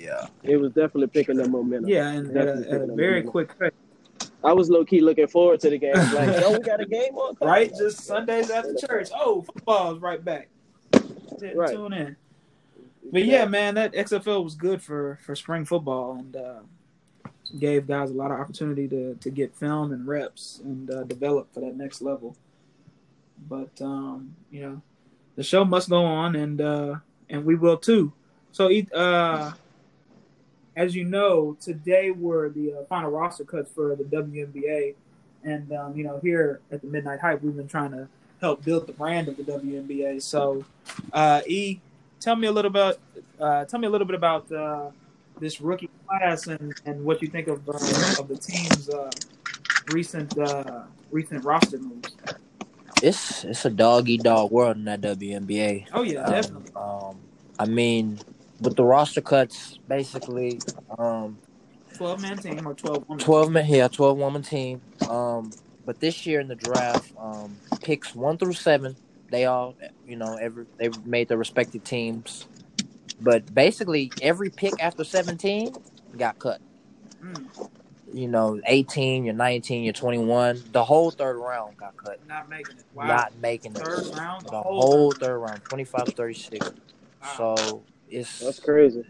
Yeah, 0.07 0.27
It 0.43 0.57
was 0.57 0.71
definitely 0.73 1.09
picking 1.09 1.41
up 1.41 1.49
momentum. 1.49 1.89
Yeah, 1.89 2.09
and 2.11 2.37
at 2.37 2.47
a, 2.49 2.71
at 2.71 2.81
a 2.83 2.95
very 2.95 3.25
up 3.25 3.27
quick 3.27 3.59
pace. 3.59 3.73
I 4.45 4.53
was 4.53 4.71
low 4.71 4.85
key 4.85 5.01
looking 5.01 5.27
forward 5.27 5.59
to 5.61 5.71
the 5.71 5.79
game. 5.79 5.95
Like, 6.15 6.41
yo, 6.41 6.53
we 6.53 6.59
got 6.61 6.81
a 6.81 6.87
game 6.87 7.17
on. 7.17 7.37
Right, 7.41 7.73
just 7.77 8.05
Sundays 8.05 8.51
after 8.51 8.75
church. 8.75 9.09
Oh, 9.15 9.43
football's 9.43 10.01
right 10.01 10.25
back. 10.25 10.49
Didn't 10.93 11.57
Right. 11.57 11.75
Tune 11.75 11.93
in. 11.93 12.17
But 13.13 13.25
yeah, 13.25 13.45
man, 13.45 13.75
that 13.75 13.93
XFL 13.93 14.43
was 14.43 14.55
good 14.55 14.83
for 14.83 15.19
for 15.23 15.35
spring 15.35 15.65
football 15.65 16.15
and 16.15 16.37
uh, 16.37 16.61
gave 17.59 17.87
guys 17.87 18.11
a 18.11 18.15
lot 18.15 18.31
of 18.31 18.39
opportunity 18.41 18.89
to 18.89 19.15
to 19.15 19.31
get 19.31 19.55
film 19.55 19.93
and 19.93 20.07
reps 20.07 20.61
and 20.65 20.91
uh, 20.91 21.05
develop 21.05 21.53
for 21.53 21.61
that 21.61 21.77
next 21.77 22.01
level. 22.01 22.37
But 23.49 23.81
um, 23.81 24.35
you 24.51 24.63
know, 24.63 24.83
the 25.37 25.43
show 25.43 25.65
must 25.65 25.89
go 25.89 26.05
on, 26.05 26.37
and 26.37 26.61
uh, 26.61 26.97
and 27.29 27.45
we 27.45 27.55
will 27.55 27.77
too. 27.77 28.13
So, 28.53 28.71
uh, 28.95 29.53
as 30.77 30.95
you 30.95 31.05
know, 31.05 31.57
today 31.61 32.11
were 32.11 32.51
the 32.51 32.74
uh, 32.74 32.85
final 32.85 33.11
roster 33.11 33.45
cuts 33.45 33.70
for 33.74 33.97
the 33.97 34.05
WNBA, 34.05 34.95
and 35.43 35.72
um, 35.72 35.97
you 35.97 36.05
know, 36.05 36.20
here 36.22 36.61
at 36.70 36.83
the 36.83 36.87
Midnight 36.87 37.20
Hype, 37.20 37.43
we've 37.43 37.57
been 37.57 37.68
trying 37.68 37.93
to 37.93 38.09
help 38.41 38.62
build 38.64 38.87
the 38.87 38.93
brand 38.93 39.29
of 39.29 39.37
the 39.39 39.43
WNBA. 39.43 40.20
So, 40.22 40.64
uh, 41.12 41.41
E, 41.47 41.81
tell 42.20 42.37
me 42.37 42.47
a 42.47 42.53
little 42.53 42.70
about, 42.70 42.99
uh, 43.41 43.64
tell 43.64 43.81
me 43.81 43.87
a 43.87 43.91
little 43.91 44.07
bit 44.07 44.14
about 44.16 44.51
uh, 44.53 44.91
this 45.41 45.61
rookie 45.61 45.89
class 46.07 46.47
and, 46.47 46.74
and 46.85 47.03
what 47.05 47.22
you 47.22 47.29
think 47.29 47.49
of 47.49 47.66
uh, 47.68 47.72
of 48.20 48.29
the 48.29 48.37
team's 48.37 48.91
uh, 48.91 49.11
recent 49.93 50.37
uh, 50.39 50.83
recent 51.11 51.43
roster 51.45 51.79
moves. 51.79 52.14
it's 53.03 53.45
it's 53.45 53.64
a 53.64 53.70
dog 53.70 54.09
eat 54.09 54.22
dog 54.22 54.51
world 54.51 54.77
in 54.77 54.85
that 54.85 55.01
WNBA. 55.01 55.87
Oh 55.95 56.03
yeah, 56.03 56.24
Um, 56.24 56.33
definitely. 56.33 56.72
um, 56.77 57.16
I 57.59 57.64
mean, 57.64 58.18
with 58.61 58.77
the 58.77 58.85
roster 58.85 59.21
cuts, 59.21 59.79
basically, 59.87 60.61
um, 60.99 61.41
Twelve 61.97 62.21
man 62.21 62.39
team 62.39 62.67
or 62.67 62.75
twelve 62.75 63.05
women. 63.09 63.25
twelve 63.25 63.51
man, 63.51 63.67
yeah, 63.69 63.89
twelve 63.89 64.19
woman 64.19 64.43
team. 64.43 64.83
Um, 65.09 65.51
but 65.85 66.01
this 66.01 66.27
year 66.27 66.41
in 66.41 66.49
the 66.49 66.55
draft, 66.57 67.13
um, 67.19 67.61
picks 67.83 68.15
one 68.15 68.37
through 68.39 68.53
seven, 68.55 68.97
they 69.31 69.47
all, 69.47 69.77
you 70.05 70.17
know, 70.17 70.37
every 70.37 70.67
they 70.79 70.89
made 71.05 71.29
their 71.29 71.39
respective 71.39 71.85
teams. 71.85 72.49
But 73.19 73.53
basically, 73.55 74.13
every 74.21 74.51
pick 74.51 74.75
after 74.83 75.05
seventeen 75.05 75.77
got 76.17 76.39
cut. 76.39 76.61
Mm, 77.25 77.47
You 78.13 78.29
know, 78.29 78.61
eighteen, 78.67 79.25
you're 79.25 79.35
nineteen, 79.35 79.85
you're 79.85 79.95
twenty-one. 79.95 80.65
The 80.73 80.85
whole 80.85 81.11
third 81.11 81.39
round 81.39 81.79
got 81.79 81.97
cut. 81.97 82.19
not 82.27 82.49
making 82.51 82.77
it. 82.79 82.85
Wow. 82.93 83.07
Not 83.07 83.37
making 83.39 83.73
it. 83.77 83.79
Third 83.79 84.05
round. 84.15 84.45
The 84.51 84.61
whole 84.61 85.13
third 85.13 85.39
round, 85.39 85.65
25 85.65 86.13
36. 86.15 86.71
Wow. 87.23 87.35
So 87.37 87.87
it's 88.11 88.41
That's 88.41 88.61
crazy. 88.61 89.05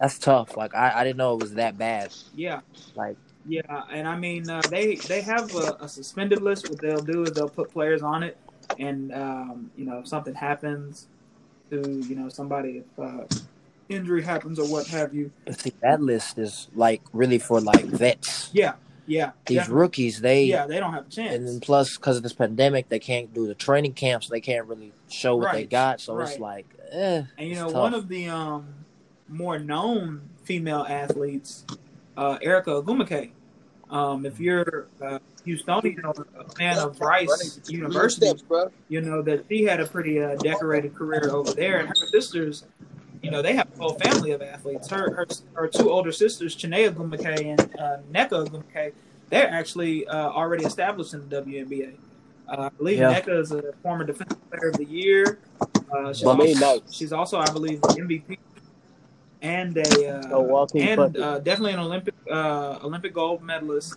that's 0.00 0.18
tough. 0.18 0.56
Like 0.56 0.74
I, 0.74 1.00
I 1.00 1.04
didn't 1.04 1.16
know 1.16 1.34
it 1.34 1.40
was 1.42 1.54
that 1.54 1.78
bad. 1.78 2.12
Yeah. 2.34 2.60
Like 2.94 3.16
Yeah, 3.46 3.82
and 3.90 4.06
I 4.06 4.16
mean 4.16 4.48
uh, 4.48 4.62
they 4.70 4.96
they 4.96 5.20
have 5.22 5.54
a, 5.54 5.76
a 5.80 5.88
suspended 5.88 6.42
list. 6.42 6.68
What 6.70 6.80
they'll 6.80 6.98
do 7.02 7.22
is 7.24 7.32
they'll 7.32 7.48
put 7.48 7.70
players 7.72 8.02
on 8.02 8.22
it, 8.22 8.36
and 8.78 9.12
um, 9.14 9.70
you 9.76 9.84
know 9.84 9.98
if 9.98 10.08
something 10.08 10.34
happens 10.34 11.06
to 11.70 11.76
you 12.08 12.14
know 12.14 12.28
somebody 12.28 12.82
if 12.82 12.98
uh, 12.98 13.24
injury 13.88 14.22
happens 14.22 14.58
or 14.58 14.66
what 14.66 14.86
have 14.88 15.14
you. 15.14 15.30
but 15.44 15.58
see 15.60 15.72
that 15.82 16.00
list 16.00 16.38
is 16.38 16.68
like 16.74 17.02
really 17.12 17.38
for 17.38 17.60
like 17.60 17.84
vets. 17.84 18.50
Yeah, 18.52 18.74
yeah, 19.06 19.32
These 19.46 19.58
definitely. 19.58 19.80
rookies, 19.82 20.20
they 20.20 20.44
yeah 20.44 20.66
they 20.66 20.78
don't 20.80 20.92
have 20.92 21.06
a 21.06 21.10
chance. 21.10 21.34
and 21.34 21.46
then 21.46 21.60
plus 21.60 21.96
because 21.96 22.16
of 22.16 22.22
this 22.22 22.32
pandemic, 22.32 22.88
they 22.88 22.98
can't 22.98 23.32
do 23.32 23.46
the 23.46 23.54
training 23.54 23.94
camps. 23.94 24.28
They 24.28 24.40
can't 24.40 24.66
really 24.66 24.92
show 25.08 25.36
what 25.36 25.52
they 25.52 25.64
got. 25.64 26.00
So 26.00 26.18
it's 26.20 26.38
like, 26.38 26.66
eh. 26.92 27.22
And 27.38 27.48
you 27.48 27.54
know, 27.54 27.66
It's 27.66 27.74
one 27.74 27.94
of 27.94 28.08
the 28.08 28.28
um, 28.28 28.66
more 29.28 29.58
known 29.58 30.22
female 30.44 30.86
athletes, 30.88 31.64
uh, 32.16 32.38
Erica 32.42 32.70
Ogwumike. 32.70 33.30
Um, 33.88 34.26
if 34.26 34.40
you're 34.40 34.88
uh, 35.00 35.20
Houstonian 35.46 36.04
or 36.04 36.26
a 36.36 36.48
fan 36.50 36.78
of 36.78 37.00
Rice 37.00 37.60
University, 37.68 38.32
you 38.88 39.00
know 39.00 39.22
that 39.22 39.44
she 39.48 39.62
had 39.62 39.80
a 39.80 39.86
pretty 39.86 40.20
uh, 40.20 40.34
decorated 40.36 40.94
career 40.94 41.30
over 41.30 41.52
there, 41.52 41.78
and 41.78 41.88
her 41.88 41.94
sisters, 41.94 42.64
you 43.22 43.30
know, 43.30 43.42
they 43.42 43.54
have 43.54 43.68
a 43.74 43.78
whole 43.78 43.94
family 43.94 44.32
of 44.32 44.42
athletes. 44.42 44.90
Her 44.90 45.14
her, 45.14 45.26
her 45.54 45.68
two 45.68 45.90
older 45.90 46.10
sisters, 46.10 46.56
Chiney 46.56 46.88
Ogwumike 46.88 47.44
and 47.44 47.60
uh, 47.78 47.98
Nneka 48.12 48.92
they're 49.28 49.50
actually 49.50 50.06
uh, 50.06 50.28
already 50.30 50.64
established 50.64 51.14
in 51.14 51.28
the 51.28 51.42
WNBA. 51.42 51.94
Uh, 52.48 52.62
I 52.62 52.68
believe 52.70 52.98
Yeah. 52.98 53.20
Nneka 53.20 53.40
is 53.40 53.52
a 53.52 53.72
former 53.82 54.04
Defensive 54.04 54.38
Player 54.50 54.70
of 54.70 54.76
the 54.76 54.84
Year. 54.84 55.38
Uh, 55.60 56.12
she's, 56.12 56.24
also, 56.24 56.44
Nice. 56.44 56.80
she's 56.92 57.12
also, 57.12 57.38
I 57.38 57.50
believe, 57.50 57.80
the 57.82 57.88
MVP 57.88 58.38
and 59.42 59.76
a 59.76 60.08
uh, 60.08 60.36
A 60.36 60.40
walking 60.40 60.82
and 60.82 61.16
uh, 61.16 61.38
definitely 61.40 61.72
an 61.72 61.80
Olympic 61.80 62.14
uh, 62.30 62.78
Olympic 62.82 63.12
gold 63.14 63.42
medalist, 63.42 63.96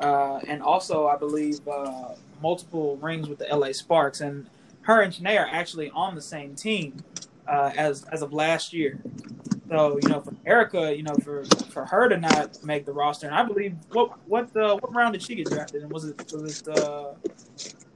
uh, 0.00 0.38
and 0.46 0.62
also 0.62 1.06
I 1.06 1.16
believe 1.16 1.66
uh, 1.68 2.14
multiple 2.42 2.96
rings 2.96 3.28
with 3.28 3.38
the 3.38 3.46
LA 3.46 3.72
Sparks. 3.72 4.20
And 4.20 4.48
her 4.82 5.00
and 5.00 5.12
Shanae 5.12 5.38
are 5.38 5.48
actually 5.50 5.90
on 5.90 6.14
the 6.14 6.20
same 6.20 6.54
team 6.54 7.02
uh, 7.46 7.70
as 7.76 8.04
as 8.04 8.22
of 8.22 8.32
last 8.32 8.72
year. 8.72 9.00
So 9.68 9.98
you 10.02 10.08
know, 10.08 10.20
for 10.20 10.34
Erica, 10.44 10.94
you 10.94 11.02
know, 11.04 11.14
for 11.22 11.44
for 11.70 11.86
her 11.86 12.08
to 12.08 12.18
not 12.18 12.62
make 12.64 12.84
the 12.84 12.92
roster, 12.92 13.26
and 13.26 13.34
I 13.34 13.44
believe 13.44 13.76
what 13.92 14.18
what 14.28 14.54
uh, 14.56 14.76
what 14.76 14.94
round 14.94 15.14
did 15.14 15.22
she 15.22 15.36
get 15.36 15.46
drafted? 15.48 15.82
And 15.82 15.90
was 15.90 16.04
it 16.04 16.32
was 16.32 16.60
it 16.60 16.68
uh, 16.68 17.14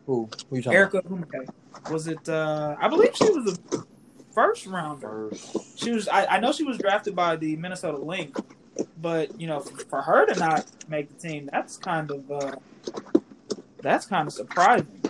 Who? 0.07 0.29
Who 0.49 0.57
you 0.57 0.63
talking 0.63 0.77
Erica 0.79 1.03
Ogwumike? 1.03 1.49
Was 1.91 2.07
it? 2.07 2.29
Uh, 2.29 2.77
I 2.81 2.89
believe 2.89 3.15
she 3.15 3.31
was 3.31 3.59
a 3.73 3.85
first 4.33 4.67
rounder. 4.67 5.31
First. 5.31 5.79
She 5.79 5.91
was. 5.91 6.09
I, 6.09 6.27
I 6.27 6.41
know 6.41 6.53
she 6.53 6.65
was 6.65 6.79
drafted 6.79 7.17
by 7.17 7.37
the 7.37 7.57
Minnesota 7.57 7.99
Lynx, 7.99 8.41
but 9.01 9.39
you 9.41 9.47
know, 9.47 9.61
for, 9.61 9.79
for 9.85 10.03
her 10.03 10.27
to 10.27 10.39
not 10.39 10.67
make 10.89 11.09
the 11.09 11.29
team, 11.29 11.49
that's 11.53 11.77
kind 11.77 12.11
of 12.11 12.31
uh, 12.31 12.57
that's 13.83 14.07
kind 14.07 14.29
of 14.29 14.33
surprising. 14.33 15.03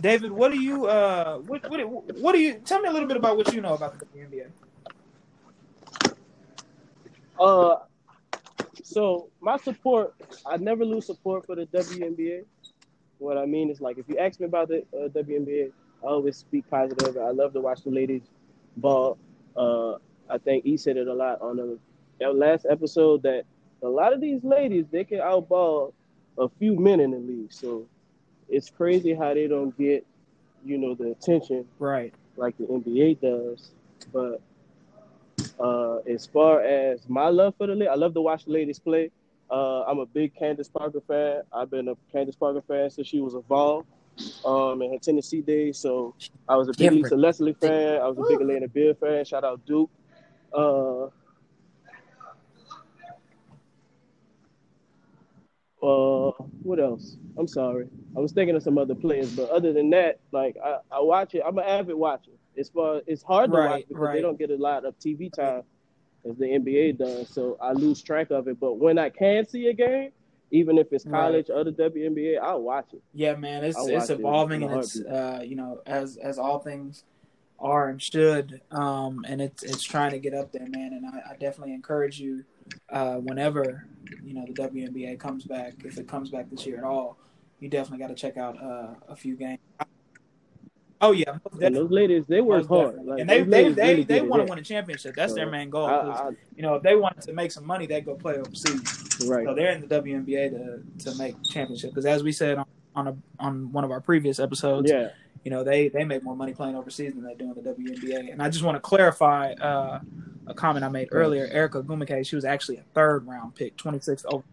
David, 0.00 0.32
what 0.32 0.50
do 0.50 0.58
you 0.60 0.86
uh 0.86 1.38
what 1.38 1.70
what 1.70 2.18
what 2.18 2.32
do 2.32 2.38
you 2.38 2.54
tell 2.64 2.80
me 2.80 2.88
a 2.88 2.92
little 2.92 3.06
bit 3.06 3.16
about 3.16 3.36
what 3.36 3.52
you 3.52 3.60
know 3.60 3.74
about 3.74 3.98
the 3.98 4.06
WNBA? 4.06 4.46
Uh, 7.38 7.76
so 8.90 9.28
my 9.40 9.56
support, 9.56 10.14
I 10.46 10.56
never 10.56 10.84
lose 10.84 11.06
support 11.06 11.46
for 11.46 11.54
the 11.54 11.66
WNBA. 11.66 12.44
What 13.18 13.38
I 13.38 13.46
mean 13.46 13.70
is 13.70 13.80
like, 13.80 13.98
if 13.98 14.08
you 14.08 14.18
ask 14.18 14.40
me 14.40 14.46
about 14.46 14.68
the 14.68 14.78
uh, 14.94 15.08
WNBA, 15.08 15.70
I 16.02 16.06
always 16.06 16.36
speak 16.38 16.68
positive. 16.70 17.16
I 17.16 17.30
love 17.30 17.52
to 17.52 17.60
watch 17.60 17.82
the 17.84 17.90
ladies 17.90 18.22
ball. 18.76 19.18
Uh, 19.56 19.94
I 20.28 20.38
think 20.38 20.64
he 20.64 20.76
said 20.76 20.96
it 20.96 21.06
a 21.06 21.14
lot 21.14 21.40
on 21.40 21.56
the 21.56 21.78
that 22.20 22.34
last 22.34 22.66
episode 22.68 23.22
that 23.22 23.44
a 23.82 23.88
lot 23.88 24.12
of 24.12 24.20
these 24.20 24.42
ladies 24.44 24.86
they 24.90 25.04
can 25.04 25.18
outball 25.18 25.92
a 26.38 26.48
few 26.58 26.78
men 26.78 27.00
in 27.00 27.10
the 27.12 27.18
league. 27.18 27.52
So 27.52 27.86
it's 28.48 28.70
crazy 28.70 29.14
how 29.14 29.34
they 29.34 29.46
don't 29.46 29.76
get, 29.78 30.04
you 30.64 30.78
know, 30.78 30.94
the 30.94 31.12
attention 31.12 31.66
Right. 31.78 32.12
like 32.36 32.56
the 32.58 32.64
NBA 32.64 33.20
does. 33.20 33.70
But 34.12 34.40
uh, 35.62 35.98
as 36.08 36.26
far 36.26 36.62
as 36.62 37.08
my 37.08 37.28
love 37.28 37.54
for 37.56 37.66
the 37.66 37.74
league, 37.74 37.88
I 37.88 37.94
love 37.94 38.14
to 38.14 38.20
watch 38.20 38.44
the 38.44 38.52
ladies 38.52 38.78
play. 38.78 39.10
Uh, 39.50 39.82
I'm 39.82 39.98
a 39.98 40.06
big 40.06 40.34
Candace 40.34 40.68
Parker 40.68 41.00
fan. 41.06 41.42
I've 41.52 41.70
been 41.70 41.88
a 41.88 41.94
Candace 42.12 42.36
Parker 42.36 42.62
fan 42.66 42.88
since 42.90 43.08
she 43.08 43.20
was 43.20 43.34
a 43.34 43.42
um, 44.44 44.82
in 44.82 44.92
her 44.92 44.98
Tennessee 44.98 45.42
days. 45.42 45.78
So 45.78 46.14
I 46.48 46.56
was 46.56 46.68
a 46.68 46.72
big 46.72 46.78
Different. 46.78 47.04
Lisa 47.04 47.16
Leslie 47.16 47.52
fan. 47.54 48.00
I 48.00 48.08
was 48.08 48.18
a 48.18 48.22
big 48.28 48.38
Alana 48.38 48.72
Beard 48.72 48.98
fan. 48.98 49.24
Shout 49.24 49.44
out 49.44 49.64
Duke. 49.66 49.90
Uh, 50.52 51.04
uh, 55.82 56.32
what 56.62 56.78
else? 56.80 57.16
I'm 57.38 57.48
sorry. 57.48 57.88
I 58.16 58.20
was 58.20 58.32
thinking 58.32 58.56
of 58.56 58.62
some 58.62 58.78
other 58.78 58.94
players, 58.94 59.34
but 59.34 59.50
other 59.50 59.72
than 59.72 59.90
that, 59.90 60.20
like 60.32 60.56
I, 60.64 60.78
I 60.90 61.00
watch 61.00 61.34
it. 61.34 61.42
I'm 61.46 61.58
an 61.58 61.64
avid 61.64 61.96
watcher. 61.96 62.32
As 62.58 62.68
far 62.68 63.00
it's 63.06 63.22
hard 63.22 63.50
to 63.50 63.56
Right, 63.56 63.68
watch 63.70 63.84
because 63.88 64.02
right. 64.02 64.14
they 64.14 64.22
don't 64.22 64.38
get 64.38 64.50
a 64.50 64.56
lot 64.56 64.84
of 64.84 64.98
TV 64.98 65.32
time 65.32 65.62
as 66.28 66.36
the 66.36 66.46
NBA 66.46 66.98
does, 66.98 67.28
so 67.32 67.56
I 67.62 67.72
lose 67.72 68.02
track 68.02 68.30
of 68.30 68.48
it. 68.48 68.60
But 68.60 68.74
when 68.74 68.98
I 68.98 69.08
can 69.08 69.46
see 69.48 69.68
a 69.68 69.72
game, 69.72 70.10
even 70.50 70.78
if 70.78 70.92
it's 70.92 71.04
Right. 71.04 71.12
college 71.22 71.46
or 71.48 71.64
the 71.64 71.72
WNBA, 71.72 72.38
I'll 72.38 72.62
watch 72.62 72.92
it. 72.92 73.02
Yeah, 73.14 73.34
man, 73.36 73.64
it's 73.64 73.78
it's 73.78 74.08
watch 74.08 74.10
it 74.10 74.20
evolving 74.20 74.62
and 74.64 74.74
it's 74.74 75.00
uh, 75.00 75.42
you 75.44 75.56
know 75.56 75.80
as 75.86 76.16
as 76.16 76.38
all 76.38 76.58
things 76.58 77.04
are 77.58 77.88
and 77.88 78.02
should, 78.02 78.60
um, 78.70 79.24
and 79.28 79.40
it's 79.40 79.62
it's 79.62 79.82
trying 79.82 80.10
to 80.12 80.18
get 80.18 80.34
up 80.34 80.52
there, 80.52 80.66
man. 80.68 80.92
And 80.92 81.06
I, 81.06 81.32
I 81.32 81.36
definitely 81.36 81.74
encourage 81.74 82.18
you 82.18 82.44
uh, 82.90 83.16
whenever 83.16 83.84
you 84.24 84.34
know 84.34 84.44
the 84.46 84.52
WNBA 84.54 85.18
comes 85.18 85.44
back, 85.44 85.74
if 85.84 85.98
it 85.98 86.08
comes 86.08 86.30
back 86.30 86.50
this 86.50 86.66
year 86.66 86.78
at 86.78 86.84
all, 86.84 87.18
you 87.60 87.68
definitely 87.68 87.98
got 87.98 88.08
to 88.08 88.14
check 88.14 88.36
out 88.36 88.60
uh, 88.62 88.94
a 89.08 89.16
few 89.16 89.36
games. 89.36 89.60
Oh 91.02 91.12
yeah, 91.12 91.38
most 91.50 91.62
And 91.62 91.74
those 91.74 91.90
ladies, 91.90 92.24
they 92.28 92.40
work 92.42 92.68
hard. 92.68 93.02
Like, 93.04 93.20
and 93.20 93.30
they 93.30 93.42
they 93.42 93.70
they, 93.72 93.90
really 93.92 94.02
they 94.04 94.20
want 94.20 94.46
to 94.46 94.50
win 94.50 94.58
a 94.58 94.62
championship. 94.62 95.14
That's 95.16 95.32
their 95.32 95.48
main 95.50 95.70
goal. 95.70 95.86
I, 95.86 95.92
I, 95.92 96.30
you 96.54 96.62
know, 96.62 96.74
if 96.74 96.82
they 96.82 96.94
wanted 96.94 97.22
to 97.22 97.32
make 97.32 97.52
some 97.52 97.66
money, 97.66 97.86
they 97.86 98.00
go 98.02 98.14
play 98.16 98.34
overseas. 98.34 99.26
right. 99.26 99.46
So 99.46 99.54
they're 99.54 99.72
in 99.72 99.80
the 99.80 99.86
WNBA 99.86 100.50
to 100.50 101.10
to 101.10 101.18
make 101.18 101.42
championship 101.44 101.90
because 101.90 102.04
as 102.06 102.22
we 102.22 102.32
said 102.32 102.58
on 102.58 102.66
on, 102.96 103.06
a, 103.08 103.16
on 103.38 103.72
one 103.72 103.84
of 103.84 103.90
our 103.90 104.00
previous 104.00 104.38
episodes, 104.40 104.90
Yeah. 104.90 105.10
you 105.44 105.50
know 105.50 105.64
they 105.64 105.88
they 105.88 106.04
make 106.04 106.22
more 106.22 106.36
money 106.36 106.52
playing 106.52 106.76
overseas 106.76 107.14
than 107.14 107.22
they 107.24 107.34
do 107.34 107.44
in 107.44 107.54
the 107.54 107.70
WNBA. 107.74 108.30
And 108.32 108.42
I 108.42 108.50
just 108.50 108.62
want 108.64 108.76
to 108.76 108.80
clarify 108.80 109.52
uh, 109.54 110.00
a 110.48 110.54
comment 110.54 110.84
I 110.84 110.88
made 110.88 111.08
earlier. 111.12 111.46
Erica 111.50 111.82
Ogwumike, 111.82 112.26
she 112.26 112.34
was 112.36 112.44
actually 112.44 112.76
a 112.78 112.84
third 112.94 113.26
round 113.26 113.54
pick, 113.54 113.76
26th 113.78 114.24
over 114.26 114.44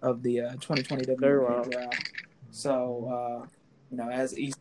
of 0.00 0.24
the 0.24 0.40
uh, 0.40 0.50
2020 0.54 1.04
Third 1.04 1.18
WNBA 1.20 1.48
round. 1.48 1.70
draft. 1.70 2.10
So 2.50 3.42
uh, 3.44 3.46
you 3.92 3.96
know, 3.98 4.08
as 4.08 4.36
East, 4.36 4.58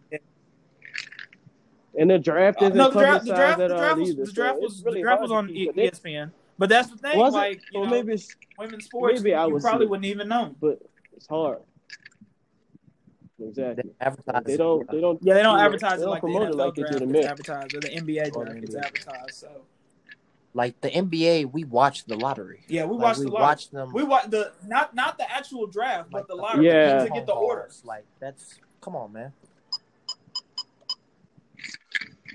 And 1.97 2.09
the 2.09 2.19
draft 2.19 2.61
uh, 2.61 2.65
isn't 2.65 2.77
no, 2.77 2.89
the 2.89 2.99
draft, 2.99 3.25
the 3.25 3.31
publicized 3.31 3.37
draft, 3.37 3.57
the 3.59 3.65
at 3.65 3.71
all 3.71 3.77
draft 3.79 3.99
was 3.99 4.09
either. 4.11 4.25
the 4.25 4.31
draft 4.31 4.55
so 4.57 4.61
was 4.63 4.83
really 4.85 4.99
the 4.99 5.03
draft 5.03 5.21
was 5.21 5.31
on 5.31 5.49
E- 5.49 5.65
but 5.67 5.75
ESPN. 5.75 6.31
But 6.57 6.69
that's 6.69 6.89
the 6.89 6.97
thing, 6.97 7.17
Was 7.19 7.33
like 7.33 7.61
you 7.71 7.79
Or 7.79 7.85
know, 7.85 7.91
maybe 7.91 8.13
it's 8.13 8.35
women's 8.57 8.85
sports, 8.85 9.19
maybe 9.21 9.33
I 9.33 9.45
you 9.47 9.53
would 9.53 9.61
probably 9.61 9.85
see 9.87 9.89
wouldn't 9.89 10.05
even 10.05 10.27
know. 10.29 10.55
but 10.61 10.79
it's 11.15 11.27
hard. 11.27 11.59
They 13.39 13.47
Exactly. 13.47 13.91
advertise. 13.99 14.43
They 14.45 14.57
don't. 14.57 14.89
They 14.91 15.01
don't. 15.01 15.19
Yeah, 15.23 15.33
they 15.33 15.41
don't 15.43 15.59
advertise 15.59 15.97
they 15.97 16.03
it 16.03 16.05
don't 16.05 16.09
like 16.11 16.21
the 16.21 16.27
NFL 16.27 16.49
it 16.51 16.55
like 16.55 16.75
they 16.75 16.81
draft 16.83 16.93
do 16.93 16.99
the 16.99 17.05
gets 17.13 17.23
men. 17.23 17.31
advertised 17.31 17.75
or 17.75 17.79
the 17.79 17.89
NBA 17.89 18.35
Or 18.35 18.43
draft 18.45 18.61
the 18.61 18.67
gets 18.67 18.75
advertised. 18.75 19.33
So 19.33 19.49
like 20.53 20.79
the 20.81 20.89
NBA. 20.91 21.51
We 21.51 21.63
watch 21.63 22.05
the 22.05 22.15
lottery. 22.15 22.61
yeah, 22.67 22.85
we 22.85 22.93
Like, 22.95 23.01
watched 23.03 23.19
we 23.19 23.25
the 23.25 23.31
lottery. 23.31 23.43
watch 23.47 23.69
them. 23.71 23.93
We 23.93 24.03
watch 24.03 24.29
the 24.29 24.51
not 24.67 24.93
not 24.93 25.17
the 25.17 25.29
actual 25.31 25.65
draft, 25.65 26.11
but 26.11 26.19
like 26.19 26.27
the 26.27 26.35
lottery 26.35 26.67
Yeah. 26.67 27.03
to 27.03 27.09
get 27.09 27.25
the 27.25 27.33
orders. 27.33 27.81
Like 27.83 28.05
that's 28.19 28.59
come 28.79 28.95
on, 28.95 29.11
man. 29.11 29.33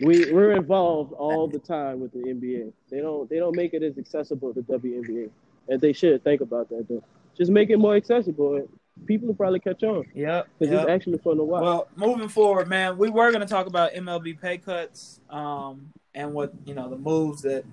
We 0.02 0.30
we're 0.30 0.52
involved 0.52 1.12
all 1.12 1.48
the 1.48 1.58
time 1.58 2.00
with 2.00 2.12
the 2.12 2.18
NBA. 2.18 2.72
They 2.90 3.00
don't. 3.00 3.28
They 3.28 3.38
don't 3.38 3.56
make 3.56 3.74
it 3.74 3.82
as 3.82 3.98
accessible 3.98 4.52
to 4.54 4.62
WNBA, 4.62 5.30
and 5.68 5.80
they 5.80 5.92
should 5.92 6.22
think 6.22 6.40
about 6.40 6.68
that 6.70 6.86
though. 6.88 7.02
Just 7.36 7.50
make 7.50 7.70
it 7.70 7.78
more 7.78 7.94
accessible. 7.96 8.68
People 9.06 9.28
will 9.28 9.34
probably 9.34 9.60
catch 9.60 9.82
on 9.82 10.06
Yep. 10.14 10.48
because 10.58 10.72
yep. 10.72 10.82
it's 10.82 10.90
actually 10.90 11.18
fun 11.18 11.36
to 11.36 11.44
watch. 11.44 11.62
Well, 11.62 11.88
moving 11.96 12.28
forward, 12.28 12.66
man, 12.66 12.96
we 12.96 13.10
were 13.10 13.30
going 13.30 13.42
to 13.42 13.46
talk 13.46 13.66
about 13.66 13.92
MLB 13.92 14.40
pay 14.40 14.56
cuts 14.56 15.20
um, 15.28 15.92
and 16.14 16.32
what 16.32 16.52
you 16.64 16.74
know 16.74 16.88
the 16.88 16.96
moves 16.96 17.42
that 17.42 17.64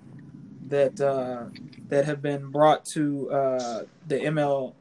that 0.68 1.00
uh, 1.00 1.46
that 1.90 2.06
have 2.06 2.22
been 2.22 2.52
brought 2.52 2.86
to 2.86 3.32
uh, 3.32 3.84
the 4.08 4.74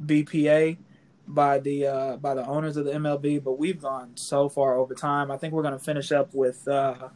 MLBPA 0.00 0.78
by 1.34 1.58
the 1.58 1.86
uh, 1.86 2.16
by 2.16 2.34
the 2.34 2.44
owners 2.46 2.76
of 2.76 2.84
the 2.84 2.92
MLB. 2.92 3.42
But 3.42 3.58
we've 3.58 3.80
gone 3.80 4.12
so 4.16 4.48
far 4.48 4.76
over 4.76 4.94
time. 4.94 5.30
I 5.30 5.36
think 5.36 5.54
we're 5.54 5.62
going 5.62 5.78
to 5.78 5.84
finish 5.84 6.12
up 6.12 6.34
with 6.34 6.66
uh, 6.68 7.08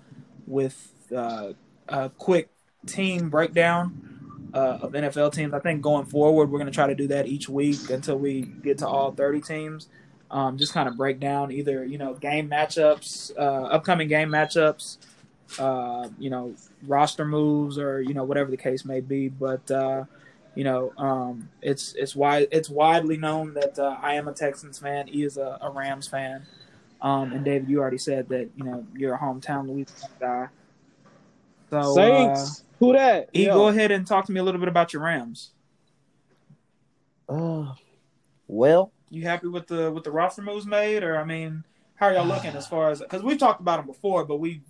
with 0.46 0.92
uh, 1.14 1.52
a 1.88 2.10
quick 2.10 2.48
team 2.86 3.30
breakdown 3.30 4.50
uh, 4.54 4.78
of 4.82 4.92
NFL 4.92 5.32
teams. 5.32 5.52
I 5.52 5.58
think 5.58 5.82
going 5.82 6.06
forward, 6.06 6.50
we're 6.50 6.58
going 6.58 6.70
to 6.70 6.74
try 6.74 6.86
to 6.86 6.94
do 6.94 7.08
that 7.08 7.26
each 7.26 7.48
week 7.48 7.90
until 7.90 8.18
we 8.18 8.42
get 8.42 8.78
to 8.78 8.88
all 8.88 9.12
30 9.12 9.40
teams. 9.40 9.88
Um, 10.30 10.58
just 10.58 10.72
kind 10.72 10.88
of 10.88 10.96
break 10.96 11.20
down 11.20 11.52
either 11.52 11.84
you 11.84 11.98
know 11.98 12.14
game 12.14 12.48
matchups, 12.48 13.36
uh, 13.38 13.66
upcoming 13.66 14.08
game 14.08 14.30
matchups, 14.30 14.96
uh, 15.58 16.08
you 16.18 16.30
know 16.30 16.54
roster 16.86 17.24
moves, 17.24 17.78
or 17.78 18.00
you 18.00 18.14
know 18.14 18.24
whatever 18.24 18.50
the 18.50 18.56
case 18.56 18.84
may 18.84 19.00
be. 19.00 19.28
But 19.28 19.70
you 20.54 20.64
know 20.64 20.92
um, 20.96 21.48
it's 21.62 21.94
it's 21.94 22.14
wide 22.14 22.48
it's 22.52 22.68
widely 22.68 23.16
known 23.16 23.54
that 23.54 23.78
uh, 23.78 23.96
I 24.00 24.14
am 24.14 24.28
a 24.28 24.32
Texans 24.32 24.78
fan. 24.78 25.06
He 25.06 25.24
is 25.24 25.36
a, 25.36 25.58
a 25.60 25.70
Rams 25.70 26.08
fan. 26.08 26.46
Um, 27.00 27.32
and 27.32 27.44
David, 27.44 27.68
you 27.68 27.80
already 27.80 27.98
said 27.98 28.28
that 28.30 28.48
you 28.56 28.64
know 28.64 28.86
you're 28.94 29.14
a 29.14 29.18
hometown 29.18 29.68
Louisiana 29.68 30.14
guy. 30.20 30.48
So 31.70 32.00
uh, 32.00 32.46
who 32.78 32.92
that? 32.92 33.28
E, 33.34 33.46
Yo. 33.46 33.54
go 33.54 33.68
ahead 33.68 33.90
and 33.90 34.06
talk 34.06 34.26
to 34.26 34.32
me 34.32 34.40
a 34.40 34.42
little 34.42 34.60
bit 34.60 34.68
about 34.68 34.92
your 34.92 35.02
Rams. 35.02 35.52
Uh, 37.28 37.72
well, 38.46 38.92
You 39.10 39.22
happy 39.22 39.48
with 39.48 39.66
the 39.66 39.90
with 39.90 40.04
the 40.04 40.10
roster 40.10 40.42
moves 40.42 40.66
made, 40.66 41.02
or 41.02 41.16
I 41.16 41.24
mean, 41.24 41.64
how 41.96 42.06
are 42.06 42.14
y'all 42.14 42.26
looking 42.26 42.50
as 42.52 42.66
far 42.66 42.90
as 42.90 43.00
because 43.00 43.22
we've 43.22 43.38
talked 43.38 43.60
about 43.60 43.78
them 43.78 43.86
before, 43.86 44.24
but 44.24 44.36
we, 44.36 44.62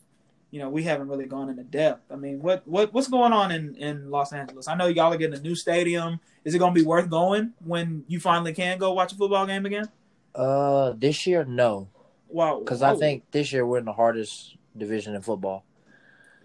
you 0.55 0.61
know, 0.61 0.69
we 0.69 0.85
haven't 0.85 1.09
really 1.09 1.27
gone 1.27 1.49
into 1.51 1.65
depth. 1.65 2.13
I 2.13 2.15
mean, 2.15 2.41
what 2.41 2.63
what 2.65 2.95
what's 2.95 3.09
going 3.09 3.33
on 3.33 3.51
in 3.51 3.75
in 3.75 4.09
Los 4.09 4.33
Angeles? 4.33 4.69
I 4.69 4.77
know 4.77 4.87
y'all 4.87 5.13
are 5.13 5.17
getting 5.17 5.37
a 5.37 5.43
new 5.43 5.57
stadium. 5.57 6.21
Is 6.45 6.55
it 6.55 6.61
going 6.61 6.73
to 6.73 6.81
be 6.81 6.87
worth 6.87 7.11
going 7.11 7.55
when 7.65 8.05
you 8.07 8.21
finally 8.21 8.53
can 8.53 8.79
go 8.79 8.93
watch 8.93 9.13
a 9.13 9.17
football 9.17 9.47
game 9.49 9.67
again? 9.67 9.89
uh, 10.33 10.93
this 10.97 11.27
year 11.27 11.45
no, 11.45 11.89
Wow, 12.29 12.61
because 12.61 12.83
I 12.83 12.95
think 12.95 13.25
this 13.33 13.53
year 13.53 13.67
we're 13.67 13.79
in 13.79 13.85
the 13.85 13.93
hardest 13.93 14.57
division 14.79 15.17
in 15.17 15.23
football. 15.23 15.65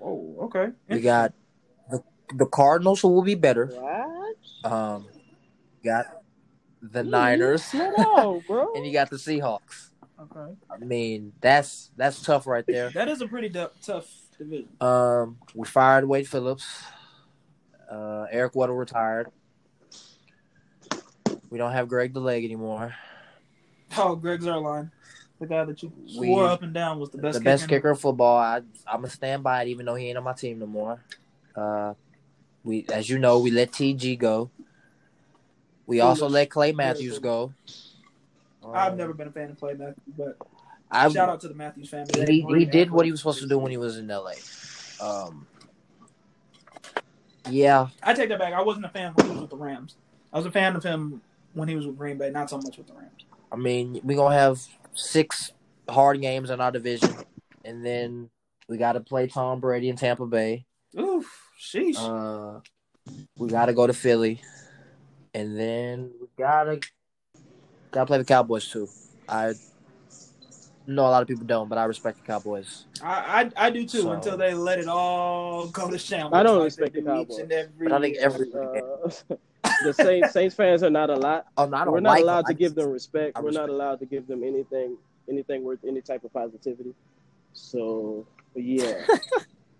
Oh, 0.03 0.35
okay. 0.41 0.69
We 0.87 1.01
got 1.01 1.33
the 1.91 2.01
the 2.33 2.47
Cardinals, 2.47 3.01
who 3.01 3.09
will 3.09 3.21
be 3.21 3.35
better. 3.35 3.67
What? 3.67 4.71
Um, 4.71 5.05
got 5.85 6.23
the 6.81 7.01
Ooh, 7.01 7.11
Niners, 7.11 7.63
Slow 7.63 7.91
down, 7.95 8.43
bro. 8.47 8.73
and 8.73 8.87
you 8.87 8.91
got 8.91 9.11
the 9.11 9.17
Seahawks. 9.17 9.88
Okay, 10.21 10.53
I 10.69 10.77
mean, 10.83 11.31
that's 11.39 11.91
that's 11.95 12.21
tough 12.21 12.45
right 12.45 12.65
there. 12.67 12.89
that 12.91 13.07
is 13.07 13.21
a 13.21 13.27
pretty 13.27 13.47
du- 13.49 13.71
tough 13.81 14.05
division. 14.37 14.67
Um, 14.81 15.37
we 15.55 15.65
fired 15.65 16.05
Wade 16.07 16.27
Phillips. 16.27 16.67
Uh, 17.89 18.25
Eric 18.29 18.53
Weddle 18.53 18.77
retired. 18.77 19.27
We 21.49 21.57
don't 21.57 21.71
have 21.71 21.87
Greg 21.87 22.13
the 22.13 22.19
Leg 22.19 22.43
anymore. 22.43 22.93
Oh, 23.97 24.15
Greg 24.15 24.41
Zuerlein, 24.41 24.91
the 25.39 25.47
guy 25.47 25.63
that 25.65 25.81
you 25.81 25.91
We- 26.05 26.27
swore 26.27 26.45
up 26.45 26.61
and 26.61 26.73
down 26.73 26.99
was 26.99 27.09
the 27.09 27.17
best. 27.17 27.37
the 27.39 27.43
best 27.43 27.63
kicker. 27.63 27.77
kicker 27.77 27.89
in 27.91 27.95
football. 27.95 28.37
I, 28.37 28.57
I'm 28.85 28.97
gonna 29.01 29.09
stand 29.09 29.41
by 29.41 29.63
it, 29.63 29.69
even 29.69 29.85
though 29.85 29.95
he 29.95 30.07
ain't 30.09 30.17
on 30.17 30.23
my 30.23 30.33
team 30.33 30.59
no 30.59 30.67
more. 30.67 31.03
Uh, 31.55 31.93
we, 32.63 32.85
as 32.93 33.09
you 33.09 33.17
know, 33.19 33.39
we 33.39 33.49
let 33.51 33.71
TG 33.71 34.19
go. 34.19 34.51
We 35.87 36.01
also 36.01 36.29
let 36.29 36.51
Clay 36.51 36.71
Matthews 36.71 37.17
go. 37.19 37.53
I've 38.65 38.97
never 38.97 39.13
been 39.13 39.27
a 39.27 39.31
fan 39.31 39.51
of 39.51 39.59
Clay 39.59 39.73
Matthews, 39.73 40.15
but 40.17 40.37
I, 40.91 41.09
Shout 41.09 41.29
out 41.29 41.41
to 41.41 41.47
the 41.47 41.53
Matthews 41.53 41.89
family. 41.89 42.25
he, 42.27 42.45
he 42.57 42.65
did 42.65 42.91
what 42.91 43.05
he 43.05 43.11
was 43.11 43.19
supposed 43.19 43.41
to 43.41 43.47
do 43.47 43.57
when 43.57 43.71
he 43.71 43.77
was 43.77 43.97
in 43.97 44.07
LA. 44.07 44.33
Um, 44.99 45.47
yeah, 47.49 47.87
I 48.03 48.13
take 48.13 48.29
that 48.29 48.39
back. 48.39 48.53
I 48.53 48.61
wasn't 48.61 48.85
a 48.85 48.89
fan 48.89 49.13
when 49.15 49.27
he 49.27 49.31
was 49.33 49.41
with 49.41 49.49
the 49.49 49.57
Rams. 49.57 49.95
I 50.33 50.37
was 50.37 50.45
a 50.45 50.51
fan 50.51 50.75
of 50.75 50.83
him 50.83 51.21
when 51.53 51.67
he 51.67 51.75
was 51.75 51.85
with 51.87 51.97
Green 51.97 52.17
Bay, 52.17 52.29
not 52.29 52.49
so 52.49 52.57
much 52.57 52.77
with 52.77 52.87
the 52.87 52.93
Rams. 52.93 53.25
I 53.51 53.55
mean, 53.55 53.99
we're 54.03 54.17
gonna 54.17 54.35
have 54.35 54.61
six 54.93 55.51
hard 55.87 56.21
games 56.21 56.49
in 56.49 56.59
our 56.59 56.71
division, 56.71 57.15
and 57.63 57.85
then 57.85 58.29
we 58.67 58.77
got 58.77 58.93
to 58.93 58.99
play 58.99 59.27
Tom 59.27 59.59
Brady 59.59 59.89
in 59.89 59.95
Tampa 59.95 60.25
Bay. 60.25 60.65
Oof, 60.97 61.25
sheesh. 61.59 61.95
Uh, 61.97 62.59
we 63.37 63.47
got 63.47 63.65
to 63.67 63.73
go 63.73 63.87
to 63.87 63.93
Philly, 63.93 64.41
and 65.33 65.57
then 65.57 66.11
we 66.19 66.27
gotta 66.37 66.79
gotta 67.91 68.05
play 68.05 68.17
the 68.17 68.25
Cowboys 68.25 68.69
too. 68.69 68.87
I 69.27 69.53
know 70.87 71.03
a 71.03 71.11
lot 71.11 71.21
of 71.21 71.27
people 71.27 71.45
don't, 71.45 71.69
but 71.69 71.77
I 71.77 71.83
respect 71.85 72.19
the 72.19 72.25
Cowboys. 72.25 72.85
I, 73.03 73.51
I 73.57 73.67
I 73.67 73.69
do 73.69 73.85
too 73.85 74.01
So- 74.01 74.11
until 74.11 74.37
they 74.37 74.53
let 74.53 74.79
it 74.79 74.87
all 74.87 75.67
go 75.67 75.89
to 75.89 75.97
shambles. 75.97 76.33
I 76.33 76.43
don't 76.43 76.57
like 76.57 76.65
respect 76.65 76.93
the 76.93 77.01
Cowboys. 77.01 77.37
and 77.37 77.51
every 77.51 77.87
But 77.87 77.93
I 77.93 78.01
think 78.01 78.17
every 78.17 78.47
Uh, 78.53 79.35
the 79.85 79.93
Saints 79.93 80.31
Saints 80.33 80.55
fans 80.55 80.83
are 80.83 80.89
not 80.89 81.09
a 81.09 81.15
lot. 81.15 81.45
oh 81.57 81.65
no, 81.65 81.77
I 81.77 81.85
don't 81.85 81.93
We're 81.93 81.99
not 81.99 82.09
like 82.11 82.23
allowed 82.23 82.45
them. 82.45 82.45
to 82.45 82.49
I 82.51 82.53
give 82.53 82.65
just- 82.69 82.75
them 82.75 82.89
respect. 82.91 83.37
I 83.37 83.41
We're 83.41 83.51
not 83.51 83.69
allowed 83.69 83.99
to 83.99 84.05
give 84.05 84.27
them 84.27 84.43
anything 84.43 84.97
anything 85.29 85.63
worth 85.63 85.79
any 85.87 86.01
type 86.01 86.23
of 86.23 86.33
positivity. 86.33 86.93
So 87.53 88.25
yeah, 88.55 89.05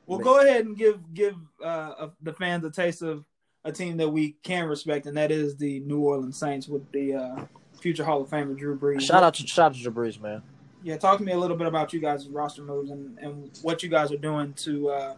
Well, 0.06 0.18
go 0.18 0.40
ahead 0.40 0.64
and 0.64 0.76
give 0.76 0.98
give 1.12 1.34
uh, 1.62 1.66
uh, 1.66 2.10
the 2.22 2.32
fans 2.32 2.64
a 2.64 2.70
taste 2.70 3.02
of 3.02 3.24
a 3.64 3.72
team 3.72 3.96
that 3.98 4.08
we 4.08 4.36
can 4.42 4.66
respect, 4.66 5.06
and 5.06 5.16
that 5.16 5.30
is 5.30 5.56
the 5.56 5.80
New 5.80 6.00
Orleans 6.00 6.36
Saints 6.36 6.68
with 6.68 6.90
the 6.92 7.14
uh, 7.14 7.44
future 7.80 8.04
Hall 8.04 8.22
of 8.22 8.28
Famer 8.28 8.56
Drew 8.56 8.78
Brees. 8.78 9.02
Shout 9.02 9.22
out 9.22 9.34
to 9.34 9.46
shout 9.46 9.72
out 9.72 9.74
to 9.74 9.82
Drew 9.82 9.92
Brees, 9.92 10.20
man. 10.20 10.42
Yeah, 10.82 10.96
talk 10.96 11.18
to 11.18 11.24
me 11.24 11.32
a 11.32 11.38
little 11.38 11.56
bit 11.56 11.66
about 11.66 11.92
you 11.92 12.00
guys' 12.00 12.28
roster 12.28 12.62
moves 12.62 12.90
and, 12.90 13.18
and 13.18 13.58
what 13.62 13.82
you 13.82 13.88
guys 13.88 14.12
are 14.12 14.16
doing 14.16 14.52
to 14.54 14.90
uh, 14.90 15.14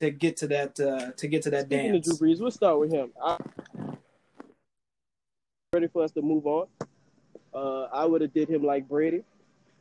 to 0.00 0.10
get 0.10 0.36
to 0.38 0.46
that 0.48 0.78
uh, 0.78 1.12
to 1.16 1.28
get 1.28 1.42
to 1.42 1.50
that 1.50 1.66
speaking 1.66 1.92
dance. 1.92 2.08
of 2.08 2.18
Drew 2.18 2.28
Brees, 2.28 2.40
we'll 2.40 2.50
start 2.50 2.78
with 2.78 2.92
him. 2.92 3.10
I, 3.22 3.36
ready 5.72 5.88
for 5.88 6.02
us 6.02 6.10
to 6.12 6.22
move 6.22 6.46
on. 6.46 6.66
Uh, 7.52 7.82
I 7.92 8.04
would 8.04 8.20
have 8.22 8.32
did 8.32 8.48
him 8.48 8.62
like 8.62 8.88
Brady. 8.88 9.24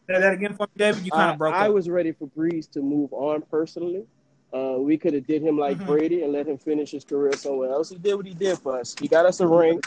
Say 0.07 0.19
that 0.19 0.34
again 0.34 0.56
for 0.56 0.64
me, 0.64 0.72
David. 0.77 1.06
You 1.06 1.11
kind 1.11 1.30
I, 1.30 1.34
of 1.34 1.38
broke 1.38 1.53
I 1.53 1.68
up. 1.68 1.73
was 1.73 1.88
ready 1.88 2.11
for 2.11 2.27
Brees 2.27 2.69
to 2.72 2.81
move 2.81 3.14
on 3.14 3.44
personally. 3.44 4.06
Uh, 4.53 4.77
we 4.80 4.97
could 4.97 5.13
have 5.13 5.27
did 5.27 5.41
him 5.41 5.57
like 5.57 5.77
Mhm. 5.77 5.85
Brady 5.85 6.23
and 6.23 6.34
let 6.34 6.47
him 6.47 6.57
finish 6.57 6.91
his 6.91 7.03
career 7.03 7.34
somewhere 7.34 7.69
else. 7.69 7.89
He 7.89 7.97
did 7.97 8.15
what 8.15 8.26
he 8.26 8.34
did 8.34 8.57
for 8.57 8.80
us. 8.80 8.95
He 8.99 9.07
got 9.07 9.26
us 9.26 9.39
a 9.41 9.47
ring. 9.47 9.81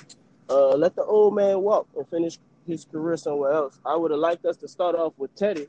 Uh, 0.49 0.77
let 0.77 0.95
the 0.95 1.05
old 1.05 1.35
man 1.35 1.63
walk 1.63 1.89
and 1.97 2.07
finish 2.09 2.39
his 2.67 2.85
career 2.85 3.17
somewhere 3.17 3.53
else. 3.53 3.81
I 3.85 3.97
would 3.97 4.11
have 4.13 4.21
liked 4.21 4.45
us 4.45 4.57
to 4.59 4.69
start 4.69 4.95
off 4.95 5.15
with 5.19 5.35
Teddy 5.35 5.67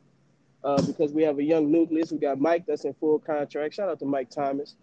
uh, 0.63 0.81
because 0.83 1.11
we 1.11 1.23
have 1.23 1.39
a 1.39 1.43
young 1.43 1.71
nucleus. 1.71 2.11
We 2.11 2.19
got 2.19 2.39
Mike 2.39 2.65
that's 2.67 2.85
in 2.85 2.93
full 2.95 3.19
contract. 3.19 3.73
Shout 3.73 3.89
out 3.89 3.99
to 3.99 4.05
Mike 4.05 4.29
Thomas. 4.29 4.75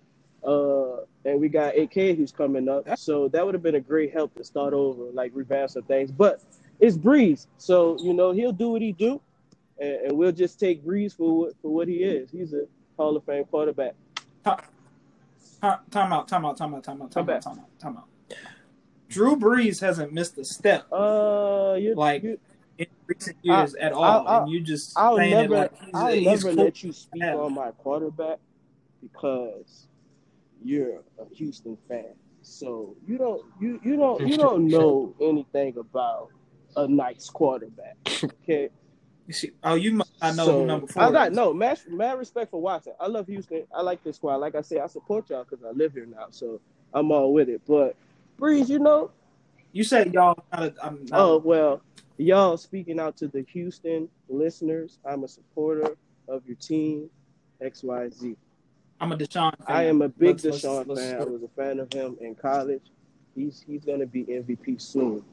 Uh, 0.42 1.02
and 1.24 1.40
we 1.40 1.48
got 1.48 1.76
AK 1.78 2.16
who's 2.16 2.32
coming 2.32 2.68
up. 2.68 2.98
So 2.98 3.28
that 3.28 3.44
would 3.44 3.54
have 3.54 3.62
been 3.62 3.74
a 3.76 3.80
great 3.80 4.12
help 4.12 4.34
to 4.36 4.44
start 4.44 4.72
over, 4.72 5.04
like 5.12 5.32
revamp 5.34 5.70
some 5.70 5.82
things. 5.82 6.10
But 6.10 6.42
it's 6.80 6.96
Brees. 6.96 7.46
So, 7.58 7.98
you 8.00 8.14
know, 8.14 8.32
he'll 8.32 8.52
do 8.52 8.70
what 8.70 8.82
he 8.82 8.92
do 8.92 9.20
and, 9.78 9.92
and 10.06 10.12
we'll 10.18 10.32
just 10.32 10.60
take 10.60 10.84
Brees 10.84 11.16
for 11.16 11.38
what 11.40 11.54
for 11.62 11.72
what 11.72 11.88
he 11.88 11.96
is. 11.96 12.30
He's 12.30 12.52
a 12.52 12.66
Hall 13.00 13.16
of 13.16 13.24
Fame 13.24 13.44
quarterback. 13.44 13.94
Time 14.44 14.58
out, 15.62 15.90
time 15.90 16.12
out, 16.12 16.28
time 16.28 16.44
out, 16.44 16.56
time 16.58 16.74
out, 16.74 16.82
time 16.84 17.00
out, 17.02 17.10
time 17.10 17.30
out, 17.30 17.42
time 17.42 17.58
out, 17.58 17.78
time 17.78 17.96
out. 17.96 18.08
Drew 19.08 19.36
Brees 19.36 19.80
hasn't 19.80 20.12
missed 20.12 20.36
a 20.38 20.44
step 20.44 20.86
Uh, 20.92 21.76
you 21.80 21.94
Like, 21.94 22.22
you, 22.22 22.38
in 22.76 22.86
recent 23.06 23.36
years 23.42 23.74
at 23.76 23.92
all, 23.92 24.04
I'll- 24.04 24.28
I'll- 24.28 24.42
and 24.42 24.52
you 24.52 24.60
just 24.60 24.96
I'll 24.98 25.16
never, 25.16 25.56
like 25.56 25.78
he's, 25.80 25.94
I'll 25.94 26.12
he's 26.12 26.26
never 26.26 26.54
cool. 26.54 26.64
let 26.64 26.82
you 26.84 26.92
speak 26.92 27.22
Yeah. 27.22 27.36
on 27.36 27.54
my 27.54 27.70
quarterback 27.72 28.38
because 29.00 29.86
you're 30.62 30.98
a 31.18 31.24
Houston 31.34 31.76
fan. 31.88 32.14
So 32.42 32.96
you 33.06 33.16
don't, 33.18 33.42
you 33.60 33.80
you 33.82 33.96
don't, 33.96 34.26
you 34.28 34.36
don't 34.36 34.66
know 34.76 35.14
anything 35.20 35.76
about 35.78 36.28
a 36.76 36.86
nice 36.86 37.28
quarterback. 37.30 37.96
Okay. 38.44 38.68
Oh, 39.64 39.74
you 39.74 39.92
must 39.92 40.12
not 40.20 40.36
know 40.36 40.46
So, 40.46 40.60
who 40.60 40.66
number 40.66 40.86
four 40.86 41.02
I 41.02 41.10
got 41.12 41.30
is. 41.30 41.36
no 41.36 41.52
mad, 41.54 41.78
mad 41.88 42.18
respect 42.18 42.50
for 42.50 42.60
Watson. 42.60 42.92
I 43.00 43.06
love 43.06 43.26
Houston. 43.26 43.64
I 43.74 43.82
like 43.82 44.02
this 44.04 44.16
squad. 44.16 44.36
Like 44.36 44.54
I 44.54 44.60
say, 44.62 44.78
I 44.80 44.86
support 44.86 45.30
y'all 45.30 45.44
because 45.48 45.64
I 45.64 45.70
live 45.70 45.92
here 45.92 46.06
now. 46.06 46.26
So 46.30 46.60
I'm 46.94 47.10
all 47.12 47.32
with 47.32 47.48
it. 47.48 47.60
But 47.66 47.96
Brees, 48.38 48.68
you 48.68 48.78
know, 48.78 49.10
You 49.72 49.84
said 49.84 50.12
y'all. 50.14 50.42
Not 50.52 50.62
a, 50.62 50.74
I'm 50.82 51.04
not, 51.06 51.20
Oh 51.20 51.38
well, 51.38 51.80
y'all 52.16 52.56
speaking 52.56 52.98
out 52.98 53.16
to 53.18 53.28
the 53.28 53.42
Houston 53.52 54.08
listeners. 54.28 54.98
I'm 55.04 55.24
a 55.24 55.28
supporter 55.28 55.96
of 56.28 56.46
your 56.46 56.56
team, 56.56 57.10
X 57.60 57.82
Y 57.82 58.08
Z. 58.10 58.36
I'm 59.00 59.12
a 59.12 59.16
Deshaun. 59.16 59.56
Fan. 59.56 59.66
I 59.66 59.84
am 59.84 60.02
a 60.02 60.08
big 60.08 60.42
Let's- 60.42 60.44
let's- 60.44 60.64
Deshaun 60.64 60.86
let's- 60.88 61.00
fan. 61.00 61.20
I 61.22 61.24
was 61.24 61.42
a 61.42 61.48
fan 61.48 61.78
of 61.80 61.92
him 61.92 62.16
in 62.20 62.34
college. 62.34 62.82
He's 63.34 63.64
he's 63.66 63.84
gonna 63.84 64.06
be 64.06 64.24
MVP 64.24 64.80
soon. 64.80 65.24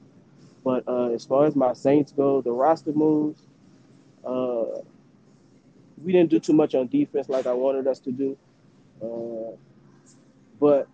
But 0.64 0.88
uh, 0.88 1.10
as 1.12 1.24
far 1.26 1.46
as 1.46 1.56
my 1.56 1.74
Saints 1.74 2.12
go, 2.12 2.42
the 2.42 2.52
roster 2.52 2.92
moves. 2.92 3.42
Uh, 4.26 4.82
we 6.04 6.12
didn't 6.12 6.30
do 6.30 6.40
too 6.40 6.54
much 6.54 6.76
on 6.76 6.88
defense 6.88 7.30
like 7.30 7.48
I 7.48 7.54
wanted 7.54 7.88
us 7.88 8.00
to 8.02 8.12
do. 8.12 8.38
Uh, 9.02 9.56
but 10.60 10.88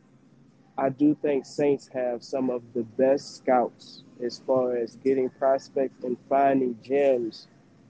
I 0.77 0.89
do 0.89 1.15
think 1.21 1.45
Saints 1.45 1.87
have 1.93 2.23
some 2.23 2.49
of 2.49 2.61
the 2.73 2.83
best 2.83 3.37
scouts 3.37 4.03
as 4.23 4.39
far 4.39 4.75
as 4.75 4.95
getting 4.97 5.29
prospects 5.29 6.03
and 6.03 6.17
finding 6.29 6.77
gems 6.83 7.47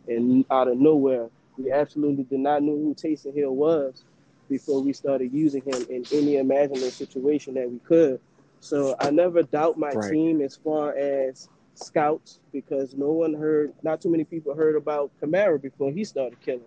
and 0.07 0.45
out 0.51 0.67
of 0.67 0.77
nowhere. 0.77 1.29
We 1.57 1.71
absolutely 1.71 2.23
did 2.23 2.39
not 2.39 2.63
know 2.63 2.73
who 2.73 2.95
Taysom 2.95 3.33
Hill 3.35 3.55
was 3.55 4.03
before 4.49 4.81
we 4.81 4.93
started 4.93 5.31
using 5.33 5.61
him 5.61 5.85
in 5.89 6.03
any 6.11 6.37
imaginable 6.37 6.89
situation 6.91 7.53
that 7.55 7.69
we 7.69 7.79
could. 7.79 8.19
So 8.59 8.95
I 8.99 9.11
never 9.11 9.43
doubt 9.43 9.77
my 9.77 9.95
Right. 9.95 10.09
team 10.09 10.41
as 10.41 10.55
far 10.55 10.95
as 10.95 11.49
scouts 11.75 12.39
because 12.51 12.93
no 12.95 13.11
one 13.11 13.33
heard, 13.33 13.73
not 13.83 14.01
too 14.01 14.09
many 14.09 14.23
people 14.23 14.53
heard 14.55 14.75
about 14.75 15.11
Kamara 15.21 15.61
before 15.61 15.91
he 15.91 16.03
started 16.03 16.39
killing. 16.41 16.61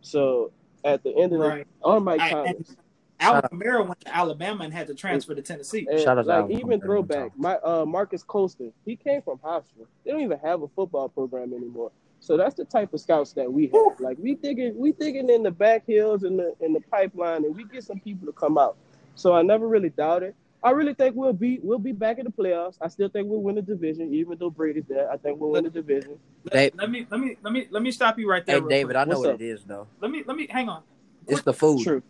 So 0.00 0.50
at 0.84 1.02
the 1.02 1.14
end 1.16 1.32
of 1.32 1.40
Right. 1.40 1.66
the, 1.82 1.86
on 1.86 2.04
Mike 2.04 2.20
I- 2.20 2.30
Thomas. 2.30 2.76
and 3.20 3.44
Kamara 3.44 3.86
went 3.86 4.00
to 4.00 4.16
Alabama 4.16 4.64
and 4.64 4.72
had 4.72 4.86
to 4.86 4.94
transfer 4.94 5.34
to 5.34 5.42
Tennessee. 5.42 5.86
And 5.90 6.00
Shout 6.00 6.18
out 6.18 6.26
like 6.26 6.36
Alvin 6.42 6.58
even 6.58 6.80
Kamara 6.80 6.84
throwback, 6.84 7.38
my 7.38 7.56
uh, 7.56 7.84
Marques 7.84 8.22
Colston, 8.22 8.72
he 8.84 8.96
came 8.96 9.22
from 9.22 9.38
Hofstra. 9.38 9.86
They 10.04 10.10
don't 10.10 10.22
even 10.22 10.38
have 10.38 10.62
a 10.62 10.68
football 10.68 11.08
program 11.08 11.52
anymore. 11.52 11.92
So 12.22 12.36
that's 12.36 12.54
the 12.54 12.64
type 12.66 12.92
of 12.92 13.00
scouts 13.00 13.32
that 13.32 13.50
we 13.50 13.68
have. 13.68 13.98
Like 14.00 14.18
we 14.18 14.34
digging, 14.34 14.76
we 14.78 14.92
digging 14.92 15.30
in 15.30 15.42
the 15.42 15.50
back 15.50 15.86
hills 15.86 16.22
and 16.22 16.38
the 16.38 16.54
in 16.60 16.72
the 16.74 16.80
pipeline, 16.80 17.44
and 17.44 17.56
we 17.56 17.64
get 17.64 17.82
some 17.84 17.98
people 18.00 18.26
to 18.26 18.32
come 18.32 18.58
out. 18.58 18.76
So 19.14 19.32
I 19.34 19.40
never 19.42 19.66
really 19.68 19.88
doubted. 19.90 20.34
I 20.62 20.70
really 20.72 20.94
think 20.94 21.16
we'll 21.16 21.32
be 21.32 21.58
we'll 21.62 21.78
be 21.78 21.92
back 21.92 22.18
in 22.18 22.24
the 22.26 22.30
playoffs. 22.30 22.76
I 22.80 22.88
still 22.88 23.08
think 23.08 23.28
we'll 23.28 23.40
win 23.42 23.54
the 23.54 23.62
division, 23.62 24.12
even 24.12 24.36
though 24.38 24.50
Brady's 24.50 24.84
there. 24.88 25.10
I 25.10 25.16
think 25.16 25.40
we'll 25.40 25.50
win 25.50 25.64
the 25.64 25.70
division. 25.70 26.18
Let, 26.44 26.52
Dave- 26.52 26.72
let 26.76 26.90
me 26.90 27.06
let 27.10 27.20
me 27.20 27.36
let 27.42 27.52
me 27.52 27.66
let 27.70 27.82
me 27.82 27.90
stop 27.90 28.18
you 28.18 28.28
right 28.28 28.44
there. 28.44 28.60
Hey 28.60 28.68
David, 28.68 28.88
quick. 28.94 28.96
I 28.96 29.04
know 29.04 29.10
What's 29.10 29.20
what 29.20 29.34
up? 29.34 29.40
it 29.40 29.44
is 29.44 29.64
though. 29.64 29.86
Let 30.00 30.10
me 30.10 30.22
let 30.26 30.36
me 30.36 30.46
hang 30.50 30.68
on. 30.68 30.82
It's 31.26 31.42
the 31.42 31.54
food. 31.54 31.82
True, 31.82 32.02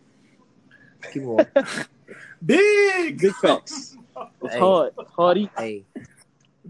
Keep 1.13 1.23
on. 1.25 1.47
Big 2.45 3.21
big 3.21 3.35
facts. 3.35 3.97
It's 4.43 4.55
Hey. 4.55 4.59
hard, 4.59 4.93
hard 5.17 5.37
hey, 5.57 5.85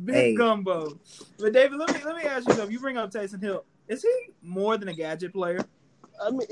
Big 0.05 0.15
Hey. 0.15 0.35
gumbo. 0.35 0.98
But 1.39 1.52
David, 1.52 1.78
let 1.78 1.93
me 1.94 2.01
let 2.05 2.16
me 2.16 2.23
ask 2.24 2.47
you 2.47 2.55
something. 2.55 2.73
You 2.73 2.81
bring 2.81 2.97
up 2.97 3.11
Taysom 3.11 3.40
Hill. 3.43 3.65
Is 3.89 4.02
he 4.02 4.12
more 4.43 4.77
than 4.77 4.89
a 4.89 4.94
gadget 4.94 5.32
player? 5.32 5.65
I 6.23 6.31
mean, 6.31 6.47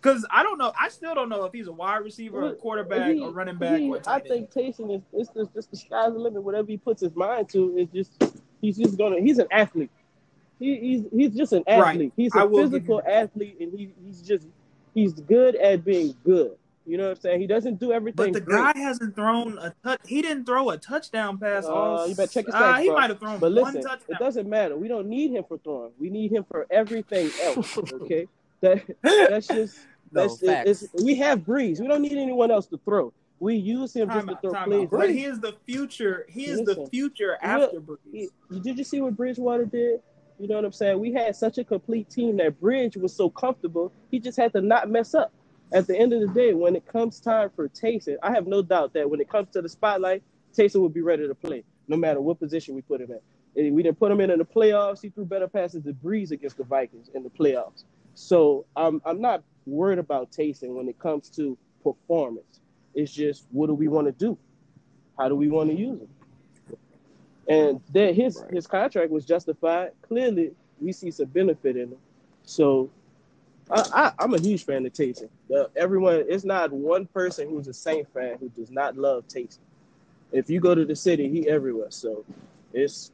Because 0.00 0.24
I 0.30 0.42
don't 0.42 0.56
know. 0.58 0.72
I 0.80 0.88
still 0.88 1.14
don't 1.14 1.28
know 1.28 1.44
if 1.44 1.52
he's 1.52 1.66
a 1.66 1.72
wide 1.72 1.98
receiver, 1.98 2.46
a 2.46 2.54
quarterback, 2.54 3.12
He- 3.12 3.20
or 3.20 3.30
running 3.32 3.56
back, 3.56 3.78
he- 3.80 3.88
or 3.90 4.00
I 4.06 4.20
think 4.20 4.50
Taysom 4.50 4.94
is 4.96 5.02
it's 5.12 5.28
just, 5.34 5.52
just 5.54 5.70
the 5.70 5.76
sky's 5.76 6.12
the 6.12 6.18
limit. 6.18 6.42
Whatever 6.42 6.68
he 6.68 6.78
puts 6.78 7.02
his 7.02 7.14
mind 7.14 7.48
to, 7.50 7.76
is 7.76 7.88
just 7.92 8.22
he's 8.62 8.78
just 8.78 8.96
gonna. 8.96 9.20
He's 9.20 9.38
an 9.38 9.48
athlete. 9.50 9.90
He, 10.58 10.76
he's 10.78 11.04
he's 11.12 11.34
just 11.36 11.52
an 11.52 11.64
Right. 11.66 11.78
athlete. 11.94 12.12
He's 12.16 12.34
a 12.34 12.48
physical 12.48 13.02
athlete, 13.06 13.56
and 13.60 13.72
he, 13.78 13.90
he's 14.04 14.22
just 14.22 14.46
he's 14.94 15.12
good 15.14 15.54
at 15.56 15.84
being 15.84 16.14
good. 16.24 16.56
You 16.86 16.96
know 16.96 17.04
what 17.04 17.18
I'm 17.18 17.20
saying? 17.20 17.40
He 17.40 17.46
doesn't 17.46 17.78
do 17.78 17.92
everything. 17.92 18.16
But 18.16 18.32
the 18.32 18.40
great. 18.40 18.74
guy 18.74 18.78
hasn't 18.80 19.14
thrown 19.14 19.58
a 19.58 19.74
touch. 19.84 20.00
He 20.06 20.22
didn't 20.22 20.44
throw 20.46 20.70
a 20.70 20.78
touchdown 20.78 21.36
pass. 21.38 21.66
Uh, 21.66 21.72
all 21.74 22.08
you 22.08 22.14
better 22.14 22.32
check 22.32 22.46
his 22.46 22.54
uh, 22.54 22.58
stats, 22.74 22.80
He 22.80 22.86
bro. 22.88 22.96
might 22.96 23.10
have 23.10 23.20
thrown 23.20 23.38
But 23.38 23.52
one 23.52 23.64
listen, 23.74 23.82
touchdown. 23.82 24.06
it 24.08 24.18
doesn't 24.18 24.48
matter. 24.48 24.76
We 24.76 24.88
don't 24.88 25.06
need 25.06 25.30
him 25.30 25.44
for 25.46 25.58
throwing. 25.58 25.92
We 26.00 26.08
need 26.10 26.32
him 26.32 26.44
for 26.50 26.66
everything 26.70 27.30
else. 27.44 27.78
Okay, 27.92 28.26
that 28.60 28.84
that's 29.02 29.46
just 29.46 29.78
no 30.12 30.22
that's 30.22 30.40
facts. 30.40 30.82
it's, 30.82 31.04
we 31.04 31.14
have 31.16 31.40
Brees. 31.40 31.80
We 31.80 31.86
don't 31.88 32.02
need 32.02 32.18
anyone 32.18 32.50
else 32.50 32.66
to 32.68 32.78
throw. 32.84 33.12
We 33.38 33.56
use 33.56 33.94
him 33.94 34.08
just 34.08 34.26
Time 34.26 34.28
to 34.28 34.38
throw 34.40 34.64
plays. 34.64 34.88
But 34.90 35.00
Brees- 35.00 35.14
he 35.14 35.24
is 35.24 35.40
the 35.40 35.54
future. 35.66 36.26
He 36.28 36.44
is 36.44 36.58
the 36.58 36.74
Listen, 36.74 36.86
future 36.88 37.38
Look, 37.42 37.42
after 37.42 37.80
Brees. 37.80 37.96
He- 38.50 38.60
Did 38.60 38.78
you 38.78 38.84
see 38.84 39.00
what 39.00 39.16
Bridgewater 39.16 39.64
did? 39.64 40.00
You 40.38 40.48
know 40.48 40.56
what 40.56 40.64
I'm 40.64 40.72
saying? 40.72 40.98
We 40.98 41.12
had 41.12 41.36
such 41.36 41.58
a 41.58 41.64
complete 41.64 42.08
team 42.08 42.38
that 42.38 42.58
Bridge 42.60 42.96
was 42.96 43.14
so 43.14 43.28
comfortable. 43.28 43.92
He 44.10 44.18
just 44.18 44.38
had 44.38 44.52
to 44.54 44.62
not 44.62 44.90
mess 44.90 45.14
up. 45.14 45.32
At 45.72 45.86
the 45.86 45.96
end 45.96 46.12
of 46.12 46.20
the 46.20 46.28
day, 46.28 46.52
when 46.54 46.74
it 46.74 46.84
comes 46.86 47.20
time 47.20 47.50
for 47.54 47.68
Taysom, 47.68 48.16
I 48.22 48.32
have 48.32 48.46
no 48.46 48.60
doubt 48.60 48.92
that 48.94 49.08
when 49.08 49.20
it 49.20 49.28
comes 49.28 49.50
to 49.50 49.62
the 49.62 49.68
spotlight, 49.68 50.22
Taysom 50.56 50.80
will 50.80 50.88
be 50.88 51.02
ready 51.02 51.28
to 51.28 51.34
play, 51.34 51.62
no 51.88 51.96
matter 51.96 52.20
what 52.20 52.40
position 52.40 52.74
we 52.74 52.82
put 52.82 53.00
him 53.00 53.10
in. 53.12 53.20
And 53.64 53.74
we 53.74 53.82
didn't 53.82 53.98
put 53.98 54.10
him 54.10 54.20
in 54.20 54.30
in 54.30 54.38
the 54.38 54.44
playoffs. 54.44 55.00
He 55.00 55.10
threw 55.10 55.24
better 55.24 55.46
passes 55.46 55.84
to 55.84 55.92
Brees 55.92 56.30
against 56.30 56.56
the 56.56 56.64
Vikings 56.64 57.10
in 57.14 57.22
the 57.22 57.30
playoffs. 57.30 57.84
So 58.14 58.66
I'm 58.76 59.00
I'm 59.04 59.20
not 59.20 59.42
worried 59.66 59.98
about 59.98 60.30
Taysom 60.32 60.74
when 60.74 60.88
it 60.88 60.98
comes 60.98 61.28
to 61.30 61.56
performance. 61.82 62.60
It's 62.94 63.12
just 63.12 63.46
what 63.50 63.68
do 63.68 63.74
we 63.74 63.88
want 63.88 64.06
to 64.06 64.12
do? 64.12 64.36
How 65.18 65.28
do 65.28 65.36
we 65.36 65.48
want 65.48 65.70
to 65.70 65.76
use 65.76 66.00
him? 66.00 66.08
And 67.48 67.80
then 67.92 68.14
his 68.14 68.40
Right. 68.42 68.54
his 68.54 68.66
contract 68.66 69.10
was 69.10 69.24
justified. 69.24 69.92
Clearly, 70.02 70.52
we 70.80 70.92
see 70.92 71.10
some 71.10 71.26
benefit 71.26 71.76
in 71.76 71.88
him. 71.88 71.98
So 72.44 72.90
I, 73.70 73.84
I, 73.92 74.12
I'm 74.18 74.34
a 74.34 74.40
huge 74.40 74.64
fan 74.64 74.84
of 74.86 74.92
Taysom. 74.92 75.28
Everyone, 75.76 76.24
it's 76.28 76.44
not 76.44 76.72
one 76.72 77.06
person 77.06 77.48
who's 77.48 77.68
a 77.68 77.74
Saint 77.74 78.12
fan 78.12 78.36
who 78.38 78.48
does 78.50 78.70
not 78.70 78.96
love 78.96 79.26
Taysom. 79.28 79.58
If 80.32 80.48
you 80.50 80.60
go 80.60 80.74
to 80.74 80.84
the 80.84 80.96
city, 80.96 81.28
he 81.28 81.48
everywhere. 81.48 81.90
So 81.90 82.24
it's 82.72 83.12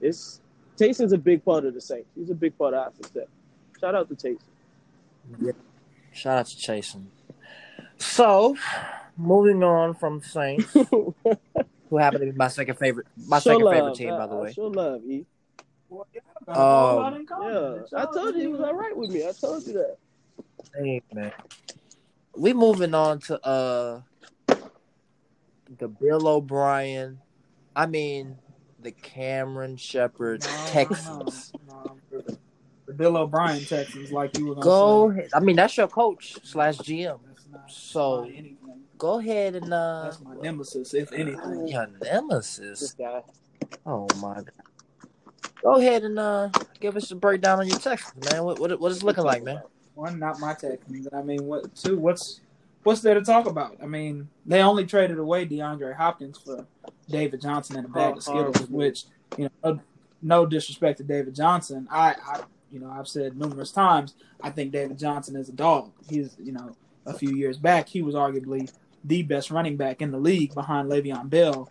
it's 0.00 0.40
Taysom's 0.76 1.12
a 1.12 1.18
big 1.18 1.44
part 1.44 1.64
of 1.64 1.74
the 1.74 1.80
Saints. 1.80 2.08
He's 2.14 2.30
a 2.30 2.34
big 2.34 2.56
part 2.56 2.74
of 2.74 2.80
our 2.80 2.92
success. 2.92 3.28
Shout 3.80 3.94
out 3.94 4.08
to 4.08 4.14
Taysom. 4.14 5.54
Shout 6.12 6.38
out 6.38 6.46
to 6.46 6.56
Chasen. 6.56 7.06
So, 7.98 8.56
moving 9.16 9.62
on 9.62 9.94
from 9.94 10.20
Saints, 10.22 10.72
who 10.90 11.14
happened 11.98 12.20
to 12.22 12.26
be 12.32 12.32
my 12.32 12.48
second 12.48 12.76
favorite, 12.78 13.06
my 13.26 13.38
Show 13.38 13.50
second 13.50 13.64
love. 13.64 13.74
favorite 13.74 13.94
team, 13.94 14.12
I- 14.14 14.18
by 14.18 14.26
the 14.26 14.34
I 14.34 14.40
way. 14.40 14.52
Show 14.52 14.66
love, 14.66 15.02
E. 15.04 15.26
Well, 15.88 16.06
yeah, 16.14 16.20
got 16.46 16.56
a 16.56 16.60
Um, 16.60 16.96
lot 16.96 17.16
in 17.16 17.26
common. 17.26 17.52
Yeah, 17.92 17.98
I 18.00 18.04
told 18.12 18.34
you 18.36 18.40
he 18.42 18.46
was 18.46 18.60
all 18.60 18.74
right 18.74 18.96
with 18.96 19.10
me. 19.10 19.26
I 19.26 19.32
told 19.32 19.66
you 19.66 19.72
that. 19.74 19.96
Hey 20.76 21.02
man, 21.12 21.32
we 22.36 22.52
moving 22.52 22.94
on 22.94 23.18
to 23.20 23.44
uh 23.44 24.00
the 25.78 25.88
Bill 25.88 26.28
O'Brien. 26.28 27.18
I 27.74 27.86
mean 27.86 28.36
the 28.80 28.92
Cameron 28.92 29.76
Shepard 29.76 30.42
No, 30.42 30.48
Texans. 30.68 31.52
no, 31.68 31.98
no. 32.12 32.36
The 32.90 32.96
Bill 32.96 33.16
O'Brien 33.16 33.64
Texans, 33.64 34.10
like 34.10 34.36
you 34.36 34.46
were 34.46 34.54
gonna 34.56 34.64
Go 34.64 35.12
say. 35.12 35.18
ahead. 35.20 35.30
I 35.32 35.38
mean 35.38 35.54
that's 35.54 35.76
your 35.76 35.86
coach 35.86 36.36
slash 36.42 36.76
GM. 36.78 37.20
That's 37.24 37.46
not 37.52 37.70
So- 37.70 38.24
my. 38.24 38.54
Go 38.98 39.18
ahead 39.20 39.54
and 39.54 39.72
uh 39.72 40.02
That's 40.04 40.20
my 40.20 40.34
nemesis, 40.34 40.92
if 40.92 41.12
anything. 41.12 41.68
your 41.68 41.86
nemesis. 42.02 42.80
This 42.80 42.92
guy. 42.92 43.22
Oh 43.86 44.08
my 44.20 44.34
god. 44.34 44.50
Go 45.62 45.76
ahead 45.76 46.02
and 46.02 46.18
uh 46.18 46.48
give 46.80 46.96
us 46.96 47.10
a 47.12 47.16
breakdown 47.16 47.60
on 47.60 47.68
your 47.68 47.78
Texans, 47.78 48.28
man. 48.30 48.42
What 48.42 48.58
what 48.58 48.78
what 48.80 48.90
is 48.90 48.98
it 48.98 49.04
looking 49.04 49.22
like, 49.24 49.44
man? 49.44 49.62
One, 49.94 50.18
not 50.18 50.40
my 50.40 50.52
Texans. 50.54 51.06
I 51.12 51.22
mean, 51.22 51.44
what? 51.46 51.74
Two, 51.76 51.96
what's 51.96 52.40
what's 52.82 53.02
there 53.02 53.14
to 53.14 53.22
talk 53.22 53.46
about? 53.46 53.76
I 53.80 53.86
mean, 53.86 54.28
they 54.46 54.62
only 54.62 54.84
traded 54.84 55.18
away 55.18 55.46
DeAndre 55.46 55.94
Hopkins 55.96 56.38
for 56.38 56.66
David 57.08 57.40
Johnson 57.40 57.76
and 57.76 57.86
a 57.86 57.88
bag 57.88 58.16
of 58.16 58.22
Skittles, 58.24 58.56
Horrible. 58.56 58.76
which 58.76 59.04
you 59.38 59.44
know, 59.44 59.50
no, 59.74 59.80
no 60.22 60.46
disrespect 60.46 60.98
to 60.98 61.04
David 61.04 61.34
Johnson. 61.34 61.88
I, 61.90 62.16
I, 62.26 62.40
you 62.72 62.80
know, 62.80 62.90
I've 62.90 63.08
said 63.08 63.36
numerous 63.36 63.72
times, 63.72 64.14
I 64.40 64.50
think 64.50 64.72
David 64.72 64.98
Johnson 64.98 65.36
is 65.36 65.48
a 65.48 65.52
dog. 65.52 65.92
He's, 66.08 66.36
you 66.38 66.52
know, 66.52 66.76
a 67.06 67.14
few 67.14 67.34
years 67.34 67.58
back, 67.58 67.88
he 67.88 68.02
was 68.02 68.14
arguably 68.14 68.70
the 69.04 69.22
best 69.22 69.50
running 69.50 69.76
back 69.76 70.02
in 70.02 70.10
the 70.10 70.18
league 70.18 70.54
behind 70.54 70.90
Le'Veon 70.90 71.30
Bell 71.30 71.68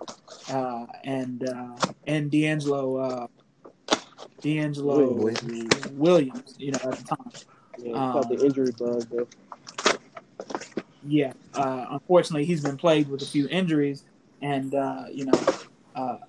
uh, 0.51 0.85
and 1.03 1.47
uh, 1.47 1.75
and 2.07 2.31
D'Angelo 2.31 2.97
uh, 2.97 3.27
D'Angelo 4.41 5.13
Williams. 5.13 5.87
Williams, 5.91 6.55
you 6.57 6.71
know, 6.71 6.79
at 6.83 6.91
the 6.97 7.03
time. 7.03 7.31
Yeah, 7.77 7.93
Um, 7.93 8.23
the 8.29 8.45
injury 8.45 8.71
bug 8.77 9.05
though. 9.09 9.27
yeah, 11.07 11.33
uh, 11.53 11.85
unfortunately, 11.91 12.45
he's 12.45 12.61
been 12.61 12.77
plagued 12.77 13.09
with 13.09 13.21
a 13.21 13.25
few 13.25 13.47
injuries, 13.47 14.03
and 14.41 14.73
uh, 14.75 15.05
you 15.13 15.25
know, 15.25 16.19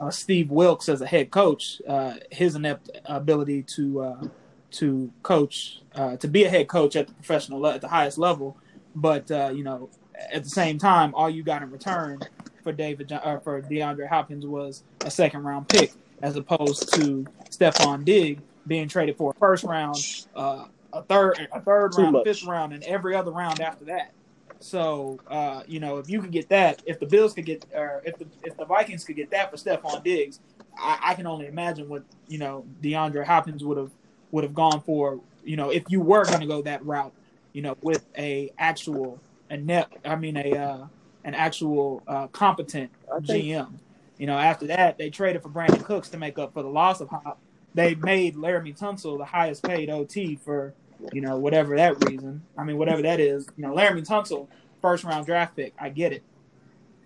uh, 0.00 0.10
Steve 0.10 0.50
Wilks 0.50 0.88
as 0.88 1.00
a 1.00 1.06
head 1.06 1.30
coach, 1.30 1.80
uh, 1.88 2.14
his 2.30 2.54
inept 2.54 2.90
ability 3.04 3.62
to 3.64 4.00
uh, 4.00 4.28
to 4.70 5.10
coach, 5.22 5.80
uh, 5.94 6.16
to 6.18 6.28
be 6.28 6.44
a 6.44 6.48
head 6.50 6.68
coach 6.68 6.94
at 6.94 7.06
the 7.08 7.14
professional 7.14 7.60
le- 7.60 7.74
at 7.74 7.80
the 7.80 7.88
highest 7.88 8.18
level, 8.18 8.56
but 8.94 9.30
uh, 9.30 9.50
you 9.54 9.64
know, 9.64 9.88
at 10.32 10.44
the 10.44 10.50
same 10.50 10.78
time, 10.78 11.14
all 11.14 11.30
you 11.30 11.42
got 11.42 11.62
in 11.62 11.70
return 11.70 12.20
for 12.62 12.72
David 12.72 13.10
uh, 13.12 13.38
for 13.38 13.62
DeAndre 13.62 14.08
Hopkins 14.08 14.44
was 14.46 14.82
a 15.00 15.10
second 15.10 15.44
round 15.44 15.68
pick, 15.68 15.92
as 16.22 16.36
opposed 16.36 16.92
to 16.94 17.24
Stefon 17.50 18.04
Diggs 18.04 18.42
being 18.66 18.88
traded 18.88 19.16
for 19.16 19.30
a 19.30 19.34
first 19.38 19.64
round, 19.64 19.96
uh, 20.36 20.66
a 20.92 21.02
third, 21.04 21.48
a 21.52 21.60
third 21.60 21.92
Too 21.92 22.02
round, 22.02 22.12
much. 22.12 22.24
fifth 22.24 22.44
round, 22.44 22.72
and 22.74 22.84
every 22.84 23.14
other 23.16 23.30
round 23.30 23.60
after 23.60 23.86
that. 23.86 24.12
So, 24.60 25.20
uh, 25.28 25.62
you 25.66 25.80
know, 25.80 25.98
if 25.98 26.10
you 26.10 26.20
could 26.20 26.32
get 26.32 26.48
that, 26.48 26.82
if 26.84 26.98
the 26.98 27.06
Bills 27.06 27.32
could 27.32 27.46
get, 27.46 27.64
or 27.72 28.02
if 28.04 28.18
the 28.18 28.26
if 28.42 28.56
the 28.56 28.64
Vikings 28.64 29.04
could 29.04 29.16
get 29.16 29.30
that 29.30 29.50
for 29.50 29.56
Stefon 29.56 30.02
Diggs, 30.02 30.40
I, 30.76 30.98
I 31.02 31.14
can 31.14 31.26
only 31.26 31.46
imagine 31.46 31.88
what 31.88 32.02
you 32.26 32.38
know 32.38 32.64
DeAndre 32.82 33.24
Hopkins 33.24 33.62
would 33.64 33.78
have 33.78 33.90
would 34.30 34.44
have 34.44 34.54
gone 34.54 34.80
for. 34.80 35.20
You 35.44 35.56
know, 35.56 35.70
if 35.70 35.84
you 35.88 36.00
were 36.00 36.24
going 36.24 36.40
to 36.40 36.46
go 36.46 36.62
that 36.62 36.84
route, 36.84 37.12
you 37.52 37.62
know, 37.62 37.76
with 37.82 38.04
a 38.16 38.52
actual 38.58 39.20
a 39.50 39.56
net, 39.56 39.88
I 40.04 40.16
mean 40.16 40.36
a 40.36 40.52
uh, 40.52 40.86
an 41.24 41.34
actual 41.34 42.02
uh, 42.08 42.26
competent 42.28 42.90
think 43.24 43.44
GM. 43.44 43.78
You 44.18 44.26
know, 44.26 44.36
after 44.36 44.66
that, 44.66 44.98
they 44.98 45.10
traded 45.10 45.42
for 45.42 45.48
Brandin 45.48 45.84
Cooks 45.84 46.08
to 46.10 46.18
make 46.18 46.38
up 46.38 46.52
for 46.52 46.62
the 46.62 46.68
loss 46.68 47.00
of 47.00 47.08
Hop. 47.08 47.38
They 47.74 47.94
made 47.94 48.34
Laremy 48.34 48.76
Tunsil 48.76 49.18
the 49.18 49.24
highest 49.24 49.62
paid 49.62 49.90
OT 49.90 50.36
for, 50.36 50.74
you 51.12 51.20
know, 51.20 51.38
whatever 51.38 51.76
that 51.76 52.02
reason. 52.04 52.42
I 52.56 52.64
mean, 52.64 52.78
whatever 52.78 53.02
that 53.02 53.20
is. 53.20 53.48
You 53.56 53.64
know, 53.64 53.74
Laremy 53.74 54.06
Tunsil, 54.06 54.48
first 54.80 55.04
round 55.04 55.26
draft 55.26 55.56
pick. 55.56 55.74
I 55.78 55.88
get 55.88 56.12
it. 56.12 56.22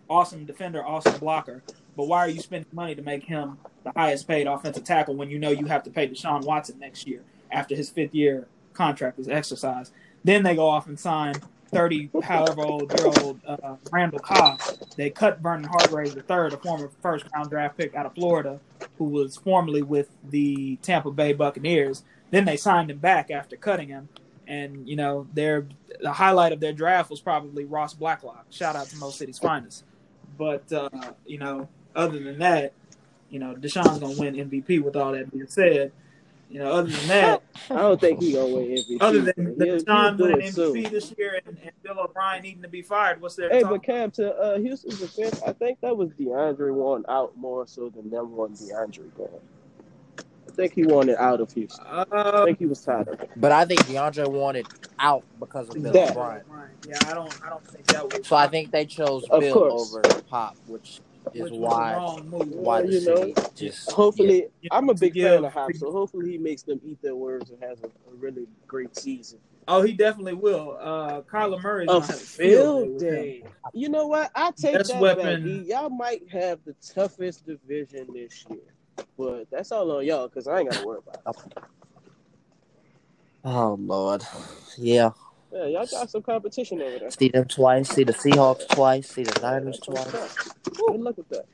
Awesome 0.08 0.44
defender, 0.44 0.84
awesome 0.84 1.18
blocker. 1.18 1.62
But 1.96 2.06
why 2.06 2.20
are 2.20 2.28
you 2.28 2.40
spending 2.40 2.70
money 2.72 2.94
to 2.94 3.02
make 3.02 3.24
him 3.24 3.58
the 3.84 3.92
highest 3.94 4.26
paid 4.26 4.46
offensive 4.46 4.84
tackle 4.84 5.14
when 5.14 5.30
you 5.30 5.38
know 5.38 5.50
you 5.50 5.66
have 5.66 5.82
to 5.84 5.90
pay 5.90 6.08
Deshaun 6.08 6.44
Watson 6.44 6.78
next 6.78 7.06
year 7.06 7.22
after 7.50 7.74
his 7.74 7.90
fifth 7.90 8.14
year 8.14 8.46
contract 8.72 9.18
is 9.18 9.28
exercised? 9.28 9.92
Then 10.24 10.42
they 10.42 10.54
go 10.54 10.68
off 10.68 10.86
and 10.86 10.98
sign 10.98 11.34
30, 11.72 12.10
however 12.22 12.62
old 12.62 12.92
year 12.98 13.12
old 13.22 13.40
uh, 13.46 13.76
Randall 13.90 14.20
Cobb. 14.20 14.60
They 14.96 15.10
cut 15.10 15.40
Vernon 15.40 15.64
Hargreaves 15.64 16.14
III, 16.14 16.22
a 16.28 16.50
former 16.58 16.90
first 17.02 17.24
round 17.34 17.50
draft 17.50 17.76
pick 17.78 17.94
out 17.94 18.06
of 18.06 18.14
Florida, 18.14 18.60
who 18.98 19.04
was 19.04 19.36
formerly 19.36 19.82
with 19.82 20.10
the 20.30 20.76
Tampa 20.76 21.10
Bay 21.10 21.32
Buccaneers. 21.32 22.04
Then 22.32 22.46
they 22.46 22.56
signed 22.56 22.90
him 22.90 22.98
back 22.98 23.30
after 23.30 23.56
cutting 23.56 23.88
him. 23.88 24.08
And, 24.48 24.88
you 24.88 24.96
know, 24.96 25.28
their 25.34 25.66
the 26.00 26.12
highlight 26.12 26.52
of 26.52 26.60
their 26.60 26.72
draft 26.72 27.10
was 27.10 27.20
probably 27.20 27.64
Ross 27.64 27.94
Blacklock. 27.94 28.46
Shout 28.50 28.74
out 28.74 28.86
to 28.86 28.96
Mo 28.96 29.10
City's 29.10 29.38
finest. 29.38 29.84
But, 30.36 30.72
uh, 30.72 30.88
you 31.26 31.38
know, 31.38 31.68
other 31.94 32.18
than 32.18 32.38
that, 32.38 32.72
you 33.30 33.38
know, 33.38 33.54
Deshaun's 33.54 33.98
going 33.98 34.14
to 34.14 34.20
win 34.20 34.34
MVP 34.34 34.82
with 34.82 34.96
all 34.96 35.12
that 35.12 35.30
being 35.30 35.46
said. 35.46 35.92
You 36.50 36.58
know, 36.58 36.72
other 36.72 36.90
than 36.90 37.08
that, 37.08 37.42
I 37.70 37.76
don't 37.76 38.00
think 38.00 38.20
he 38.20 38.32
gonna 38.32 38.46
win 38.46 38.64
MVP. 38.66 38.98
other 39.00 39.20
than 39.20 39.56
the 39.56 39.64
Deshaun 39.64 40.18
winning 40.18 40.48
MVP 40.48 40.52
soon. 40.52 40.82
this 40.82 41.14
year 41.16 41.40
and, 41.46 41.56
and 41.62 41.72
Bill 41.82 41.98
O'Brien 41.98 42.42
needing 42.42 42.62
to 42.62 42.68
be 42.68 42.82
fired, 42.82 43.22
what's 43.22 43.36
there 43.36 43.48
Hey, 43.48 43.62
but 43.62 43.82
Cam, 43.82 44.10
to 44.12 44.34
uh, 44.34 44.58
Houston's 44.58 45.00
defense, 45.00 45.40
I 45.46 45.52
think 45.52 45.80
that 45.80 45.96
was 45.96 46.10
DeAndre 46.10 46.74
won 46.74 47.06
out 47.08 47.34
more 47.38 47.66
so 47.66 47.88
than 47.88 48.10
them 48.10 48.36
wanting 48.36 48.68
DeAndre 48.68 49.16
going. 49.16 49.30
I 50.52 50.54
think 50.54 50.74
he 50.74 50.84
wanted 50.84 51.16
out 51.16 51.40
of 51.40 51.50
Houston. 51.52 51.84
I 51.86 52.02
Uh, 52.10 52.44
think 52.44 52.58
he 52.58 52.66
was 52.66 52.84
tired 52.84 53.08
of 53.08 53.20
it. 53.20 53.30
But 53.36 53.52
I 53.52 53.64
think 53.64 53.80
DeAndre 53.86 54.28
wanted 54.30 54.66
out 54.98 55.24
because 55.40 55.68
of 55.70 55.82
Bill 55.82 55.92
That- 55.92 56.10
O'Brien. 56.10 56.42
Yeah, 56.86 56.98
I 57.06 57.14
don't. 57.14 57.42
I 57.44 57.48
don't 57.48 57.66
think 57.66 57.86
that 57.86 58.04
was. 58.12 58.26
So 58.26 58.36
I 58.36 58.48
think 58.48 58.70
they 58.70 58.84
chose 58.84 59.24
Of 59.30 59.40
Bill 59.40 59.54
course. 59.54 59.94
over 59.96 60.22
Pop, 60.24 60.56
which 60.66 61.00
is 61.32 61.42
which 61.42 61.52
was 61.52 61.58
why 61.60 61.94
wrong 61.94 62.28
move. 62.28 62.48
why 62.48 62.82
the 62.82 62.92
you 62.92 63.04
know, 63.06 63.34
just 63.54 63.90
Hopefully, 63.92 64.48
Yeah, 64.60 64.68
I'm 64.72 64.88
a 64.90 64.94
big 64.94 65.14
give- 65.14 65.30
fan 65.30 65.44
of 65.44 65.52
Hop, 65.52 65.72
so 65.74 65.90
hopefully 65.90 66.32
he 66.32 66.38
makes 66.38 66.62
them 66.62 66.80
eat 66.84 67.00
their 67.00 67.14
words 67.16 67.48
and 67.50 67.62
has 67.62 67.80
a, 67.82 67.86
a 67.86 68.14
really 68.18 68.46
great 68.66 68.94
season. 68.98 69.38
Oh, 69.68 69.80
he 69.82 69.92
definitely 69.92 70.34
will. 70.34 70.76
Uh, 70.80 71.22
Kyler 71.22 71.62
Murray's 71.62 71.84
A 71.88 71.92
gonna 71.92 72.06
have 72.06 72.10
a 72.16 72.18
field 72.18 72.84
field 72.88 72.98
day. 72.98 73.06
with 73.06 73.12
him. 73.12 73.14
day. 73.14 73.44
You 73.72 73.88
know 73.88 74.06
what? 74.08 74.30
I 74.34 74.50
take 74.50 74.74
Best 74.76 74.90
that 74.92 75.00
weapon- 75.00 75.58
back. 75.60 75.66
Y'all 75.68 75.88
might 75.88 76.28
have 76.30 76.58
the 76.64 76.74
toughest 76.94 77.46
division 77.46 78.08
this 78.12 78.44
year, 78.50 78.58
but 79.18 79.50
that's 79.50 79.72
all 79.72 79.90
on 79.92 80.04
y'all 80.04 80.28
because 80.28 80.46
I 80.46 80.60
ain't 80.60 80.70
got 80.70 80.80
to 80.80 80.86
worry 80.86 81.00
about 81.06 81.36
it. 81.36 81.64
Oh 83.44 83.76
Lord. 83.80 84.22
Yeah. 84.78 85.10
Yeah, 85.52 85.66
y'all 85.66 85.86
got 85.86 86.08
some 86.08 86.22
competition 86.22 86.80
over 86.80 86.98
there. 87.00 87.10
See 87.10 87.28
them 87.28 87.44
twice, 87.46 87.88
see 87.88 88.04
the 88.04 88.12
Seahawks 88.12 88.68
twice, 88.68 89.08
see 89.08 89.24
the 89.24 89.40
Niners 89.42 89.80
That's 89.80 90.04
twice. 90.04 90.48
Good 90.64 91.00
luck 91.00 91.16
with 91.16 91.28
that. 91.30 91.46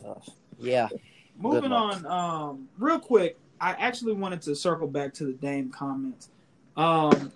Tough. 0.00 0.28
Yeah. 0.58 0.88
Moving 1.36 1.72
on, 1.72 2.06
um, 2.06 2.68
real 2.78 2.98
quick. 2.98 3.36
I 3.60 3.72
actually 3.72 4.14
wanted 4.14 4.42
to 4.42 4.56
circle 4.56 4.86
back 4.86 5.14
to 5.14 5.24
the 5.24 5.32
Dame 5.32 5.70
comments. 5.70 6.30
Um, 6.76 7.32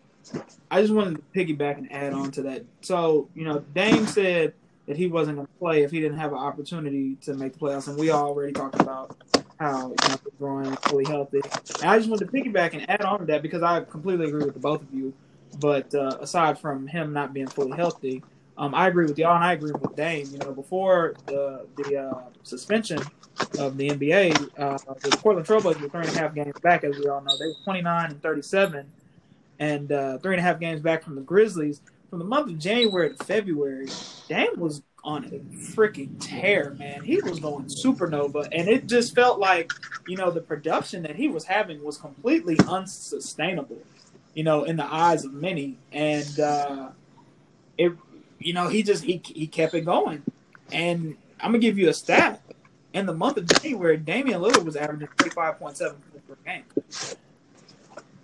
I 0.71 0.81
just 0.81 0.93
wanted 0.93 1.17
to 1.17 1.23
piggyback 1.39 1.79
and 1.79 1.93
add 1.93 2.13
on 2.13 2.31
to 2.33 2.43
that. 2.43 2.65
So, 2.81 3.29
you 3.35 3.45
know, 3.45 3.61
Dame 3.75 4.07
said 4.07 4.55
that 4.87 4.97
he 4.97 5.09
wasn't 5.09 5.37
going 5.37 5.47
to 5.47 5.53
play 5.55 5.83
if 5.83 5.91
he 5.91 6.01
didn't 6.01 6.19
have 6.19 6.33
an 6.33 6.39
opportunity 6.39 7.17
to 7.23 7.35
make 7.35 7.53
the 7.55 7.59
playoffs, 7.59 7.89
and 7.89 7.99
we 7.99 8.11
already 8.11 8.53
talked 8.53 8.81
about 8.81 9.17
how 9.59 9.95
he's 10.03 10.19
growing 10.39 10.75
fully 10.77 11.05
healthy. 11.05 11.41
And 11.81 11.91
I 11.91 11.99
just 11.99 12.09
wanted 12.09 12.31
to 12.31 12.33
piggyback 12.33 12.75
and 12.75 12.89
add 12.89 13.03
on 13.03 13.21
to 13.21 13.25
that 13.27 13.43
because 13.43 13.63
I 13.63 13.81
completely 13.81 14.27
agree 14.27 14.45
with 14.45 14.55
the 14.55 14.61
both 14.61 14.83
of 14.83 14.93
you. 14.93 15.13
But 15.61 15.95
uh, 15.95 16.19
aside 16.21 16.59
from 16.59 16.87
him 16.87 17.13
not 17.13 17.33
being 17.33 17.47
fully 17.47 17.77
healthy, 17.77 18.23
um, 18.59 18.75
I 18.75 18.89
agree 18.89 19.07
with 19.07 19.19
y'all, 19.19 19.35
and 19.35 19.45
I 19.45 19.53
agree 19.53 19.73
with 19.73 19.95
Dame. 19.97 20.27
You 20.31 20.39
know, 20.39 20.53
before 20.53 21.15
the 21.27 21.67
the 21.77 21.97
uh, 21.97 22.21
suspension 22.43 22.99
of 23.59 23.77
the 23.77 23.91
NBA, 23.91 24.51
uh, 24.59 24.79
the 25.01 25.17
Portland 25.19 25.47
Trailblazers 25.47 25.81
were 25.81 25.89
three 25.89 26.01
and 26.07 26.17
a 26.17 26.19
half 26.19 26.35
games 26.35 26.59
back, 26.63 26.85
as 26.85 26.99
we 26.99 27.07
all 27.07 27.21
know. 27.21 27.37
They 27.37 27.47
were 27.47 27.55
29 27.65 28.11
and 28.11 28.23
37, 28.23 28.87
and 29.59 29.93
uh, 29.93 30.19
three 30.19 30.35
and 30.35 30.41
a 30.41 30.43
half 30.43 30.59
games 30.59 30.81
back 30.81 31.03
from 31.03 31.17
the 31.17 31.21
Grizzlies. 31.23 31.81
From 32.11 32.21
the 32.21 32.25
month 32.25 32.51
of 32.51 32.59
January 32.59 33.15
to 33.15 33.25
February, 33.25 33.89
Dame 34.29 34.59
was 34.59 34.83
on 35.03 35.25
a 35.25 35.39
freaking 35.57 36.11
tear, 36.21 36.71
man. 36.79 37.03
He 37.03 37.21
was 37.21 37.39
going 37.39 37.67
supernova, 37.67 38.49
and 38.53 38.69
it 38.69 38.87
just 38.87 39.15
felt 39.15 39.39
like, 39.39 39.73
you 40.07 40.17
know, 40.17 40.31
the 40.31 40.41
production 40.41 41.03
that 41.03 41.17
he 41.17 41.29
was 41.29 41.45
having 41.45 41.83
was 41.85 41.97
completely 41.97 42.59
unsustainable, 42.69 43.79
you 44.35 44.45
know, 44.45 44.65
in 44.65 44.77
the 44.77 44.85
eyes 44.85 45.25
of 45.25 45.33
many. 45.33 45.79
And 45.93 46.41
uh, 46.41 46.89
it, 47.79 47.93
you 48.39 48.53
know, 48.53 48.69
he 48.69 48.83
just 48.83 49.05
he 49.05 49.21
he 49.25 49.47
kept 49.47 49.75
it 49.75 49.83
going. 49.83 50.23
And 50.73 51.17
I'm 51.41 51.53
gonna 51.53 51.59
give 51.59 51.79
you 51.79 51.89
a 51.89 51.95
stat. 51.95 52.43
In 52.93 53.07
the 53.07 53.15
month 53.15 53.37
of 53.37 53.47
January, 53.47 53.97
Damian 53.97 54.41
Lillard 54.41 54.65
was 54.65 54.75
averaging 54.75 55.09
35.7 55.19 55.79
per 56.27 56.37
game. 56.45 56.65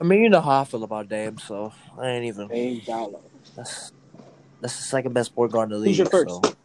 I 0.03 0.05
mean, 0.05 0.24
you 0.24 0.29
know 0.31 0.41
how 0.41 0.62
I 0.62 0.65
feel 0.65 0.83
about 0.83 1.09
Dame, 1.09 1.39
so 1.39 1.73
I 1.97 2.09
ain't 2.09 2.24
even. 2.24 2.49
Dame 2.49 2.83
Dollar. 2.85 3.20
That's 3.55 3.93
that's 4.61 4.77
the 4.77 4.83
second 4.83 5.12
best 5.12 5.33
point 5.33 5.53
guard 5.53 5.69
in 5.69 5.74
the 5.74 5.79
league. 5.79 5.91
Who's 5.91 5.99
your 5.99 6.09
first? 6.09 6.45
So. 6.45 6.57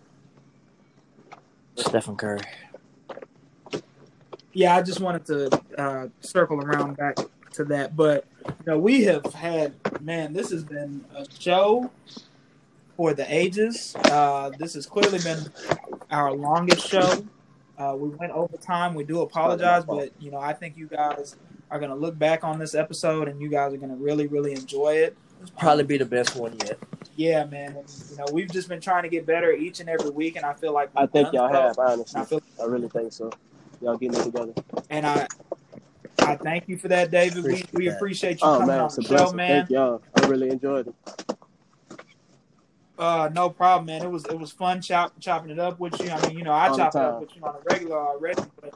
Stephen 1.75 2.15
Curry. 2.15 2.41
yeah, 4.53 4.75
I 4.75 4.81
just 4.81 5.01
wanted 5.01 5.25
to 5.27 5.61
uh, 5.77 6.07
circle 6.19 6.59
around 6.59 6.97
back 6.97 7.15
to 7.53 7.63
that. 7.65 7.95
But 7.95 8.25
you 8.43 8.55
know, 8.65 8.79
we 8.79 9.03
have 9.03 9.23
had 9.35 9.75
man, 10.01 10.33
this 10.33 10.49
has 10.49 10.63
been 10.63 11.05
a 11.15 11.23
show 11.37 11.91
for 12.95 13.13
the 13.13 13.31
ages. 13.31 13.95
Uh, 14.05 14.49
this 14.57 14.73
has 14.73 14.87
clearly 14.87 15.19
been 15.19 15.45
our 16.09 16.33
longest 16.33 16.87
show. 16.87 17.23
Uh, 17.77 17.95
we 17.95 18.09
went 18.09 18.31
over 18.31 18.57
time. 18.57 18.95
We 18.95 19.03
do 19.03 19.21
apologize, 19.21 19.85
but 19.85 20.11
you 20.19 20.31
know, 20.31 20.39
I 20.39 20.53
think 20.53 20.75
you 20.75 20.87
guys 20.87 21.35
are 21.69 21.79
going 21.79 21.89
to 21.91 21.95
look 21.95 22.17
back 22.17 22.43
on 22.43 22.59
this 22.59 22.75
episode 22.75 23.27
and 23.27 23.41
you 23.41 23.49
guys 23.49 23.73
are 23.73 23.77
going 23.77 23.89
to 23.89 23.95
really, 23.95 24.27
really 24.27 24.53
enjoy 24.53 24.95
it. 24.95 25.17
It's 25.41 25.51
Probably 25.51 25.83
be 25.83 25.97
the 25.97 26.05
best 26.05 26.35
one 26.35 26.55
yet. 26.65 26.79
Yeah, 27.15 27.45
man. 27.45 27.75
And, 27.77 27.93
you 28.11 28.17
know, 28.17 28.25
we've 28.31 28.49
just 28.51 28.69
been 28.69 28.81
trying 28.81 29.03
to 29.03 29.09
get 29.09 29.25
better 29.25 29.51
each 29.51 29.79
and 29.79 29.89
every 29.89 30.09
week, 30.09 30.35
and 30.35 30.45
I 30.45 30.53
feel 30.53 30.73
like 30.73 30.89
I 30.95 31.05
think 31.05 31.33
y'all 31.33 31.51
so. 31.51 31.61
have, 31.61 31.77
honestly. 31.79 32.21
I 32.21 32.25
feel 32.25 32.41
I 32.61 32.65
really 32.65 32.89
think 32.89 33.11
so. 33.13 33.31
Y'all 33.81 33.97
getting 33.97 34.19
it 34.19 34.23
together. 34.23 34.53
and 34.89 35.05
I 35.05 35.27
I 36.19 36.35
thank 36.35 36.67
you 36.67 36.77
for 36.77 36.87
that, 36.87 37.11
David. 37.11 37.43
We 37.43 37.61
Appreciate 37.61 37.73
we 37.73 37.87
that. 37.89 37.95
appreciate 37.97 38.41
you 38.41 38.47
Oh 38.47 38.53
coming 38.59 38.67
man, 38.67 38.79
on 38.81 38.85
it's 38.87 38.97
a 38.97 39.01
the 39.01 39.07
show, 39.07 39.15
blessing. 39.17 39.35
man. 39.37 39.49
Thank 39.61 39.69
y'all. 39.69 40.01
I 40.15 40.25
really 40.27 40.49
enjoyed 40.49 40.87
it. 40.87 40.95
Uh, 42.97 43.29
no 43.33 43.49
problem, 43.51 43.85
man. 43.85 44.01
It 44.01 44.09
was 44.09 44.25
it 44.25 44.39
was 44.39 44.51
fun 44.51 44.81
chop, 44.81 45.13
chopping 45.19 45.51
it 45.51 45.59
up 45.59 45.79
with 45.79 45.99
you. 46.01 46.09
I 46.09 46.27
mean, 46.27 46.37
you 46.37 46.43
know, 46.43 46.51
I 46.51 46.69
All 46.69 46.77
chop 46.77 46.95
it 46.95 47.01
up 47.01 47.19
with 47.21 47.35
you 47.35 47.43
on 47.43 47.55
a 47.55 47.59
regular 47.69 47.97
already, 47.97 48.41
but 48.59 48.73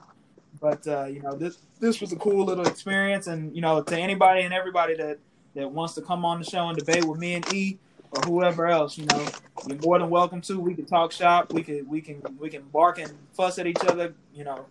but 0.62 0.88
uh, 0.88 1.06
you 1.06 1.22
know, 1.22 1.34
this 1.34 1.58
this 1.80 2.00
was 2.00 2.14
a 2.14 2.16
cool 2.16 2.46
little 2.46 2.68
experience, 2.68 3.28
and 3.28 3.54
you 3.54 3.62
know, 3.62 3.82
to 3.82 3.98
anybody 3.98 4.44
and 4.44 4.54
everybody 4.54 4.96
that 4.96 5.18
that 5.56 5.70
wants 5.70 5.96
to 5.96 6.02
come 6.02 6.24
on 6.24 6.40
the 6.40 6.46
show 6.46 6.70
and 6.70 6.78
debate 6.78 7.04
with 7.04 7.20
me 7.20 7.34
and 7.34 7.54
E 7.54 7.78
or 8.12 8.22
whoever 8.22 8.68
else, 8.68 8.98
you 8.98 9.06
know, 9.06 9.26
you're 9.68 9.80
more 9.80 9.98
than 9.98 10.10
welcome 10.10 10.40
to. 10.42 10.60
We 10.60 10.76
can 10.76 10.86
talk 10.86 11.12
shop. 11.12 11.52
We 11.52 11.64
can 11.64 11.88
we 11.90 12.00
can 12.00 12.22
we 12.40 12.50
can 12.50 12.62
bark 12.72 13.00
and 13.00 13.12
fuss 13.34 13.58
at 13.58 13.66
each 13.66 13.84
other, 13.88 14.14
you 14.34 14.44
know, 14.44 14.66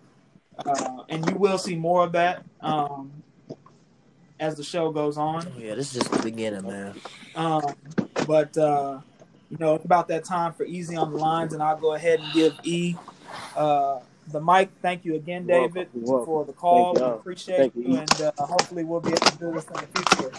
uh, 0.65 1.03
and 1.09 1.29
you 1.29 1.37
will 1.37 1.59
see 1.59 1.75
more 1.75 2.05
of 2.05 2.13
that 2.13 2.45
um, 2.61 3.11
as 4.39 4.55
the 4.55 4.63
show 4.63 4.91
goes 4.93 5.19
on. 5.19 5.47
Yeah, 5.59 5.75
this 5.75 5.95
is 5.95 6.03
just 6.03 6.13
the 6.13 6.23
beginning, 6.23 6.67
man. 6.67 6.95
Um, 7.35 7.75
but 8.29 8.57
uh, 8.57 9.01
you 9.51 9.57
know, 9.59 9.75
it's 9.75 9.85
about 9.85 10.07
that 10.09 10.25
time 10.25 10.53
for 10.53 10.65
Easy 10.65 10.95
on 10.95 11.11
the 11.11 11.19
lines, 11.19 11.53
and 11.53 11.61
I'll 11.61 11.77
go 11.77 11.95
ahead 11.95 12.21
and 12.21 12.33
give 12.33 12.55
E 12.63 12.95
uh, 13.57 13.99
the 14.33 14.41
mic. 14.41 14.71
Thank 14.83 15.05
you 15.05 15.15
again, 15.17 15.47
You're 15.47 15.61
David, 15.61 15.75
welcome. 15.75 16.01
You're 16.01 16.09
welcome. 16.11 16.25
for 16.27 16.45
the 16.45 16.53
call. 16.53 16.85
Thank 16.87 16.95
We 16.95 17.01
y'all. 17.01 17.15
appreciate 17.19 17.57
Thank 17.57 17.77
you, 17.77 17.83
you, 17.93 17.97
and 17.97 18.21
uh, 18.21 18.33
hopefully 18.39 18.85
we'll 18.85 19.01
be 19.01 19.11
able 19.11 19.21
to 19.21 19.39
do 19.39 19.53
this 19.53 19.67
in 19.67 19.73
the 19.75 19.87
future. 19.87 20.33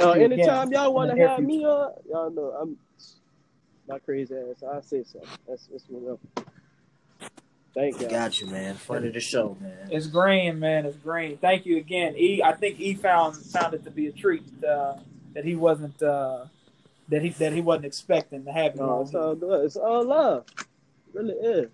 Uh, 0.00 0.14
Yeah, 0.14 0.24
anytime 0.24 0.72
y'all 0.72 0.92
want 0.94 1.10
to 1.10 1.14
the 1.14 1.18
near 1.20 1.28
have 1.28 1.42
me 1.42 1.64
on, 1.64 1.92
y'all 2.08 2.30
know 2.30 2.50
I'm 2.60 2.78
my 3.88 3.98
crazy 3.98 4.34
ass. 4.34 4.62
I 4.62 4.80
say 4.80 5.04
so. 5.04 5.20
That's 5.48 5.66
that's 5.66 5.84
what 5.88 6.12
up. 6.14 6.20
Thank 7.74 8.00
y'all. 8.00 8.10
Got 8.10 8.40
you, 8.40 8.46
man. 8.48 8.74
Fun 8.74 9.04
of 9.06 9.14
the 9.14 9.20
show, 9.20 9.56
man. 9.60 9.88
It's 9.90 10.06
green, 10.06 10.58
man. 10.58 10.84
It's 10.86 10.96
green. 10.98 11.38
Thank 11.38 11.64
you 11.66 11.78
again, 11.78 12.14
E. 12.16 12.42
I 12.42 12.52
think 12.52 12.78
E 12.78 12.94
found 12.94 13.36
found 13.36 13.74
it 13.74 13.84
to 13.84 13.90
be 13.90 14.08
a 14.08 14.12
treat 14.12 14.42
uh, 14.64 14.96
that 15.34 15.44
he 15.44 15.56
wasn't 15.56 16.02
uh, 16.02 16.44
that 17.08 17.22
he 17.22 17.30
that 17.30 17.52
he 17.52 17.60
wasn't 17.60 17.86
expecting 17.86 18.44
to 18.44 18.52
have 18.52 18.74
you 18.74 18.82
No, 18.82 19.02
it's 19.02 19.14
all 19.14 19.34
good. 19.34 19.64
It's 19.64 19.76
all 19.76 20.04
love. 20.04 20.44
It 20.58 20.66
really 21.14 21.34
is. 21.34 21.70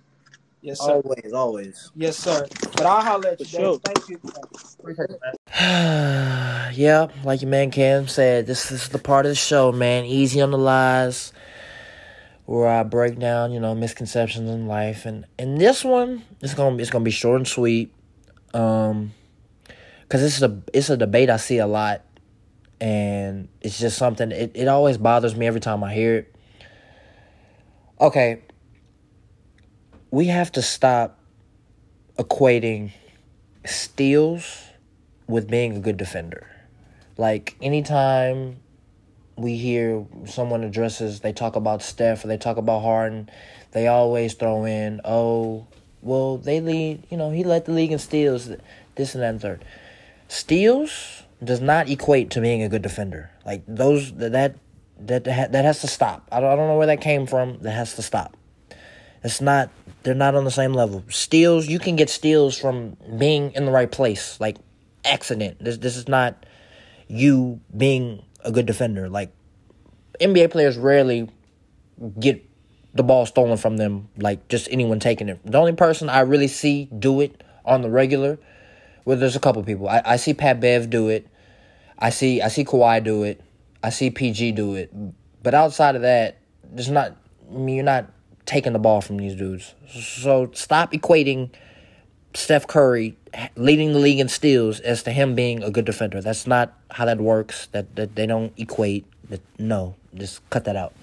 Yes, 0.61 0.81
sir. 0.81 1.01
Always, 1.05 1.33
always. 1.33 1.91
Yes, 1.95 2.17
sir. 2.17 2.47
But 2.73 2.83
I'll 2.87 3.03
holler 3.03 3.29
at 3.29 3.41
you, 3.41 3.47
For 3.47 3.51
sure. 3.51 3.79
Thank 3.85 4.09
you. 4.09 4.21
Appreciate 4.81 5.11
it, 5.11 5.21
man. 5.23 6.73
yeah, 6.75 7.07
like 7.25 7.43
your 7.43 7.51
man 7.51 7.71
Cam 7.71 8.09
said, 8.09 8.47
this, 8.47 8.69
this 8.69 8.85
is 8.85 8.89
the 8.89 8.99
part 8.99 9.27
of 9.27 9.31
the 9.31 9.37
show, 9.37 9.71
man. 9.73 10.05
Easy 10.05 10.41
on 10.41 10.51
the 10.51 10.59
lies, 10.59 11.33
where 12.47 12.69
I 12.69 12.83
break 12.83 13.19
down, 13.19 13.53
you 13.53 13.61
know, 13.61 13.75
misconceptions 13.75 14.49
in 14.49 14.67
life, 14.67 15.07
and 15.07 15.27
and 15.39 15.61
this 15.61 15.85
one, 15.85 16.25
it's 16.41 16.55
gonna 16.55 16.77
be 16.77 16.83
it's 16.83 16.91
gonna 16.91 17.05
be 17.05 17.11
short 17.11 17.37
and 17.37 17.49
sweet, 17.49 17.93
um, 18.53 19.13
because 20.03 20.23
it's 20.23 20.43
a 20.43 20.61
it's 20.73 20.91
a 20.91 20.97
debate 20.97 21.31
I 21.31 21.37
see 21.37 21.59
a 21.59 21.67
lot, 21.67 22.03
and 22.81 23.49
it's 23.61 23.79
just 23.79 23.97
something 23.99 24.33
it 24.33 24.53
it 24.55 24.67
always 24.69 24.99
bothers 24.99 25.37
me 25.37 25.47
every 25.47 25.61
time 25.61 25.85
I 25.85 25.95
hear 25.95 26.17
it. 26.17 26.35
Okay, 28.01 28.43
we 30.11 30.27
have 30.27 30.53
to 30.53 30.63
stop 30.63 31.19
equating 32.19 32.93
steals 33.65 34.65
with 35.27 35.49
being 35.49 35.77
a 35.77 35.81
good 35.81 35.97
defender. 35.97 36.47
Like 37.17 37.57
anytime 37.61 38.57
we 39.37 39.57
hear 39.57 40.07
someone 40.27 40.65
addresses, 40.65 41.21
they 41.21 41.33
talk 41.33 41.57
about 41.57 41.83
Steph 41.83 42.25
or 42.25 42.29
they 42.29 42.39
talk 42.39 42.57
about 42.57 42.81
Harden, 42.81 43.31
they 43.73 43.87
always 43.87 44.35
throw 44.35 44.65
in, 44.65 45.01
oh, 45.05 45.67
well, 46.01 46.39
they 46.39 46.61
lead, 46.61 47.07
you 47.11 47.17
know, 47.17 47.31
he 47.31 47.45
led 47.45 47.67
the 47.67 47.73
league 47.73 47.93
in 47.93 47.99
steals, 47.99 48.51
this 48.95 49.15
and 49.15 49.23
that 49.23 49.31
and 49.31 49.41
third. 49.41 49.65
Steals 50.29 51.23
does 51.43 51.61
not 51.61 51.89
equate 51.89 52.31
to 52.31 52.41
being 52.41 52.63
a 52.63 52.69
good 52.69 52.83
defender. 52.83 53.31
Like 53.45 53.63
those, 53.67 54.13
that 54.15 54.33
that 54.33 54.57
that 55.25 55.25
that 55.53 55.65
has 55.65 55.81
to 55.81 55.87
stop. 55.87 56.27
I 56.33 56.41
don't, 56.41 56.51
I 56.51 56.57
don't 56.57 56.69
know 56.69 56.77
where 56.77 56.89
that 56.89 57.01
came 57.01 57.27
from. 57.27 57.59
That 57.61 57.73
has 57.73 57.95
to 57.97 58.03
stop. 58.03 58.37
It's 59.23 59.41
not. 59.41 59.71
They're 60.03 60.15
not 60.15 60.35
on 60.35 60.45
the 60.45 60.51
same 60.51 60.73
level. 60.73 61.05
Steals. 61.09 61.66
You 61.66 61.79
can 61.79 61.97
get 61.97 62.09
steals 62.09 62.59
from 62.59 62.97
being 63.19 63.53
in 63.53 63.65
the 63.65 63.73
right 63.73 63.91
place, 63.91 64.41
like 64.41 64.57
accident. 65.05 65.62
This 65.62 65.79
this 65.79 65.97
is 65.97 66.09
not 66.09 66.47
you 67.09 67.61
being 67.77 68.23
a 68.45 68.53
good 68.53 68.66
defender. 68.66 69.09
Like 69.09 69.33
NBA 70.20 70.51
players 70.51 70.77
rarely 70.77 71.29
get 72.19 72.45
the 72.95 73.03
ball 73.03 73.27
stolen 73.27 73.57
from 73.57 73.77
them. 73.77 74.09
Like 74.16 74.49
just 74.49 74.69
anyone 74.70 75.01
taking 75.01 75.29
it. 75.29 75.41
The 75.45 75.59
only 75.59 75.73
person 75.73 76.09
I 76.09 76.20
really 76.20 76.49
see 76.49 76.89
do 76.97 77.20
it 77.20 77.43
on 77.65 77.83
the 77.83 77.91
regular, 77.91 78.39
well, 79.05 79.16
there's 79.16 79.37
a 79.37 79.41
couple 79.41 79.62
people. 79.62 79.89
I, 79.89 80.03
I 80.05 80.16
see 80.16 80.35
Pat 80.35 80.61
Bev 80.61 80.91
do 80.91 81.09
it. 81.09 81.27
I 81.99 82.11
see 82.11 82.41
I 82.41 82.49
see 82.49 82.65
Kawhi 82.65 83.03
do 83.03 83.25
it. 83.25 83.41
I 83.83 83.91
see 83.91 84.11
PG 84.11 84.53
do 84.53 84.75
it. 84.75 84.93
But 85.43 85.55
outside 85.55 85.97
of 85.97 86.03
that, 86.03 86.39
there's 86.62 86.91
not. 86.91 87.16
I 87.51 87.55
mean, 87.55 87.77
you're 87.77 87.85
not 87.85 88.11
taking 88.49 88.73
the 88.73 88.79
ball 88.79 89.03
from 89.03 89.19
these 89.19 89.35
dudes. 89.35 89.75
So 89.91 90.51
stop 90.55 90.93
equating 90.93 91.51
Steph 92.33 92.66
Curry 92.66 93.15
leading 93.57 93.93
the 93.93 93.99
league 93.99 94.19
in 94.19 94.29
steals 94.29 94.81
as 94.81 95.03
to 95.03 95.12
him 95.12 95.35
being 95.35 95.62
a 95.62 95.70
good 95.70 95.85
defender. 95.85 96.23
That's 96.23 96.47
not 96.47 96.73
how 96.91 97.05
that 97.05 97.20
works. 97.20 97.66
That 97.73 97.95
that 97.97 98.16
they 98.16 98.27
don't 98.27 98.53
equate. 98.57 99.05
That 99.29 99.43
no, 99.59 99.97
just 100.15 100.49
cut 100.49 100.65
that 100.65 100.77
out. 100.77 100.95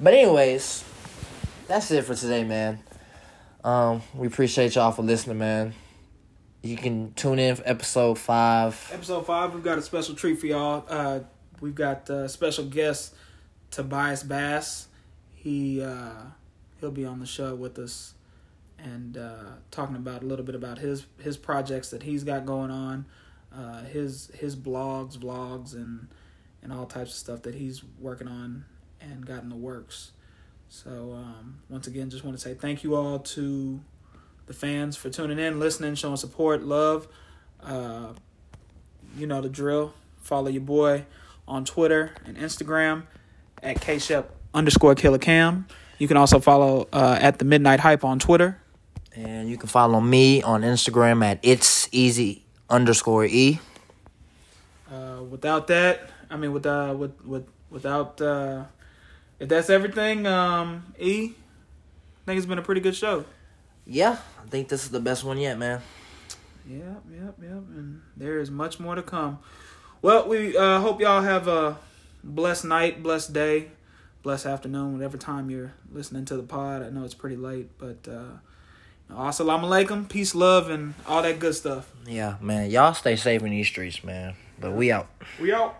But 0.00 0.14
anyways, 0.14 0.82
that's 1.68 1.90
it 1.90 2.04
for 2.06 2.14
today, 2.14 2.42
man. 2.42 2.80
Um, 3.62 4.02
we 4.14 4.26
appreciate 4.26 4.74
y'all 4.74 4.92
for 4.92 5.02
listening, 5.02 5.38
man. 5.38 5.74
You 6.62 6.76
can 6.76 7.12
tune 7.14 7.38
in 7.38 7.56
for 7.56 7.62
episode 7.66 8.18
five. 8.18 8.90
Episode 8.92 9.26
five, 9.26 9.52
we've 9.52 9.62
got 9.62 9.76
a 9.78 9.82
special 9.82 10.14
treat 10.14 10.40
for 10.40 10.46
y'all. 10.46 10.86
Uh, 10.88 11.20
we've 11.60 11.74
got 11.74 12.08
uh, 12.08 12.28
special 12.28 12.64
guest 12.64 13.14
Tobias 13.70 14.22
Bass. 14.22 14.88
He 15.34 15.82
uh, 15.82 16.12
he'll 16.82 16.90
be 16.90 17.06
on 17.06 17.20
the 17.20 17.26
show 17.26 17.54
with 17.54 17.78
us 17.78 18.14
and 18.76 19.16
uh, 19.16 19.52
talking 19.70 19.94
about 19.94 20.22
a 20.22 20.26
little 20.26 20.44
bit 20.44 20.56
about 20.56 20.78
his 20.78 21.06
his 21.18 21.36
projects 21.38 21.90
that 21.90 22.02
he's 22.02 22.24
got 22.24 22.44
going 22.44 22.70
on, 22.70 23.06
uh, 23.56 23.84
his 23.84 24.30
his 24.34 24.56
blogs, 24.56 25.16
vlogs, 25.16 25.72
and 25.74 26.08
and 26.62 26.72
all 26.72 26.84
types 26.84 27.12
of 27.12 27.16
stuff 27.16 27.42
that 27.42 27.54
he's 27.54 27.82
working 28.00 28.28
on 28.28 28.64
and 29.00 29.24
got 29.24 29.42
in 29.42 29.48
the 29.48 29.56
works. 29.56 30.10
So 30.68 31.12
um, 31.16 31.60
once 31.68 31.86
again, 31.86 32.10
just 32.10 32.24
want 32.24 32.36
to 32.36 32.42
say 32.42 32.54
thank 32.54 32.82
you 32.82 32.96
all 32.96 33.20
to 33.20 33.80
the 34.46 34.52
fans 34.52 34.96
for 34.96 35.08
tuning 35.08 35.38
in, 35.38 35.60
listening, 35.60 35.94
showing 35.94 36.16
support, 36.16 36.62
love. 36.64 37.06
Uh, 37.62 38.08
you 39.16 39.28
know 39.28 39.40
the 39.40 39.48
drill. 39.48 39.94
Follow 40.20 40.48
your 40.48 40.62
boy 40.62 41.04
on 41.46 41.64
Twitter 41.64 42.12
and 42.24 42.36
Instagram 42.36 43.04
at 43.62 43.76
KShep 43.76 44.26
underscore 44.52 44.96
Killer 44.96 45.18
Cam. 45.18 45.66
You 46.02 46.08
can 46.08 46.16
also 46.16 46.40
follow 46.40 46.88
uh, 46.92 47.16
at 47.20 47.38
the 47.38 47.44
Midnight 47.44 47.78
Hype 47.78 48.02
on 48.02 48.18
Twitter. 48.18 48.58
And 49.14 49.48
you 49.48 49.56
can 49.56 49.68
follow 49.68 50.00
me 50.00 50.42
on 50.42 50.62
Instagram 50.62 51.24
at 51.24 51.38
it's 51.44 51.88
easy 51.92 52.44
underscore 52.68 53.24
e. 53.24 53.60
Uh, 54.90 55.22
without 55.30 55.68
that, 55.68 56.10
I 56.28 56.36
mean, 56.36 56.52
with 56.52 56.66
uh, 56.66 56.96
with 56.98 57.24
with 57.24 57.46
without 57.70 58.20
uh, 58.20 58.64
if 59.38 59.48
that's 59.48 59.70
everything, 59.70 60.26
um, 60.26 60.92
E, 60.98 61.26
I 61.26 62.26
think 62.26 62.36
it's 62.36 62.46
been 62.46 62.58
a 62.58 62.62
pretty 62.62 62.80
good 62.80 62.96
show. 62.96 63.24
Yeah, 63.86 64.16
I 64.44 64.48
think 64.48 64.66
this 64.66 64.82
is 64.82 64.90
the 64.90 64.98
best 64.98 65.22
one 65.22 65.38
yet, 65.38 65.56
man. 65.56 65.82
Yep, 66.68 67.02
yep, 67.12 67.34
yep. 67.40 67.62
And 67.76 68.02
there 68.16 68.40
is 68.40 68.50
much 68.50 68.80
more 68.80 68.96
to 68.96 69.02
come. 69.02 69.38
Well, 70.02 70.26
we 70.26 70.56
uh, 70.56 70.80
hope 70.80 71.00
y'all 71.00 71.22
have 71.22 71.46
a 71.46 71.78
blessed 72.24 72.64
night, 72.64 73.04
blessed 73.04 73.32
day, 73.32 73.68
blessed 74.22 74.46
afternoon, 74.46 74.94
whatever 74.94 75.16
time 75.16 75.50
you're 75.50 75.72
listening 75.92 76.24
to 76.26 76.36
the 76.36 76.42
pod. 76.42 76.82
I 76.82 76.90
know 76.90 77.04
it's 77.04 77.14
pretty 77.14 77.36
late, 77.36 77.70
but 77.78 78.06
uh, 78.08 78.38
assalamu 79.10 79.64
alaikum, 79.64 80.08
peace, 80.08 80.34
love, 80.34 80.70
and 80.70 80.94
all 81.06 81.22
that 81.22 81.38
good 81.38 81.54
stuff. 81.54 81.90
Yeah, 82.06 82.36
man. 82.40 82.70
Y'all 82.70 82.94
stay 82.94 83.16
safe 83.16 83.42
in 83.42 83.50
these 83.50 83.66
streets, 83.66 84.04
man. 84.04 84.34
But 84.60 84.72
we 84.72 84.92
out. 84.92 85.08
We 85.40 85.52
out. 85.52 85.76